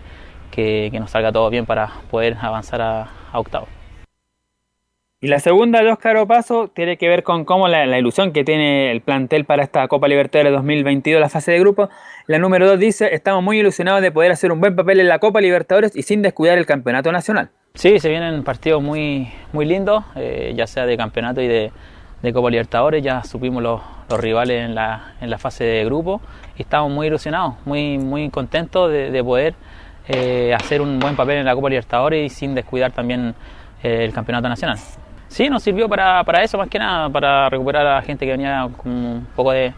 que- 0.51 0.89
que 0.91 0.99
nos 0.99 1.13
salga 1.13 1.31
todo 1.31 1.49
bien 1.49 1.65
para 1.65 1.93
poder 2.11 2.37
avanzar 2.41 2.83
a, 2.83 3.09
a 3.33 3.39
octavos. 3.39 3.80
Y 5.23 5.27
la 5.27 5.39
segunda 5.39 5.83
de 5.83 5.93
Óscar 5.93 6.17
Opaso 6.17 6.69
tiene 6.69 6.97
que 6.97 7.07
ver 7.07 7.25
con 7.25 7.45
cómo 7.45 7.69
la, 7.69 7.99
ilusión 7.99 8.33
que 8.33 8.43
tiene 8.43 8.91
el 8.91 9.03
plantel 9.03 9.45
para 9.45 9.63
esta 9.63 9.87
Copa 9.87 10.09
Libertadores 10.09 10.51
2022, 10.55 11.21
la 11.21 11.29
fase 11.29 11.53
de 11.53 11.61
grupo. 11.61 11.91
La 12.27 12.39
número 12.39 12.67
dos 12.67 12.79
dice, 12.79 13.15
estamos 13.15 13.45
muy 13.45 13.59
ilusionados 13.59 14.01
de 14.01 14.11
poder 14.11 14.33
hacer 14.33 14.51
un 14.51 14.61
buen 14.61 14.75
papel 14.75 14.99
en 14.99 15.09
la 15.09 15.19
Copa 15.19 15.43
Libertadores 15.43 15.95
y 15.95 16.05
sin 16.05 16.23
descuidar 16.23 16.57
el 16.57 16.65
campeonato 16.65 17.13
nacional. 17.13 17.51
Sí, 17.75 17.99
se 17.99 18.09
vienen 18.09 18.43
partidos 18.45 18.83
muy, 18.83 19.31
muy 19.53 19.67
lindos, 19.67 20.05
eh, 20.17 20.55
ya 20.57 20.67
sea 20.67 20.87
de 20.87 20.97
campeonato 20.97 21.43
y 21.43 21.49
de, 21.49 21.71
Copa 22.33 22.49
Libertadores. 22.49 23.03
Ya 23.03 23.23
supimos 23.23 23.63
los, 23.63 23.83
rivales 24.19 24.65
en 24.65 24.75
la, 24.75 25.17
en 25.21 25.29
la 25.29 25.37
fase 25.37 25.65
de 25.65 25.85
grupo 25.85 26.23
y 26.57 26.63
estamos 26.63 26.91
muy 26.91 27.09
ilusionados, 27.09 27.57
muy, 27.67 27.99
muy 27.99 28.31
contentos 28.31 28.91
de, 28.91 29.11
de 29.11 29.23
poder 29.23 29.55
eh, 30.09 30.55
hacer 30.55 30.81
un 30.81 30.99
buen 30.99 31.15
papel 31.15 31.37
en 31.37 31.45
la 31.45 31.55
Copa 31.55 31.69
Libertadores 31.69 32.33
y 32.33 32.35
sin 32.35 32.55
descuidar 32.55 32.93
también 32.93 33.35
eh, 33.83 34.05
el 34.05 34.13
campeonato 34.13 34.49
nacional. 34.49 34.79
Sí, 35.31 35.49
nos 35.49 35.63
sirvió 35.63 35.89
para, 35.89 36.25
para 36.25 36.43
eso 36.43 36.59
más 36.59 36.69
que 36.69 36.81
nada, 36.81 37.09
para 37.09 37.49
recuperar 37.49 37.87
a 37.87 37.95
la 37.95 38.03
gente 38.03 38.27
que 38.27 38.33
venía 38.33 38.69
con 38.77 38.91
un 38.91 39.29
poco 39.37 39.53
de, 39.53 39.73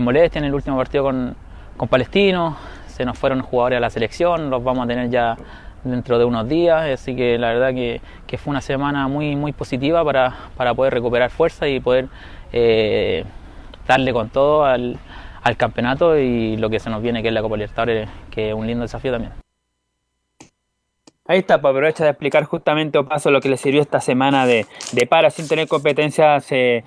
molestia 0.00 0.40
en 0.40 0.46
el 0.46 0.52
último 0.54 0.76
partido 0.76 1.04
con, 1.04 1.36
con 1.76 1.86
Palestino. 1.86 2.56
Se 2.88 3.04
nos 3.04 3.16
fueron 3.16 3.40
jugadores 3.40 3.76
a 3.76 3.80
la 3.80 3.88
selección, 3.88 4.50
los 4.50 4.64
vamos 4.64 4.84
a 4.84 4.88
tener 4.88 5.08
ya 5.08 5.36
dentro 5.84 6.18
de 6.18 6.24
unos 6.24 6.48
días, 6.48 6.90
así 6.92 7.14
que 7.14 7.38
la 7.38 7.52
verdad 7.52 7.72
que, 7.72 8.00
que 8.26 8.36
fue 8.36 8.50
una 8.50 8.60
semana 8.60 9.06
muy, 9.06 9.36
muy 9.36 9.52
positiva 9.52 10.04
para, 10.04 10.34
para 10.56 10.74
poder 10.74 10.94
recuperar 10.94 11.30
fuerza 11.30 11.68
y 11.68 11.78
poder 11.78 12.08
eh, 12.52 13.24
darle 13.86 14.12
con 14.12 14.28
todo 14.28 14.64
al, 14.64 14.98
al 15.40 15.56
campeonato 15.56 16.18
y 16.18 16.56
lo 16.56 16.68
que 16.68 16.80
se 16.80 16.90
nos 16.90 17.00
viene 17.00 17.22
que 17.22 17.28
es 17.28 17.34
la 17.34 17.42
Copa 17.42 17.56
Libertadores, 17.56 18.08
que 18.28 18.48
es 18.48 18.54
un 18.54 18.66
lindo 18.66 18.82
desafío 18.82 19.12
también. 19.12 19.45
Ahí 21.28 21.40
está, 21.40 21.60
para 21.60 21.72
aprovechar 21.72 22.04
de 22.04 22.10
explicar 22.10 22.44
justamente 22.44 22.98
o 22.98 23.04
paso 23.04 23.30
lo 23.30 23.40
que 23.40 23.48
le 23.48 23.56
sirvió 23.56 23.82
esta 23.82 24.00
semana 24.00 24.46
de, 24.46 24.66
de 24.92 25.06
para 25.06 25.30
sin 25.30 25.48
tener 25.48 25.66
competencias 25.66 26.46
eh, 26.52 26.84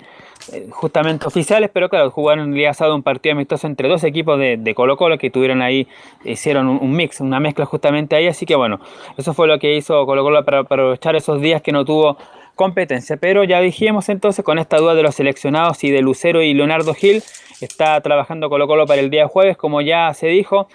eh, 0.52 0.68
justamente 0.70 1.26
oficiales, 1.26 1.70
pero 1.72 1.90
claro, 1.90 2.10
jugaron 2.10 2.48
el 2.48 2.54
día 2.54 2.72
sábado 2.72 2.96
un 2.96 3.02
partido 3.02 3.34
amistoso 3.34 3.66
entre 3.66 3.88
dos 3.88 4.02
equipos 4.04 4.38
de, 4.38 4.72
Colo 4.74 4.96
Colo 4.96 5.18
que 5.18 5.30
tuvieron 5.30 5.60
ahí, 5.60 5.86
hicieron 6.24 6.66
un, 6.66 6.92
mix, 6.92 7.20
una 7.20 7.40
mezcla 7.40 7.66
justamente 7.66 8.16
ahí, 8.16 8.26
así 8.26 8.46
que 8.46 8.56
bueno, 8.56 8.80
eso 9.18 9.34
fue 9.34 9.46
lo 9.46 9.58
que 9.58 9.76
hizo 9.76 10.06
Colo 10.06 10.22
Colo 10.22 10.42
para, 10.44 10.60
aprovechar 10.60 11.14
esos 11.14 11.42
días 11.42 11.60
que 11.60 11.72
no 11.72 11.84
tuvo 11.84 12.16
competencia, 12.54 13.18
pero 13.18 13.44
ya 13.44 13.60
dijimos 13.60 14.08
entonces 14.08 14.42
con 14.42 14.58
esta 14.58 14.78
duda 14.78 14.94
de 14.94 15.02
los 15.02 15.14
seleccionados 15.14 15.84
y 15.84 15.90
de 15.90 16.00
Lucero 16.00 16.42
y 16.42 16.54
Leonardo 16.54 16.94
Gil, 16.94 17.22
está 17.60 18.00
trabajando 18.00 18.48
Colo 18.48 18.66
Colo 18.66 18.86
para 18.86 19.00
el 19.02 19.10
día 19.10 19.28
jueves, 19.28 19.58
como 19.58 19.82
ya 19.82 20.14
se 20.14 20.28
dijo, 20.28 20.68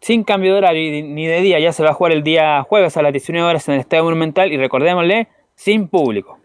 sin 0.00 0.24
cambio 0.24 0.52
de 0.52 0.58
horario 0.58 1.04
ni 1.04 1.26
de 1.26 1.40
día, 1.40 1.58
ya 1.58 1.72
se 1.72 1.82
va 1.82 1.90
a 1.90 1.94
jugar 1.94 2.12
el 2.12 2.22
día 2.22 2.62
jueves 2.62 2.96
a 2.96 3.02
las 3.02 3.12
19 3.12 3.48
horas 3.48 3.68
en 3.68 3.74
el 3.74 3.80
Estadio 3.80 4.04
Monumental 4.04 4.52
y 4.52 4.56
recordémosle, 4.56 5.28
sin 5.54 5.88
público. 5.88 6.38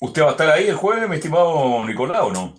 ¿Usted 0.00 0.22
va 0.22 0.28
a 0.28 0.30
estar 0.32 0.50
ahí 0.50 0.68
el 0.68 0.74
jueves, 0.74 1.08
mi 1.08 1.16
estimado 1.16 1.84
Nicolás, 1.84 2.22
o 2.22 2.32
no? 2.32 2.54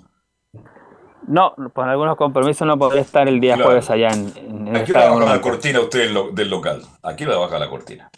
No, 1.27 1.55
por 1.73 1.87
algunos 1.87 2.15
compromisos 2.17 2.67
no 2.67 2.77
podría 2.77 3.01
estar 3.01 3.27
el 3.27 3.39
día 3.39 3.57
jueves 3.57 3.89
allá 3.89 4.09
en, 4.09 4.31
en 4.37 4.67
el 4.67 4.75
Aquí 4.77 4.93
le 4.93 4.99
baja 4.99 5.25
la 5.25 5.41
cortina 5.41 5.79
usted 5.79 6.11
del 6.33 6.49
local. 6.49 6.83
Aquí 7.01 7.25
le 7.25 7.35
baja 7.35 7.57
la 7.57 7.67
cortina. 7.67 8.09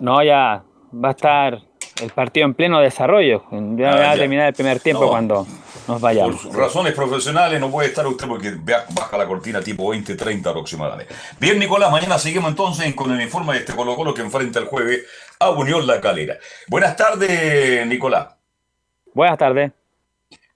No, 0.00 0.22
ya 0.22 0.64
va 0.92 1.08
a 1.08 1.10
estar 1.10 1.62
el 2.02 2.10
partido 2.10 2.46
en 2.46 2.54
pleno 2.54 2.80
desarrollo. 2.80 3.44
Ya 3.50 3.92
ah, 3.92 3.96
va 3.96 4.10
a 4.12 4.16
terminar 4.16 4.48
el 4.48 4.54
primer 4.54 4.80
tiempo 4.80 5.08
cuando 5.08 5.46
nos 5.88 6.00
vayamos. 6.00 6.46
Por 6.46 6.56
razones 6.56 6.92
profesionales 6.94 7.60
no 7.60 7.70
puede 7.70 7.88
estar 7.88 8.06
usted 8.06 8.26
porque 8.26 8.56
baja 8.90 9.16
la 9.16 9.26
cortina 9.26 9.60
tipo 9.60 9.92
20-30 9.94 10.46
aproximadamente. 10.46 11.14
Bien, 11.38 11.58
Nicolás, 11.58 11.90
mañana 11.90 12.18
seguimos 12.18 12.50
entonces 12.50 12.94
con 12.94 13.12
el 13.12 13.20
informe 13.20 13.54
de 13.54 13.60
este 13.60 13.74
Colo 13.74 13.94
Colo 13.96 14.14
que 14.14 14.22
enfrenta 14.22 14.58
el 14.58 14.66
jueves 14.66 15.04
a 15.38 15.50
Unión 15.50 15.86
La 15.86 16.00
Calera. 16.00 16.38
Buenas 16.68 16.96
tardes, 16.96 17.86
Nicolás. 17.86 18.28
Buenas 19.14 19.38
tardes. 19.38 19.72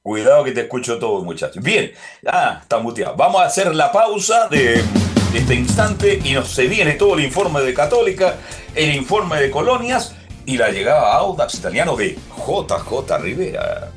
Cuidado 0.02 0.44
que 0.44 0.52
te 0.52 0.62
escucho 0.62 0.98
todo, 0.98 1.22
muchachos. 1.22 1.62
Bien, 1.62 1.92
ah, 2.26 2.58
está 2.62 2.78
muteado. 2.78 3.14
Vamos 3.16 3.42
a 3.42 3.44
hacer 3.44 3.74
la 3.74 3.92
pausa 3.92 4.48
de, 4.48 4.82
este 5.34 5.54
instante 5.54 6.20
y 6.24 6.32
nos 6.32 6.48
se 6.48 6.66
viene 6.66 6.94
todo 6.94 7.14
el 7.14 7.24
informe 7.24 7.60
de 7.60 7.74
Católica, 7.74 8.36
el 8.74 8.94
informe 8.94 9.40
de 9.40 9.50
Colonias 9.50 10.16
y 10.46 10.56
la 10.56 10.70
llegada 10.70 11.12
a 11.12 11.18
Audax 11.18 11.54
italiano 11.54 11.96
de 11.96 12.18
JJ 12.36 13.18
Rivera. 13.18 13.92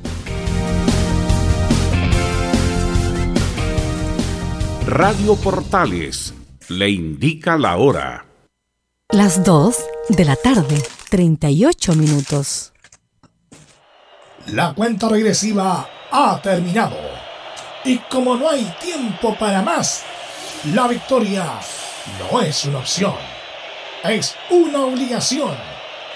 Radio 4.85 5.37
Portales 5.37 6.33
le 6.67 6.89
indica 6.89 7.57
la 7.57 7.77
hora. 7.77 8.25
Las 9.11 9.41
2 9.45 9.77
de 10.09 10.25
la 10.25 10.35
tarde, 10.35 10.75
38 11.09 11.93
minutos. 11.93 12.73
La 14.47 14.73
cuenta 14.73 15.07
regresiva 15.07 15.87
ha 16.11 16.41
terminado. 16.41 16.97
Y 17.85 17.97
como 18.09 18.35
no 18.35 18.49
hay 18.49 18.65
tiempo 18.81 19.33
para 19.39 19.61
más, 19.61 20.03
la 20.73 20.89
victoria 20.89 21.45
no 22.19 22.41
es 22.41 22.65
una 22.65 22.79
opción. 22.79 23.15
Es 24.03 24.35
una 24.49 24.83
obligación 24.83 25.55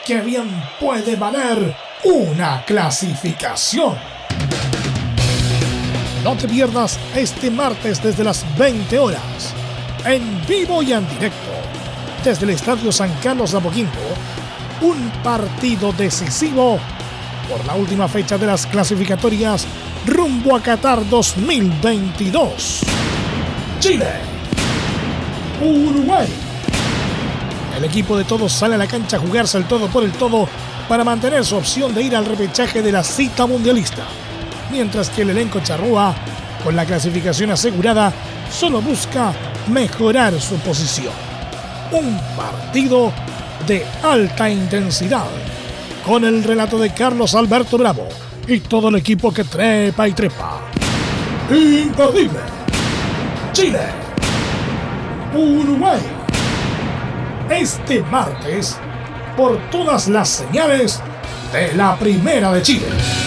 que 0.06 0.20
bien 0.20 0.50
puede 0.78 1.16
valer 1.16 1.74
una 2.04 2.66
clasificación. 2.66 4.17
No 6.28 6.36
te 6.36 6.46
pierdas 6.46 7.00
este 7.16 7.50
martes 7.50 8.04
desde 8.04 8.22
las 8.22 8.46
20 8.58 9.00
horas, 9.00 9.54
en 10.04 10.46
vivo 10.46 10.84
y 10.84 10.92
en 10.92 11.08
directo, 11.08 11.38
desde 12.22 12.44
el 12.44 12.50
Estadio 12.50 12.92
San 12.92 13.14
Carlos 13.24 13.54
de 13.54 13.60
Apoquindo, 13.60 13.98
un 14.82 15.10
partido 15.24 15.94
decisivo 15.94 16.80
por 17.50 17.66
la 17.66 17.76
última 17.76 18.10
fecha 18.10 18.38
de 18.38 18.46
las 18.46 18.68
clasificatorias 18.68 19.66
rumbo 20.06 20.54
a 20.54 20.62
Qatar 20.62 21.08
2022. 21.10 22.82
Chile. 23.80 24.12
Uruguay. 25.62 26.28
El 27.78 27.86
equipo 27.86 28.18
de 28.18 28.26
todos 28.26 28.52
sale 28.52 28.76
a 28.76 28.78
la 28.78 28.88
cancha 28.88 29.16
a 29.16 29.22
jugarse 29.22 29.58
el 29.60 29.64
todo 29.64 29.88
por 29.88 30.04
el 30.04 30.12
todo 30.12 30.50
para 30.90 31.06
mantener 31.06 31.46
su 31.46 31.56
opción 31.56 31.96
de 31.96 32.02
ir 32.02 32.18
al 32.18 32.26
repechaje 32.26 32.82
de 32.82 32.92
la 32.92 33.06
cita 33.06 33.48
mundialista 33.48 34.04
mientras 34.72 35.10
que 35.10 35.22
el 35.24 35.32
elenco 35.32 35.60
charrúa, 35.60 36.14
con 36.64 36.76
la 36.76 36.86
clasificación 36.86 37.52
asegurada, 37.52 38.12
solo 38.52 38.82
busca 38.82 39.34
mejorar 39.70 40.40
su 40.40 40.56
posición. 40.58 41.14
Un 41.92 42.20
partido 42.36 43.12
de 43.68 43.86
alta 44.04 44.50
intensidad, 44.50 45.28
con 46.06 46.26
el 46.26 46.44
relato 46.44 46.78
de 46.78 46.94
Carlos 46.94 47.36
Alberto 47.36 47.78
Bravo 47.78 48.08
y 48.48 48.60
todo 48.62 48.90
el 48.90 48.96
equipo 48.96 49.34
que 49.34 49.44
trepa 49.44 50.08
y 50.08 50.14
trepa. 50.14 50.62
Imperdible. 51.50 52.40
Chile. 53.54 53.80
Uruguay. 55.34 56.00
Este 57.50 58.02
martes, 58.04 58.78
por 59.36 59.58
todas 59.70 60.08
las 60.08 60.30
señales 60.30 61.02
de 61.54 61.74
la 61.74 61.96
Primera 61.98 62.52
de 62.52 62.62
Chile. 62.62 63.27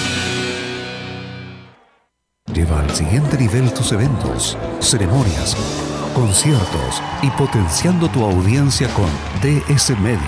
Al 2.77 2.89
siguiente 2.95 3.37
nivel 3.37 3.75
tus 3.75 3.91
eventos, 3.93 4.57
ceremonias, 4.81 5.57
conciertos 6.15 7.03
y 7.23 7.31
potenciando 7.31 8.09
tu 8.09 8.25
audiencia 8.25 8.89
con 8.95 9.09
DS 9.43 9.99
Medios. 9.99 10.21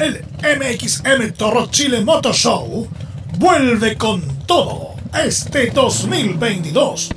el 0.00 0.24
MXM 0.42 1.32
Toro 1.36 1.66
Chile 1.70 2.00
Motor 2.02 2.34
Show 2.34 2.88
vuelve 3.38 3.96
con 3.96 4.22
todo 4.46 4.94
este 5.24 5.70
2022. 5.70 7.10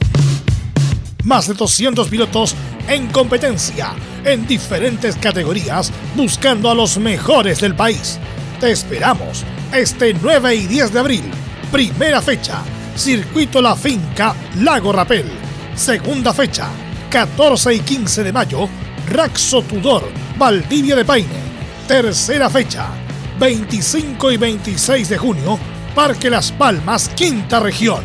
Más 1.23 1.47
de 1.47 1.53
200 1.53 2.07
pilotos 2.07 2.55
en 2.87 3.07
competencia 3.07 3.93
en 4.25 4.47
diferentes 4.47 5.15
categorías 5.15 5.91
buscando 6.15 6.71
a 6.71 6.75
los 6.75 6.97
mejores 6.97 7.61
del 7.61 7.75
país. 7.75 8.19
Te 8.59 8.71
esperamos 8.71 9.43
este 9.73 10.13
9 10.13 10.55
y 10.55 10.67
10 10.67 10.93
de 10.93 10.99
abril. 10.99 11.23
Primera 11.71 12.21
fecha, 12.21 12.63
Circuito 12.95 13.61
La 13.61 13.75
Finca, 13.75 14.35
Lago 14.59 14.91
Rapel. 14.91 15.25
Segunda 15.75 16.33
fecha, 16.33 16.67
14 17.11 17.75
y 17.75 17.79
15 17.79 18.23
de 18.23 18.33
mayo, 18.33 18.67
Raxo 19.09 19.61
Tudor, 19.61 20.09
Valdivia 20.37 20.95
de 20.95 21.05
Paine 21.05 21.50
tercera 21.91 22.49
fecha, 22.49 22.87
25 23.37 24.31
y 24.31 24.37
26 24.37 25.09
de 25.09 25.17
junio, 25.17 25.59
Parque 25.93 26.29
Las 26.29 26.49
Palmas, 26.49 27.09
quinta 27.09 27.59
región. 27.59 28.01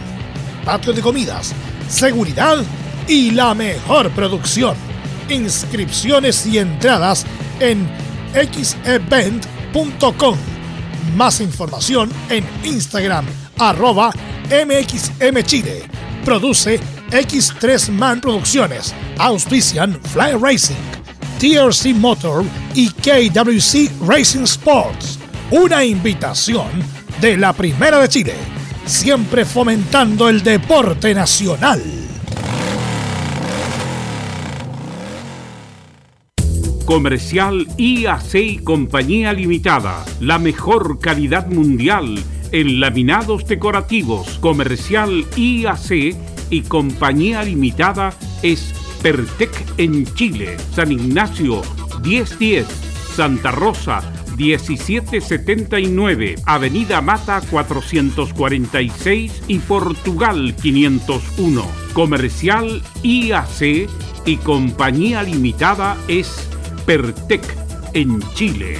Patio 0.65 0.93
de 0.93 1.01
comidas, 1.01 1.55
seguridad 1.89 2.65
y 3.07 3.31
la 3.31 3.55
mejor 3.55 4.11
producción. 4.11 4.75
Inscripciones 5.29 6.45
y 6.47 6.59
entradas 6.59 7.25
en 7.61 7.89
xevent.com. 8.35 9.47
Más 11.15 11.41
información 11.41 12.11
en 12.29 12.45
Instagram, 12.65 13.25
arroba 13.57 14.11
mxmchile. 14.51 15.85
Produce 16.25 16.81
X3 17.13 17.93
Man 17.93 18.21
Producciones. 18.21 18.93
Auspician 19.17 19.97
Fly 20.13 20.33
Racing. 20.33 20.96
TRC 21.39 21.95
Motor 21.95 22.45
y 22.75 22.89
KWC 22.89 24.07
Racing 24.07 24.45
Sports. 24.45 25.19
Una 25.51 25.85
invitación 25.85 26.67
de 27.21 27.37
la 27.37 27.53
Primera 27.53 27.99
de 28.01 28.09
Chile, 28.09 28.35
siempre 28.87 29.45
fomentando 29.45 30.31
el 30.31 30.43
deporte 30.43 31.15
nacional. 31.15 31.83
Comercial 36.87 37.67
IAC 37.77 38.35
y 38.35 38.59
Compañía 38.59 39.33
Limitada. 39.33 40.05
La 40.21 40.39
mejor 40.39 41.01
calidad 41.01 41.49
mundial 41.49 42.19
en 42.53 42.81
laminados 42.81 43.47
decorativos. 43.47 44.39
Comercial 44.39 45.27
IAC 45.37 46.17
y 46.49 46.63
Compañía 46.63 47.43
Limitada 47.43 48.15
es 48.43 48.73
Pertec 49.07 49.53
en 49.77 50.05
Chile. 50.17 50.57
San 50.75 50.91
Ignacio 50.91 51.63
1010. 52.03 52.67
Santa 53.15 53.53
Rosa 53.53 54.03
1779, 54.37 56.35
Avenida 56.45 57.01
Mata 57.01 57.41
446 57.49 59.45
y 59.47 59.61
Portugal 59.61 60.57
501. 60.61 61.65
Comercial 61.93 62.83
IAC 63.05 63.89
y 64.25 64.37
Compañía 64.39 65.23
Limitada 65.23 65.97
es 66.09 66.49
Pertec 66.85 67.45
en 67.93 68.21
Chile. 68.35 68.77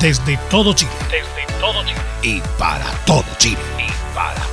Desde 0.00 0.38
todo 0.50 0.72
Chile. 0.72 0.90
Desde 1.10 1.60
todo 1.60 1.84
Chile. 1.84 2.00
Y 2.22 2.40
para 2.56 2.86
todo 3.04 3.24
Chile. 3.36 3.81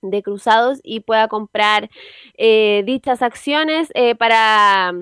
de 0.02 0.24
cruzados 0.24 0.80
y 0.84 1.02
pueda 1.02 1.28
comprar 1.28 1.90
eh, 2.38 2.84
dichas 2.86 3.22
acciones 3.22 3.90
eh, 3.94 4.16
para, 4.16 4.94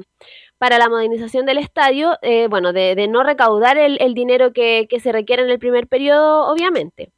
para 0.60 0.78
la 0.78 0.90
modernización 0.90 1.46
del 1.48 1.58
estadio, 1.58 2.18
eh, 2.22 2.48
bueno, 2.50 2.74
de, 2.74 2.94
de, 2.94 3.08
no 3.08 3.24
recaudar 3.24 3.78
el, 3.78 3.98
el 4.02 4.14
dinero 4.14 4.54
que, 4.54 4.88
que, 4.90 5.00
se 5.00 5.12
requiere 5.12 5.42
en 5.42 5.50
el 5.50 5.58
primer 5.58 5.88
periodo, 5.88 6.46
obviamente. 6.52 7.12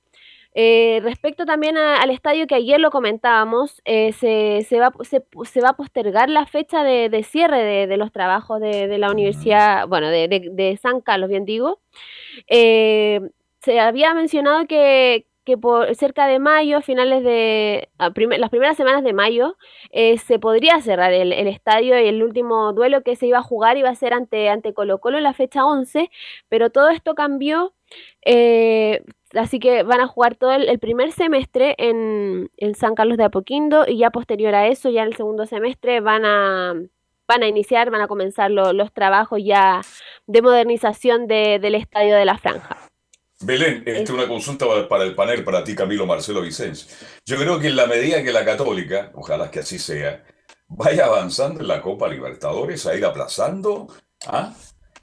respecto 0.56 1.46
también 1.46 1.78
a, 1.78 1.98
al 1.98 2.12
estadio 2.12 2.48
que 2.48 2.56
ayer 2.56 2.80
lo 2.80 2.92
comentábamos, 2.92 3.82
se, 3.86 4.12
se, 4.14 4.80
va, 4.80 4.94
se, 5.02 5.26
se, 5.46 5.62
va 5.62 5.70
a 5.70 5.76
postergar 5.76 6.30
la 6.30 6.46
fecha 6.46 6.84
de, 6.84 7.10
de 7.10 7.24
cierre 7.24 7.64
de, 7.64 7.88
de, 7.88 7.98
los 7.98 8.12
trabajos 8.12 8.62
de 8.62 8.98
la 8.98 9.12
universidad, 9.12 9.88
bueno, 9.88 10.10
de, 10.10 10.80
San 10.82 11.02
Carlos, 11.02 11.30
bien 11.30 11.46
digo. 11.46 11.82
se 12.48 13.80
había 13.80 14.14
mencionado 14.14 14.66
que, 14.68 15.26
que 15.44 15.58
por 15.58 15.94
cerca 15.96 16.28
de 16.28 16.40
mayo, 16.40 16.82
finales 16.82 17.24
de 17.24 17.90
las 17.98 18.50
primeras 18.50 18.78
semanas 18.78 19.04
de 19.04 19.14
mayo, 19.14 19.58
eh, 19.92 20.18
se 20.18 20.40
podría 20.40 20.80
cerrar 20.82 21.14
el, 21.14 21.32
estadio 21.48 22.00
y 22.00 22.08
el 22.08 22.24
último 22.24 22.74
duelo 22.74 23.02
que 23.02 23.16
se 23.16 23.28
iba 23.28 23.40
a 23.40 23.44
jugar 23.44 23.78
iba 23.78 23.90
a 23.90 23.96
ser 23.96 24.14
ante, 24.14 24.50
ante 24.50 24.74
Colo 24.74 25.00
Colo 25.00 25.18
en 25.18 25.24
la 25.24 25.34
fecha 25.34 25.66
11, 25.66 26.10
pero 26.50 26.70
todo 26.70 26.90
esto 26.90 27.16
cambió, 27.16 27.74
eh, 28.24 29.04
así 29.34 29.60
que 29.60 29.84
van 29.84 30.02
a 30.02 30.08
jugar 30.08 30.36
todo 30.36 30.52
el, 30.52 30.80
primer 30.80 31.12
semestre 31.12 31.76
en, 31.78 32.52
en, 32.58 32.76
San 32.76 32.96
Carlos 32.96 33.18
de 33.18 33.24
Apoquindo 33.26 33.86
y 33.88 33.98
ya 33.98 34.12
posterior 34.12 34.56
a 34.56 34.68
eso, 34.68 34.90
ya 34.90 35.02
en 35.02 35.08
el 35.08 35.16
segundo 35.16 35.46
semestre, 35.46 36.02
van 36.02 36.26
a 36.26 36.76
van 37.28 37.44
a 37.44 37.48
iniciar, 37.48 37.90
van 37.92 38.02
a 38.02 38.08
comenzar 38.08 38.52
lo, 38.52 38.74
los 38.74 38.92
trabajos 38.92 39.40
ya 39.42 39.82
de 40.28 40.42
modernización 40.42 41.28
de, 41.28 41.60
del 41.60 41.76
estadio 41.76 42.16
de 42.16 42.26
la 42.26 42.38
franja. 42.38 42.81
Belén, 43.42 43.84
esta 43.86 44.04
es 44.04 44.10
una 44.12 44.28
consulta 44.28 44.66
para 44.88 45.04
el 45.04 45.16
panel, 45.16 45.44
para 45.44 45.64
ti, 45.64 45.76
Camilo 45.76 46.06
Marcelo 46.06 46.42
Vicens. 46.42 46.88
Yo 47.26 47.38
creo 47.38 47.60
que 47.60 47.68
en 47.68 47.76
la 47.76 47.88
medida 47.88 48.24
que 48.24 48.32
la 48.32 48.46
Católica, 48.46 49.12
ojalá 49.16 49.50
que 49.50 49.60
así 49.60 49.80
sea, 49.80 50.24
vaya 50.68 51.06
avanzando 51.06 51.62
en 51.62 51.68
la 51.68 51.82
Copa 51.82 52.08
Libertadores, 52.08 52.86
a 52.86 52.96
ir 52.96 53.04
aplazando 53.04 53.88
¿ah? 54.28 54.54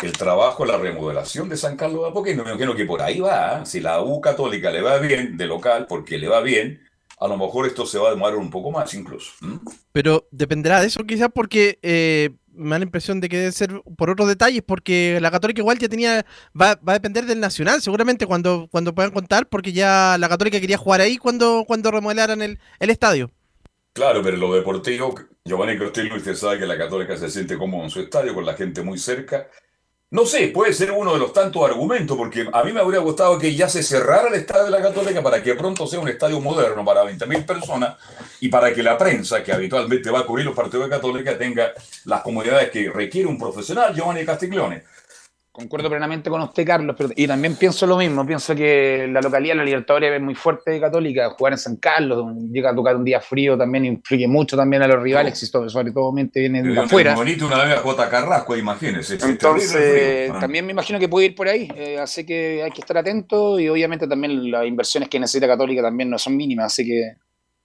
el 0.03 0.13
trabajo, 0.13 0.65
la 0.65 0.79
remodelación 0.79 1.49
de 1.49 1.57
San 1.57 1.77
Carlos 1.77 2.03
de 2.03 2.11
Apoquindo. 2.11 2.45
Me 2.45 2.51
imagino 2.51 2.77
que 2.77 2.85
por 2.85 3.03
ahí 3.03 3.21
va. 3.21 3.57
¿ah? 3.57 3.67
Si 3.67 3.81
la 3.81 4.03
U 4.03 4.21
Católica 4.21 4.71
le 4.71 4.83
va 4.83 4.99
bien 4.99 5.37
de 5.37 5.47
local, 5.47 5.87
porque 5.89 6.19
le 6.19 6.29
va 6.29 6.41
bien, 6.41 6.81
a 7.19 7.27
lo 7.27 7.37
mejor 7.37 7.67
esto 7.67 7.87
se 7.87 7.99
va 7.99 8.09
a 8.09 8.13
demorar 8.13 8.37
un 8.37 8.51
poco 8.51 8.71
más 8.71 8.95
incluso. 8.95 9.33
¿Mm? 9.41 9.57
Pero 9.93 10.29
dependerá 10.31 10.81
de 10.81 10.87
eso 10.87 11.05
quizás 11.05 11.31
porque 11.35 11.79
eh, 11.83 12.31
me 12.59 12.71
da 12.71 12.79
la 12.81 12.85
impresión 12.85 13.21
de 13.21 13.29
que 13.29 13.39
debe 13.39 13.53
ser 13.53 13.83
por 13.97 14.11
otros 14.11 14.29
detalles, 14.29 14.63
porque 14.67 15.19
la 15.21 15.31
Católica 15.31 15.61
igual 15.61 15.79
ya 15.79 15.89
tenía, 15.89 16.27
va, 16.61 16.75
va 16.77 16.93
a 16.93 16.99
depender 16.99 17.25
del 17.25 17.41
Nacional, 17.41 17.81
seguramente 17.81 18.27
cuando, 18.27 18.69
cuando 18.71 18.95
puedan 18.95 19.13
contar, 19.13 19.49
porque 19.49 19.73
ya 19.73 20.17
la 20.19 20.29
Católica 20.29 20.61
quería 20.61 20.77
jugar 20.77 21.01
ahí 21.01 21.17
cuando, 21.17 21.65
cuando 21.67 21.91
remodelaran 21.91 22.43
el, 22.43 22.59
el 22.81 22.91
estadio. 22.91 23.31
Claro, 23.93 24.23
pero 24.23 24.37
lo 24.37 24.55
deportivo, 24.55 25.15
Giovanni 25.45 25.79
Costello, 25.79 26.17
usted 26.17 26.35
sabe 26.35 26.59
que 26.59 26.67
la 26.67 26.79
Católica 26.79 27.17
se 27.17 27.31
siente 27.31 27.57
cómodo 27.59 27.85
en 27.85 27.91
su 27.91 28.01
estadio, 28.01 28.35
con 28.35 28.45
la 28.45 28.55
gente 28.55 28.83
muy 28.83 28.99
cerca. 28.99 29.49
No 30.11 30.25
sé, 30.25 30.49
puede 30.49 30.73
ser 30.73 30.91
uno 30.93 31.13
de 31.13 31.19
los 31.19 31.35
tantos 31.35 31.63
argumentos, 31.63 32.17
porque 32.17 32.49
a 32.51 32.65
mí 32.65 32.73
me 32.73 32.81
habría 32.81 33.01
gustado 33.01 33.39
que 33.39 33.55
ya 33.55 33.69
se 33.69 33.83
cerrara 33.83 34.29
el 34.29 34.37
estadio 34.37 34.65
de 34.65 34.71
la 34.71 34.81
Católica 34.81 35.23
para 35.23 35.43
que 35.43 35.55
pronto 35.55 35.87
sea 35.87 36.01
un 36.01 36.09
estadio 36.09 36.41
moderno 36.41 36.83
para 36.83 37.05
20.000 37.05 37.45
personas 37.45 37.95
y 38.41 38.49
para 38.49 38.73
que 38.73 38.83
la 38.83 38.97
prensa, 38.97 39.45
que 39.45 39.53
habitualmente 39.53 40.11
va 40.11 40.21
a 40.21 40.25
cubrir 40.25 40.47
los 40.47 40.55
partidos 40.55 40.87
de 40.87 40.97
Católica, 40.97 41.37
tenga 41.37 41.75
las 42.07 42.23
comodidades 42.23 42.71
que 42.71 42.89
requiere 42.89 43.29
un 43.29 43.37
profesional, 43.37 43.95
Giovanni 43.95 44.25
Castiglione. 44.25 44.85
Concuerdo 45.59 45.91
plenamente 45.91 46.31
con 46.31 46.41
usted, 46.41 46.65
Carlos, 46.65 46.95
pero, 46.97 47.11
y 47.17 47.27
también 47.27 47.57
pienso 47.57 47.85
lo 47.85 47.97
mismo. 47.97 48.25
Pienso 48.25 48.55
que 48.55 49.09
la 49.11 49.21
localidad, 49.21 49.57
la 49.57 49.65
Libertadores, 49.65 50.13
es 50.13 50.21
muy 50.21 50.37
fuerte 50.37 50.71
de 50.71 50.81
Católica. 50.81 51.31
Jugar 51.31 51.55
en 51.55 51.59
San 51.59 51.77
Carlos, 51.77 52.33
llega 52.53 52.71
a 52.71 52.75
tocar 52.77 52.95
un 52.95 53.03
día 53.03 53.21
frío, 53.21 53.59
también 53.59 53.85
influye 53.85 54.29
mucho 54.29 54.57
también 54.57 54.83
a 54.83 54.87
los 54.87 55.03
rivales, 55.03 55.51
no. 55.53 55.69
sobre 55.69 55.91
todo 55.91 56.13
viene 56.13 56.63
de 56.63 56.79
afuera. 56.79 57.17
bonito 57.17 57.47
una 57.47 57.65
vez 57.65 57.77
a 57.77 57.81
J. 57.81 58.09
Carrasco, 58.09 58.57
imagínese. 58.57 59.19
Entonces, 59.21 60.31
ah. 60.33 60.39
también 60.39 60.65
me 60.65 60.71
imagino 60.71 61.01
que 61.01 61.09
puede 61.09 61.27
ir 61.27 61.35
por 61.35 61.49
ahí. 61.49 61.69
Eh, 61.75 61.99
así 61.99 62.25
que 62.25 62.63
hay 62.63 62.71
que 62.71 62.81
estar 62.81 62.97
atento 62.97 63.59
y 63.59 63.69
obviamente 63.69 64.07
también 64.07 64.53
las 64.53 64.65
inversiones 64.65 65.09
que 65.09 65.19
necesita 65.19 65.49
Católica 65.49 65.83
también 65.83 66.09
no 66.09 66.19
son 66.19 66.37
mínimas, 66.37 66.67
así 66.67 66.87
que 66.87 67.15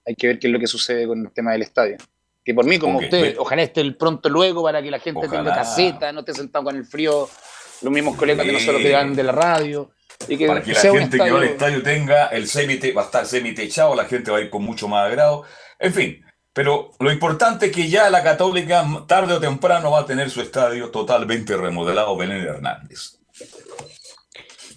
hay 0.04 0.16
que 0.16 0.26
ver 0.26 0.38
qué 0.40 0.48
es 0.48 0.52
lo 0.52 0.58
que 0.58 0.66
sucede 0.66 1.06
con 1.06 1.20
el 1.20 1.30
tema 1.30 1.52
del 1.52 1.62
estadio. 1.62 1.96
Que 2.44 2.52
por 2.52 2.66
mí, 2.66 2.78
como 2.78 2.98
usted, 2.98 3.22
ve- 3.22 3.36
ojalá 3.38 3.62
esté 3.62 3.80
el 3.80 3.96
pronto 3.96 4.28
luego 4.28 4.62
para 4.62 4.82
que 4.82 4.90
la 4.90 4.98
gente 4.98 5.28
tenga 5.28 5.54
caseta, 5.54 6.12
no 6.12 6.20
esté 6.20 6.34
sentado 6.34 6.66
con 6.66 6.76
el 6.76 6.84
frío, 6.84 7.26
los 7.84 7.92
mismos 7.92 8.16
colegas 8.16 8.46
de 8.46 8.52
nosotros 8.52 8.82
que 8.82 8.92
van 8.92 9.14
de 9.14 9.22
la 9.22 9.32
radio. 9.32 9.90
Y 10.28 10.36
que 10.36 10.46
para 10.46 10.62
que 10.62 10.72
la 10.72 10.80
gente 10.80 11.18
que 11.18 11.30
va 11.30 11.38
al 11.38 11.44
estadio- 11.44 11.82
tenga 11.82 12.26
el 12.28 12.46
semi 12.48 12.78
va 12.92 13.02
a 13.02 13.04
estar 13.04 13.26
semi-techado, 13.26 13.94
la 13.94 14.04
gente 14.06 14.30
va 14.30 14.38
a 14.38 14.40
ir 14.40 14.50
con 14.50 14.62
mucho 14.62 14.88
más 14.88 15.06
agrado. 15.06 15.44
En 15.78 15.92
fin, 15.92 16.24
pero 16.52 16.92
lo 17.00 17.12
importante 17.12 17.66
es 17.66 17.72
que 17.72 17.88
ya 17.88 18.08
la 18.10 18.22
Católica, 18.22 18.84
tarde 19.06 19.34
o 19.34 19.40
temprano, 19.40 19.90
va 19.90 20.00
a 20.00 20.06
tener 20.06 20.30
su 20.30 20.40
estadio 20.40 20.90
totalmente 20.90 21.56
remodelado, 21.56 22.16
Belén 22.16 22.42
Hernández. 22.42 23.18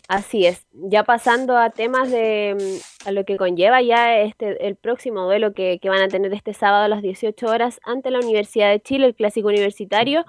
Así 0.07 0.45
es. 0.45 0.65
Ya 0.71 1.03
pasando 1.03 1.57
a 1.57 1.69
temas 1.69 2.09
de 2.09 2.79
a 3.05 3.11
lo 3.11 3.25
que 3.25 3.35
conlleva 3.35 3.81
ya 3.81 4.19
este 4.19 4.65
el 4.65 4.77
próximo 4.77 5.23
duelo 5.25 5.53
que, 5.53 5.79
que 5.81 5.89
van 5.89 6.01
a 6.01 6.07
tener 6.07 6.33
este 6.33 6.53
sábado 6.53 6.85
a 6.85 6.87
las 6.87 7.01
18 7.01 7.45
horas 7.45 7.79
ante 7.83 8.09
la 8.09 8.19
Universidad 8.19 8.69
de 8.71 8.79
Chile, 8.81 9.05
el 9.05 9.15
clásico 9.15 9.49
universitario. 9.49 10.25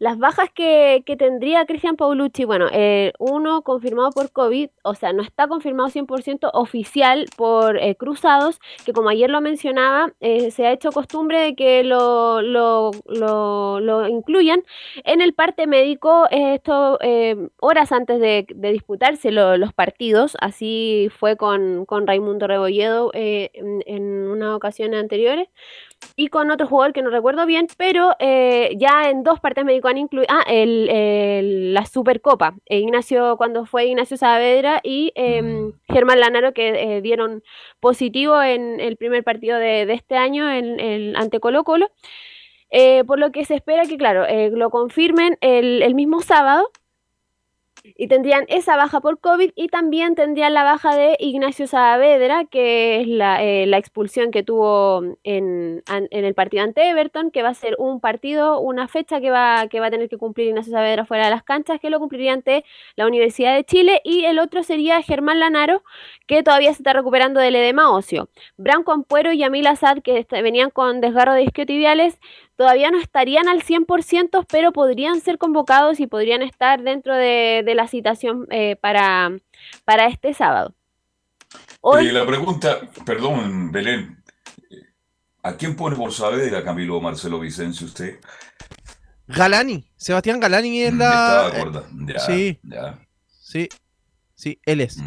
Las 0.00 0.16
bajas 0.16 0.48
que, 0.54 1.02
que 1.04 1.16
tendría 1.16 1.66
Cristian 1.66 1.96
Paulucci, 1.96 2.44
bueno, 2.44 2.66
eh, 2.72 3.12
uno 3.18 3.62
confirmado 3.62 4.10
por 4.12 4.30
COVID, 4.30 4.70
o 4.84 4.94
sea, 4.94 5.12
no 5.12 5.24
está 5.24 5.48
confirmado 5.48 5.88
100% 5.90 6.50
oficial 6.52 7.26
por 7.36 7.76
eh, 7.78 7.96
Cruzados, 7.96 8.60
que 8.86 8.92
como 8.92 9.08
ayer 9.08 9.28
lo 9.28 9.40
mencionaba, 9.40 10.12
eh, 10.20 10.52
se 10.52 10.66
ha 10.66 10.72
hecho 10.72 10.92
costumbre 10.92 11.40
de 11.40 11.56
que 11.56 11.82
lo, 11.82 12.42
lo, 12.42 12.92
lo, 13.06 13.80
lo 13.80 14.06
incluyan 14.08 14.62
en 15.02 15.20
el 15.20 15.34
parte 15.34 15.66
médico, 15.66 16.26
eh, 16.30 16.54
esto 16.54 16.98
eh, 17.00 17.48
horas 17.60 17.90
antes 17.90 18.20
de, 18.20 18.46
disputarse 18.72 19.32
lo- 19.32 19.56
los 19.56 19.72
partidos, 19.72 20.36
así 20.40 21.08
fue 21.18 21.36
con, 21.36 21.84
con 21.86 22.06
Raimundo 22.06 22.46
Rebolledo 22.46 23.10
en, 23.14 23.82
en 23.86 24.02
unas 24.28 24.54
ocasiones 24.54 25.00
anteriores 25.00 25.48
y 26.16 26.28
con 26.28 26.50
otro 26.50 26.66
jugador 26.66 26.92
que 26.92 27.02
no 27.02 27.10
recuerdo 27.10 27.46
bien, 27.46 27.66
pero 27.76 28.14
eh, 28.18 28.74
ya 28.76 29.08
en 29.10 29.22
dos 29.22 29.40
partes 29.40 29.64
han 29.84 29.98
incluido, 29.98 30.26
ah, 30.28 30.42
el, 30.48 30.88
el- 30.88 31.74
la 31.74 31.86
Supercopa, 31.86 32.54
eh, 32.66 32.78
Ignacio, 32.78 33.36
cuando 33.36 33.66
fue 33.66 33.86
Ignacio 33.86 34.16
Saavedra 34.16 34.80
y 34.82 35.12
em, 35.14 35.72
Germán 35.88 36.20
Lanaro 36.20 36.52
que 36.52 36.68
eh, 36.96 37.00
dieron 37.02 37.42
positivo 37.80 38.42
en 38.42 38.80
el 38.80 38.96
primer 38.96 39.22
partido 39.24 39.58
de, 39.58 39.86
de 39.86 39.92
este 39.94 40.16
año 40.16 40.50
en, 40.50 40.80
en- 40.80 41.16
ante 41.16 41.40
Colo 41.40 41.64
Colo. 41.64 41.90
Eh, 42.70 43.02
por 43.04 43.18
lo 43.18 43.32
que 43.32 43.44
se 43.46 43.54
espera 43.54 43.84
que, 43.86 43.96
claro, 43.96 44.26
eh, 44.26 44.50
lo 44.52 44.68
confirmen 44.70 45.38
el, 45.40 45.82
el 45.82 45.94
mismo 45.94 46.20
sábado 46.20 46.68
y 47.84 48.08
tendrían 48.08 48.44
esa 48.48 48.76
baja 48.76 49.00
por 49.00 49.18
COVID 49.20 49.52
y 49.54 49.68
también 49.68 50.14
tendrían 50.14 50.54
la 50.54 50.62
baja 50.64 50.96
de 50.96 51.16
Ignacio 51.18 51.66
Saavedra, 51.66 52.44
que 52.44 53.00
es 53.00 53.08
la, 53.08 53.42
eh, 53.42 53.66
la 53.66 53.78
expulsión 53.78 54.30
que 54.30 54.42
tuvo 54.42 55.02
en, 55.24 55.82
en 55.88 56.24
el 56.24 56.34
partido 56.34 56.64
ante 56.64 56.88
Everton, 56.88 57.30
que 57.30 57.42
va 57.42 57.50
a 57.50 57.54
ser 57.54 57.76
un 57.78 58.00
partido, 58.00 58.60
una 58.60 58.88
fecha 58.88 59.20
que 59.20 59.30
va, 59.30 59.66
que 59.68 59.80
va 59.80 59.86
a 59.86 59.90
tener 59.90 60.08
que 60.08 60.18
cumplir 60.18 60.48
Ignacio 60.48 60.72
Saavedra 60.72 61.04
fuera 61.04 61.24
de 61.24 61.30
las 61.30 61.42
canchas, 61.42 61.80
que 61.80 61.90
lo 61.90 61.98
cumpliría 61.98 62.32
ante 62.32 62.64
la 62.96 63.06
Universidad 63.06 63.54
de 63.54 63.64
Chile, 63.64 64.00
y 64.04 64.24
el 64.24 64.38
otro 64.38 64.62
sería 64.62 65.02
Germán 65.02 65.40
Lanaro, 65.40 65.82
que 66.26 66.42
todavía 66.42 66.72
se 66.72 66.82
está 66.82 66.92
recuperando 66.92 67.40
del 67.40 67.56
edema 67.56 67.90
óseo. 67.90 68.28
Branco 68.56 68.92
Ampuero 68.92 69.32
y 69.32 69.38
Yamil 69.38 69.66
Azad, 69.66 69.98
que 70.02 70.18
est- 70.18 70.30
venían 70.32 70.70
con 70.70 71.00
desgarro 71.00 71.34
de 71.34 71.42
isquiotibiales, 71.44 72.18
todavía 72.58 72.90
no 72.90 72.98
estarían 73.00 73.48
al 73.48 73.62
100%, 73.62 74.44
pero 74.50 74.72
podrían 74.72 75.20
ser 75.20 75.38
convocados 75.38 76.00
y 76.00 76.08
podrían 76.08 76.42
estar 76.42 76.82
dentro 76.82 77.14
de, 77.14 77.62
de 77.64 77.74
la 77.76 77.86
citación 77.88 78.46
eh, 78.50 78.76
para, 78.76 79.30
para 79.84 80.06
este 80.08 80.34
sábado. 80.34 80.74
Hoy, 81.80 82.08
Eh, 82.08 82.12
la 82.12 82.26
pregunta, 82.26 82.80
perdón, 83.06 83.70
Belén, 83.70 84.22
¿a 85.42 85.56
quién 85.56 85.76
pone 85.76 85.96
por 85.96 86.12
Saavedra, 86.12 86.64
Camilo 86.64 87.00
Marcelo 87.00 87.38
Vicencio, 87.38 87.86
usted? 87.86 88.18
Galani, 89.28 89.88
Sebastián 89.96 90.40
Galani 90.40 90.82
es 90.82 90.92
Me 90.92 90.98
la. 90.98 91.48
estaba 91.48 91.58
eh. 91.58 91.86
Ya, 92.06 92.18
sí, 92.18 92.60
ya. 92.62 92.98
sí, 93.40 93.68
sí, 94.34 94.60
él 94.66 94.80
es. 94.80 94.98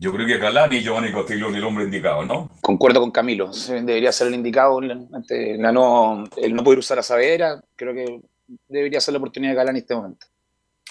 Yo 0.00 0.12
creo 0.12 0.26
que 0.28 0.38
Galani 0.38 0.76
y 0.76 0.82
Giovanni 0.84 1.12
Castiglione 1.12 1.58
el 1.58 1.64
hombre 1.64 1.84
indicado, 1.84 2.24
¿no? 2.24 2.48
Concuerdo 2.60 3.00
con 3.00 3.10
Camilo, 3.10 3.50
debería 3.68 4.12
ser 4.12 4.28
el 4.28 4.34
indicado 4.34 4.78
ante 5.12 5.56
la 5.58 5.72
no, 5.72 6.22
el 6.36 6.54
no 6.54 6.62
poder 6.62 6.78
usar 6.78 7.00
a 7.00 7.02
Saavedra, 7.02 7.60
creo 7.74 7.92
que 7.94 8.20
debería 8.68 9.00
ser 9.00 9.14
la 9.14 9.18
oportunidad 9.18 9.52
de 9.52 9.56
Galán 9.56 9.74
en 9.74 9.82
este 9.82 9.96
momento. 9.96 10.26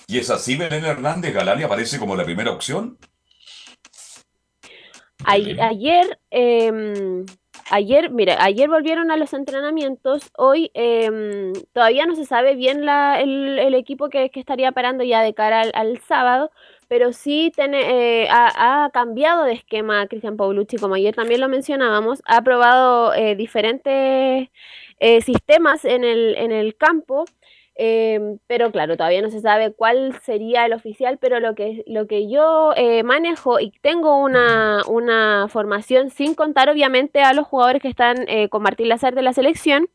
Y 0.07 0.19
es 0.19 0.29
así, 0.29 0.57
Belén 0.57 0.83
Hernández, 0.83 1.33
Galani 1.33 1.63
aparece 1.63 1.99
como 1.99 2.17
la 2.17 2.25
primera 2.25 2.51
opción. 2.51 2.97
Ay- 5.23 5.57
ayer, 5.59 6.19
em, 6.29 7.25
ayer, 7.71 8.09
mira, 8.11 8.37
ayer 8.43 8.69
volvieron 8.69 9.09
a 9.09 9.17
los 9.17 9.33
entrenamientos. 9.33 10.29
Hoy 10.37 10.69
em, 10.73 11.53
todavía 11.73 12.05
no 12.05 12.15
se 12.15 12.25
sabe 12.25 12.55
bien 12.55 12.85
la- 12.85 13.19
el, 13.21 13.57
el 13.57 13.73
equipo 13.73 14.09
que, 14.09 14.29
que 14.29 14.39
estaría 14.41 14.71
parando 14.73 15.03
ya 15.05 15.21
de 15.21 15.33
cara 15.33 15.61
al, 15.61 15.71
al 15.73 15.99
sábado, 16.07 16.51
pero 16.87 17.13
sí 17.13 17.51
tiene, 17.55 18.23
eh, 18.23 18.27
ha, 18.29 18.85
ha 18.85 18.89
cambiado 18.91 19.43
de 19.43 19.53
esquema 19.53 20.07
Cristian 20.07 20.37
Paulucci, 20.37 20.77
como 20.77 20.95
ayer 20.95 21.15
también 21.15 21.41
lo 21.41 21.49
mencionábamos. 21.49 22.21
Ha 22.25 22.41
probado 22.41 23.13
eh, 23.13 23.35
diferentes 23.35 24.49
eh, 24.99 25.21
sistemas 25.21 25.85
en 25.85 26.03
el, 26.03 26.35
en 26.37 26.51
el 26.51 26.75
campo. 26.75 27.25
Em, 27.79 28.39
pero 28.47 28.71
claro, 28.71 28.97
todavía 28.97 29.21
no 29.21 29.29
se 29.29 29.39
sabe 29.39 29.71
cuál 29.71 30.19
sería 30.23 30.65
el 30.65 30.73
oficial, 30.73 31.19
pero 31.19 31.39
lo 31.39 31.53
que, 31.53 31.83
lo 31.85 32.07
que 32.07 32.27
yo 32.27 32.73
eh, 32.75 33.03
manejo 33.03 33.59
y 33.59 33.69
tengo 33.81 34.17
una, 34.17 34.81
una 34.87 35.47
formación 35.47 36.09
sin 36.09 36.33
contar 36.33 36.69
obviamente 36.69 37.21
a 37.21 37.33
los 37.33 37.45
jugadores 37.45 37.83
que 37.83 37.87
están 37.89 38.27
eh, 38.27 38.49
con 38.49 38.63
Martín 38.63 38.89
Lazar 38.89 39.13
de 39.13 39.21
la 39.21 39.33
selección, 39.33 39.89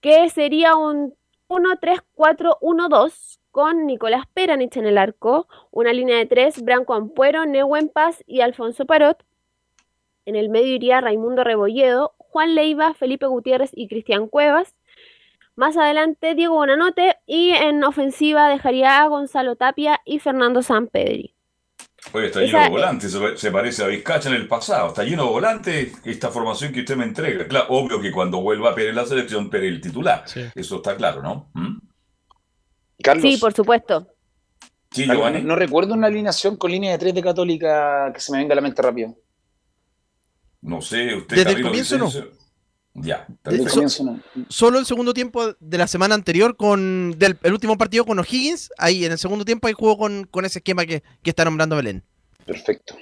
que 0.00 0.30
sería 0.30 0.76
un 0.76 1.14
1-3-4-1-2 1.48 3.38
con 3.54 3.86
Nicolás 3.86 4.24
Peranich 4.34 4.76
en 4.78 4.84
el 4.86 4.98
arco, 4.98 5.46
una 5.70 5.92
línea 5.92 6.16
de 6.18 6.26
tres, 6.26 6.60
Branco 6.64 6.92
Ampuero, 6.92 7.46
Nehuen 7.46 7.88
Paz 7.88 8.20
y 8.26 8.40
Alfonso 8.40 8.84
Parot. 8.84 9.24
En 10.26 10.34
el 10.34 10.48
medio 10.48 10.74
iría 10.74 11.00
Raimundo 11.00 11.44
Rebolledo, 11.44 12.14
Juan 12.18 12.56
Leiva, 12.56 12.94
Felipe 12.94 13.26
Gutiérrez 13.26 13.70
y 13.72 13.86
Cristian 13.86 14.26
Cuevas. 14.26 14.74
Más 15.54 15.76
adelante 15.76 16.34
Diego 16.34 16.56
Bonanote 16.56 17.14
y 17.26 17.50
en 17.50 17.84
ofensiva 17.84 18.48
dejaría 18.48 19.00
a 19.00 19.06
Gonzalo 19.06 19.54
Tapia 19.54 20.00
y 20.04 20.18
Fernando 20.18 20.60
Sampedri. 20.60 21.32
Oye, 22.12 22.26
está 22.26 22.42
Esa- 22.42 22.46
lleno 22.58 22.64
de 22.64 22.70
volantes, 22.70 23.12
se, 23.12 23.36
se 23.36 23.52
parece 23.52 23.84
a 23.84 23.86
Vizcacha 23.86 24.30
en 24.30 24.34
el 24.34 24.48
pasado. 24.48 24.88
Está 24.88 25.04
lleno 25.04 25.26
de 25.26 25.30
volantes 25.30 25.92
esta 26.04 26.30
formación 26.30 26.72
que 26.72 26.80
usted 26.80 26.96
me 26.96 27.04
entrega. 27.04 27.46
Claro, 27.46 27.66
obvio 27.68 28.00
que 28.00 28.10
cuando 28.10 28.40
vuelva 28.40 28.74
Pérez 28.74 28.96
la 28.96 29.06
selección, 29.06 29.48
Pérez 29.48 29.70
el 29.74 29.80
titular. 29.80 30.24
Eso 30.56 30.76
está 30.78 30.96
claro, 30.96 31.22
¿no? 31.22 31.50
¿Mm? 31.54 31.78
Carlos, 33.04 33.22
Sí, 33.32 33.36
por 33.38 33.52
supuesto. 33.52 34.08
Sí, 34.90 35.06
Carlos, 35.06 35.16
Giovanni. 35.26 35.42
no 35.42 35.56
recuerdo 35.56 35.94
una 35.94 36.06
alineación 36.08 36.56
con 36.56 36.70
línea 36.70 36.92
de 36.92 36.98
tres 36.98 37.14
de 37.14 37.22
Católica 37.22 38.10
que 38.14 38.20
se 38.20 38.32
me 38.32 38.38
venga 38.38 38.52
a 38.52 38.56
la 38.56 38.60
mente 38.62 38.80
rápido. 38.82 39.14
No 40.62 40.80
sé, 40.80 41.14
usted 41.14 41.36
Desde 41.36 41.50
el 41.52 41.62
comienzo 41.62 41.98
no. 41.98 42.10
Ya, 42.96 43.26
De- 43.28 43.34
perfecto. 43.58 43.88
so- 43.88 44.16
solo 44.48 44.78
el 44.78 44.86
segundo 44.86 45.12
tiempo 45.12 45.52
de 45.58 45.78
la 45.78 45.88
semana 45.88 46.14
anterior 46.14 46.56
con 46.56 47.18
del 47.18 47.36
el 47.42 47.52
último 47.52 47.76
partido 47.76 48.04
con 48.06 48.20
O'Higgins, 48.20 48.70
ahí 48.78 49.04
en 49.04 49.10
el 49.12 49.18
segundo 49.18 49.44
tiempo 49.44 49.66
ahí 49.66 49.74
jugó 49.76 49.98
con, 49.98 50.24
con 50.30 50.44
ese 50.44 50.60
esquema 50.60 50.86
que, 50.86 51.02
que 51.22 51.30
está 51.30 51.44
nombrando 51.44 51.74
Belén. 51.76 52.04
Perfecto. 52.46 52.96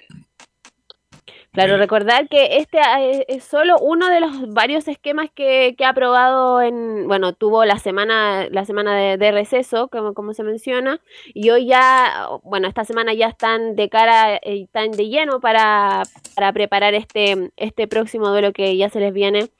Claro, 1.52 1.76
recordar 1.76 2.28
que 2.30 2.56
este 2.56 2.78
eh, 2.78 3.26
es 3.28 3.44
solo 3.44 3.76
uno 3.78 4.08
de 4.08 4.20
los 4.20 4.48
varios 4.54 4.88
esquemas 4.88 5.28
que, 5.34 5.74
que 5.76 5.84
ha 5.84 5.92
probado 5.92 6.62
en, 6.62 7.06
bueno, 7.06 7.34
tuvo 7.34 7.66
la 7.66 7.78
semana, 7.78 8.48
la 8.50 8.64
semana 8.64 8.96
de, 8.96 9.18
de 9.18 9.32
receso, 9.32 9.88
como, 9.88 10.14
como 10.14 10.32
se 10.32 10.44
menciona, 10.44 10.98
y 11.34 11.50
hoy 11.50 11.66
ya, 11.66 12.26
bueno, 12.42 12.68
esta 12.68 12.84
semana 12.86 13.12
ya 13.12 13.26
están 13.28 13.76
de 13.76 13.90
cara, 13.90 14.36
eh, 14.36 14.62
están 14.62 14.92
de 14.92 15.08
lleno 15.10 15.40
para, 15.40 16.04
para 16.34 16.54
preparar 16.54 16.94
este, 16.94 17.52
este 17.56 17.86
próximo 17.86 18.28
duelo 18.30 18.54
que 18.54 18.74
ya 18.78 18.88
se 18.88 19.00
les 19.00 19.12
viene 19.12 19.50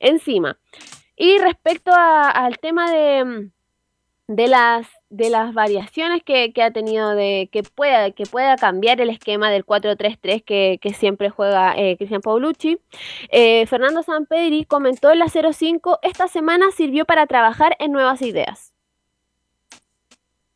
encima. 0.00 0.56
Y 1.14 1.36
respecto 1.40 1.92
a- 1.92 2.30
al 2.30 2.58
tema 2.58 2.90
de, 2.90 3.50
de 4.28 4.48
las 4.48 4.86
de 5.16 5.30
las 5.30 5.54
variaciones 5.54 6.22
que, 6.24 6.52
ha 6.62 6.70
tenido 6.70 7.10
de 7.10 7.48
que 7.52 7.62
pueda 7.62 8.10
que 8.10 8.26
pueda 8.26 8.56
cambiar 8.56 9.00
el 9.00 9.10
esquema 9.10 9.50
del 9.50 9.64
4-3-3 9.64 10.44
que, 10.44 10.94
siempre 10.94 11.30
juega 11.30 11.74
eh, 11.76 11.96
Cristian 11.96 12.20
Paulucci. 12.20 12.78
Eh, 13.30 13.66
Fernando 13.66 14.02
Sampedri 14.02 14.64
comentó 14.64 15.10
en 15.10 15.20
la 15.20 15.28
05 15.28 16.00
esta 16.02 16.28
semana 16.28 16.66
sirvió 16.76 17.04
para 17.04 17.26
trabajar 17.26 17.76
en 17.78 17.92
nuevas 17.92 18.22
ideas. 18.22 18.72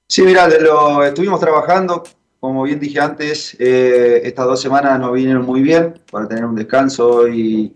Sí, 0.06 0.22
mira, 0.22 0.48
lo 0.48 1.04
estuvimos 1.04 1.38
trabajando, 1.38 2.02
como 2.40 2.62
bien 2.62 2.80
dije 2.80 2.98
antes, 2.98 3.56
eh, 3.60 4.22
estas 4.24 4.46
dos 4.46 4.60
semanas 4.60 4.98
nos 4.98 5.12
vinieron 5.12 5.44
muy 5.44 5.60
bien 5.60 6.00
para 6.10 6.26
tener 6.26 6.44
un 6.44 6.54
descanso 6.54 7.28
y, 7.28 7.74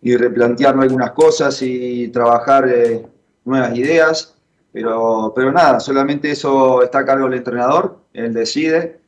y 0.00 0.16
replantearnos 0.16 0.84
algunas 0.84 1.12
cosas 1.12 1.60
y 1.62 2.08
trabajar 2.08 2.68
eh, 2.68 3.06
nuevas 3.44 3.76
ideas, 3.76 4.33
pero, 4.74 5.32
pero 5.36 5.52
nada, 5.52 5.78
solamente 5.78 6.32
eso 6.32 6.82
está 6.82 6.98
a 6.98 7.04
cargo 7.04 7.26
del 7.26 7.38
entrenador, 7.38 8.00
él 8.12 8.34
decide. 8.34 8.98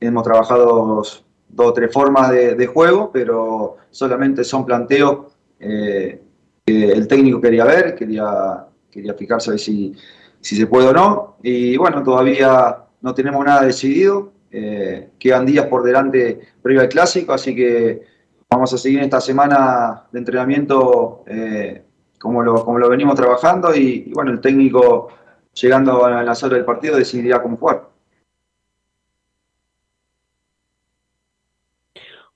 Hemos 0.00 0.24
trabajado 0.24 0.96
dos, 0.96 1.24
o 1.56 1.72
tres 1.72 1.92
formas 1.92 2.32
de, 2.32 2.56
de 2.56 2.66
juego, 2.66 3.12
pero 3.12 3.76
solamente 3.92 4.42
son 4.42 4.66
planteos 4.66 5.26
eh, 5.60 6.20
que 6.66 6.90
el 6.90 7.06
técnico 7.06 7.40
quería 7.40 7.64
ver, 7.64 7.94
quería, 7.94 8.66
quería 8.90 9.14
fijarse 9.14 9.50
a 9.50 9.52
ver 9.52 9.60
si, 9.60 9.94
si 10.40 10.56
se 10.56 10.66
puede 10.66 10.88
o 10.88 10.92
no. 10.92 11.36
Y 11.40 11.76
bueno, 11.76 12.02
todavía 12.02 12.78
no 13.00 13.14
tenemos 13.14 13.44
nada 13.44 13.62
decidido. 13.62 14.32
Eh, 14.50 15.10
quedan 15.20 15.46
días 15.46 15.66
por 15.66 15.84
delante 15.84 16.40
previo 16.60 16.80
al 16.80 16.88
clásico, 16.88 17.32
así 17.32 17.54
que 17.54 18.02
vamos 18.50 18.74
a 18.74 18.76
seguir 18.76 18.98
esta 18.98 19.20
semana 19.20 20.02
de 20.10 20.18
entrenamiento 20.18 21.22
eh, 21.28 21.84
como, 22.22 22.40
lo, 22.42 22.64
como 22.64 22.78
lo 22.78 22.88
venimos 22.88 23.16
trabajando 23.16 23.74
y, 23.74 24.12
bueno, 24.14 24.30
el 24.30 24.40
técnico 24.40 25.08
llegando 25.54 26.04
a 26.04 26.22
las 26.22 26.42
horas 26.44 26.54
del 26.54 26.64
partido 26.64 26.96
decidirá 26.96 27.42
cómo 27.42 27.56
jugar. 27.56 27.88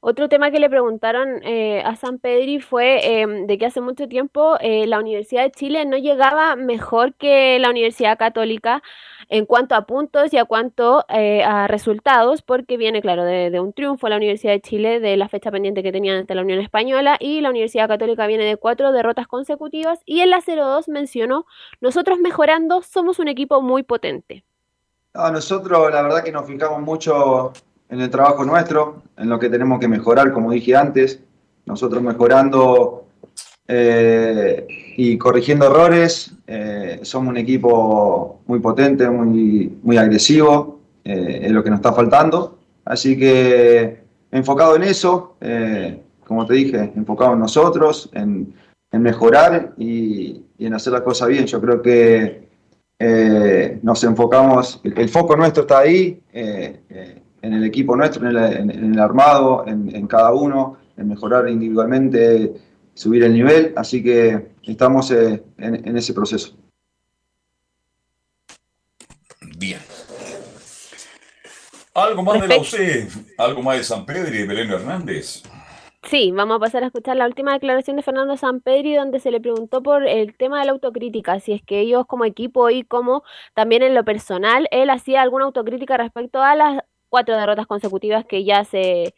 Otro 0.00 0.28
tema 0.28 0.50
que 0.50 0.60
le 0.60 0.68
preguntaron 0.68 1.40
eh, 1.42 1.82
a 1.84 1.96
San 1.96 2.18
Pedri 2.18 2.60
fue 2.60 3.20
em, 3.20 3.46
de 3.46 3.58
que 3.58 3.66
hace 3.66 3.80
mucho 3.80 4.08
tiempo 4.08 4.56
eh, 4.60 4.86
la 4.86 4.98
Universidad 4.98 5.44
de 5.44 5.50
Chile 5.52 5.84
no 5.84 5.96
llegaba 5.96 6.56
mejor 6.56 7.14
que 7.14 7.58
la 7.60 7.70
Universidad 7.70 8.18
Católica 8.18 8.82
en 9.28 9.46
cuanto 9.46 9.74
a 9.74 9.86
puntos 9.86 10.32
y 10.32 10.38
a 10.38 10.44
cuanto 10.44 11.04
eh, 11.08 11.42
a 11.42 11.66
resultados, 11.66 12.42
porque 12.42 12.76
viene, 12.76 13.02
claro, 13.02 13.24
de, 13.24 13.50
de 13.50 13.60
un 13.60 13.72
triunfo 13.72 14.08
la 14.08 14.16
Universidad 14.16 14.52
de 14.52 14.60
Chile 14.60 15.00
de 15.00 15.16
la 15.16 15.28
fecha 15.28 15.50
pendiente 15.50 15.82
que 15.82 15.92
tenían 15.92 16.18
ante 16.18 16.34
la 16.34 16.42
Unión 16.42 16.60
Española 16.60 17.16
y 17.18 17.40
la 17.40 17.50
Universidad 17.50 17.88
Católica 17.88 18.26
viene 18.26 18.44
de 18.44 18.56
cuatro 18.56 18.92
derrotas 18.92 19.26
consecutivas 19.26 20.00
y 20.04 20.20
en 20.20 20.30
la 20.30 20.40
02 20.40 20.88
mencionó, 20.88 21.46
nosotros 21.80 22.18
mejorando 22.18 22.82
somos 22.82 23.18
un 23.18 23.28
equipo 23.28 23.60
muy 23.62 23.82
potente. 23.82 24.44
No, 25.14 25.30
nosotros 25.30 25.90
la 25.92 26.02
verdad 26.02 26.22
que 26.22 26.32
nos 26.32 26.46
fijamos 26.46 26.80
mucho 26.82 27.52
en 27.88 28.00
el 28.00 28.10
trabajo 28.10 28.44
nuestro, 28.44 29.02
en 29.16 29.28
lo 29.28 29.38
que 29.38 29.48
tenemos 29.48 29.80
que 29.80 29.88
mejorar, 29.88 30.32
como 30.32 30.50
dije 30.50 30.76
antes, 30.76 31.20
nosotros 31.64 32.02
mejorando 32.02 33.05
eh, 33.68 34.66
y 34.96 35.18
corrigiendo 35.18 35.66
errores, 35.66 36.32
eh, 36.46 37.00
somos 37.02 37.30
un 37.30 37.36
equipo 37.36 38.40
muy 38.46 38.60
potente, 38.60 39.08
muy, 39.08 39.78
muy 39.82 39.96
agresivo, 39.96 40.80
eh, 41.04 41.40
es 41.44 41.52
lo 41.52 41.62
que 41.62 41.70
nos 41.70 41.78
está 41.78 41.92
faltando, 41.92 42.58
así 42.84 43.18
que 43.18 44.02
enfocado 44.30 44.76
en 44.76 44.82
eso, 44.84 45.36
eh, 45.40 46.00
como 46.24 46.46
te 46.46 46.54
dije, 46.54 46.92
enfocado 46.96 47.34
en 47.34 47.40
nosotros, 47.40 48.10
en, 48.12 48.54
en 48.90 49.02
mejorar 49.02 49.74
y, 49.76 50.42
en 50.58 50.74
hacer 50.74 50.92
las 50.92 51.02
cosas 51.02 51.28
bien, 51.28 51.46
yo 51.46 51.60
creo 51.60 51.82
que 51.82 52.48
eh, 52.98 53.78
nos 53.82 54.02
enfocamos, 54.04 54.80
el, 54.82 55.08
foco 55.08 55.36
nuestro 55.36 55.62
está 55.62 55.80
ahí, 55.80 56.20
eh, 56.32 56.80
eh, 56.88 57.22
en 57.42 57.52
el 57.52 57.64
equipo 57.64 57.94
nuestro, 57.94 58.28
en 58.28 58.70
el, 58.70 58.98
armado, 58.98 59.64
en, 59.66 60.06
cada 60.06 60.32
uno, 60.32 60.78
en 60.96 61.08
mejorar 61.08 61.48
individualmente, 61.48 62.54
subir 62.96 63.22
el 63.22 63.34
nivel, 63.34 63.72
así 63.76 64.02
que 64.02 64.48
estamos 64.62 65.10
eh, 65.10 65.42
en, 65.58 65.96
ese 65.96 66.14
proceso. 66.14 66.56
Bien. 69.58 69.80
Algo 71.94 72.22
más 72.22 72.40
de 72.40 72.48
la 72.48 72.56
UC, 72.58 73.38
algo 73.38 73.62
más 73.62 73.78
de 73.78 73.84
San 73.84 74.04
Pedro 74.04 74.34
y 74.34 74.38
de 74.38 74.46
Belén 74.46 74.70
Hernández. 74.70 75.42
Sí, 76.08 76.30
vamos 76.30 76.56
a 76.56 76.60
pasar 76.60 76.84
a 76.84 76.86
escuchar 76.86 77.16
la 77.16 77.26
última 77.26 77.52
declaración 77.52 77.96
de 77.96 78.02
Fernando 78.02 78.36
Sampedri, 78.36 78.94
donde 78.94 79.18
se 79.18 79.32
le 79.32 79.40
preguntó 79.40 79.82
por 79.82 80.06
el 80.06 80.36
tema 80.36 80.60
de 80.60 80.66
la 80.66 80.72
autocrítica, 80.72 81.40
si 81.40 81.52
es 81.52 81.62
que 81.62 81.80
ellos 81.80 82.06
como 82.06 82.24
equipo 82.24 82.70
y 82.70 82.84
como 82.84 83.24
también 83.54 83.82
en 83.82 83.94
lo 83.94 84.04
personal, 84.04 84.68
él 84.70 84.88
hacía 84.90 85.22
alguna 85.22 85.46
autocrítica 85.46 85.96
respecto 85.96 86.40
a 86.42 86.54
las 86.54 86.82
cuatro 87.16 87.34
derrotas 87.34 87.66
consecutivas 87.66 88.26
que 88.26 88.44
ya 88.44 88.62
se 88.64 89.14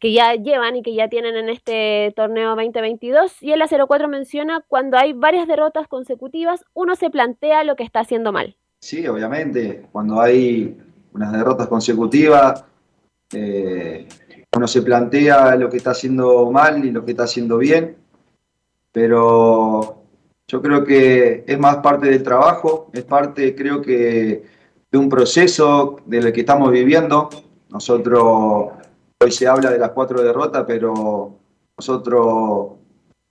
que 0.00 0.12
ya 0.12 0.34
llevan 0.34 0.76
y 0.76 0.82
que 0.82 0.94
ya 0.94 1.08
tienen 1.08 1.34
en 1.34 1.48
este 1.48 2.12
torneo 2.14 2.54
2022 2.54 3.42
y 3.42 3.52
en 3.52 3.58
la 3.58 3.66
04 3.66 4.06
menciona 4.06 4.62
cuando 4.68 4.98
hay 4.98 5.14
varias 5.14 5.48
derrotas 5.48 5.88
consecutivas 5.88 6.62
uno 6.74 6.94
se 6.94 7.08
plantea 7.08 7.64
lo 7.64 7.74
que 7.74 7.84
está 7.84 8.00
haciendo 8.00 8.32
mal. 8.32 8.54
Sí, 8.80 9.08
obviamente, 9.08 9.86
cuando 9.90 10.20
hay 10.20 10.76
unas 11.14 11.32
derrotas 11.32 11.68
consecutivas 11.68 12.66
eh, 13.32 14.06
uno 14.54 14.68
se 14.68 14.82
plantea 14.82 15.56
lo 15.56 15.70
que 15.70 15.78
está 15.78 15.92
haciendo 15.92 16.50
mal 16.50 16.84
y 16.84 16.90
lo 16.90 17.02
que 17.02 17.12
está 17.12 17.22
haciendo 17.22 17.56
bien, 17.56 17.96
pero 18.92 20.02
yo 20.46 20.60
creo 20.60 20.84
que 20.84 21.44
es 21.46 21.58
más 21.58 21.78
parte 21.78 22.08
del 22.08 22.22
trabajo, 22.22 22.90
es 22.92 23.04
parte 23.04 23.54
creo 23.54 23.80
que 23.80 24.57
de 24.90 24.98
un 24.98 25.08
proceso 25.08 26.00
del 26.06 26.32
que 26.32 26.40
estamos 26.40 26.70
viviendo. 26.70 27.28
Nosotros, 27.70 28.70
hoy 29.22 29.30
se 29.30 29.46
habla 29.46 29.70
de 29.70 29.78
las 29.78 29.90
cuatro 29.90 30.22
derrotas, 30.22 30.64
pero 30.66 31.36
nosotros, 31.76 32.72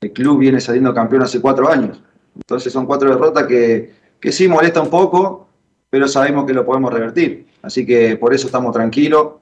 el 0.02 0.14
club 0.14 0.40
viene 0.40 0.62
saliendo 0.62 0.94
campeón 0.94 1.24
hace 1.24 1.42
cuatro 1.42 1.70
años. 1.70 2.02
Entonces 2.36 2.72
son 2.72 2.86
cuatro 2.86 3.10
derrotas 3.10 3.48
que, 3.48 3.94
que 4.20 4.32
sí 4.32 4.48
molesta 4.48 4.82
un 4.82 4.90
poco, 4.90 5.48
pero 5.90 6.08
sabemos 6.08 6.46
que 6.46 6.54
lo 6.54 6.66
podemos 6.66 6.94
revertir. 6.94 7.48
Así 7.62 7.86
que 7.86 8.16
por 8.18 8.34
eso 8.34 8.48
estamos 8.48 8.74
tranquilos, 8.74 9.34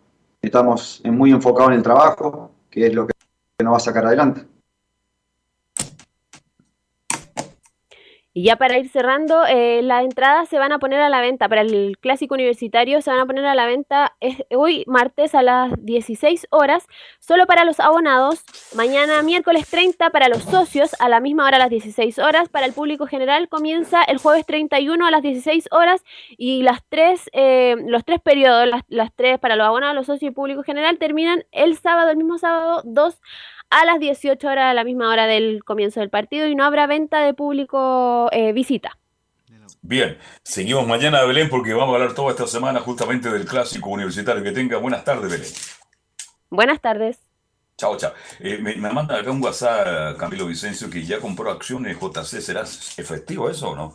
estamos 0.42 1.02
muy 1.06 1.32
enfocados 1.32 1.72
en 1.72 1.78
el 1.78 1.84
trabajo, 1.84 2.52
que 2.70 2.88
es 2.88 2.94
lo 2.94 3.06
que 3.06 3.14
nos 3.64 3.74
va 3.74 3.78
a 3.78 3.82
sacar 3.82 4.06
adelante. 4.06 4.42
Y 8.38 8.44
ya 8.44 8.58
para 8.58 8.78
ir 8.78 8.90
cerrando, 8.90 9.46
eh, 9.48 9.82
las 9.82 10.04
entradas 10.04 10.50
se 10.50 10.60
van 10.60 10.74
a 10.74 10.78
poner 10.78 11.00
a 11.00 11.08
la 11.08 11.22
venta 11.22 11.48
para 11.48 11.62
el 11.62 11.98
clásico 12.02 12.34
universitario, 12.34 13.02
se 13.02 13.10
van 13.10 13.22
a 13.22 13.26
poner 13.26 13.46
a 13.46 13.56
la 13.56 13.66
venta 13.66 14.18
hoy 14.54 14.84
martes 14.88 15.34
a 15.36 15.42
las 15.42 15.72
16 15.78 16.48
horas, 16.50 16.86
solo 17.20 17.46
para 17.46 17.64
los 17.64 17.80
abonados, 17.80 18.44
mañana 18.76 19.24
miércoles 19.24 19.70
30 19.70 20.10
para 20.10 20.28
los 20.28 20.44
socios 20.44 20.98
a 21.00 21.08
la 21.08 21.22
misma 21.22 21.48
hora 21.48 21.56
a 21.56 21.60
las 21.60 21.70
16 21.70 22.20
horas, 22.20 22.50
para 22.50 22.66
el 22.66 22.74
público 22.74 23.08
general 23.08 23.48
comienza 23.48 24.04
el 24.04 24.18
jueves 24.18 24.46
31 24.46 25.08
a 25.08 25.12
las 25.12 25.22
16 25.22 25.70
horas 25.72 26.04
y 26.38 26.62
las 26.64 26.84
tres, 26.90 27.30
eh, 27.32 27.78
los 27.88 28.04
tres 28.04 28.20
periodos, 28.20 28.68
las, 28.68 28.82
las 28.90 29.14
tres 29.16 29.40
para 29.40 29.56
los 29.56 29.66
abonados, 29.66 29.96
los 29.96 30.08
socios 30.08 30.34
y 30.34 30.36
público 30.36 30.62
general 30.62 30.98
terminan 30.98 31.46
el 31.54 31.78
sábado, 31.78 32.10
el 32.10 32.18
mismo 32.18 32.38
sábado 32.38 32.82
2 32.84 33.18
a 33.70 33.86
las 33.86 34.00
18 34.00 34.48
horas, 34.48 34.72
a 34.72 34.74
la 34.74 34.84
misma 34.84 35.10
hora 35.10 35.28
del 35.28 35.64
comienzo 35.64 36.00
del 36.00 36.10
partido, 36.10 36.48
y 36.48 36.56
no 36.56 36.64
habrá 36.64 36.88
venta 36.88 37.22
de 37.22 37.34
público 37.34 38.30
eh, 38.32 38.54
visita. 38.54 38.98
Bien, 39.82 40.18
seguimos 40.42 40.88
mañana, 40.88 41.24
Belén, 41.24 41.48
porque 41.50 41.74
vamos 41.74 41.94
a 41.94 41.98
hablar 41.98 42.16
toda 42.16 42.32
esta 42.32 42.48
semana 42.48 42.80
justamente 42.80 43.30
del 43.30 43.46
clásico 43.46 43.90
universitario. 43.90 44.44
Que 44.44 44.52
tenga 44.52 44.78
buenas 44.78 45.04
tardes, 45.04 45.32
Belén. 45.32 45.54
Buenas 46.50 46.82
tardes. 46.82 47.20
Chao, 47.78 47.98
chao. 47.98 48.14
Eh, 48.40 48.58
me, 48.60 48.76
me, 48.76 48.92
manda 48.92 49.20
acá 49.20 49.30
un 49.30 49.44
WhatsApp, 49.44 50.18
Camilo 50.18 50.48
Vicencio, 50.48 50.90
que 50.90 51.04
ya 51.04 51.20
compró 51.20 51.52
acciones 51.52 52.00
JC. 52.00 52.42
¿Será 52.42 52.62
efectivo 52.62 53.50
eso 53.50 53.72
o 53.72 53.76
no? 53.76 53.94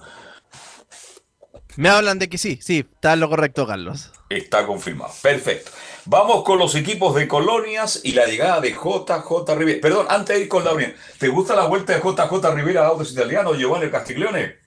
Me 1.76 1.88
hablan 1.88 2.18
de 2.18 2.28
que 2.28 2.38
sí, 2.38 2.59
sí, 2.60 2.86
está 2.92 3.16
lo 3.16 3.28
correcto, 3.28 3.66
Carlos. 3.66 4.12
Está 4.28 4.66
confirmado. 4.66 5.12
Perfecto. 5.22 5.70
Vamos 6.06 6.44
con 6.44 6.59
los 6.59 6.74
equipos 6.74 7.14
de 7.14 7.28
colonias 7.28 8.01
y 8.05 8.12
la 8.12 8.26
llegada 8.26 8.60
de 8.60 8.70
JJ 8.70 9.55
Rivera. 9.56 9.80
Perdón, 9.80 10.06
antes 10.09 10.36
de 10.36 10.42
ir 10.42 10.48
con 10.48 10.64
la 10.64 10.72
unión, 10.72 10.92
¿te 11.18 11.28
gusta 11.28 11.55
la 11.55 11.66
vuelta 11.66 11.92
de 11.94 12.01
JJ 12.01 12.55
Rivera 12.55 12.82
a 12.82 12.88
Autos 12.88 13.12
Italianos, 13.12 13.59
Giovanni 13.59 13.90
Castiglione? 13.90 14.60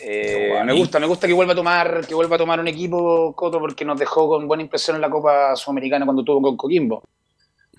Eh, 0.00 0.60
me 0.64 0.72
gusta, 0.72 0.98
me 0.98 1.06
gusta 1.06 1.26
que 1.26 1.32
vuelva 1.32 1.52
a 1.52 1.56
tomar, 1.56 2.06
que 2.06 2.14
vuelva 2.14 2.36
a 2.36 2.38
tomar 2.38 2.60
un 2.60 2.68
equipo 2.68 3.34
Coto 3.34 3.58
porque 3.58 3.84
nos 3.84 3.98
dejó 3.98 4.28
con 4.28 4.46
buena 4.46 4.62
impresión 4.62 4.96
en 4.96 5.02
la 5.02 5.10
Copa 5.10 5.54
Sudamericana 5.56 6.04
cuando 6.04 6.24
tuvo 6.24 6.42
con 6.42 6.56
Coquimbo. 6.56 7.02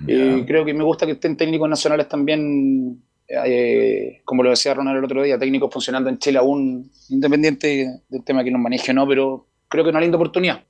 Y 0.08 0.44
creo 0.46 0.66
que 0.66 0.74
me 0.74 0.84
gusta 0.84 1.06
que 1.06 1.14
estén 1.14 1.38
técnicos 1.38 1.70
nacionales 1.70 2.10
también, 2.10 3.02
eh, 3.28 4.22
como 4.26 4.44
lo 4.44 4.50
decía 4.50 4.74
Ronald 4.74 4.98
el 4.98 5.06
otro 5.06 5.24
día, 5.24 5.38
técnicos 5.38 5.72
funcionando 5.72 6.10
en 6.10 6.18
Chile 6.20 6.38
aún, 6.38 6.92
independiente 7.10 8.02
del 8.10 8.24
tema 8.24 8.44
que 8.44 8.52
nos 8.52 8.62
maneje 8.62 8.92
o 8.92 8.94
no, 8.94 9.08
pero 9.08 9.48
creo 9.68 9.84
que 9.84 9.90
una 9.90 10.02
linda 10.02 10.18
oportunidad. 10.18 10.64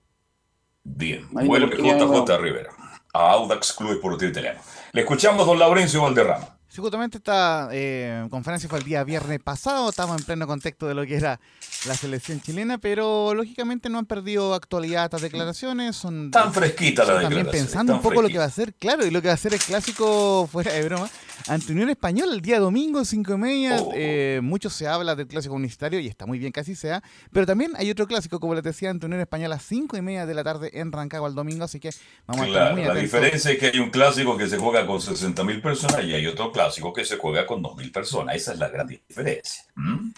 Bien, 0.84 1.28
vuelve 1.32 1.78
JJ 1.78 2.38
Rivera 2.40 2.72
a 3.14 3.32
Audax 3.32 3.74
Club 3.74 3.92
Esportivo 3.92 4.32
Italiano. 4.32 4.60
Le 4.92 5.02
escuchamos 5.02 5.46
don 5.46 5.60
Laurencio 5.60 6.02
Valderrama. 6.02 6.58
Sí, 6.74 6.82
justamente 6.82 7.20
esta 7.20 7.70
eh, 7.72 8.26
conferencia 8.32 8.68
fue 8.68 8.80
el 8.80 8.84
día 8.84 9.04
viernes 9.04 9.40
pasado, 9.40 9.92
estamos 9.92 10.18
en 10.18 10.26
pleno 10.26 10.48
contexto 10.48 10.88
de 10.88 10.96
lo 10.96 11.06
que 11.06 11.18
era 11.18 11.40
la 11.86 11.94
selección 11.94 12.42
chilena, 12.42 12.80
pero 12.80 13.36
lógicamente 13.36 13.90
no 13.90 14.00
han 14.00 14.08
perdido 14.08 14.56
actualidad 14.56 15.04
estas 15.04 15.22
declaraciones. 15.22 15.96
Son 15.96 16.32
tan 16.32 16.52
fresquitas 16.52 17.08
las 17.08 17.22
También 17.22 17.46
pensando 17.46 17.94
un 17.94 18.02
poco 18.02 18.22
fresquita. 18.22 18.28
lo 18.28 18.34
que 18.34 18.38
va 18.40 18.46
a 18.46 18.50
ser, 18.50 18.74
claro, 18.74 19.06
y 19.06 19.12
lo 19.12 19.22
que 19.22 19.28
va 19.28 19.36
a 19.36 19.38
ser 19.38 19.54
el 19.54 19.60
clásico 19.60 20.48
fuera 20.52 20.74
de 20.74 20.84
broma. 20.84 21.08
Ante 21.48 21.74
Unión 21.74 21.92
Española 21.92 22.34
el 22.34 22.42
día 22.42 22.60
domingo, 22.60 23.06
cinco 23.06 23.34
y 23.34 23.38
media. 23.38 23.78
Oh. 23.80 23.92
Eh, 23.94 24.40
mucho 24.42 24.72
se 24.72 24.88
habla 24.88 25.16
del 25.16 25.28
clásico 25.28 25.54
universitario 25.54 26.00
y 26.00 26.08
está 26.08 26.26
muy 26.26 26.40
bien 26.40 26.52
que 26.52 26.62
así 26.62 26.74
sea. 26.74 27.04
Pero 27.32 27.46
también 27.46 27.74
hay 27.76 27.92
otro 27.92 28.08
clásico, 28.08 28.40
como 28.40 28.56
les 28.56 28.64
decía, 28.64 28.90
ante 28.90 29.06
Unión 29.06 29.22
Española, 29.22 29.60
cinco 29.60 29.96
y 29.96 30.02
media 30.02 30.26
de 30.26 30.34
la 30.34 30.44
tarde 30.44 30.72
en 30.74 30.92
Rancagua 30.92 31.30
el 31.30 31.36
domingo. 31.36 31.66
Así 31.66 31.80
que 31.80 31.92
vamos 32.26 32.48
claro, 32.48 32.60
a 32.60 32.70
estar 32.70 32.74
muy 32.74 32.82
La 32.82 32.92
atentos. 32.94 33.04
diferencia 33.04 33.52
es 33.52 33.60
que 33.60 33.68
hay 33.68 33.80
un 33.80 33.92
clásico 33.92 34.36
que 34.38 34.48
se 34.48 34.58
juega 34.58 34.88
con 34.88 35.00
60 35.00 35.44
mil 35.44 35.62
personas 35.62 36.04
y 36.04 36.14
hay 36.14 36.26
otro 36.26 36.52
clásico 36.52 36.63
que 36.96 37.06
se 37.06 37.18
juega 37.18 37.46
con 37.46 37.62
2 37.62 37.76
mil 37.78 37.92
personas. 37.92 38.36
Esa 38.36 38.54
es 38.54 38.60
la 38.60 38.70
gran 38.70 38.88
diferencia. 38.88 39.64
¿Mm? 39.76 40.12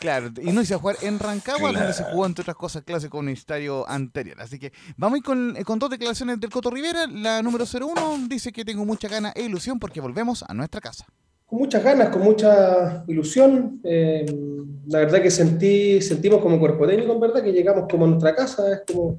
Claro, 0.00 0.30
y 0.40 0.50
no 0.52 0.62
hice 0.62 0.72
a 0.72 0.78
jugar 0.78 0.96
en 1.02 1.18
Rancagua, 1.18 1.72
donde 1.72 1.92
se 1.92 2.04
jugó, 2.04 2.24
entre 2.24 2.40
otras 2.40 2.56
cosas, 2.56 2.82
clásico 2.84 3.18
universitario 3.18 3.86
anterior. 3.86 4.40
Así 4.40 4.58
que 4.58 4.72
vamos 4.96 5.16
a 5.16 5.18
ir 5.18 5.24
con, 5.24 5.56
eh, 5.58 5.64
con 5.64 5.78
dos 5.78 5.90
declaraciones 5.90 6.40
del 6.40 6.48
Coto 6.48 6.70
Rivera. 6.70 7.06
La 7.06 7.42
número 7.42 7.66
01 7.66 8.26
dice 8.26 8.50
que 8.50 8.64
tengo 8.64 8.86
mucha 8.86 9.08
gana 9.08 9.30
e 9.36 9.42
ilusión 9.42 9.78
porque 9.78 10.00
volvemos 10.00 10.42
a 10.48 10.54
nuestra 10.54 10.80
casa. 10.80 11.04
con 11.44 11.58
muchas 11.58 11.82
ganas, 11.82 12.10
con 12.10 12.22
mucha 12.22 13.04
ilusión. 13.08 13.80
Eh, 13.84 14.24
la 14.86 15.00
verdad 15.00 15.20
que 15.20 15.30
sentí, 15.32 16.00
sentimos 16.00 16.40
como 16.40 16.58
cuerpo 16.60 16.86
técnico, 16.86 17.12
en 17.12 17.18
verdad, 17.20 17.42
que 17.42 17.52
llegamos 17.52 17.86
como 17.90 18.04
a 18.04 18.08
nuestra 18.08 18.34
casa. 18.36 18.72
Es 18.72 18.82
como, 18.86 19.16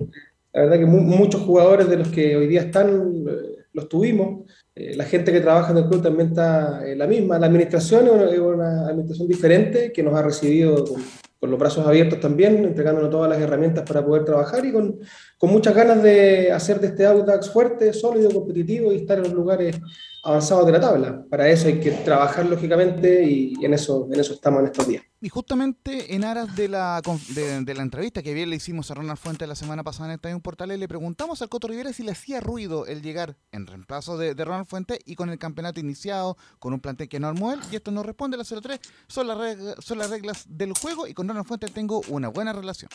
la 0.54 0.62
verdad 0.62 0.80
que 0.80 0.86
mu- 0.86 1.02
muchos 1.02 1.42
jugadores 1.42 1.90
de 1.90 1.98
los 1.98 2.08
que 2.08 2.36
hoy 2.38 2.48
día 2.48 2.62
están, 2.62 3.26
eh, 3.28 3.66
los 3.74 3.88
tuvimos. 3.90 4.50
Eh, 4.82 4.96
la 4.96 5.06
gente 5.06 5.32
que 5.32 5.42
trabaja 5.42 5.72
en 5.72 5.78
el 5.78 5.86
club 5.88 6.02
también 6.02 6.30
está 6.30 6.82
eh, 6.86 6.96
la 6.96 7.06
misma. 7.06 7.38
La 7.38 7.46
administración 7.48 8.08
es 8.08 8.40
una, 8.40 8.88
administración 8.88 9.28
diferente 9.28 9.92
que 9.92 10.02
nos 10.02 10.16
ha 10.16 10.24
recibido 10.24 10.86
con, 10.86 11.50
los 11.50 11.60
brazos 11.60 11.88
abiertos 11.88 12.20
también, 12.20 12.64
entregándonos 12.64 13.10
todas 13.10 13.30
las 13.30 13.40
herramientas 13.40 13.84
para 13.88 14.06
poder 14.06 14.24
trabajar 14.26 14.64
y 14.64 14.72
con, 14.72 15.00
con 15.40 15.50
muchas 15.50 15.74
ganas 15.74 16.02
de 16.04 16.52
hacer 16.52 16.80
de 16.80 16.88
este 16.88 17.06
Audax 17.06 17.50
fuerte, 17.50 17.94
sólido, 17.94 18.30
competitivo 18.30 18.92
y 18.94 18.98
estar 18.98 19.18
en 19.18 19.24
los 19.24 19.34
lugares 19.34 19.80
avanzados 20.24 20.68
de 20.68 20.72
la 20.72 20.80
tabla. 20.80 21.26
Para 21.30 21.50
eso 21.50 21.68
hay 21.68 21.80
que 21.80 21.92
trabajar 21.92 22.46
lógicamente 22.46 23.24
y 23.24 23.54
en 23.64 23.74
eso, 23.74 24.08
en 24.12 24.20
eso 24.20 24.34
estamos 24.34 24.60
en 24.60 24.66
estos 24.68 24.88
días. 24.88 25.11
Y 25.24 25.30
justamente 25.30 26.16
en 26.16 26.24
aras 26.24 26.56
de 26.56 26.68
la, 26.68 27.00
de, 27.36 27.74
la 27.76 27.84
entrevista 27.84 28.24
que 28.24 28.34
bien 28.34 28.50
le 28.50 28.56
hicimos 28.56 28.90
a 28.90 28.96
Ronald 28.96 29.20
Fuentes 29.20 29.48
la 29.48 29.54
semana 29.54 29.84
pasada 29.84 30.10
en 30.10 30.16
Estadio 30.16 30.40
Portales, 30.40 30.80
le 30.80 30.88
preguntamos 30.88 31.40
al 31.44 31.50
Coto 31.50 31.68
Rivera 31.68 31.94
si 31.94 32.02
le 32.02 32.12
hacía 32.14 32.40
ruido 32.40 32.88
el 32.88 33.04
llegar 33.04 33.36
en 33.52 33.68
reemplazo 33.68 34.18
de, 34.18 34.34
Ronald 34.34 34.66
Fuentes 34.66 34.98
y 35.06 35.14
con 35.16 35.30
el 35.30 35.38
campeonato 35.38 35.80
iniciado, 35.80 36.38
con 36.58 36.74
un 36.74 36.80
plantel 36.80 37.08
que 37.08 37.20
no 37.20 37.28
armó 37.28 37.54
él, 37.54 37.60
y 37.72 37.76
esto 37.76 37.92
nos 37.92 38.04
responde 38.04 38.36
la 38.36 38.44
03, 38.44 38.80
son 39.08 39.28
las, 39.28 39.38
reglas, 39.38 39.76
son 39.80 40.00
las 40.00 40.10
reglas 40.10 40.46
del 40.50 40.74
juego 40.74 41.06
y 41.06 41.14
con 41.14 41.28
Ronald 41.28 41.46
Fuentes 41.46 41.72
tengo 41.72 42.02
una 42.08 42.30
buena 42.30 42.52
relación. 42.52 42.90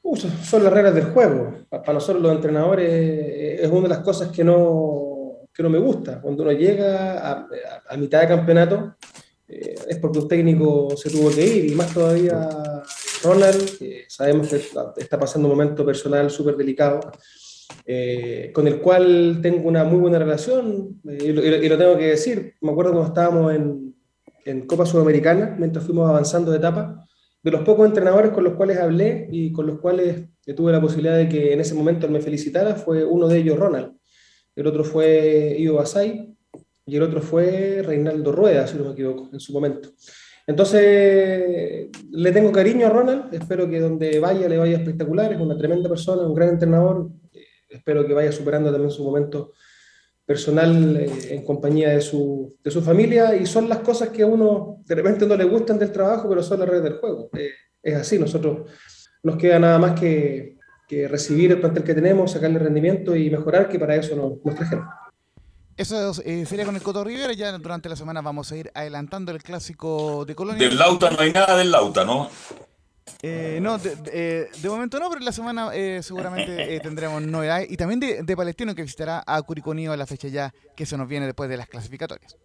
Uh, 0.00 0.16
son, 0.16 0.64
las 0.64 0.72
reglas 0.72 0.94
del 0.94 1.12
juego. 1.12 1.52
Pa- 1.68 1.82
Para 1.82 1.92
nosotros 1.92 2.22
los 2.22 2.32
entrenadores 2.32 2.88
eh, 2.90 3.58
es 3.62 3.70
una 3.70 3.82
de 3.82 3.88
las 3.88 3.98
cosas 3.98 4.30
que 4.32 4.42
no, 4.42 5.40
que 5.52 5.62
no 5.62 5.68
me 5.68 5.78
gusta. 5.78 6.18
Cuando 6.22 6.44
uno 6.44 6.52
llega 6.52 7.46
a 7.86 7.96
mitad 7.98 8.22
de 8.22 8.28
campeonato 8.28 8.94
eh, 9.48 9.74
es 9.88 9.98
porque 9.98 10.18
un 10.18 10.28
técnico 10.28 10.94
se 10.94 11.08
tuvo 11.08 11.30
que 11.30 11.46
ir 11.46 11.72
y 11.72 11.74
más 11.74 11.94
todavía 11.94 12.48
Ronald, 13.24 13.78
que 13.78 14.04
sabemos 14.06 14.48
que 14.48 14.56
está- 14.56 15.18
pasando 15.18 15.48
un 15.48 15.54
momento 15.54 15.86
personal 15.86 16.30
súper 16.30 16.56
delicado, 16.56 17.00
eh, 17.86 18.50
con 18.52 18.68
el 18.68 18.78
cual 18.80 19.40
tengo 19.42 19.66
una 19.66 19.84
muy 19.84 20.00
buena 20.00 20.18
relación 20.18 21.00
eh, 21.08 21.18
y, 21.24 21.68
lo, 21.68 21.78
tengo 21.78 21.96
que 21.96 22.08
decir. 22.08 22.54
Me 22.60 22.72
acuerdo 22.72 22.92
cuando 22.92 23.08
estábamos 23.08 23.54
en, 23.54 23.94
en 24.44 24.66
Copa 24.66 24.84
Sudamericana, 24.84 25.56
mientras 25.58 25.84
fuimos 25.84 26.08
avanzando 26.08 26.50
de 26.50 26.58
etapa, 26.58 27.06
de 27.42 27.50
los 27.50 27.62
pocos 27.62 27.86
entrenadores 27.86 28.32
con 28.32 28.44
los 28.44 28.54
cuales 28.54 28.76
hablé 28.78 29.28
y 29.32 29.50
con 29.52 29.66
los 29.66 29.80
cuales 29.80 30.24
tuve 30.54 30.72
la 30.72 30.80
posibilidad 30.80 31.16
de 31.16 31.28
que 31.28 31.54
en 31.54 31.60
ese 31.60 31.74
momento 31.74 32.06
él 32.06 32.12
me 32.12 32.20
felicitara, 32.20 32.74
fue 32.74 33.04
uno 33.04 33.28
de 33.28 33.38
ellos 33.38 33.58
Ronald. 33.58 33.96
El 34.54 34.66
otro 34.66 34.84
fue 34.84 35.56
Ivo 35.58 35.76
Basay 35.76 36.37
y 36.88 36.96
el 36.96 37.02
otro 37.02 37.20
fue 37.20 37.82
Reinaldo 37.84 38.32
Rueda, 38.32 38.66
si 38.66 38.78
no 38.78 38.84
me 38.84 38.92
equivoco, 38.92 39.28
en 39.32 39.40
su 39.40 39.52
momento. 39.52 39.90
Entonces, 40.46 41.88
le 42.10 42.32
tengo 42.32 42.50
cariño 42.50 42.86
a 42.86 42.90
Ronald, 42.90 43.34
espero 43.34 43.68
que 43.68 43.80
donde 43.80 44.18
vaya 44.18 44.48
le 44.48 44.56
vaya 44.56 44.78
espectacular, 44.78 45.30
es 45.30 45.38
una 45.38 45.58
tremenda 45.58 45.90
persona, 45.90 46.22
un 46.22 46.34
gran 46.34 46.48
entrenador, 46.48 47.10
eh, 47.34 47.44
espero 47.68 48.06
que 48.06 48.14
vaya 48.14 48.32
superando 48.32 48.72
también 48.72 48.90
su 48.90 49.04
momento 49.04 49.52
personal 50.24 50.96
eh, 50.96 51.34
en 51.34 51.44
compañía 51.44 51.90
de 51.90 52.00
su, 52.00 52.56
de 52.64 52.70
su 52.70 52.80
familia 52.80 53.36
y 53.36 53.44
son 53.44 53.68
las 53.68 53.80
cosas 53.80 54.08
que 54.08 54.22
a 54.22 54.26
uno 54.26 54.82
de 54.86 54.94
repente 54.94 55.26
no 55.26 55.36
le 55.36 55.44
gustan 55.44 55.78
del 55.78 55.92
trabajo, 55.92 56.26
pero 56.30 56.42
son 56.42 56.60
las 56.60 56.68
reglas 56.68 56.84
del 56.84 56.98
juego. 56.98 57.28
Eh, 57.36 57.50
es 57.82 57.94
así, 57.96 58.18
nosotros 58.18 58.70
nos 59.22 59.36
queda 59.36 59.58
nada 59.58 59.78
más 59.78 60.00
que, 60.00 60.56
que 60.88 61.06
recibir 61.06 61.52
el 61.52 61.60
plantel 61.60 61.84
que 61.84 61.94
tenemos, 61.94 62.32
sacarle 62.32 62.58
rendimiento 62.58 63.14
y 63.14 63.28
mejorar, 63.28 63.68
que 63.68 63.78
para 63.78 63.96
eso 63.96 64.16
nos, 64.16 64.42
nos 64.42 64.54
trajeron. 64.54 64.86
Eso 65.78 66.12
eh, 66.24 66.44
sería 66.44 66.64
con 66.66 66.74
el 66.76 66.82
Coto 66.82 67.04
Rivera. 67.04 67.32
Ya 67.32 67.52
durante 67.56 67.88
la 67.88 67.96
semana 67.96 68.20
vamos 68.20 68.50
a 68.52 68.56
ir 68.56 68.70
adelantando 68.74 69.32
el 69.32 69.42
clásico 69.42 70.24
de 70.26 70.34
Colonia. 70.34 70.68
Del 70.68 70.76
Lauta 70.76 71.08
no 71.10 71.20
hay 71.20 71.32
nada 71.32 71.56
del 71.56 71.70
Lauta, 71.70 72.04
¿no? 72.04 72.28
Eh, 73.22 73.58
no, 73.62 73.78
de, 73.78 73.96
de- 73.96 74.10
eh, 74.12 74.48
de 74.60 74.68
momento 74.68 74.98
no, 75.00 75.08
pero 75.08 75.20
en 75.20 75.24
la 75.24 75.32
semana 75.32 75.70
eh, 75.72 76.00
seguramente 76.02 76.74
eh, 76.76 76.80
tendremos 76.82 77.22
novedades. 77.22 77.70
Y 77.70 77.76
también 77.76 78.00
de, 78.00 78.22
de 78.22 78.36
Palestino 78.36 78.74
que 78.74 78.82
visitará 78.82 79.22
a 79.26 79.40
Curicó 79.42 79.72
a 79.72 79.96
la 79.96 80.06
fecha 80.06 80.28
ya 80.28 80.52
que 80.76 80.84
se 80.84 80.96
nos 80.96 81.08
viene 81.08 81.26
después 81.26 81.48
de 81.48 81.56
las 81.56 81.68
clasificatorias. 81.68 82.36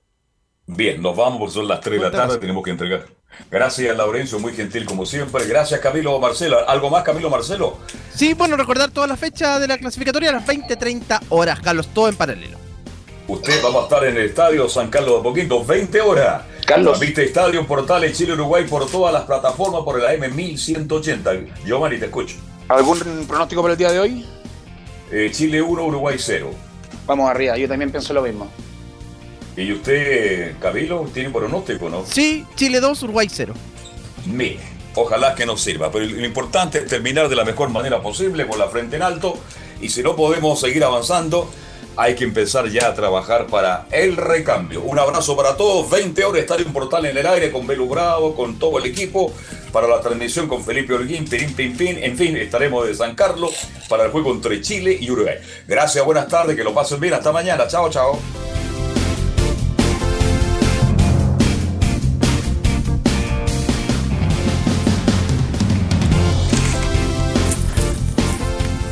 Bien, 0.66 1.02
nos 1.02 1.18
vamos 1.18 1.40
porque 1.40 1.54
son 1.56 1.68
las 1.68 1.82
3 1.82 2.00
de 2.00 2.06
la 2.06 2.12
tarde, 2.12 2.38
tenemos 2.38 2.64
que 2.64 2.72
entregar. 2.72 3.06
Gracias, 3.52 3.98
Laurencio, 3.98 4.40
muy 4.40 4.54
gentil 4.54 4.86
como 4.86 5.06
siempre. 5.06 5.46
Gracias, 5.46 5.80
Camilo 5.82 6.18
Marcelo. 6.20 6.70
¿Algo 6.70 6.90
más, 6.90 7.04
Camilo 7.04 7.30
Marcelo? 7.30 7.80
Sí, 8.14 8.34
bueno, 8.34 8.56
recordar 8.56 8.92
toda 8.92 9.08
la 9.08 9.18
fecha 9.18 9.60
de 9.60 9.68
la 9.68 9.78
clasificatoria 9.78 10.30
a 10.30 10.34
las 10.34 10.46
20-30 10.48 11.20
horas, 11.30 11.60
Carlos, 11.60 11.88
todo 11.94 12.08
en 12.08 12.16
paralelo. 12.16 12.58
Usted 13.34 13.64
vamos 13.64 13.82
a 13.82 13.84
estar 13.86 14.08
en 14.08 14.16
el 14.16 14.26
estadio 14.26 14.70
San 14.70 14.92
Carlos 14.92 15.18
de 15.18 15.24
Poquito, 15.24 15.66
20 15.66 16.02
horas. 16.02 16.44
Carlos. 16.68 17.00
Viste 17.00 17.26
Estadio 17.26 17.66
Portales 17.66 18.16
Chile 18.16 18.34
Uruguay 18.34 18.66
por 18.70 18.90
todas 18.90 19.12
las 19.12 19.24
plataformas 19.24 19.82
por 19.84 20.00
el 20.00 20.06
AM 20.06 20.36
1180. 20.36 21.32
Giovanni, 21.66 21.98
te 21.98 22.06
escucho. 22.06 22.36
¿Algún 22.68 23.26
pronóstico 23.28 23.64
para 23.64 23.72
el 23.72 23.78
día 23.80 23.92
de 23.92 24.00
hoy? 24.00 24.26
Eh, 25.12 25.32
Chile 25.34 25.64
1, 25.64 25.84
Uruguay 25.84 26.16
0. 26.20 26.52
Vamos 27.08 27.28
arriba, 27.28 27.58
yo 27.58 27.68
también 27.68 27.90
pienso 27.90 28.14
lo 28.14 28.22
mismo. 28.22 28.52
¿Y 29.58 29.74
usted, 29.74 30.56
Camilo, 30.60 31.10
tiene 31.12 31.32
pronóstico, 31.32 31.90
no? 31.90 32.06
Sí, 32.06 32.46
Chile 32.54 32.80
2, 32.80 33.02
Uruguay 33.02 33.28
0. 33.32 33.56
Mire, 34.28 34.60
ojalá 34.94 35.34
que 35.34 35.48
nos 35.48 35.60
sirva, 35.60 35.92
pero 35.92 36.06
lo 36.06 36.24
importante 36.24 36.78
es 36.78 36.88
terminar 36.88 37.30
de 37.30 37.36
la 37.36 37.44
mejor 37.46 37.70
manera 37.70 38.00
posible, 38.00 38.48
con 38.48 38.60
la 38.60 38.68
frente 38.68 38.96
en 38.96 39.02
alto, 39.02 39.40
y 39.82 39.90
si 39.90 40.04
no 40.04 40.16
podemos 40.16 40.60
seguir 40.60 40.84
avanzando, 40.84 41.50
hay 41.96 42.16
que 42.16 42.24
empezar 42.24 42.68
ya 42.70 42.88
a 42.88 42.94
trabajar 42.94 43.48
para 43.48 43.86
el 43.92 44.18
recambio. 44.18 44.82
Un 44.82 44.98
abrazo 45.00 45.36
para 45.36 45.56
todos, 45.56 45.90
20 45.90 46.24
horas, 46.26 46.42
Estadio 46.42 46.66
Portal 46.74 47.06
en 47.06 47.18
el 47.18 47.26
aire 47.26 47.52
con 47.52 47.68
Belu 47.68 47.88
Bravo, 47.88 48.36
con 48.36 48.58
todo 48.58 48.80
el 48.80 48.86
equipo, 48.86 49.34
para 49.72 49.88
la 49.88 50.02
transmisión 50.02 50.48
con 50.48 50.64
Felipe 50.64 50.94
Holguín, 50.94 51.26
Pirín 51.26 51.54
Pin 51.54 51.78
Pin, 51.78 51.98
en 52.02 52.18
fin, 52.18 52.36
estaremos 52.38 52.88
de 52.88 52.96
San 52.96 53.16
Carlos 53.16 53.54
para 53.90 54.06
el 54.06 54.12
juego 54.12 54.32
entre 54.32 54.62
Chile 54.62 54.98
y 55.00 55.10
Uruguay. 55.12 55.38
Gracias, 55.68 56.04
buenas 56.04 56.28
tardes, 56.28 56.56
que 56.56 56.64
lo 56.64 56.74
pasen 56.74 57.00
bien, 57.00 57.14
hasta 57.14 57.32
mañana, 57.32 57.68
chao, 57.68 57.90
chao. 57.90 58.20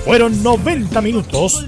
Fueron 0.03 0.43
90 0.43 0.99
minutos 1.01 1.67